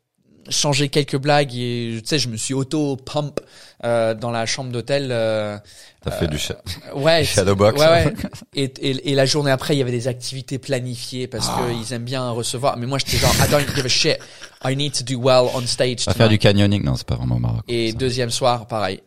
changé 0.49 0.89
quelques 0.89 1.17
blagues 1.17 1.55
et 1.55 1.99
tu 2.03 2.07
sais, 2.07 2.19
je 2.19 2.29
me 2.29 2.37
suis 2.37 2.55
auto 2.55 2.97
pump 2.97 3.41
euh, 3.85 4.15
dans 4.15 4.31
la 4.31 4.47
chambre 4.47 4.71
d'hôtel. 4.73 5.09
Euh, 5.11 5.57
T'as 6.03 6.11
fait 6.13 6.27
du 6.27 6.39
chat. 6.39 6.61
ouais, 6.95 7.25
Shadowbox. 7.25 7.79
Ouais, 7.81 7.87
ouais. 7.87 8.15
Et, 8.55 8.65
et, 8.65 9.11
et 9.13 9.15
la 9.15 9.25
journée 9.27 9.51
après, 9.53 9.75
il 9.75 9.79
y 9.79 9.83
avait 9.83 9.91
des 9.93 10.09
activités 10.09 10.59
planifiées 10.59 11.27
parce 11.29 11.49
Ah. 11.49 11.61
que 11.61 11.73
ils 11.73 11.93
aiment 11.93 12.05
bien 12.05 12.31
recevoir. 12.31 12.77
Mais 12.77 12.87
moi, 12.87 12.99
j'étais 12.99 13.19
genre, 13.19 13.35
I 13.39 13.51
don't 13.51 13.65
give 13.75 13.85
a 13.85 13.89
shit. 13.89 14.19
I 14.65 14.75
need 14.77 14.93
to 14.95 15.05
do 15.05 15.21
well 15.21 15.49
on 15.55 15.67
stage. 15.67 16.05
Va 16.07 16.15
faire 16.15 16.29
du 16.29 16.39
canyoning. 16.39 16.83
Non, 16.85 16.97
c'est 16.97 17.07
pas 17.07 17.17
vraiment 17.17 17.39
Maroc. 17.39 17.63
Et 17.69 17.93
deuxième 17.93 18.31
soir, 18.31 18.67
pareil. 18.67 19.01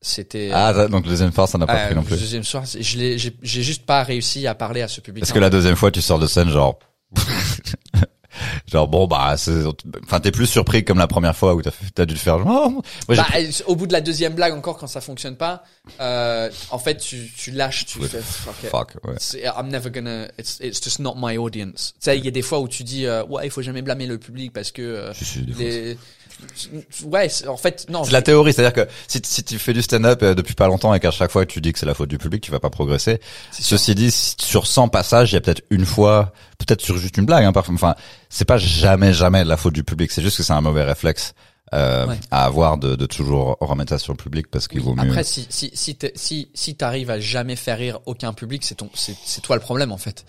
C'était. 0.00 0.50
Ah, 0.52 0.72
ça- 0.74 0.88
donc 0.88 1.04
le 1.04 1.10
deuxième 1.10 1.30
fois, 1.32 1.46
ça 1.46 1.58
n'a 1.58 1.66
pas 1.66 1.76
euh, 1.76 1.86
pris 1.86 1.94
non 1.94 2.02
plus. 2.02 2.16
Deuxième 2.18 2.42
soir, 2.42 2.66
c'est- 2.66 2.82
je 2.82 2.98
l'ai, 2.98 3.18
j'ai, 3.18 3.32
j'ai 3.40 3.62
juste 3.62 3.86
pas 3.86 4.02
réussi 4.02 4.48
à 4.48 4.54
parler 4.56 4.82
à 4.82 4.88
ce 4.88 5.00
public. 5.00 5.22
Est-ce 5.22 5.32
que 5.32 5.38
la 5.38 5.48
deuxième 5.50 5.76
fois, 5.76 5.92
tu 5.92 6.02
sors 6.02 6.18
de 6.18 6.26
scène, 6.26 6.48
genre, 6.50 6.76
genre 8.70 8.88
bon 8.88 9.06
bah, 9.06 9.36
c'est, 9.36 9.64
enfin 10.04 10.20
t'es 10.20 10.30
plus 10.30 10.46
surpris 10.46 10.84
comme 10.84 10.98
la 10.98 11.06
première 11.06 11.36
fois 11.36 11.54
où 11.54 11.62
t'as, 11.62 12.06
dû 12.06 12.14
le 12.14 12.18
faire. 12.18 12.38
Genre, 12.38 12.46
oh, 12.66 12.82
moi, 13.08 13.16
Bah, 13.16 13.26
au 13.66 13.76
bout 13.76 13.86
de 13.86 13.92
la 13.92 14.00
deuxième 14.00 14.34
blague 14.34 14.52
encore 14.52 14.78
quand 14.78 14.86
ça 14.86 15.00
fonctionne 15.00 15.36
pas, 15.36 15.64
euh, 16.00 16.50
en 16.70 16.78
fait 16.78 16.96
tu, 16.96 17.30
tu 17.36 17.50
lâches, 17.50 17.86
tu 17.86 18.02
fais 18.02 18.20
fuck 18.20 18.96
ouais. 19.04 19.42
I'm 19.56 19.68
never 19.68 19.90
gonna. 19.90 20.28
It's 20.38 20.58
it's 20.60 20.82
just 20.82 20.98
not 20.98 21.14
my 21.16 21.36
audience. 21.36 21.94
Tu 21.94 22.04
sais, 22.04 22.18
il 22.18 22.24
y 22.24 22.28
a 22.28 22.32
des 22.32 22.42
fois 22.42 22.60
où 22.60 22.68
tu 22.68 22.84
dis 22.84 23.06
euh, 23.06 23.24
ouais, 23.24 23.46
il 23.46 23.50
faut 23.50 23.62
jamais 23.62 23.82
blâmer 23.82 24.06
le 24.06 24.18
public 24.18 24.52
parce 24.52 24.70
que 24.70 24.82
euh, 24.82 25.14
Si, 25.14 25.24
si, 25.24 25.40
les 25.40 25.96
ouais, 27.04 27.28
en 27.48 27.56
fait 27.56 27.86
non. 27.88 28.04
C'est 28.04 28.12
la 28.12 28.22
théorie, 28.22 28.52
c'est-à-dire 28.52 28.72
que 28.72 28.90
si, 29.08 29.20
si 29.24 29.44
tu 29.44 29.58
fais 29.58 29.72
du 29.72 29.82
stand-up 29.82 30.22
euh, 30.22 30.34
depuis 30.34 30.54
pas 30.54 30.66
longtemps 30.66 30.94
et 30.94 31.00
qu'à 31.00 31.10
chaque 31.10 31.30
fois 31.30 31.46
tu 31.46 31.60
dis 31.60 31.72
que 31.72 31.78
c'est 31.78 31.86
la 31.86 31.94
faute 31.94 32.08
du 32.08 32.18
public, 32.18 32.42
tu 32.42 32.50
vas 32.50 32.60
pas 32.60 32.70
progresser. 32.70 33.20
Ceci 33.50 33.94
dit, 33.94 34.10
sur 34.10 34.66
100 34.66 34.88
passages, 34.88 35.32
il 35.32 35.34
y 35.34 35.38
a 35.38 35.40
peut-être 35.40 35.62
une 35.70 35.86
fois, 35.86 36.32
peut-être 36.58 36.80
sur 36.80 36.96
juste 36.98 37.16
une 37.16 37.26
blague, 37.26 37.44
hein, 37.44 37.52
parfois. 37.52 37.74
Enfin, 37.74 37.94
c'est 38.28 38.44
pas 38.44 38.58
jamais, 38.58 39.12
jamais 39.12 39.44
de 39.44 39.48
la 39.48 39.56
faute 39.56 39.74
du 39.74 39.84
public. 39.84 40.10
C'est 40.10 40.22
juste 40.22 40.36
que 40.36 40.42
c'est 40.42 40.52
un 40.52 40.60
mauvais 40.60 40.84
réflexe 40.84 41.34
euh, 41.74 42.06
Ouais. 42.06 42.18
à 42.30 42.44
avoir 42.44 42.76
de, 42.78 42.96
de 42.96 43.06
toujours 43.06 43.56
remettre 43.60 43.90
ça 43.90 43.98
sur 43.98 44.12
le 44.12 44.16
public 44.18 44.48
parce 44.50 44.68
qu'il 44.68 44.80
vaut 44.80 44.94
mieux. 44.94 45.02
Après, 45.08 45.24
si 45.24 45.46
si 45.48 45.70
si 45.74 45.96
si 46.14 46.48
si 46.52 46.74
t'arrives 46.76 47.10
à 47.10 47.18
jamais 47.20 47.56
faire 47.56 47.78
rire 47.78 48.00
aucun 48.06 48.32
public, 48.32 48.62
c'est 48.64 48.74
ton 48.74 48.90
c'est 48.94 49.16
c'est 49.24 49.40
toi 49.40 49.56
le 49.56 49.62
problème 49.62 49.90
en 49.92 49.96
fait. 49.98 50.24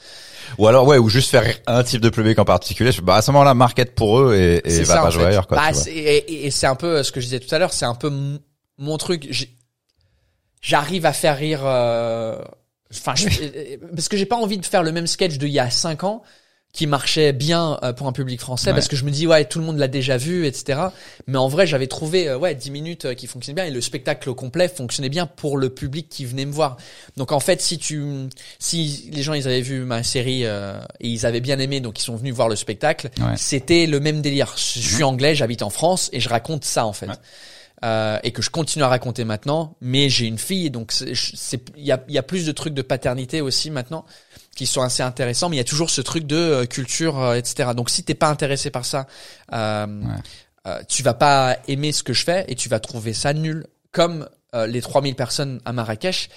Ou 0.58 0.68
alors 0.68 0.86
ouais, 0.88 0.98
ou 0.98 1.10
juste 1.10 1.30
faire 1.30 1.44
rire 1.44 1.58
un 1.68 1.84
type 1.84 2.02
de 2.02 2.10
public 2.10 2.39
en 2.39 2.46
particulier. 2.46 2.91
Bah 3.04 3.16
à 3.16 3.22
ce 3.22 3.32
moment-là, 3.32 3.54
market 3.54 3.96
pour 3.96 4.20
eux 4.20 4.36
et, 4.36 4.62
et 4.66 4.80
va 4.84 4.96
ça, 4.96 5.02
pas 5.02 5.10
jouer 5.10 5.24
fait. 5.24 5.30
ailleurs. 5.30 5.48
Quoi, 5.48 5.58
Bah, 5.58 5.68
tu 5.70 5.74
vois. 5.74 5.84
c'est- 5.84 5.91
et, 5.91 6.46
et 6.46 6.52
c'est 6.52 6.68
un 6.68 6.76
peu 6.76 6.98
euh, 6.98 7.04
ce 7.04 7.12
que 7.12 7.20
je 7.20 7.26
disais 7.26 7.39
tout 7.39 7.54
à 7.54 7.60
l'heure, 7.60 7.74
c'est 7.74 7.86
un 7.86 7.96
peu 7.96 8.12
mon 8.78 8.98
truc. 8.98 9.28
J'ai- 9.30 9.50
J'arrive 10.62 11.06
à 11.06 11.14
faire 11.14 11.38
rire. 11.38 11.62
euh, 11.66 12.38
Enfin, 12.96 13.16
je- 13.16 13.28
euh, 13.41 13.78
parce 13.96 14.08
que 14.08 14.16
j'ai 14.18 14.26
pas 14.28 14.36
envie 14.38 14.58
de 14.58 14.66
faire 14.66 14.84
le 14.84 14.91
même 14.91 15.08
sketch 15.08 15.38
d'il 15.38 15.50
y 15.50 15.60
a 15.60 15.70
cinq 15.70 16.04
ans 16.04 16.22
qui 16.74 16.88
marchait 16.88 17.34
bien 17.34 17.80
euh, 17.84 17.94
pour 17.94 18.08
un 18.08 18.12
public 18.12 18.40
français 18.42 18.70
Ouais. 18.70 18.74
parce 18.74 18.88
que 18.88 18.96
je 18.96 19.06
me 19.06 19.12
dis 19.12 19.28
ouais 19.28 19.46
tout 19.46 19.60
le 19.60 19.66
monde 19.66 19.78
l'a 19.78 19.88
déjà 19.88 20.18
vu 20.18 20.48
etc 20.48 20.80
mais 21.28 21.38
en 21.38 21.48
vrai 21.48 21.68
j'avais 21.68 21.86
trouvé 21.86 22.28
euh, 22.28 22.38
ouais 22.38 22.56
10 22.56 22.72
minutes 22.72 23.06
euh, 23.06 23.14
qui 23.14 23.28
fonctionnaient 23.28 23.62
bien 23.62 23.66
et 23.66 23.72
le 23.72 23.80
spectacle 23.80 24.28
au 24.30 24.34
complet 24.36 24.68
fonctionnait 24.68 25.10
bien 25.10 25.28
pour 25.28 25.58
le 25.58 25.70
public 25.70 26.10
qui 26.10 26.26
venait 26.26 26.46
me 26.46 26.52
voir 26.52 26.78
donc 27.16 27.32
en 27.32 27.40
fait 27.40 27.62
si 27.62 27.78
tu 27.78 28.04
si 28.58 29.10
les 29.14 29.22
gens 29.22 29.34
ils 29.34 29.48
avaient 29.48 29.62
vu 29.62 29.82
ma 29.86 30.02
série 30.02 30.46
euh, 30.46 30.80
et 31.00 31.10
ils 31.10 31.26
avaient 31.28 31.42
bien 31.42 31.60
aimé 31.60 31.80
donc 31.80 32.00
ils 32.00 32.04
sont 32.04 32.16
venus 32.16 32.34
voir 32.34 32.50
le 32.50 32.56
spectacle 32.56 33.10
Ouais. 33.20 33.36
c'était 33.38 33.86
le 33.86 34.00
même 34.00 34.22
délire 34.22 34.54
je 34.58 34.80
suis 34.80 35.04
anglais 35.04 35.36
j'habite 35.36 35.62
en 35.62 35.70
France 35.70 36.10
et 36.12 36.20
je 36.20 36.28
raconte 36.30 36.66
ça 36.66 36.86
en 36.88 36.94
fait 36.94 37.06
Ouais. 37.08 37.14
euh, 37.84 38.18
et 38.24 38.32
que 38.32 38.42
je 38.42 38.50
continue 38.50 38.84
à 38.84 38.88
raconter 38.88 39.26
maintenant, 39.26 39.76
mais 39.82 40.08
j'ai 40.10 40.26
une 40.26 40.38
fille, 40.38 40.72
donc 40.72 40.94
il 41.02 41.84
y 41.84 41.92
a, 41.92 42.02
il 42.08 42.14
y 42.14 42.18
a 42.18 42.24
plus 42.24 42.46
de 42.46 42.52
trucs 42.54 42.74
de 42.74 42.82
paternité 42.82 43.42
aussi 43.42 43.70
maintenant 43.72 44.06
qui 44.56 44.66
sont 44.68 44.82
assez 44.82 45.01
intéressants, 45.04 45.49
mais 45.49 45.56
il 45.56 45.60
y 45.60 45.62
a 45.62 45.66
toujours 45.66 45.89
ce 45.89 46.01
truc 46.01 46.26
de 46.26 46.36
euh, 46.36 46.66
culture, 46.66 47.20
euh, 47.20 47.36
etc. 47.36 47.72
Donc 47.76 47.89
si 47.89 48.04
t'es 48.04 48.14
pas 48.14 48.30
intéressé 48.30 48.70
par 48.70 48.86
ça, 48.86 49.08
euh, 49.54 49.88
euh, 50.68 50.80
tu 50.88 51.01
vas 51.04 51.14
pas 51.16 51.58
aimer 51.68 51.91
ce 51.91 52.04
que 52.04 52.14
je 52.14 52.24
fais 52.24 52.45
et 52.47 52.56
tu 52.56 52.70
vas 52.70 52.80
trouver 52.80 53.14
ça 53.14 53.34
nul. 53.34 53.66
Comme 53.91 54.28
euh, 54.56 54.68
les 54.68 54.82
3000 54.82 55.16
personnes 55.16 55.60
à 55.66 55.74
Marrakech, 55.74 56.30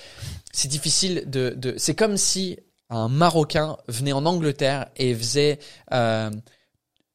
c'est 0.53 0.69
difficile 0.69 1.25
de, 1.27 1.51
de, 1.57 1.75
c'est 1.77 1.95
comme 1.95 2.17
si 2.17 2.59
un 2.89 3.09
Marocain 3.09 3.77
venait 3.89 4.13
en 4.13 4.25
Angleterre 4.27 4.87
et 4.97 5.15
faisait 5.15 5.59
euh, 5.93 6.31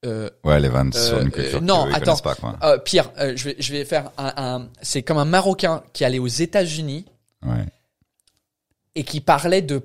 euh, 0.06 0.30
Ouais, 0.43 0.60
les 0.60 0.70
vannes 0.70 0.91
sur 0.93 1.20
une 1.20 1.32
culture. 1.32 1.60
que 1.60 1.64
non, 1.64 1.91
attends. 1.93 2.18
Pas, 2.18 2.36
quoi. 2.36 2.58
euh, 2.64 2.78
pire, 2.78 3.10
je 3.18 3.43
vais 3.45 3.56
je 3.60 3.72
vais 3.72 3.86
faire 3.86 4.12
un, 4.18 4.34
un 4.38 4.70
c'est 4.82 5.02
comme 5.04 5.18
un 5.18 5.26
Marocain 5.26 5.82
qui 5.93 6.04
allait 6.06 6.20
aux 6.20 6.28
États-Unis 6.28 7.06
Ouais. 7.45 7.66
et 8.95 9.04
qui 9.04 9.22
parlait 9.22 9.62
de 9.62 9.82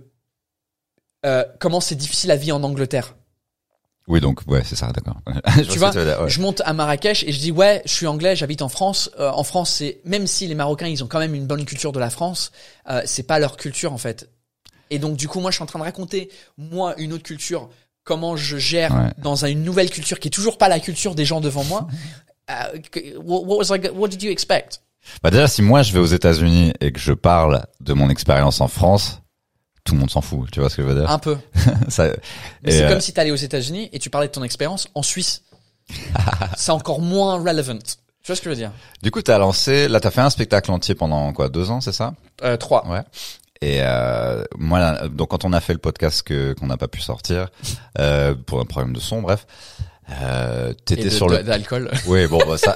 euh, 1.27 1.45
comment 1.59 1.81
c'est 1.81 1.95
difficile 1.97 2.29
la 2.29 2.37
vie 2.37 2.53
en 2.53 2.63
Angleterre. 2.63 3.15
Oui, 4.09 4.21
donc 4.21 4.43
ouais, 4.47 4.63
c'est 4.65 4.77
ça, 4.77 4.93
d'accord. 4.93 5.17
Je 5.57 5.63
Tu 5.63 5.79
vois 5.81 5.91
dire, 5.91 6.05
ouais. 6.23 6.29
je 6.29 6.41
monte 6.41 6.63
à 6.65 6.73
Marrakech 6.73 7.25
et 7.25 7.33
je 7.33 7.41
dis 7.41 7.51
ouais, 7.51 7.83
je 7.87 7.93
suis 7.93 8.07
anglais, 8.07 8.37
j'habite 8.37 8.63
en 8.63 8.69
France. 8.69 9.11
Euh, 9.19 9.31
en 9.31 9.43
France, 9.43 9.71
c'est 9.71 10.01
même 10.05 10.29
si 10.29 10.47
les 10.47 10.55
Marocains 10.55 10.87
ils 10.87 11.03
ont 11.03 11.09
quand 11.09 11.19
même 11.19 11.35
une 11.35 11.47
bonne 11.47 11.65
culture 11.65 11.91
de 11.91 11.99
la 11.99 12.09
France, 12.11 12.53
euh, 12.89 13.03
c'est 13.05 13.25
pas 13.25 13.41
leur 13.41 13.57
culture 13.57 13.93
en 13.93 13.99
fait. 13.99 14.31
Et 14.91 15.01
donc 15.01 15.17
du 15.17 15.27
coup, 15.27 15.41
moi, 15.41 15.51
je 15.51 15.57
suis 15.57 15.63
en 15.65 15.67
train 15.67 15.81
de 15.81 15.85
raconter 15.85 16.31
moi 16.57 16.95
une 16.99 17.13
autre 17.13 17.25
culture, 17.25 17.69
comment 18.05 18.37
je 18.37 18.57
gère 18.59 18.95
Ouais. 18.95 19.11
dans 19.19 19.45
une 19.45 19.65
nouvelle 19.65 19.91
culture 19.91 20.21
qui 20.21 20.29
est 20.29 20.31
toujours 20.31 20.57
pas 20.59 20.69
la 20.69 20.79
culture 20.79 21.17
des 21.17 21.25
gens 21.25 21.41
devant 21.41 21.65
moi. 21.65 21.89
What 23.25 23.57
was 23.59 23.77
I, 23.77 23.89
what 23.93 24.09
did 24.09 24.23
you 24.23 24.31
expect? 24.31 24.81
Bah 25.23 25.31
déjà, 25.31 25.49
si 25.49 25.63
moi 25.63 25.83
je 25.83 25.93
vais 25.93 25.99
aux 25.99 26.05
États-Unis 26.07 26.73
et 26.81 26.93
que 26.93 27.01
je 27.01 27.13
parle 27.13 27.65
de 27.81 27.93
mon 27.93 28.09
expérience 28.09 28.61
en 28.61 28.69
France, 28.69 29.21
tout 29.87 29.95
le 29.95 30.01
monde 30.01 30.11
s'en 30.11 30.21
fout. 30.21 30.51
Tu 30.51 30.61
vois 30.61 30.69
ce 30.69 30.77
que 30.77 30.83
je 30.83 30.89
veux 30.89 30.95
dire 31.01 31.11
Un 31.11 31.19
peu. 31.19 31.39
Ça- 31.89 32.11
c'est 32.67 32.83
euh, 32.85 32.89
comme 32.91 33.01
si 33.01 33.13
tu 33.15 33.21
allais 33.21 33.31
aux 33.31 33.37
États-Unis 33.37 33.89
et 33.93 33.99
tu 33.99 34.11
parlais 34.11 34.27
de 34.29 34.33
ton 34.33 34.43
expérience 34.43 34.89
en 34.95 35.03
Suisse. 35.03 35.43
c'est 36.57 36.73
encore 36.73 37.01
moins 37.01 37.37
relevant. 37.41 37.79
Tu 37.79 38.27
vois 38.33 38.37
ce 38.37 38.41
que 38.41 38.47
je 38.47 38.51
veux 38.51 38.57
dire 38.57 38.73
Du 39.03 39.11
coup, 39.11 39.23
t'as 39.23 39.39
lancé, 39.39 39.89
là, 39.89 40.01
t'as 40.01 40.11
fait 40.11 40.21
un 40.21 40.31
spectacle 40.31 40.71
entier 40.73 40.95
pendant 40.97 41.33
quoi, 41.33 41.49
deux 41.49 41.71
ans, 41.71 41.81
c'est 41.81 41.93
ça 41.93 42.15
euh, 42.43 42.57
Trois. 42.57 42.87
Ouais. 42.89 43.03
Et 43.63 43.79
euh, 43.81 44.45
moi, 44.59 44.81
là, 44.81 45.09
donc 45.09 45.29
quand 45.31 45.45
on 45.45 45.53
a 45.53 45.61
fait 45.61 45.73
le 45.73 45.79
podcast 45.79 46.23
que 46.23 46.53
qu'on 46.55 46.67
n'a 46.67 46.77
pas 46.77 46.89
pu 46.89 47.01
sortir 47.01 47.49
euh, 47.99 48.35
pour 48.35 48.61
un 48.61 48.65
problème 48.65 48.93
de 48.93 49.01
son, 49.01 49.23
bref, 49.23 49.47
euh, 50.23 50.73
t'étais 50.85 51.09
sur 51.09 51.29
de- 51.29 51.37
le. 51.37 51.43
d'alcool. 51.45 51.91
Oui, 52.07 52.27
bon, 52.27 52.39
bah, 52.47 52.59
ça. 52.59 52.75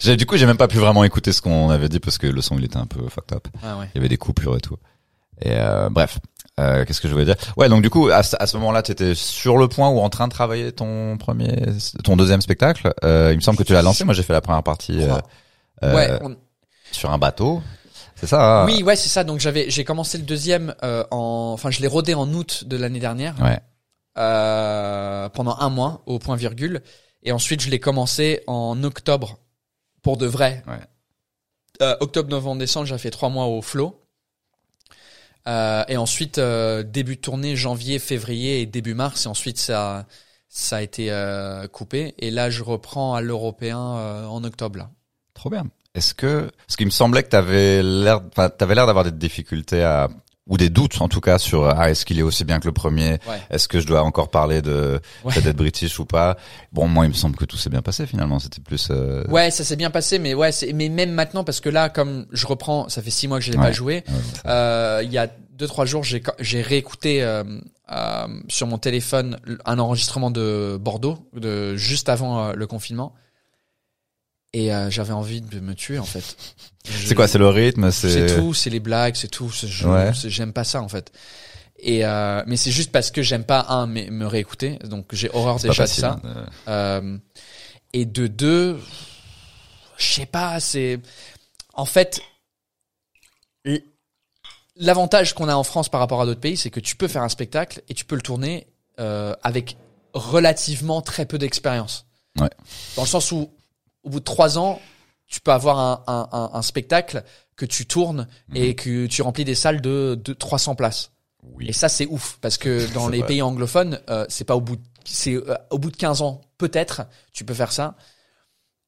j'ai, 0.00 0.16
du 0.16 0.26
coup, 0.26 0.36
j'ai 0.36 0.46
même 0.46 0.56
pas 0.58 0.68
pu 0.68 0.78
vraiment 0.78 1.04
écouter 1.04 1.32
ce 1.32 1.40
qu'on 1.40 1.70
avait 1.70 1.88
dit 1.88 2.00
parce 2.00 2.18
que 2.18 2.26
le 2.26 2.42
son 2.42 2.58
il 2.58 2.64
était 2.64 2.76
un 2.76 2.86
peu 2.86 3.08
fucked 3.08 3.34
up. 3.36 3.48
Ah 3.62 3.78
ouais. 3.78 3.86
Il 3.94 3.98
y 3.98 4.00
avait 4.00 4.08
des 4.08 4.18
coupures 4.18 4.56
et 4.56 4.60
tout. 4.60 4.76
Et 5.42 5.52
euh, 5.52 5.88
bref, 5.90 6.18
euh, 6.58 6.84
qu'est-ce 6.84 7.00
que 7.00 7.08
je 7.08 7.12
voulais 7.12 7.24
dire? 7.24 7.36
Ouais, 7.56 7.68
donc 7.68 7.82
du 7.82 7.90
coup, 7.90 8.08
à, 8.08 8.22
ce- 8.22 8.36
à 8.38 8.46
ce 8.46 8.56
moment-là, 8.58 8.82
t'étais 8.82 9.14
sur 9.14 9.56
le 9.56 9.68
point 9.68 9.88
ou 9.88 9.98
en 10.00 10.10
train 10.10 10.28
de 10.28 10.32
travailler 10.32 10.72
ton 10.72 11.16
premier, 11.16 11.54
ton 12.04 12.16
deuxième 12.16 12.40
spectacle? 12.42 12.92
Euh, 13.04 13.30
il 13.32 13.36
me 13.36 13.40
semble 13.40 13.56
que 13.58 13.62
tu 13.62 13.72
l'as 13.72 13.82
lancé. 13.82 14.04
Moi, 14.04 14.14
j'ai 14.14 14.22
fait 14.22 14.32
la 14.32 14.40
première 14.42 14.62
partie 14.62 15.02
euh, 15.02 15.16
euh, 15.84 15.94
ouais. 15.94 16.18
on- 16.22 16.36
sur 16.92 17.10
un 17.10 17.18
bateau. 17.18 17.62
C'est 18.16 18.26
ça 18.26 18.62
hein? 18.62 18.66
Oui, 18.66 18.82
ouais, 18.82 18.96
c'est 18.96 19.08
ça. 19.08 19.24
Donc 19.24 19.40
j'avais, 19.40 19.70
j'ai 19.70 19.84
commencé 19.84 20.18
le 20.18 20.24
deuxième 20.24 20.74
euh, 20.82 21.04
en, 21.10 21.52
enfin, 21.54 21.70
je 21.70 21.80
l'ai 21.80 21.86
rodé 21.88 22.12
en 22.14 22.30
août 22.34 22.64
de 22.66 22.76
l'année 22.76 22.98
dernière, 23.00 23.34
Ouais. 23.40 23.58
euh, 24.18 25.28
pendant 25.30 25.56
un 25.58 25.70
mois 25.70 26.02
au 26.06 26.18
point 26.18 26.36
virgule, 26.36 26.82
et 27.22 27.32
ensuite 27.32 27.62
je 27.62 27.70
l'ai 27.70 27.80
commencé 27.80 28.42
en 28.46 28.82
octobre 28.84 29.38
pour 30.02 30.16
de 30.18 30.26
vrai. 30.26 30.62
Ouais. 30.66 30.80
Euh, 31.82 31.96
octobre, 32.00 32.28
novembre, 32.28 32.58
décembre, 32.58 32.86
j'ai 32.86 32.98
fait 32.98 33.10
trois 33.10 33.30
mois 33.30 33.46
au 33.46 33.62
flot. 33.62 34.02
Euh, 35.50 35.82
et 35.88 35.96
ensuite 35.96 36.38
euh, 36.38 36.84
début 36.84 37.16
de 37.16 37.20
tournée 37.20 37.56
janvier, 37.56 37.98
février 37.98 38.60
et 38.60 38.66
début 38.66 38.94
mars, 38.94 39.26
et 39.26 39.28
ensuite 39.28 39.58
ça, 39.58 40.06
ça 40.48 40.76
a 40.76 40.82
été 40.82 41.10
euh, 41.10 41.66
coupé. 41.66 42.14
Et 42.18 42.30
là, 42.30 42.50
je 42.50 42.62
reprends 42.62 43.14
à 43.14 43.20
l'européen 43.20 43.78
en 43.78 44.44
octobre. 44.44 44.88
Trop 45.34 45.50
bien. 45.50 45.66
Est-ce 45.96 46.14
que, 46.14 46.48
parce 46.66 46.76
qu'il 46.76 46.86
me 46.86 46.92
semblait 46.92 47.24
que 47.24 47.30
t'avais 47.30 47.82
l'air, 47.82 48.20
enfin, 48.30 48.48
t'avais 48.48 48.76
l'air 48.76 48.86
d'avoir 48.86 49.04
des 49.04 49.10
difficultés 49.10 49.82
à, 49.82 50.08
ou 50.50 50.58
des 50.58 50.68
doutes 50.68 51.00
en 51.00 51.08
tout 51.08 51.20
cas 51.22 51.38
sur, 51.38 51.64
ah, 51.64 51.90
est-ce 51.90 52.04
qu'il 52.04 52.18
est 52.18 52.22
aussi 52.22 52.44
bien 52.44 52.60
que 52.60 52.66
le 52.66 52.72
premier? 52.72 53.12
Ouais. 53.26 53.40
Est-ce 53.48 53.68
que 53.68 53.80
je 53.80 53.86
dois 53.86 54.02
encore 54.02 54.28
parler 54.28 54.60
de 54.60 55.00
Ouais. 55.24 55.32
peut-être 55.32 55.44
d'être 55.44 55.56
british 55.56 55.98
ou 55.98 56.04
pas? 56.04 56.36
Bon, 56.72 56.86
moi, 56.88 57.06
il 57.06 57.08
me 57.08 57.14
semble 57.14 57.36
que 57.36 57.44
tout 57.46 57.56
s'est 57.56 57.70
bien 57.70 57.80
passé 57.82 58.06
finalement. 58.06 58.38
C'était 58.38 58.60
plus. 58.60 58.88
euh, 58.90 59.24
Ouais, 59.28 59.50
ça 59.50 59.64
s'est 59.64 59.76
bien 59.76 59.90
passé, 59.90 60.18
mais 60.18 60.34
ouais, 60.34 60.52
c'est, 60.52 60.72
mais 60.74 60.88
même 60.90 61.12
maintenant 61.12 61.44
parce 61.44 61.60
que 61.60 61.68
là, 61.70 61.88
comme 61.88 62.26
je 62.32 62.46
reprends, 62.46 62.88
ça 62.90 63.00
fait 63.00 63.10
six 63.10 63.28
mois 63.28 63.38
que 63.38 63.44
je 63.44 63.52
l'ai 63.52 63.58
Ouais. 63.58 63.64
pas 63.66 63.72
joué. 63.72 64.04
Euh, 64.46 65.00
il 65.04 65.10
y 65.12 65.18
a 65.18 65.28
deux 65.52 65.66
trois 65.66 65.84
jours, 65.86 66.02
j'ai 66.04 66.22
j'ai 66.40 66.62
réécouté 66.62 67.22
euh, 67.22 67.44
euh, 67.92 68.26
sur 68.48 68.66
mon 68.66 68.78
téléphone 68.78 69.38
un 69.64 69.78
enregistrement 69.78 70.30
de 70.30 70.78
Bordeaux, 70.80 71.18
de 71.34 71.76
juste 71.76 72.08
avant 72.08 72.46
euh, 72.48 72.52
le 72.54 72.66
confinement, 72.66 73.14
et 74.52 74.72
euh, 74.72 74.90
j'avais 74.90 75.12
envie 75.12 75.40
de 75.40 75.60
me 75.60 75.74
tuer 75.74 75.98
en 75.98 76.04
fait. 76.04 76.36
C'est 76.84 77.14
quoi 77.14 77.28
C'est 77.28 77.38
le 77.38 77.48
rythme 77.48 77.90
C'est 77.90 78.34
tout, 78.36 78.54
c'est 78.54 78.70
les 78.70 78.80
blagues, 78.80 79.14
c'est 79.14 79.28
tout. 79.28 79.50
Ouais. 79.84 80.12
J'aime 80.14 80.52
pas 80.52 80.64
ça 80.64 80.82
en 80.82 80.88
fait. 80.88 81.12
Et 81.78 82.04
euh, 82.04 82.42
mais 82.46 82.56
c'est 82.56 82.70
juste 82.70 82.92
parce 82.92 83.10
que 83.10 83.22
j'aime 83.22 83.44
pas 83.44 83.66
un 83.68 83.86
mais, 83.86 84.10
me 84.10 84.26
réécouter, 84.26 84.78
donc 84.84 85.14
j'ai 85.14 85.30
horreur 85.32 85.58
déjà 85.58 85.84
de 85.84 85.88
ça. 85.88 86.20
hein, 86.22 86.46
Euh, 86.68 87.18
et 87.92 88.04
de 88.04 88.26
deux, 88.26 88.78
je 89.96 90.04
sais 90.12 90.26
pas, 90.26 90.60
c'est 90.60 91.00
en 91.74 91.86
fait 91.86 92.20
l'avantage 94.76 95.34
qu'on 95.34 95.48
a 95.48 95.54
en 95.54 95.64
France 95.64 95.88
par 95.88 96.00
rapport 96.00 96.20
à 96.20 96.26
d'autres 96.26 96.40
pays, 96.40 96.56
c'est 96.56 96.70
que 96.70 96.80
tu 96.80 96.96
peux 96.96 97.08
faire 97.08 97.22
un 97.22 97.28
spectacle 97.28 97.82
et 97.88 97.94
tu 97.94 98.04
peux 98.04 98.14
le 98.14 98.22
tourner 98.22 98.66
euh, 98.98 99.34
avec 99.42 99.76
relativement 100.14 101.02
très 101.02 101.26
peu 101.26 101.38
d'expérience. 101.38 102.06
Ouais. 102.38 102.50
Dans 102.96 103.02
le 103.02 103.08
sens 103.08 103.32
où, 103.32 103.50
au 104.04 104.10
bout 104.10 104.20
de 104.20 104.24
trois 104.24 104.58
ans, 104.58 104.80
tu 105.26 105.40
peux 105.40 105.52
avoir 105.52 105.78
un, 105.78 106.02
un, 106.06 106.28
un, 106.32 106.50
un 106.54 106.62
spectacle 106.62 107.22
que 107.56 107.66
tu 107.66 107.86
tournes 107.86 108.26
Mhm. 108.48 108.56
et 108.56 108.74
que 108.74 109.06
tu 109.06 109.22
remplis 109.22 109.44
des 109.44 109.54
salles 109.54 109.80
de, 109.80 110.18
de 110.22 110.32
300 110.32 110.74
places. 110.74 111.10
Oui. 111.42 111.66
Et 111.68 111.72
ça, 111.72 111.88
c'est 111.88 112.06
ouf 112.06 112.38
parce 112.40 112.58
que 112.58 112.86
dans 112.94 113.08
les 113.08 113.18
vrai. 113.18 113.26
pays 113.28 113.42
anglophones, 113.42 114.00
euh, 114.10 114.24
c'est 114.28 114.44
pas 114.44 114.56
au 114.56 114.60
bout, 114.60 114.76
de, 114.76 114.82
c'est 115.04 115.34
euh, 115.34 115.54
au 115.70 115.78
bout 115.78 115.90
de 115.90 115.96
15 115.96 116.22
ans 116.22 116.40
peut-être 116.58 117.02
tu 117.32 117.44
peux 117.44 117.54
faire 117.54 117.72
ça. 117.72 117.94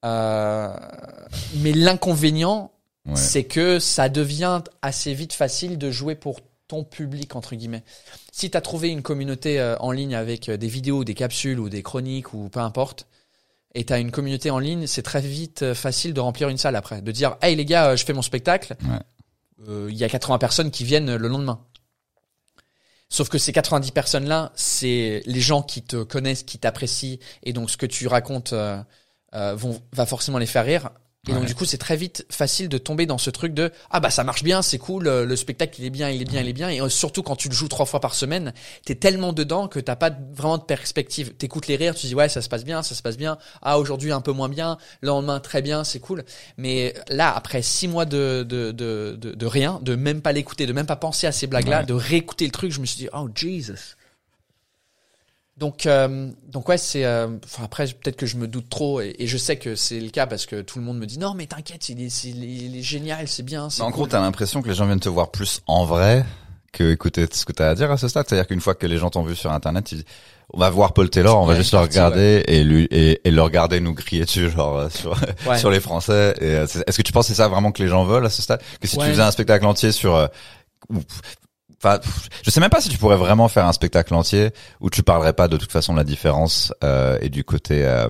Euh, 0.04 0.74
mais 1.56 1.72
l'inconvénient, 1.72 2.70
Ouais. 3.04 3.16
c'est 3.16 3.42
que 3.44 3.80
ça 3.80 4.08
devient 4.08 4.62
assez 4.80 5.12
vite 5.12 5.32
facile 5.32 5.76
de 5.76 5.90
jouer 5.90 6.14
pour 6.14 6.38
ton 6.68 6.84
public 6.84 7.34
entre 7.34 7.56
guillemets. 7.56 7.82
Si 8.30 8.48
tu 8.48 8.56
as 8.56 8.60
trouvé 8.60 8.90
une 8.90 9.02
communauté 9.02 9.58
euh, 9.58 9.76
en 9.78 9.90
ligne 9.90 10.14
avec 10.14 10.48
euh, 10.48 10.56
des 10.56 10.68
vidéos, 10.68 11.02
des 11.02 11.14
capsules 11.14 11.58
ou 11.58 11.68
des 11.68 11.82
chroniques 11.82 12.32
ou 12.32 12.48
peu 12.48 12.60
importe, 12.60 13.06
et 13.74 13.84
tu 13.84 13.92
as 13.92 13.98
une 13.98 14.10
communauté 14.10 14.50
en 14.50 14.58
ligne, 14.58 14.86
c'est 14.86 15.02
très 15.02 15.20
vite 15.20 15.62
euh, 15.62 15.74
facile 15.74 16.14
de 16.14 16.20
remplir 16.20 16.48
une 16.48 16.58
salle 16.58 16.76
après, 16.76 17.02
de 17.02 17.12
dire 17.12 17.36
"Hey 17.42 17.56
les 17.56 17.64
gars, 17.64 17.90
euh, 17.90 17.96
je 17.96 18.04
fais 18.04 18.12
mon 18.12 18.22
spectacle." 18.22 18.76
Ouais. 18.82 18.98
Euh, 19.68 19.88
Il 19.90 19.96
y 19.96 20.04
a 20.04 20.08
80 20.08 20.38
personnes 20.38 20.70
qui 20.70 20.84
viennent 20.84 21.14
le 21.16 21.28
lendemain. 21.28 21.64
Sauf 23.08 23.28
que 23.28 23.36
ces 23.36 23.52
90 23.52 23.90
personnes-là, 23.90 24.52
c'est 24.54 25.22
les 25.26 25.40
gens 25.42 25.62
qui 25.62 25.82
te 25.82 26.02
connaissent, 26.02 26.44
qui 26.44 26.58
t'apprécient, 26.58 27.18
et 27.42 27.52
donc 27.52 27.70
ce 27.70 27.76
que 27.76 27.84
tu 27.84 28.06
racontes 28.06 28.54
euh, 28.54 28.82
euh, 29.34 29.54
vont, 29.54 29.82
va 29.92 30.06
forcément 30.06 30.38
les 30.38 30.46
faire 30.46 30.64
rire. 30.64 30.90
Et 31.28 31.32
donc 31.32 31.44
du 31.44 31.54
coup, 31.54 31.64
c'est 31.64 31.78
très 31.78 31.96
vite 31.96 32.26
facile 32.30 32.68
de 32.68 32.78
tomber 32.78 33.06
dans 33.06 33.16
ce 33.16 33.30
truc 33.30 33.54
de 33.54 33.70
ah 33.90 34.00
bah 34.00 34.10
ça 34.10 34.24
marche 34.24 34.42
bien, 34.42 34.60
c'est 34.60 34.78
cool, 34.78 35.06
euh, 35.06 35.24
le 35.24 35.36
spectacle 35.36 35.80
il 35.80 35.84
est 35.86 35.90
bien, 35.90 36.10
il 36.10 36.20
est 36.20 36.24
bien, 36.24 36.40
il 36.40 36.48
est 36.48 36.52
bien. 36.52 36.68
Et 36.68 36.80
euh, 36.80 36.88
surtout 36.88 37.22
quand 37.22 37.36
tu 37.36 37.48
le 37.48 37.54
joues 37.54 37.68
trois 37.68 37.86
fois 37.86 38.00
par 38.00 38.16
semaine, 38.16 38.52
t'es 38.84 38.96
tellement 38.96 39.32
dedans 39.32 39.68
que 39.68 39.78
t'as 39.78 39.94
pas 39.94 40.10
vraiment 40.10 40.58
de 40.58 40.64
perspective. 40.64 41.32
T'écoutes 41.34 41.68
les 41.68 41.76
rires, 41.76 41.94
tu 41.94 42.08
dis 42.08 42.16
ouais 42.16 42.28
ça 42.28 42.42
se 42.42 42.48
passe 42.48 42.64
bien, 42.64 42.82
ça 42.82 42.96
se 42.96 43.02
passe 43.02 43.16
bien. 43.16 43.38
Ah 43.62 43.78
aujourd'hui 43.78 44.10
un 44.10 44.20
peu 44.20 44.32
moins 44.32 44.48
bien, 44.48 44.78
le 45.00 45.06
lendemain 45.10 45.38
très 45.38 45.62
bien, 45.62 45.84
c'est 45.84 46.00
cool. 46.00 46.24
Mais 46.56 46.92
là 47.08 47.32
après 47.32 47.62
six 47.62 47.86
mois 47.86 48.04
de 48.04 48.42
de 48.42 48.72
de 48.72 49.14
de, 49.16 49.30
de 49.32 49.46
rien, 49.46 49.78
de 49.80 49.94
même 49.94 50.22
pas 50.22 50.32
l'écouter, 50.32 50.66
de 50.66 50.72
même 50.72 50.86
pas 50.86 50.96
penser 50.96 51.28
à 51.28 51.32
ces 51.32 51.46
blagues 51.46 51.68
là, 51.68 51.80
Ouais. 51.80 51.86
de 51.86 51.94
réécouter 51.94 52.46
le 52.46 52.50
truc, 52.50 52.72
je 52.72 52.80
me 52.80 52.86
suis 52.86 52.96
dit 52.98 53.08
oh 53.14 53.28
Jesus. 53.32 53.94
Donc, 55.62 55.86
euh, 55.86 56.28
donc 56.48 56.68
ouais, 56.68 56.76
c'est. 56.76 57.04
euh, 57.04 57.28
après, 57.62 57.86
peut-être 57.86 58.16
que 58.16 58.26
je 58.26 58.36
me 58.36 58.48
doute 58.48 58.68
trop 58.68 59.00
et, 59.00 59.14
et 59.20 59.28
je 59.28 59.36
sais 59.38 59.54
que 59.54 59.76
c'est 59.76 60.00
le 60.00 60.10
cas 60.10 60.26
parce 60.26 60.44
que 60.44 60.60
tout 60.60 60.80
le 60.80 60.84
monde 60.84 60.98
me 60.98 61.06
dit 61.06 61.20
non, 61.20 61.34
mais 61.34 61.46
t'inquiète, 61.46 61.88
il 61.88 62.02
est, 62.02 62.24
il 62.24 62.42
est, 62.42 62.48
il 62.66 62.76
est 62.78 62.82
génial, 62.82 63.28
c'est 63.28 63.44
bien. 63.44 63.66
En 63.66 63.68
cool. 63.84 63.92
gros, 63.92 64.06
t'as 64.08 64.20
l'impression 64.20 64.60
que 64.60 64.68
les 64.68 64.74
gens 64.74 64.86
viennent 64.86 64.98
te 64.98 65.08
voir 65.08 65.30
plus 65.30 65.60
en 65.68 65.84
vrai 65.84 66.24
que 66.72 66.90
écouter 66.92 67.26
ce 67.32 67.44
que 67.44 67.52
t'as 67.52 67.70
à 67.70 67.74
dire 67.76 67.92
à 67.92 67.96
ce 67.96 68.08
stade. 68.08 68.26
C'est-à-dire 68.28 68.48
qu'une 68.48 68.60
fois 68.60 68.74
que 68.74 68.86
les 68.88 68.98
gens 68.98 69.08
t'ont 69.10 69.22
vu 69.22 69.36
sur 69.36 69.52
Internet, 69.52 69.92
ils- 69.92 70.02
on 70.52 70.58
va 70.58 70.68
voir 70.68 70.94
Paul 70.94 71.08
Taylor, 71.08 71.40
on 71.40 71.46
va 71.46 71.52
Ouais, 71.52 71.60
juste 71.60 71.74
le 71.74 71.78
regarder 71.78 72.42
et 72.48 72.64
lui 72.64 72.88
et, 72.90 73.20
et 73.24 73.30
le 73.30 73.40
regarder 73.40 73.78
nous 73.78 73.94
crier 73.94 74.24
dessus, 74.24 74.50
genre 74.50 74.76
euh, 74.78 74.88
sur 74.90 75.12
Ouais. 75.46 75.58
sur 75.58 75.70
les 75.70 75.78
Français. 75.78 76.34
Euh, 76.42 76.66
est-ce 76.66 76.96
que 76.96 77.02
tu 77.02 77.12
penses 77.12 77.26
que 77.28 77.34
c'est 77.34 77.40
ça 77.40 77.46
vraiment 77.46 77.70
que 77.70 77.80
les 77.82 77.88
gens 77.88 78.04
veulent 78.04 78.26
à 78.26 78.30
ce 78.30 78.42
stade? 78.42 78.60
Que 78.80 78.88
si 78.88 78.96
tu 78.98 79.04
faisais 79.06 79.22
un 79.22 79.30
spectacle 79.30 79.64
entier 79.64 79.92
sur 79.92 80.16
euh, 80.16 80.26
Enfin, 81.84 81.98
je 82.44 82.50
sais 82.50 82.60
même 82.60 82.70
pas 82.70 82.80
si 82.80 82.88
tu 82.88 82.98
pourrais 82.98 83.16
vraiment 83.16 83.48
faire 83.48 83.66
un 83.66 83.72
spectacle 83.72 84.14
entier 84.14 84.50
où 84.80 84.88
tu 84.90 85.02
parlerais 85.02 85.32
pas 85.32 85.48
de 85.48 85.56
toute 85.56 85.72
façon 85.72 85.92
de 85.94 85.98
la 85.98 86.04
différence 86.04 86.72
euh, 86.84 87.18
et 87.20 87.28
du 87.28 87.42
côté 87.42 87.84
euh, 87.84 88.08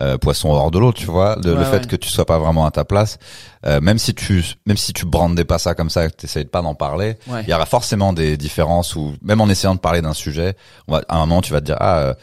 euh, 0.00 0.18
poisson 0.18 0.50
hors 0.50 0.70
de 0.72 0.78
l'eau, 0.78 0.92
tu 0.92 1.06
vois, 1.06 1.36
de, 1.36 1.52
le 1.52 1.64
fait 1.64 1.78
ouais. 1.78 1.86
que 1.86 1.96
tu 1.96 2.08
sois 2.08 2.26
pas 2.26 2.38
vraiment 2.38 2.66
à 2.66 2.70
ta 2.70 2.84
place, 2.84 3.18
euh, 3.64 3.80
même 3.80 3.98
si 3.98 4.12
tu 4.14 4.44
même 4.66 4.76
si 4.76 4.92
tu 4.92 5.06
brandais 5.06 5.44
pas 5.44 5.58
ça 5.58 5.74
comme 5.74 5.88
ça, 5.88 6.08
que 6.10 6.16
t'essayes 6.16 6.44
de 6.44 6.50
pas 6.50 6.62
d'en 6.62 6.74
parler, 6.74 7.16
Ouais. 7.28 7.42
il 7.44 7.48
y 7.48 7.54
aura 7.54 7.64
forcément 7.64 8.12
des 8.12 8.36
différences 8.36 8.96
ou 8.96 9.14
même 9.22 9.40
en 9.40 9.48
essayant 9.48 9.74
de 9.74 9.80
parler 9.80 10.02
d'un 10.02 10.12
sujet, 10.12 10.54
on 10.88 10.92
va, 10.92 11.02
à 11.08 11.16
un 11.16 11.20
moment 11.20 11.40
tu 11.42 11.52
vas 11.52 11.60
te 11.60 11.66
dire 11.66 11.76
ah 11.80 11.98
euh, 12.00 12.14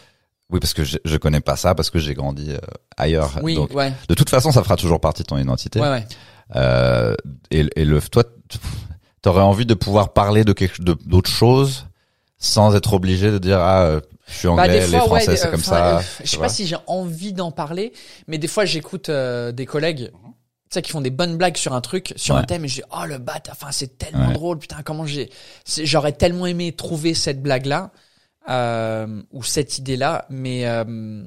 oui 0.52 0.60
parce 0.60 0.74
que 0.74 0.84
je, 0.84 0.98
je 1.04 1.18
connais 1.18 1.40
pas 1.40 1.56
ça 1.56 1.74
parce 1.74 1.90
que 1.90 1.98
j'ai 1.98 2.14
grandi 2.14 2.52
euh, 2.52 2.58
ailleurs. 2.98 3.40
Oui, 3.42 3.56
Donc 3.56 3.74
ouais, 3.74 3.92
de 4.10 4.14
toute 4.14 4.30
façon 4.30 4.52
ça 4.52 4.62
fera 4.64 4.76
toujours 4.76 5.00
partie 5.00 5.24
de 5.24 5.28
ton 5.28 5.38
identité. 5.38 5.80
ouais, 5.80 5.90
ouais. 5.90 6.06
Euh, 6.58 7.16
et, 7.50 7.66
et 7.78 7.86
le 7.86 8.00
toi 8.02 8.24
t'aurais 9.24 9.42
envie 9.42 9.66
de 9.66 9.74
pouvoir 9.74 10.14
parler 10.14 10.44
de 10.44 10.54
quelque 10.54 10.82
de 10.84 10.96
d'autre 11.06 11.30
chose 11.32 11.88
sans 12.38 12.76
être 12.76 12.94
obligé 12.94 13.32
de 13.32 13.38
dire 13.40 13.60
ah 13.60 13.84
euh, 13.84 14.02
je 14.28 14.34
suis 14.34 14.48
Bah, 14.48 14.68
anglais, 14.68 14.80
des 14.82 14.82
fois, 14.82 15.00
les 15.00 15.06
français 15.08 15.32
ouais, 15.32 15.38
c'est 15.38 15.48
euh, 15.48 15.52
comme 15.52 15.64
ça. 15.64 15.98
euh, 16.00 16.02
je 16.24 16.30
sais 16.30 16.38
pas 16.38 16.50
si 16.50 16.68
j'ai 16.68 16.78
envie 16.88 17.34
d'en 17.34 17.52
parler, 17.52 17.94
mais 18.28 18.38
des 18.38 18.48
fois 18.48 18.66
j'écoute 18.66 19.10
euh, 19.10 19.52
des 19.52 19.66
collègues. 19.66 20.12
Tu 20.70 20.80
sais, 20.80 20.82
qui 20.82 20.92
font 20.92 21.02
des 21.02 21.12
bonnes 21.12 21.38
blagues 21.38 21.58
sur 21.58 21.74
un 21.74 21.82
truc, 21.82 22.14
sur 22.16 22.36
un 22.36 22.44
thème, 22.44 22.66
et 22.66 22.68
je 22.68 22.76
dis, 22.76 22.82
oh 22.92 23.06
le 23.06 23.20
bat, 23.20 23.40
enfin, 23.52 23.72
c'est 23.72 23.98
tellement 24.00 24.30
Ouais. 24.30 24.34
drôle, 24.34 24.58
putain, 24.58 24.82
comment 24.84 25.06
j'ai, 25.06 25.30
c'est- 25.66 25.86
j'aurais 25.86 26.14
tellement 26.14 26.48
aimé 26.48 26.72
trouver 26.72 27.14
cette 27.14 27.44
blague-là, 27.44 27.92
euh, 28.50 29.22
ou 29.32 29.44
cette 29.44 29.78
idée-là, 29.78 30.26
mais, 30.32 30.66
euh, 30.68 31.24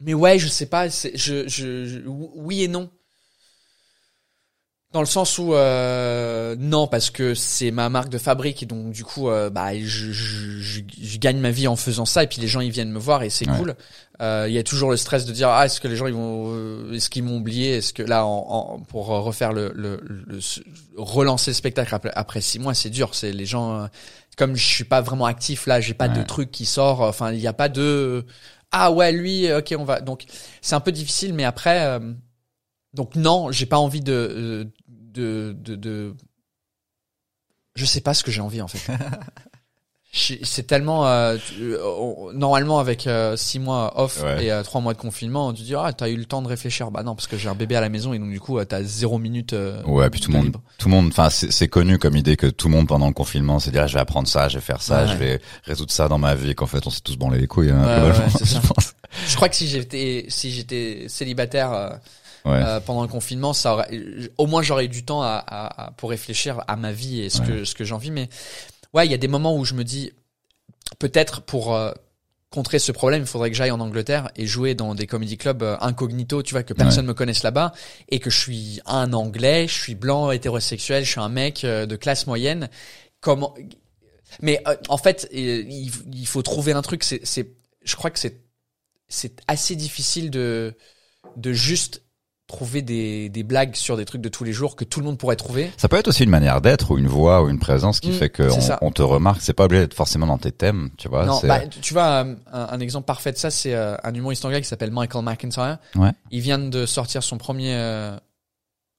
mais 0.00 0.14
ouais, 0.14 0.38
je 0.38 0.48
sais 0.48 0.66
pas, 0.66 0.88
c'est, 0.90 1.16
je, 1.16 1.46
je, 1.48 1.84
je- 1.84 2.00
oui 2.06 2.62
et 2.62 2.68
non. 2.68 2.90
Dans 4.92 5.00
le 5.00 5.06
sens 5.06 5.38
où 5.38 5.54
euh, 5.54 6.56
non 6.58 6.88
parce 6.88 7.10
que 7.10 7.32
c'est 7.34 7.70
ma 7.70 7.88
marque 7.88 8.08
de 8.08 8.18
fabrique 8.18 8.64
et 8.64 8.66
donc 8.66 8.90
du 8.90 9.04
coup 9.04 9.28
euh, 9.30 9.48
bah 9.48 9.72
je, 9.78 10.10
je, 10.10 10.58
je, 10.60 10.80
je 11.00 11.18
gagne 11.18 11.38
ma 11.38 11.52
vie 11.52 11.68
en 11.68 11.76
faisant 11.76 12.04
ça 12.04 12.24
et 12.24 12.26
puis 12.26 12.40
les 12.40 12.48
gens 12.48 12.58
ils 12.58 12.72
viennent 12.72 12.90
me 12.90 12.98
voir 12.98 13.22
et 13.22 13.30
c'est 13.30 13.48
Ouais. 13.48 13.56
cool. 13.56 13.76
Euh, 14.20 14.46
Il 14.48 14.52
y 14.52 14.58
a 14.58 14.64
toujours 14.64 14.90
le 14.90 14.96
stress 14.96 15.26
de 15.26 15.32
dire 15.32 15.48
ah 15.48 15.64
est-ce 15.66 15.80
que 15.80 15.86
les 15.86 15.94
gens 15.94 16.08
ils 16.08 16.12
vont 16.14 16.46
euh, 16.56 16.92
est-ce 16.92 17.08
qu'ils 17.08 17.22
m'ont 17.22 17.36
oublié? 17.36 17.76
Est-ce 17.76 17.92
que 17.92 18.02
là 18.02 18.26
en, 18.26 18.46
en- 18.48 18.78
pour 18.80 19.06
refaire 19.06 19.52
le, 19.52 19.70
le, 19.76 20.00
le- 20.02 20.40
ce- 20.40 20.58
relancer 20.96 21.52
le 21.52 21.54
spectacle 21.54 21.94
après, 21.94 22.10
après 22.16 22.40
six 22.40 22.58
mois 22.58 22.74
c'est 22.74 22.90
dur 22.90 23.14
c'est 23.14 23.30
les 23.32 23.46
gens 23.46 23.88
comme 24.36 24.56
je 24.56 24.66
suis 24.66 24.84
pas 24.84 25.02
vraiment 25.02 25.26
actif 25.26 25.68
là 25.68 25.80
j'ai 25.80 25.94
pas 25.94 26.08
de 26.08 26.22
truc 26.24 26.50
qui 26.50 26.64
sort 26.66 27.02
enfin 27.02 27.30
il 27.30 27.38
y 27.38 27.46
a 27.46 27.52
pas 27.52 27.68
de 27.68 28.26
ah 28.72 28.90
ouais 28.90 29.12
lui 29.12 29.52
ok 29.52 29.72
on 29.78 29.84
va 29.84 30.00
donc 30.00 30.24
c'est 30.62 30.74
un 30.74 30.80
peu 30.80 30.90
difficile 30.92 31.32
mais 31.32 31.44
après 31.44 32.00
donc 32.94 33.14
non, 33.16 33.50
j'ai 33.52 33.66
pas 33.66 33.78
envie 33.78 34.00
de 34.00 34.12
euh, 34.12 34.64
de, 34.88 35.56
de 35.58 35.74
de 35.76 36.14
je 37.76 37.84
sais 37.84 38.00
pas 38.00 38.14
ce 38.14 38.22
que 38.24 38.30
j'ai 38.30 38.40
envie 38.40 38.60
en 38.62 38.68
fait. 38.68 38.92
C'est 40.12 40.66
tellement 40.66 41.06
euh, 41.06 41.36
tu- 41.36 41.76
euh, 41.76 42.32
normalement 42.34 42.80
avec 42.80 43.06
euh, 43.06 43.36
six 43.36 43.60
mois 43.60 43.92
off 43.94 44.20
Ouais. 44.24 44.46
et 44.46 44.50
euh, 44.50 44.64
trois 44.64 44.80
mois 44.80 44.92
de 44.92 44.98
confinement, 44.98 45.52
tu 45.52 45.62
dis 45.62 45.76
ah 45.76 45.92
t'as 45.92 46.08
eu 46.10 46.16
le 46.16 46.24
temps 46.24 46.42
de 46.42 46.48
réfléchir. 46.48 46.90
Bah 46.90 47.04
non 47.04 47.14
parce 47.14 47.28
que 47.28 47.36
j'ai 47.38 47.48
un 47.48 47.54
bébé 47.54 47.76
à 47.76 47.80
la 47.80 47.88
maison 47.88 48.12
et 48.12 48.18
donc 48.18 48.28
du 48.30 48.40
coup 48.40 48.58
t'as 48.64 48.82
zéro 48.82 49.18
minute. 49.20 49.54
Ouais, 49.86 50.10
puis 50.10 50.18
tout 50.20 50.32
le 50.32 50.36
monde, 50.38 50.46
libre. 50.46 50.62
tout 50.78 50.88
le 50.88 50.94
monde, 50.96 51.06
enfin, 51.12 51.30
c'est 51.30 51.52
c'est 51.52 51.68
connu 51.68 51.96
comme 51.98 52.16
idée 52.16 52.36
que 52.36 52.48
tout 52.48 52.66
le 52.66 52.74
monde 52.74 52.88
pendant 52.88 53.06
le 53.06 53.12
confinement 53.14 53.60
s'est 53.60 53.70
dit, 53.70 53.78
ah, 53.78 53.86
je 53.86 53.94
vais 53.94 54.00
apprendre 54.00 54.26
ça, 54.26 54.48
je 54.48 54.56
vais 54.58 54.64
faire 54.64 54.82
ça, 54.82 55.02
Ouais. 55.04 55.12
je 55.12 55.16
vais 55.16 55.40
résoudre 55.62 55.92
ça 55.92 56.08
dans 56.08 56.18
ma 56.18 56.34
vie, 56.34 56.56
qu'en 56.56 56.66
fait, 56.66 56.84
on 56.88 56.90
s'est 56.90 57.02
tous 57.02 57.16
branlé 57.16 57.38
les 57.38 57.46
couilles, 57.46 57.70
hein, 57.70 58.10
Ouais, 58.10 58.12
c'est 58.36 58.44
je 58.46 58.50
ça. 58.54 58.60
Je 59.28 59.36
crois 59.36 59.48
que 59.48 59.54
si 59.54 59.68
j'étais 59.68 60.26
si 60.28 60.50
j'étais 60.50 61.04
célibataire 61.08 62.00
Ouais. 62.44 62.52
euh, 62.64 62.80
pendant 62.80 63.02
le 63.02 63.08
confinement, 63.08 63.52
ça 63.52 63.74
aurait, 63.74 63.90
au 64.38 64.46
moins 64.46 64.62
j'aurais 64.62 64.86
eu 64.86 64.88
du 64.88 65.04
temps 65.04 65.22
à, 65.22 65.42
à- 65.46 65.86
à- 65.86 65.90
pour 65.92 66.10
réfléchir 66.10 66.62
à 66.68 66.76
ma 66.76 66.92
vie 66.92 67.20
et 67.20 67.28
ce 67.30 67.40
Ouais. 67.42 67.46
que 67.46 67.64
ce 67.64 67.74
que 67.74 67.84
envie. 67.92 68.10
Mais 68.10 68.28
ouais, 68.94 69.06
il 69.06 69.10
y 69.10 69.14
a 69.14 69.18
des 69.18 69.28
moments 69.28 69.56
où 69.56 69.64
je 69.64 69.74
me 69.74 69.84
dis 69.84 70.12
peut-être 70.98 71.42
pour 71.42 71.74
euh, 71.74 71.92
contrer 72.50 72.78
ce 72.78 72.90
problème, 72.92 73.22
il 73.22 73.26
faudrait 73.26 73.50
que 73.50 73.56
j'aille 73.56 73.70
en 73.70 73.78
Angleterre 73.80 74.30
et 74.36 74.46
jouer 74.46 74.74
dans 74.74 74.94
des 74.94 75.06
comedy 75.06 75.36
clubs 75.36 75.62
euh, 75.62 75.76
incognito, 75.80 76.42
tu 76.42 76.52
vois, 76.54 76.62
que 76.64 76.74
personne 76.74 77.06
me 77.06 77.14
connaisse 77.14 77.42
là-bas 77.42 77.72
et 78.08 78.18
que 78.18 78.28
je 78.30 78.38
suis 78.38 78.80
un 78.86 79.12
Anglais, 79.12 79.68
je 79.68 79.74
suis 79.80 79.94
blanc, 79.94 80.30
hétérosexuel, 80.30 81.04
je 81.04 81.10
suis 81.10 81.20
un 81.20 81.28
mec 81.28 81.62
euh, 81.64 81.86
de 81.86 81.94
classe 81.96 82.26
moyenne. 82.26 82.68
Comment 83.20 83.54
Mais 84.40 84.62
euh, 84.66 84.74
en 84.88 84.98
fait, 84.98 85.28
il, 85.32 85.68
il 86.12 86.26
faut 86.26 86.42
trouver 86.42 86.72
un 86.72 86.82
truc. 86.82 87.04
C'est, 87.04 87.20
c'est, 87.24 87.52
je 87.84 87.96
crois 87.96 88.10
que 88.10 88.18
c'est 88.18 88.40
c'est 89.08 89.40
assez 89.48 89.76
difficile 89.76 90.30
de 90.30 90.74
de 91.36 91.52
juste 91.52 92.02
trouver 92.50 92.82
des, 92.82 93.28
des 93.28 93.42
blagues 93.42 93.74
sur 93.76 93.96
des 93.96 94.04
trucs 94.04 94.20
de 94.20 94.28
tous 94.28 94.44
les 94.44 94.52
jours 94.52 94.76
que 94.76 94.84
tout 94.84 95.00
le 95.00 95.06
monde 95.06 95.16
pourrait 95.18 95.36
trouver. 95.36 95.70
Ça 95.76 95.88
peut 95.88 95.96
être 95.96 96.08
aussi 96.08 96.24
une 96.24 96.30
manière 96.30 96.60
d'être 96.60 96.90
ou 96.90 96.98
une 96.98 97.06
voix 97.06 97.42
ou 97.42 97.48
une 97.48 97.58
présence 97.58 98.00
qui 98.00 98.10
Mm, 98.10 98.14
fait 98.14 98.30
que 98.30 98.42
on, 98.82 98.86
on 98.88 98.90
te 98.90 99.02
remarque. 99.02 99.40
C'est 99.40 99.52
pas 99.54 99.64
obligé 99.64 99.82
d'être 99.82 99.94
forcément 99.94 100.26
dans 100.26 100.38
tes 100.38 100.52
thèmes, 100.52 100.90
tu 100.98 101.08
vois. 101.08 101.24
non, 101.26 101.40
bah, 101.44 101.60
tu- 101.66 101.92
vois, 101.94 102.24
euh, 102.24 102.34
un, 102.52 102.68
un 102.72 102.80
exemple 102.80 103.06
parfait 103.06 103.32
de 103.32 103.36
ça, 103.38 103.50
c'est 103.50 103.74
euh, 103.74 103.96
un 104.02 104.12
humoriste 104.12 104.44
anglais 104.44 104.60
qui 104.60 104.68
s'appelle 104.68 104.90
Michael 104.90 105.24
McIntyre. 105.24 105.78
Ouais. 105.94 106.10
Il 106.30 106.40
vient 106.40 106.58
de 106.58 106.86
sortir 106.86 107.22
son 107.22 107.38
premier 107.38 107.74
euh, 107.74 108.16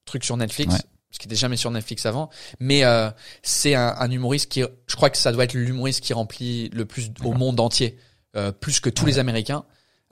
truc 0.06 0.24
sur 0.24 0.38
Netflix, 0.38 0.74
Ouais. 0.74 0.80
ce 1.12 1.20
qui 1.20 1.28
était 1.28 1.36
jamais 1.36 1.58
sur 1.58 1.72
Netflix 1.72 2.06
avant. 2.06 2.30
Mais 2.60 2.84
euh, 2.84 3.10
c'est 3.43 3.76
un, 3.76 3.95
un 3.99 4.10
humoriste 4.12 4.52
qui, 4.52 4.64
je 4.88 4.95
crois 4.95 5.10
que 5.10 5.18
ça 5.18 5.32
doit 5.32 5.43
être 5.43 5.54
l'humoriste 5.54 6.02
qui 6.02 6.14
remplit 6.14 6.70
le 6.70 6.86
plus 6.86 7.12
au 7.24 7.34
monde 7.34 7.60
entier, 7.60 7.97
euh, 8.38 8.52
plus 8.52 8.80
que 8.80 8.89
tous 8.89 9.06
les 9.06 9.20
Américains 9.20 9.66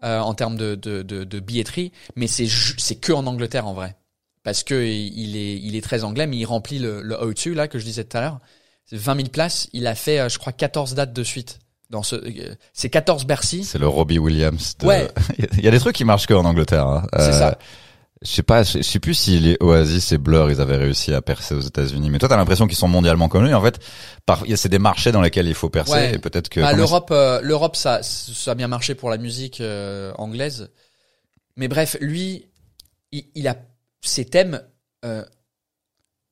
euh, 0.03 0.19
en 0.19 0.33
termes 0.33 0.57
de, 0.57 0.75
de, 0.75 1.01
de, 1.01 1.23
de 1.23 1.39
billetterie. 1.39 1.91
Mais 2.15 2.27
c'est 2.27 2.47
c'est 2.77 2.95
que 2.95 3.11
en 3.13 3.25
Angleterre 3.27 3.67
en 3.67 3.73
vrai, 3.73 3.95
parce 4.43 4.63
que 4.63 4.83
il 4.85 5.35
est 5.37 5.57
il 5.59 5.75
est 5.75 5.81
très 5.81 6.03
anglais, 6.03 6.27
mais 6.27 6.37
il 6.37 6.45
remplit 6.45 6.79
le, 6.79 7.01
le 7.01 7.15
O2 7.15 7.53
là 7.53 7.67
que 7.67 7.79
je 7.79 7.85
disais 7.85 8.03
tout 8.03 8.17
à 8.17 8.21
l'heure. 8.21 8.39
C'est 8.85 8.97
20 8.97 9.15
000 9.17 9.27
places. 9.29 9.69
Il 9.73 9.85
a 9.85 9.93
fait, 9.93 10.19
euh, 10.19 10.29
je 10.29 10.39
crois, 10.39 10.51
14 10.51 10.95
dates 10.95 11.13
de 11.13 11.23
suite. 11.23 11.59
Dans 11.91 12.01
ce, 12.03 12.15
euh, 12.15 12.55
c'est 12.73 12.89
14 12.89 13.25
Bercy. 13.25 13.63
C'est 13.63 13.77
le 13.79 13.87
Robbie 13.87 14.17
Williams. 14.19 14.75
de- 14.79 14.85
Ouais. 14.87 15.07
Il 15.57 15.63
y 15.63 15.67
a 15.67 15.71
des 15.71 15.79
trucs 15.79 15.95
qui 15.95 16.05
marchent 16.05 16.25
que 16.27 16.33
en 16.33 16.45
Angleterre. 16.45 16.87
hein. 16.87 17.05
C'est 17.17 17.31
ça. 17.33 17.57
Je 18.21 18.29
sais 18.31 18.43
pas, 18.43 18.63
je 18.63 18.81
sais 18.81 18.99
plus 18.99 19.13
si 19.13 19.39
les 19.39 19.55
Oasis 19.61 20.11
et 20.11 20.17
Blur, 20.17 20.51
ils 20.51 20.59
avaient 20.59 20.75
réussi 20.75 21.13
à 21.13 21.21
percer 21.21 21.55
aux 21.55 21.61
États-Unis. 21.61 22.09
Mais 22.09 22.19
toi, 22.19 22.27
t'as 22.27 22.35
l'impression 22.35 22.67
qu'ils 22.67 22.75
sont 22.77 22.89
mondialement 22.89 23.29
connus. 23.29 23.53
En 23.55 23.61
fait, 23.61 23.79
par, 24.25 24.41
il 24.43 24.51
y 24.51 24.53
a- 24.53 24.57
c'est 24.57 24.67
des 24.67 24.77
marchés 24.79 25.13
dans 25.13 25.21
lesquels 25.21 25.47
il 25.47 25.53
faut 25.53 25.69
percer. 25.69 25.93
Ouais. 25.93 26.15
Et 26.15 26.19
peut-être 26.19 26.49
que 26.49 26.59
Bah, 26.59 26.73
l'Europe, 26.73 27.11
euh, 27.11 27.39
l'Europe, 27.41 27.77
ça, 27.77 28.01
ça 28.03 28.51
a 28.51 28.55
bien 28.55 28.67
marché 28.67 28.93
pour 28.93 29.09
la 29.09 29.17
musique 29.17 29.61
euh, 29.61 30.11
anglaise. 30.17 30.69
Mais 31.55 31.69
bref, 31.69 31.95
lui, 32.01 32.47
il, 33.13 33.23
il 33.35 33.47
a 33.47 33.55
ses 34.01 34.25
thèmes. 34.25 34.61
euh, 35.05 35.23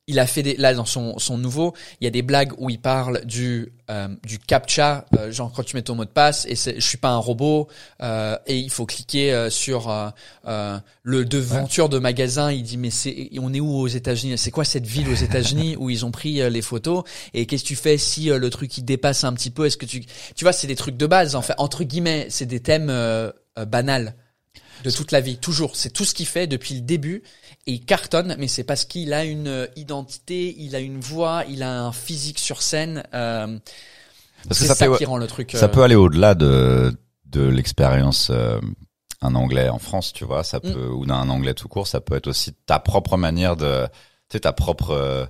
il 0.07 0.19
a 0.19 0.25
fait 0.25 0.41
des 0.41 0.55
là 0.55 0.73
dans 0.73 0.85
son 0.85 1.19
son 1.19 1.37
nouveau, 1.37 1.73
il 1.99 2.05
y 2.05 2.07
a 2.07 2.11
des 2.11 2.21
blagues 2.21 2.53
où 2.57 2.69
il 2.69 2.79
parle 2.79 3.25
du 3.25 3.73
euh, 3.91 4.07
du 4.25 4.39
captcha, 4.39 5.05
euh, 5.17 5.31
genre 5.31 5.51
quand 5.53 5.63
tu 5.63 5.75
mets 5.75 5.81
ton 5.81 5.95
mot 5.95 6.05
de 6.05 6.09
passe 6.09 6.45
et 6.45 6.55
je 6.55 6.79
suis 6.79 6.97
pas 6.97 7.09
un 7.09 7.17
robot 7.17 7.67
euh, 8.01 8.37
et 8.47 8.57
il 8.57 8.69
faut 8.69 8.85
cliquer 8.85 9.33
euh, 9.33 9.49
sur 9.49 9.89
euh, 9.89 10.09
euh, 10.47 10.79
le 11.03 11.25
devanture 11.25 11.89
de 11.89 11.99
magasin. 11.99 12.51
Il 12.51 12.63
dit 12.63 12.77
mais 12.77 12.89
c'est 12.89 13.29
on 13.37 13.53
est 13.53 13.59
où 13.59 13.69
aux 13.69 13.87
États-Unis? 13.87 14.37
C'est 14.37 14.51
quoi 14.51 14.63
cette 14.63 14.87
ville 14.87 15.09
aux 15.09 15.15
États-Unis 15.15 15.75
où 15.77 15.89
ils 15.89 16.05
ont 16.05 16.11
pris 16.11 16.49
les 16.49 16.61
photos? 16.61 17.03
Et 17.33 17.45
qu'est-ce 17.45 17.63
que 17.63 17.67
tu 17.67 17.75
fais 17.75 17.97
si 17.97 18.25
le 18.27 18.49
truc 18.49 18.77
il 18.77 18.85
dépasse 18.85 19.25
un 19.25 19.33
petit 19.33 19.51
peu? 19.51 19.65
Est-ce 19.65 19.77
que 19.77 19.85
tu 19.85 20.05
tu 20.35 20.45
vois 20.45 20.53
c'est 20.53 20.67
des 20.67 20.75
trucs 20.77 20.95
de 20.95 21.05
base 21.05 21.35
en 21.35 21.41
fait. 21.41 21.55
Entre 21.57 21.83
guillemets 21.83 22.27
c'est 22.29 22.45
des 22.45 22.61
thèmes 22.61 22.93
banals 23.67 24.15
de 24.83 24.91
toute 24.91 25.11
la 25.11 25.21
vie. 25.21 25.37
Toujours. 25.37 25.75
C'est 25.75 25.89
tout 25.89 26.05
ce 26.05 26.13
qu'il 26.13 26.27
fait 26.27 26.47
depuis 26.47 26.75
le 26.75 26.81
début 26.81 27.23
et 27.67 27.73
il 27.73 27.85
cartonne 27.85 28.35
mais 28.39 28.47
c'est 28.47 28.63
parce 28.63 28.85
qu'il 28.85 29.13
a 29.13 29.23
une 29.25 29.47
euh, 29.47 29.67
identité 29.75 30.55
il 30.57 30.75
a 30.75 30.79
une 30.79 30.99
voix 30.99 31.43
il 31.47 31.61
a 31.63 31.81
un 31.83 31.91
physique 31.91 32.39
sur 32.39 32.61
scène 32.61 33.03
euh, 33.13 33.57
Parce 34.47 34.59
que 34.59 34.65
c'est 34.65 34.67
ça, 34.67 34.75
ça, 34.75 34.85
peut, 34.87 34.97
qui 34.97 35.05
rend 35.05 35.17
le 35.17 35.27
truc 35.27 35.51
ça 35.53 35.65
euh, 35.65 35.67
peut 35.67 35.83
aller 35.83 35.95
au-delà 35.95 36.33
de, 36.33 36.95
de 37.25 37.41
l'expérience, 37.41 38.29
euh, 38.31 38.59
un 39.21 39.35
anglais 39.35 39.67
en 39.69 39.79
France, 39.79 40.13
tu 40.13 40.25
vois, 40.25 40.43
ça 40.43 40.59
Mm. 40.59 40.73
peut, 40.73 40.87
ou 40.89 41.05
d'un 41.05 41.27
anglais 41.29 41.53
tout 41.55 41.67
court, 41.67 41.87
ça 41.87 41.99
peut 42.01 42.15
être 42.15 42.27
aussi 42.27 42.53
ta 42.65 42.79
propre 42.79 43.17
manière 43.17 43.55
de, 43.57 43.85
tu 44.29 44.33
sais, 44.33 44.39
ta 44.41 44.53
propre, 44.53 44.91
euh, 44.91 45.25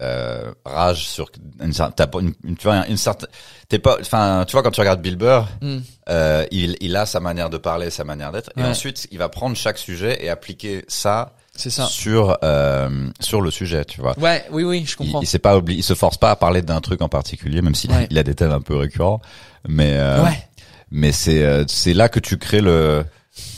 euh, 0.00 0.52
rage 0.64 1.08
sur 1.08 1.30
une, 1.60 1.72
une, 1.72 2.34
une- 2.44 2.56
tu 2.56 2.66
vois 2.68 2.86
une 2.86 2.98
certaine 2.98 3.30
t'es 3.68 3.78
pas 3.78 3.96
enfin 3.98 4.44
tu 4.46 4.52
vois 4.52 4.62
quand 4.62 4.70
tu 4.70 4.80
regardes 4.80 5.00
Bill 5.00 5.16
Burr 5.16 5.48
Mm. 5.62 5.78
euh, 6.10 6.46
il 6.50 6.76
il 6.80 6.94
a 6.96 7.06
sa 7.06 7.18
manière 7.18 7.48
de 7.48 7.56
parler 7.56 7.88
sa 7.90 8.04
manière 8.04 8.30
d'être 8.30 8.50
et 8.58 8.62
ensuite 8.62 9.08
il 9.10 9.16
va 9.18 9.30
prendre 9.30 9.56
chaque 9.56 9.78
sujet 9.78 10.22
et 10.22 10.28
appliquer 10.28 10.84
ça, 10.86 11.34
c'est 11.56 11.70
ça. 11.70 11.86
Sur 11.86 12.38
euh, 12.42 13.08
sur 13.20 13.40
le 13.40 13.50
sujet 13.50 13.84
tu 13.84 14.00
vois. 14.00 14.18
Ouais 14.18 14.44
oui 14.50 14.62
oui 14.64 14.84
je 14.86 14.92
il, 14.92 14.96
comprends. 14.96 15.20
il 15.20 15.26
s'est 15.26 15.38
pas 15.38 15.58
obli- 15.58 15.76
il 15.76 15.82
se 15.82 15.94
force 15.94 16.16
pas 16.18 16.30
à 16.30 16.36
parler 16.36 16.62
d'un 16.62 16.80
truc 16.80 17.02
en 17.02 17.08
particulier 17.08 17.62
même 17.62 17.74
s'il 17.74 17.90
Ouais. 17.90 18.06
il 18.10 18.18
a 18.18 18.22
des 18.22 18.34
thèmes 18.34 18.52
un 18.52 18.60
peu 18.60 18.76
récurrents. 18.76 19.20
Mais 19.68 19.94
euh, 19.94 20.22
ouais. 20.24 20.48
mais 20.90 21.12
c'est 21.12 21.42
euh, 21.42 21.64
c'est 21.68 21.94
là 21.94 22.08
que 22.08 22.20
tu 22.20 22.38
crées 22.38 22.60
le 22.60 23.04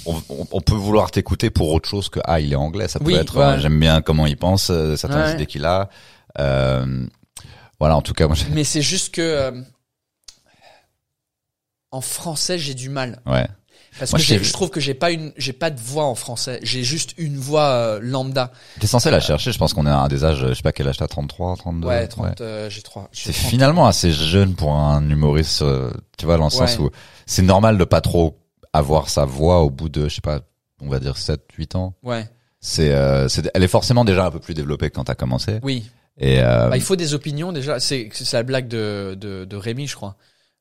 on, 0.06 0.60
peut 0.60 0.74
vouloir 0.74 1.10
t'écouter 1.10 1.50
pour 1.50 1.70
autre 1.72 1.88
chose 1.88 2.08
que 2.08 2.18
ah 2.24 2.40
il 2.40 2.52
est 2.52 2.56
anglais. 2.56 2.88
Ça 2.88 2.98
peut 2.98 3.06
Oui, 3.06 3.14
être 3.14 3.36
ouais. 3.36 3.44
euh, 3.44 3.58
j'aime 3.60 3.78
bien 3.78 4.00
comment 4.00 4.26
il 4.26 4.36
pense 4.36 4.70
euh, 4.70 4.96
certaines 4.96 5.34
idées 5.34 5.46
qu'il 5.46 5.64
a. 5.64 5.88
Euh, 6.38 7.06
voilà 7.78 7.96
en 7.96 8.02
tout 8.02 8.12
cas 8.14 8.26
moi 8.26 8.36
mais 8.52 8.64
c'est 8.64 8.82
juste 8.82 9.14
que 9.14 9.20
euh, 9.22 9.52
en 11.90 12.00
français 12.00 12.58
j'ai 12.58 12.74
du 12.74 12.88
mal. 12.88 13.20
Ouais 13.26 13.46
parce 13.98 14.12
Moi, 14.12 14.20
que 14.20 14.42
je 14.42 14.52
trouve 14.52 14.70
que 14.70 14.80
j'ai 14.80 14.94
pas 14.94 15.10
une 15.10 15.32
j'ai 15.36 15.52
pas 15.52 15.70
de 15.70 15.80
voix 15.80 16.04
en 16.04 16.14
français. 16.14 16.60
J'ai 16.62 16.84
juste 16.84 17.14
une 17.18 17.36
voix 17.36 17.64
euh, 17.70 17.98
lambda. 18.02 18.52
T'es 18.80 18.86
censé 18.86 19.10
la 19.10 19.20
chercher 19.20 19.52
je 19.52 19.58
pense 19.58 19.74
qu'on 19.74 19.86
est 19.86 19.90
à 19.90 19.98
un 19.98 20.08
des 20.08 20.24
âges 20.24 20.46
je 20.48 20.54
sais 20.54 20.62
pas 20.62 20.72
quel 20.72 20.88
âge 20.88 20.96
t'as 20.98 21.06
33 21.08 21.56
32 21.56 21.86
ouais 21.86 22.06
30 22.08 22.40
euh, 22.40 22.70
j'ai 22.70 22.82
trois 22.82 23.08
j'ai 23.12 23.32
c'est 23.32 23.38
30. 23.38 23.50
finalement 23.50 23.86
assez 23.86 24.12
jeune 24.12 24.54
pour 24.54 24.72
un 24.74 25.08
humoriste 25.08 25.62
euh, 25.62 25.90
tu 26.16 26.24
vois 26.26 26.36
dans 26.38 26.44
le 26.44 26.50
sens 26.50 26.78
Ouais. 26.78 26.84
où 26.84 26.90
c'est 27.26 27.42
normal 27.42 27.78
de 27.78 27.84
pas 27.84 28.00
trop 28.00 28.38
avoir 28.72 29.08
sa 29.08 29.24
voix 29.24 29.62
au 29.62 29.70
bout 29.70 29.88
de 29.88 30.08
je 30.08 30.14
sais 30.16 30.20
pas 30.20 30.40
on 30.80 30.88
va 30.88 31.00
dire 31.00 31.16
7 31.16 31.40
8 31.56 31.74
ans. 31.74 31.94
Ouais. 32.02 32.28
C'est 32.60 32.92
euh, 32.92 33.28
c'est 33.28 33.50
elle 33.54 33.62
est 33.64 33.68
forcément 33.68 34.04
déjà 34.04 34.26
un 34.26 34.30
peu 34.30 34.40
plus 34.40 34.54
développée 34.54 34.90
que 34.90 34.94
quand 34.96 35.04
t'as 35.04 35.14
commencé. 35.14 35.58
Oui. 35.62 35.90
Et 36.20 36.40
euh, 36.40 36.68
Bah, 36.68 36.76
il 36.76 36.82
faut 36.82 36.96
des 36.96 37.14
opinions 37.14 37.52
déjà. 37.52 37.78
C'est 37.78 38.08
c'est 38.12 38.36
la 38.36 38.42
blague 38.42 38.66
de, 38.66 39.16
de, 39.20 39.44
de 39.44 39.56
Rémi, 39.56 39.86
je 39.86 39.94
crois, 39.94 40.16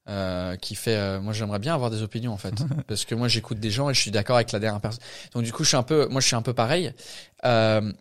euh, 0.08 0.56
qui 0.56 0.76
fait. 0.76 0.96
euh, 0.96 1.20
moi, 1.20 1.34
j'aimerais 1.34 1.60
bien 1.60 1.74
avoir 1.74 1.90
des 1.90 2.02
opinions 2.02 2.34
en 2.34 2.38
fait, 2.38 2.54
parce 2.88 3.06
que 3.06 3.16
moi, 3.16 3.28
j'écoute 3.28 3.60
des 3.60 3.72
gens 3.72 3.90
et 3.90 3.94
je 3.94 4.02
suis 4.02 4.12
d'accord 4.12 4.36
avec 4.36 4.52
la 4.52 4.60
dernière 4.60 4.82
personne. 4.82 5.04
Donc 5.34 5.44
du 5.44 5.52
coup, 5.52 5.64
je 5.64 5.70
suis 5.70 5.78
un 5.78 5.84
peu, 5.84 6.08
moi, 6.08 6.22
je 6.22 6.28
suis 6.28 6.36
un 6.36 6.42
peu 6.42 6.54
pareil. 6.54 6.94
Euh, 7.46 7.92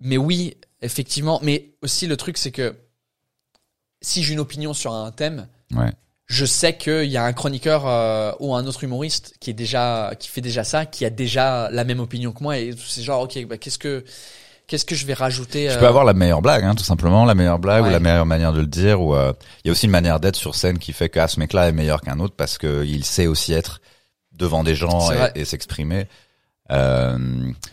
mais 0.00 0.16
oui, 0.16 0.56
effectivement. 0.82 1.40
Mais 1.42 1.70
aussi 1.82 2.06
le 2.06 2.16
truc, 2.16 2.38
c'est 2.38 2.52
que 2.52 2.76
si 4.00 4.22
j'ai 4.22 4.32
une 4.32 4.40
opinion 4.40 4.72
sur 4.72 4.92
un 4.92 5.10
thème, 5.10 5.48
ouais 5.74 5.92
je 6.28 6.44
sais 6.44 6.76
qu'il 6.76 7.06
y 7.06 7.16
a 7.16 7.24
un 7.24 7.32
chroniqueur 7.32 7.86
euh, 7.86 8.32
ou 8.38 8.54
un 8.54 8.66
autre 8.66 8.84
humoriste 8.84 9.34
qui 9.40 9.50
est 9.50 9.54
déjà 9.54 10.12
qui 10.18 10.28
fait 10.28 10.42
déjà 10.42 10.62
ça, 10.62 10.84
qui 10.84 11.04
a 11.04 11.10
déjà 11.10 11.70
la 11.70 11.84
même 11.84 12.00
opinion 12.00 12.32
que 12.32 12.42
moi 12.42 12.58
et 12.58 12.74
c'est 12.76 13.02
genre 13.02 13.22
ok, 13.22 13.46
bah, 13.46 13.56
qu'est-ce 13.56 13.78
que 13.78 14.04
qu'est-ce 14.68 14.84
que 14.84 14.94
je 14.94 15.04
vais 15.06 15.14
rajouter 15.14 15.68
euh, 15.68 15.78
peux 15.78 15.86
avoir 15.88 16.04
la 16.04 16.12
meilleure 16.14 16.40
blague, 16.42 16.62
hein, 16.62 16.76
tout 16.76 16.84
simplement, 16.84 17.24
la 17.24 17.34
meilleure 17.34 17.58
blague 17.58 17.82
Ouais. 17.82 17.88
ou 17.88 17.92
la 17.92 17.98
meilleure 18.00 18.26
manière 18.26 18.52
de 18.52 18.60
le 18.60 18.66
dire. 18.68 19.00
Ou 19.02 19.16
euh, 19.16 19.32
il 19.64 19.68
y 19.68 19.70
a 19.70 19.72
aussi 19.72 19.86
une 19.86 19.90
manière 19.92 20.20
d'être 20.20 20.36
sur 20.36 20.54
scène 20.54 20.78
qui 20.78 20.92
fait 20.92 21.08
que 21.08 21.18
ah, 21.18 21.26
ce 21.26 21.40
mec-là 21.40 21.68
est 21.68 21.72
meilleur 21.72 22.00
qu'un 22.02 22.20
autre 22.20 22.34
parce 22.36 22.56
que 22.58 22.84
il 22.84 23.04
sait 23.04 23.26
aussi 23.26 23.52
être 23.52 23.80
devant 24.32 24.62
des 24.62 24.76
gens 24.76 25.10
et, 25.10 25.40
et 25.40 25.44
s'exprimer. 25.44 26.06
Euh, 26.70 27.18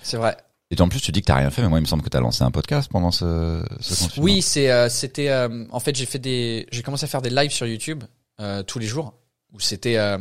C'est 0.03 0.17
vrai. 0.17 0.37
et 0.71 0.81
en 0.81 0.87
plus, 0.89 1.01
tu 1.01 1.11
dis 1.11 1.21
que 1.21 1.27
t'as 1.27 1.35
rien 1.35 1.51
fait, 1.51 1.61
mais 1.61 1.67
moi, 1.69 1.79
il 1.79 1.81
me 1.81 1.87
semble 1.87 2.01
que 2.03 2.09
t'as 2.09 2.21
lancé 2.21 2.43
un 2.43 2.51
podcast 2.51 2.89
pendant 2.91 3.11
ce, 3.11 3.63
ce 3.81 4.03
confinement. 4.03 4.23
Oui, 4.25 4.41
c'est 4.41 4.71
euh, 4.71 4.89
c'était 4.89 5.29
euh, 5.29 5.65
en 5.71 5.79
fait 5.79 5.95
j'ai 5.95 6.05
fait 6.05 6.19
des 6.19 6.65
j'ai 6.71 6.81
commencé 6.81 7.03
à 7.03 7.07
faire 7.07 7.21
des 7.21 7.29
lives 7.29 7.51
sur 7.51 7.67
YouTube 7.67 8.03
euh, 8.39 8.63
tous 8.63 8.79
les 8.79 8.87
jours 8.87 9.13
où 9.53 9.59
c'était 9.59 9.97
euh, 9.97 10.17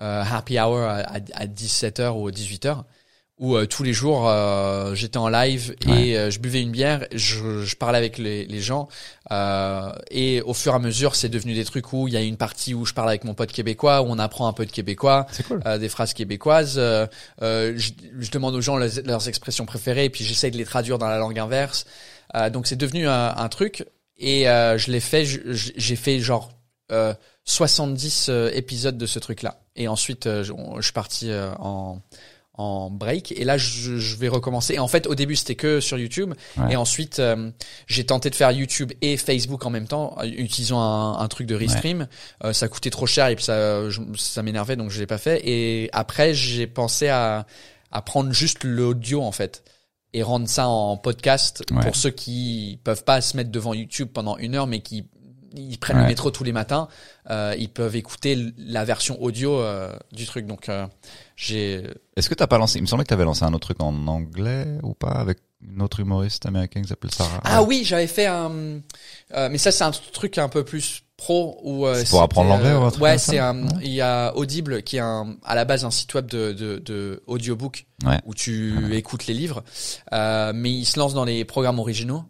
euh, 0.00 0.24
happy 0.30 0.58
hour 0.58 0.78
à 0.80 1.46
17h 1.46 2.10
ou 2.10 2.30
18h 2.30 2.82
où 3.38 3.56
euh, 3.56 3.66
tous 3.66 3.82
les 3.82 3.92
jours 3.92 4.28
euh, 4.28 4.94
j'étais 4.94 5.16
en 5.18 5.28
live 5.28 5.74
Ouais. 5.86 6.08
et 6.08 6.18
euh, 6.18 6.30
je 6.30 6.40
buvais 6.40 6.60
une 6.62 6.70
bière, 6.72 7.06
je, 7.14 7.62
je 7.64 7.76
parlais 7.76 7.98
avec 7.98 8.18
les, 8.18 8.44
les 8.46 8.60
gens 8.60 8.88
euh, 9.30 9.92
et 10.10 10.42
au 10.42 10.54
fur 10.54 10.72
et 10.72 10.76
à 10.76 10.78
mesure 10.78 11.14
c'est 11.14 11.28
devenu 11.28 11.54
des 11.54 11.64
trucs 11.64 11.92
où 11.92 12.08
il 12.08 12.14
y 12.14 12.16
a 12.16 12.20
une 12.20 12.36
partie 12.36 12.74
où 12.74 12.84
je 12.84 12.94
parle 12.94 13.08
avec 13.08 13.24
mon 13.24 13.34
pote 13.34 13.52
québécois 13.52 14.02
où 14.02 14.06
on 14.08 14.18
apprend 14.18 14.48
un 14.48 14.52
peu 14.52 14.66
de 14.66 14.72
québécois 14.72 15.26
cool. 15.46 15.60
euh, 15.66 15.78
des 15.78 15.88
phrases 15.88 16.14
québécoises. 16.14 16.74
euh, 16.78 17.06
je, 17.40 17.90
je 18.18 18.30
demande 18.30 18.54
aux 18.54 18.60
gens 18.60 18.76
leurs, 18.76 18.90
leurs 19.04 19.28
expressions 19.28 19.66
préférées 19.66 20.06
et 20.06 20.10
puis 20.10 20.24
j'essaye 20.24 20.50
de 20.50 20.56
les 20.56 20.64
traduire 20.64 20.98
dans 20.98 21.08
la 21.08 21.18
langue 21.18 21.38
inverse. 21.38 21.84
Euh, 22.34 22.50
donc 22.50 22.66
c'est 22.66 22.76
devenu 22.76 23.06
un, 23.08 23.34
un 23.36 23.48
truc 23.48 23.84
et 24.18 24.48
euh, 24.48 24.76
je 24.78 24.90
l'ai 24.90 25.00
fait. 25.00 25.24
J'ai 25.24 25.96
fait 25.96 26.18
genre 26.20 26.50
euh, 26.90 27.14
70 27.44 28.26
euh, 28.28 28.50
épisodes 28.52 28.98
de 28.98 29.06
ce 29.06 29.18
truc-là. 29.18 29.60
Et 29.76 29.88
ensuite 29.88 30.24
je, 30.26 30.52
je 30.76 30.82
suis 30.82 30.92
parti 30.92 31.30
euh, 31.30 31.52
en 31.60 32.00
en 32.58 32.90
break 32.90 33.32
et 33.32 33.44
là 33.44 33.56
je, 33.56 33.98
je 33.98 34.16
vais 34.16 34.28
recommencer 34.28 34.74
et 34.74 34.78
en 34.80 34.88
fait 34.88 35.06
au 35.06 35.14
début 35.14 35.36
c'était 35.36 35.54
que 35.54 35.80
sur 35.80 35.96
YouTube 35.98 36.34
Ouais. 36.58 36.72
et 36.72 36.76
ensuite 36.76 37.18
euh, 37.20 37.50
j'ai 37.86 38.04
tenté 38.04 38.30
de 38.30 38.34
faire 38.34 38.50
YouTube 38.52 38.92
et 39.00 39.16
Facebook 39.16 39.64
en 39.64 39.70
même 39.70 39.86
temps 39.86 40.16
euh, 40.20 40.24
utilisant 40.24 40.80
un, 40.80 41.18
un 41.18 41.28
truc 41.28 41.46
de 41.46 41.54
restream 41.54 42.08
euh, 42.44 42.52
ça 42.52 42.68
coûtait 42.68 42.90
trop 42.90 43.06
cher 43.06 43.28
et 43.28 43.36
puis 43.36 43.44
ça, 43.44 43.88
je- 43.88 44.00
ça 44.16 44.42
m'énervait 44.42 44.76
donc 44.76 44.90
je 44.90 44.98
l'ai 45.00 45.06
pas 45.06 45.18
fait. 45.18 45.40
Et 45.48 45.88
après 45.92 46.34
j'ai 46.34 46.66
pensé 46.66 47.08
à, 47.08 47.46
à 47.92 48.02
prendre 48.02 48.32
juste 48.32 48.64
l'audio 48.64 49.22
en 49.22 49.32
fait 49.32 49.62
et 50.12 50.22
rendre 50.22 50.48
ça 50.48 50.66
en 50.68 50.96
podcast 50.96 51.62
Ouais. 51.70 51.82
pour 51.82 51.94
ceux 51.94 52.10
qui 52.10 52.80
peuvent 52.82 53.04
pas 53.04 53.20
se 53.20 53.36
mettre 53.36 53.50
devant 53.50 53.72
YouTube 53.74 54.08
pendant 54.12 54.36
une 54.38 54.54
heure 54.56 54.66
mais 54.66 54.80
qui 54.80 55.04
ils 55.54 55.78
prennent 55.78 55.96
Ouais. 55.96 56.02
le 56.02 56.08
métro 56.08 56.30
tous 56.30 56.44
les 56.44 56.52
matins, 56.52 56.88
euh, 57.30 57.54
ils 57.58 57.68
peuvent 57.70 57.96
écouter 57.96 58.38
la 58.58 58.84
version 58.84 59.20
audio 59.22 59.60
euh, 59.60 59.92
du 60.12 60.26
truc. 60.26 60.46
Donc 60.46 60.68
euh, 60.68 60.86
j'ai 61.36 61.84
Est-ce 62.16 62.28
que 62.28 62.34
t'as 62.34 62.46
pas 62.46 62.58
lancé 62.58 62.78
Il 62.78 62.82
me 62.82 62.86
semblait 62.86 63.04
que 63.04 63.08
t'avais 63.10 63.24
lancé 63.24 63.44
un 63.44 63.52
autre 63.54 63.66
truc 63.66 63.80
en 63.80 64.06
anglais 64.06 64.66
ou 64.82 64.94
pas 64.94 65.10
avec 65.12 65.38
une 65.60 65.82
autre 65.82 65.98
humoriste 66.00 66.46
américaine 66.46 66.82
qui 66.84 66.88
s'appelle 66.88 67.10
Sarah? 67.12 67.40
ah 67.42 67.62
oui 67.64 67.82
j'avais 67.84 68.06
fait 68.06 68.26
un 68.26 68.80
euh, 69.34 69.48
mais 69.50 69.58
ça 69.58 69.72
c'est 69.72 69.82
un 69.82 69.90
truc 69.90 70.38
un 70.38 70.48
peu 70.48 70.64
plus 70.64 71.02
pro 71.16 71.58
ou 71.64 71.84
euh, 71.84 71.96
C'est 71.96 72.10
pour 72.10 72.22
apprendre 72.22 72.48
l'anglais 72.50 72.72
ou 72.74 72.82
un 72.84 72.90
truc 72.92 73.02
ouais 73.02 73.18
c'est 73.18 73.40
un 73.40 73.66
il 73.82 73.90
y 73.90 74.00
a 74.00 74.32
Audible 74.36 74.84
qui 74.84 74.98
est 74.98 75.00
un, 75.00 75.36
à 75.44 75.56
la 75.56 75.64
base 75.64 75.84
un 75.84 75.90
site 75.90 76.14
web 76.14 76.26
de 76.26 76.52
de, 76.52 76.78
de 76.78 77.22
audiobook 77.26 77.86
Ouais. 78.06 78.20
où 78.24 78.34
tu 78.34 78.94
écoutes 78.94 79.26
les 79.26 79.34
livres 79.34 79.64
euh, 80.12 80.52
mais 80.54 80.70
ils 80.70 80.84
se 80.84 80.96
lancent 81.00 81.14
dans 81.14 81.24
les 81.24 81.44
programmes 81.44 81.80
originaux 81.80 82.22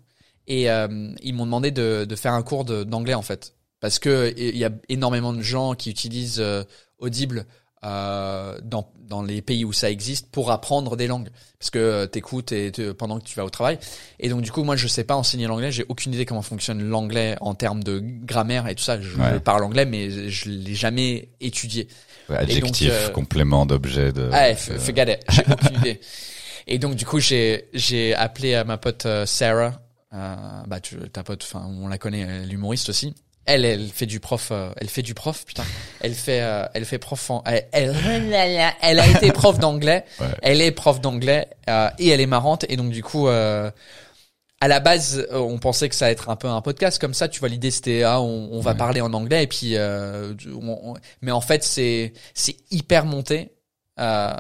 et 0.49 0.69
euh, 0.71 0.89
ils 1.23 1.35
m'ont 1.35 1.45
demandé 1.47 1.71
de 1.71 2.05
de 2.05 2.17
faire 2.17 2.33
un 2.33 2.43
cours 2.43 2.65
d'anglais 2.65 3.15
en 3.15 3.23
fait 3.23 3.55
parce 3.81 4.01
que 4.01 4.35
il 4.37 4.57
y 4.57 4.65
a 4.65 4.71
énormément 4.89 5.33
de 5.33 5.43
gens 5.43 5.75
qui 5.75 5.91
utilisent 5.91 6.41
euh, 6.41 6.65
Audible 6.99 7.47
euh, 7.85 8.59
dans 8.65 8.91
dans 9.09 9.23
les 9.23 9.41
pays 9.41 9.65
où 9.65 9.73
ça 9.73 9.89
existe 9.89 10.31
pour 10.33 10.51
apprendre 10.51 10.97
des 10.97 11.07
langues 11.07 11.29
parce 11.61 11.71
que 11.71 11.79
euh, 11.79 12.07
t'écoutes 12.07 12.51
et 12.51 12.73
pendant 12.99 13.21
que 13.21 13.25
tu 13.25 13.37
vas 13.37 13.45
au 13.45 13.51
travail 13.51 13.79
et 14.19 14.29
donc 14.29 14.41
du 14.43 14.51
coup 14.51 14.65
moi 14.65 14.75
je 14.75 14.89
sais 14.89 15.05
pas 15.05 15.15
enseigner 15.15 15.47
l'anglais 15.47 15.71
j'ai 15.71 15.85
aucune 15.89 16.13
idée 16.13 16.27
comment 16.27 16.43
fonctionne 16.43 16.83
l'anglais 16.83 17.37
en 17.41 17.55
termes 17.55 17.85
de 17.85 18.01
grammaire 18.03 18.67
et 18.67 18.75
tout 18.75 18.83
ça 18.83 19.01
je, 19.01 19.17
Ouais. 19.17 19.39
parle 19.39 19.63
anglais 19.63 19.87
mais 19.87 20.29
je 20.29 20.49
l'ai 20.49 20.75
jamais 20.75 21.29
étudié 21.41 21.87
Ouais, 22.29 22.35
donc, 22.41 22.43
adjectif, 22.51 22.91
euh, 22.93 23.09
complément 23.11 23.65
d'objet 23.65 24.13
de. 24.13 24.29
ah, 24.33 24.55
forget 24.55 25.15
it. 25.15 25.25
J'ai 25.31 25.45
aucune 25.51 25.79
idée. 25.79 26.01
Et 26.67 26.79
donc, 26.79 26.95
du 26.95 27.07
coup, 27.07 27.21
j'ai, 27.21 27.71
j'ai 27.73 28.15
appelé 28.15 28.63
ma 28.67 28.77
pote 28.77 29.07
Sarah, 29.25 29.81
euh, 30.15 30.35
bah, 30.67 30.81
tu, 30.81 30.97
ta 31.11 31.23
pote, 31.23 31.43
enfin, 31.43 31.67
on 31.81 31.89
la 31.89 31.99
connaît, 31.99 32.21
elle 32.21 32.43
est 32.43 32.47
l'humoriste 32.47 32.89
aussi. 32.89 33.15
elle, 33.47 33.65
elle 33.65 33.89
fait 33.89 34.07
du 34.07 34.21
prof, 34.21 34.49
euh, 34.53 34.71
elle 34.77 34.89
fait 34.89 35.03
du 35.03 35.15
prof, 35.15 35.45
putain. 35.47 35.65
Elle 36.01 36.15
fait, 36.15 36.43
euh, 36.43 36.65
elle 36.75 36.85
fait 36.85 36.99
prof 36.99 37.31
en, 37.31 37.43
elle, 37.45 37.67
elle, 37.73 37.95
elle 38.83 39.01
a 39.01 39.09
été 39.09 39.33
prof 39.33 39.59
d'anglais. 39.59 40.05
Ouais. 40.21 40.27
Elle 40.43 40.61
est 40.61 40.71
prof 40.71 41.01
d'anglais 41.01 41.49
euh, 41.69 41.89
et 41.99 42.09
elle 42.09 42.21
est 42.21 42.27
marrante 42.27 42.65
et 42.69 42.77
donc 42.77 42.91
du 42.91 43.03
coup, 43.03 43.27
euh, 43.29 43.71
à 44.61 44.69
la 44.69 44.79
base, 44.81 45.27
euh, 45.33 45.39
on 45.39 45.59
pensait 45.59 45.89
que 45.89 45.95
ça 45.95 46.05
allait 46.07 46.13
être 46.13 46.29
un 46.31 46.37
peu 46.37 46.47
un 46.49 46.61
podcast 46.61 47.01
comme 47.01 47.15
ça. 47.15 47.29
Tu 47.29 47.41
vois, 47.41 47.49
l'idée 47.49 47.71
c'était 47.73 48.03
ah, 48.05 48.21
on, 48.21 48.49
on 48.53 48.61
va 48.61 48.73
Ouais. 48.73 48.77
parler 48.77 49.01
en 49.01 49.13
anglais 49.13 49.43
et 49.45 49.47
puis, 49.49 49.77
euh, 49.77 50.35
on- 50.55 50.93
on- 50.93 50.95
mais 51.23 51.33
en 51.33 51.41
fait 51.41 51.65
c'est 51.65 52.13
c'est 52.35 52.57
hyper 52.71 53.05
monté. 53.07 53.53
Euh, 53.99 54.33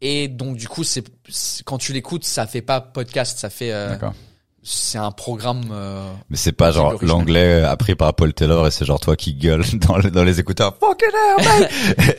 et 0.00 0.28
donc 0.28 0.56
du 0.56 0.68
coup, 0.68 0.84
c'est 0.84 1.04
c'est- 1.28 1.62
quand 1.64 1.78
tu 1.78 1.92
l'écoutes, 1.92 2.24
ça 2.24 2.46
fait 2.46 2.62
pas 2.62 2.80
podcast, 2.80 3.38
ça 3.38 3.50
fait 3.50 3.72
euh, 3.72 3.90
D'accord. 3.90 4.14
C'est 4.62 4.98
un 4.98 5.10
programme. 5.10 5.62
euh, 5.72 6.10
Mais 6.28 6.36
c'est 6.36 6.52
pas 6.52 6.70
genre 6.70 6.86
original. 6.94 7.08
l'anglais 7.08 7.62
appris 7.64 7.94
par 7.94 8.12
Paul 8.14 8.32
Taylor 8.34 8.66
et 8.66 8.70
c'est 8.70 8.84
genre 8.84 9.00
toi 9.00 9.16
qui 9.16 9.34
gueule 9.34 9.64
dans, 9.74 9.96
les- 9.96 10.10
dans 10.10 10.24
les 10.24 10.38
écouteurs. 10.40 10.76
Fucking 10.80 11.08
hell, 11.08 11.46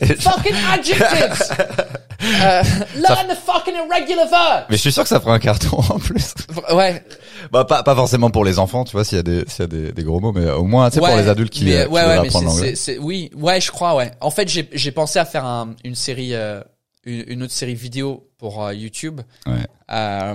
mate! 0.08 0.20
fucking 0.20 0.54
adjectives. 0.72 1.56
euh, 2.22 2.62
learn 2.96 3.28
the 3.28 3.36
fucking 3.46 3.74
irregular 3.74 4.26
verb. 4.28 4.64
Mais 4.70 4.76
je 4.76 4.80
suis 4.82 4.92
sûr 4.92 5.02
que 5.04 5.08
ça 5.08 5.20
fera 5.20 5.34
un 5.34 5.38
carton 5.38 5.78
en 5.78 5.98
plus. 5.98 6.34
Ouais, 6.74 7.04
Bah 7.52 7.64
pas, 7.64 7.82
pas 7.82 7.94
forcément 7.94 8.30
pour 8.30 8.44
les 8.44 8.58
enfants, 8.58 8.84
tu 8.84 8.92
vois, 8.92 9.04
s'il 9.04 9.16
y 9.16 9.20
a 9.20 9.22
des 9.22 9.44
s'il 9.48 9.60
y 9.60 9.64
a 9.64 9.66
des, 9.68 9.92
des 9.92 10.02
gros 10.04 10.20
mots, 10.20 10.32
mais 10.32 10.50
au 10.50 10.64
moins 10.64 10.88
tu 10.90 10.94
sais 10.94 11.00
pour 11.00 11.16
les 11.16 11.28
adultes 11.28 11.52
qui, 11.52 11.64
mais, 11.64 11.76
euh, 11.78 11.84
qui 11.86 11.90
ouais, 11.92 12.00
apprendre 12.00 12.46
l'anglais. 12.46 12.74
oui, 13.00 13.30
ouais, 13.36 13.60
je 13.60 13.70
crois, 13.70 13.94
ouais. 13.96 14.10
En 14.20 14.30
fait, 14.30 14.48
j'ai 14.48 14.68
j'ai 14.72 14.90
pensé 14.92 15.18
à 15.18 15.24
faire 15.24 15.44
un, 15.44 15.74
une 15.84 15.94
série, 15.94 16.34
euh, 16.34 16.60
une, 17.04 17.24
une 17.28 17.42
autre 17.42 17.52
série 17.52 17.74
vidéo 17.74 18.28
pour 18.38 18.64
euh, 18.64 18.74
YouTube, 18.74 19.20
Ouais. 19.46 19.66
euh, 19.90 20.34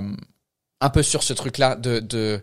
un 0.80 0.90
peu 0.90 1.02
sur 1.02 1.24
ce 1.24 1.32
truc-là, 1.32 1.74
de, 1.74 1.98
de 1.98 2.40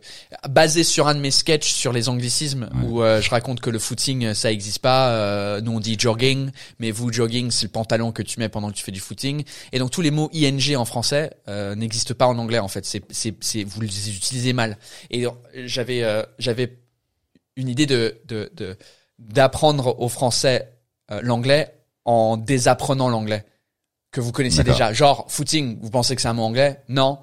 basé 0.49 0.83
sur 0.83 1.07
un 1.07 1.15
de 1.15 1.21
mes 1.21 1.31
sketchs 1.31 1.71
sur 1.71 1.93
les 1.93 2.09
anglicismes, 2.09 2.69
Ouais. 2.73 2.87
où 2.87 3.01
euh, 3.01 3.21
je 3.21 3.29
raconte 3.29 3.61
que 3.61 3.69
le 3.69 3.79
footing 3.79 4.33
ça 4.33 4.51
existe 4.51 4.79
pas. 4.79 5.09
euh, 5.11 5.61
nous 5.61 5.71
on 5.71 5.79
dit 5.79 5.95
jogging, 5.97 6.51
mais 6.79 6.91
vous 6.91 7.13
jogging 7.13 7.49
c'est 7.49 7.67
le 7.67 7.71
pantalon 7.71 8.11
que 8.11 8.21
tu 8.21 8.39
mets 8.39 8.49
pendant 8.49 8.69
que 8.69 8.75
tu 8.75 8.83
fais 8.83 8.91
du 8.91 8.99
footing. 8.99 9.43
Et 9.71 9.79
donc 9.79 9.91
tous 9.91 10.01
les 10.01 10.11
mots 10.11 10.29
ing 10.33 10.75
en 10.75 10.83
français 10.83 11.31
euh, 11.47 11.75
n'existent 11.75 12.13
pas 12.13 12.27
en 12.27 12.37
anglais 12.37 12.59
en 12.59 12.67
fait. 12.67 12.85
C'est 12.85 13.03
c'est 13.09 13.35
c'est 13.39 13.63
vous 13.63 13.79
les 13.79 14.09
utilisez 14.09 14.51
mal. 14.51 14.77
Et 15.11 15.25
euh, 15.25 15.29
j'avais 15.65 16.03
euh, 16.03 16.23
j'avais 16.37 16.77
une 17.55 17.69
idée 17.69 17.85
de 17.85 18.19
de 18.27 18.51
de 18.53 18.75
d'apprendre 19.17 19.97
aux 20.01 20.09
Français 20.09 20.73
euh, 21.09 21.21
l'anglais 21.23 21.73
en 22.03 22.35
désapprenant 22.35 23.07
l'anglais 23.07 23.45
que 24.11 24.19
vous 24.19 24.33
connaissez 24.33 24.63
déjà. 24.63 24.91
Genre 24.91 25.25
footing, 25.29 25.79
vous 25.81 25.89
pensez 25.89 26.15
que 26.17 26.21
c'est 26.21 26.27
un 26.27 26.33
mot 26.33 26.43
anglais? 26.43 26.81
Non. 26.89 27.19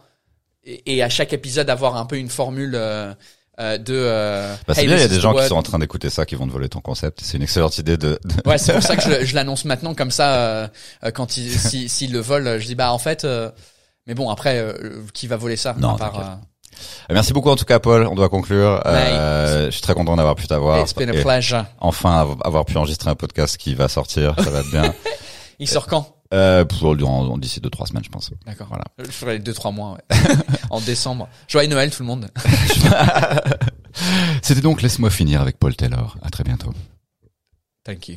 Et, 0.64 0.96
et 0.96 1.02
à 1.02 1.08
chaque 1.08 1.32
épisode 1.32 1.68
avoir 1.70 1.96
un 1.96 2.04
peu 2.06 2.16
une 2.16 2.28
formule 2.28 2.72
euh, 2.74 3.12
euh, 3.60 3.78
de. 3.78 3.94
Euh, 3.96 4.54
Bah, 4.66 4.74
c'est 4.74 4.82
hey, 4.82 4.86
bien, 4.86 4.96
il 4.96 5.00
y 5.00 5.04
a 5.04 5.08
des 5.08 5.20
gens 5.20 5.34
qui 5.34 5.46
sont 5.48 5.56
en 5.56 5.62
train 5.62 5.78
d'écouter 5.78 6.08
ça, 6.10 6.24
qui 6.24 6.34
vont 6.36 6.46
te 6.46 6.52
voler 6.52 6.68
ton 6.68 6.80
concept. 6.80 7.20
C'est 7.22 7.36
une 7.36 7.42
excellente 7.42 7.76
idée 7.78 7.96
de. 7.96 8.18
de- 8.24 8.48
Ouais, 8.48 8.58
c'est 8.58 8.72
pour 8.72 8.82
ça 8.82 8.96
que 8.96 9.02
je, 9.02 9.24
je 9.24 9.34
l'annonce 9.34 9.64
maintenant 9.64 9.94
comme 9.94 10.10
ça. 10.10 10.34
euh, 10.36 10.68
euh, 11.04 11.10
quand 11.10 11.36
ils 11.36 11.50
si, 11.50 11.88
s'ils 11.88 12.12
le 12.12 12.20
volent, 12.20 12.58
je 12.58 12.66
dis 12.66 12.74
bah 12.74 12.92
en 12.92 12.98
fait. 12.98 13.24
euh, 13.24 13.50
mais 14.06 14.14
bon 14.14 14.30
après, 14.30 14.58
euh, 14.58 15.02
qui 15.14 15.26
va 15.26 15.36
voler 15.36 15.56
ça 15.56 15.74
Non, 15.78 15.94
à 15.94 15.98
part, 15.98 16.18
euh, 16.20 16.34
Merci 17.10 17.32
beaucoup 17.32 17.50
en 17.50 17.56
tout 17.56 17.64
cas, 17.66 17.78
Paul. 17.78 18.06
On 18.06 18.14
doit 18.14 18.28
conclure. 18.28 18.80
Euh, 18.86 19.66
je 19.66 19.70
suis 19.70 19.82
très 19.82 19.94
content 19.94 20.16
d'avoir 20.16 20.34
pu 20.34 20.46
t'avoir. 20.46 20.80
It's 20.80 20.94
been 20.94 21.10
a 21.10 21.22
pleasure. 21.22 21.64
Enfin, 21.80 22.20
av- 22.22 22.36
avoir 22.44 22.64
pu 22.64 22.76
enregistrer 22.78 23.10
un 23.10 23.14
podcast 23.14 23.56
qui 23.58 23.74
va 23.74 23.88
sortir, 23.88 24.34
ça 24.42 24.50
va 24.50 24.60
être 24.60 24.70
bien. 24.70 24.94
Il 25.60 25.68
sort 25.68 25.86
quand? 25.86 26.16
Euh, 26.32 26.64
pour 26.64 26.96
durant 26.96 27.36
d'ici 27.36 27.60
deux 27.60 27.68
trois 27.68 27.86
semaines, 27.86 28.04
je 28.04 28.08
pense. 28.08 28.30
D'accord. 28.46 28.68
Voilà. 28.68 28.84
Je 28.98 29.10
ferai 29.10 29.34
les 29.34 29.38
deux 29.38 29.52
trois 29.52 29.70
mois. 29.70 29.98
Ouais. 30.10 30.16
en 30.70 30.80
décembre. 30.80 31.28
Joyeux 31.46 31.68
Noël 31.68 31.90
tout 31.90 32.02
le 32.02 32.06
monde. 32.06 32.30
C'était 34.42 34.62
donc 34.62 34.80
laisse-moi 34.80 35.10
finir 35.10 35.42
avec 35.42 35.58
Paul 35.58 35.76
Taylor. 35.76 36.16
À 36.22 36.30
très 36.30 36.44
bientôt. 36.44 36.72
Thank 37.84 38.08
you. 38.08 38.16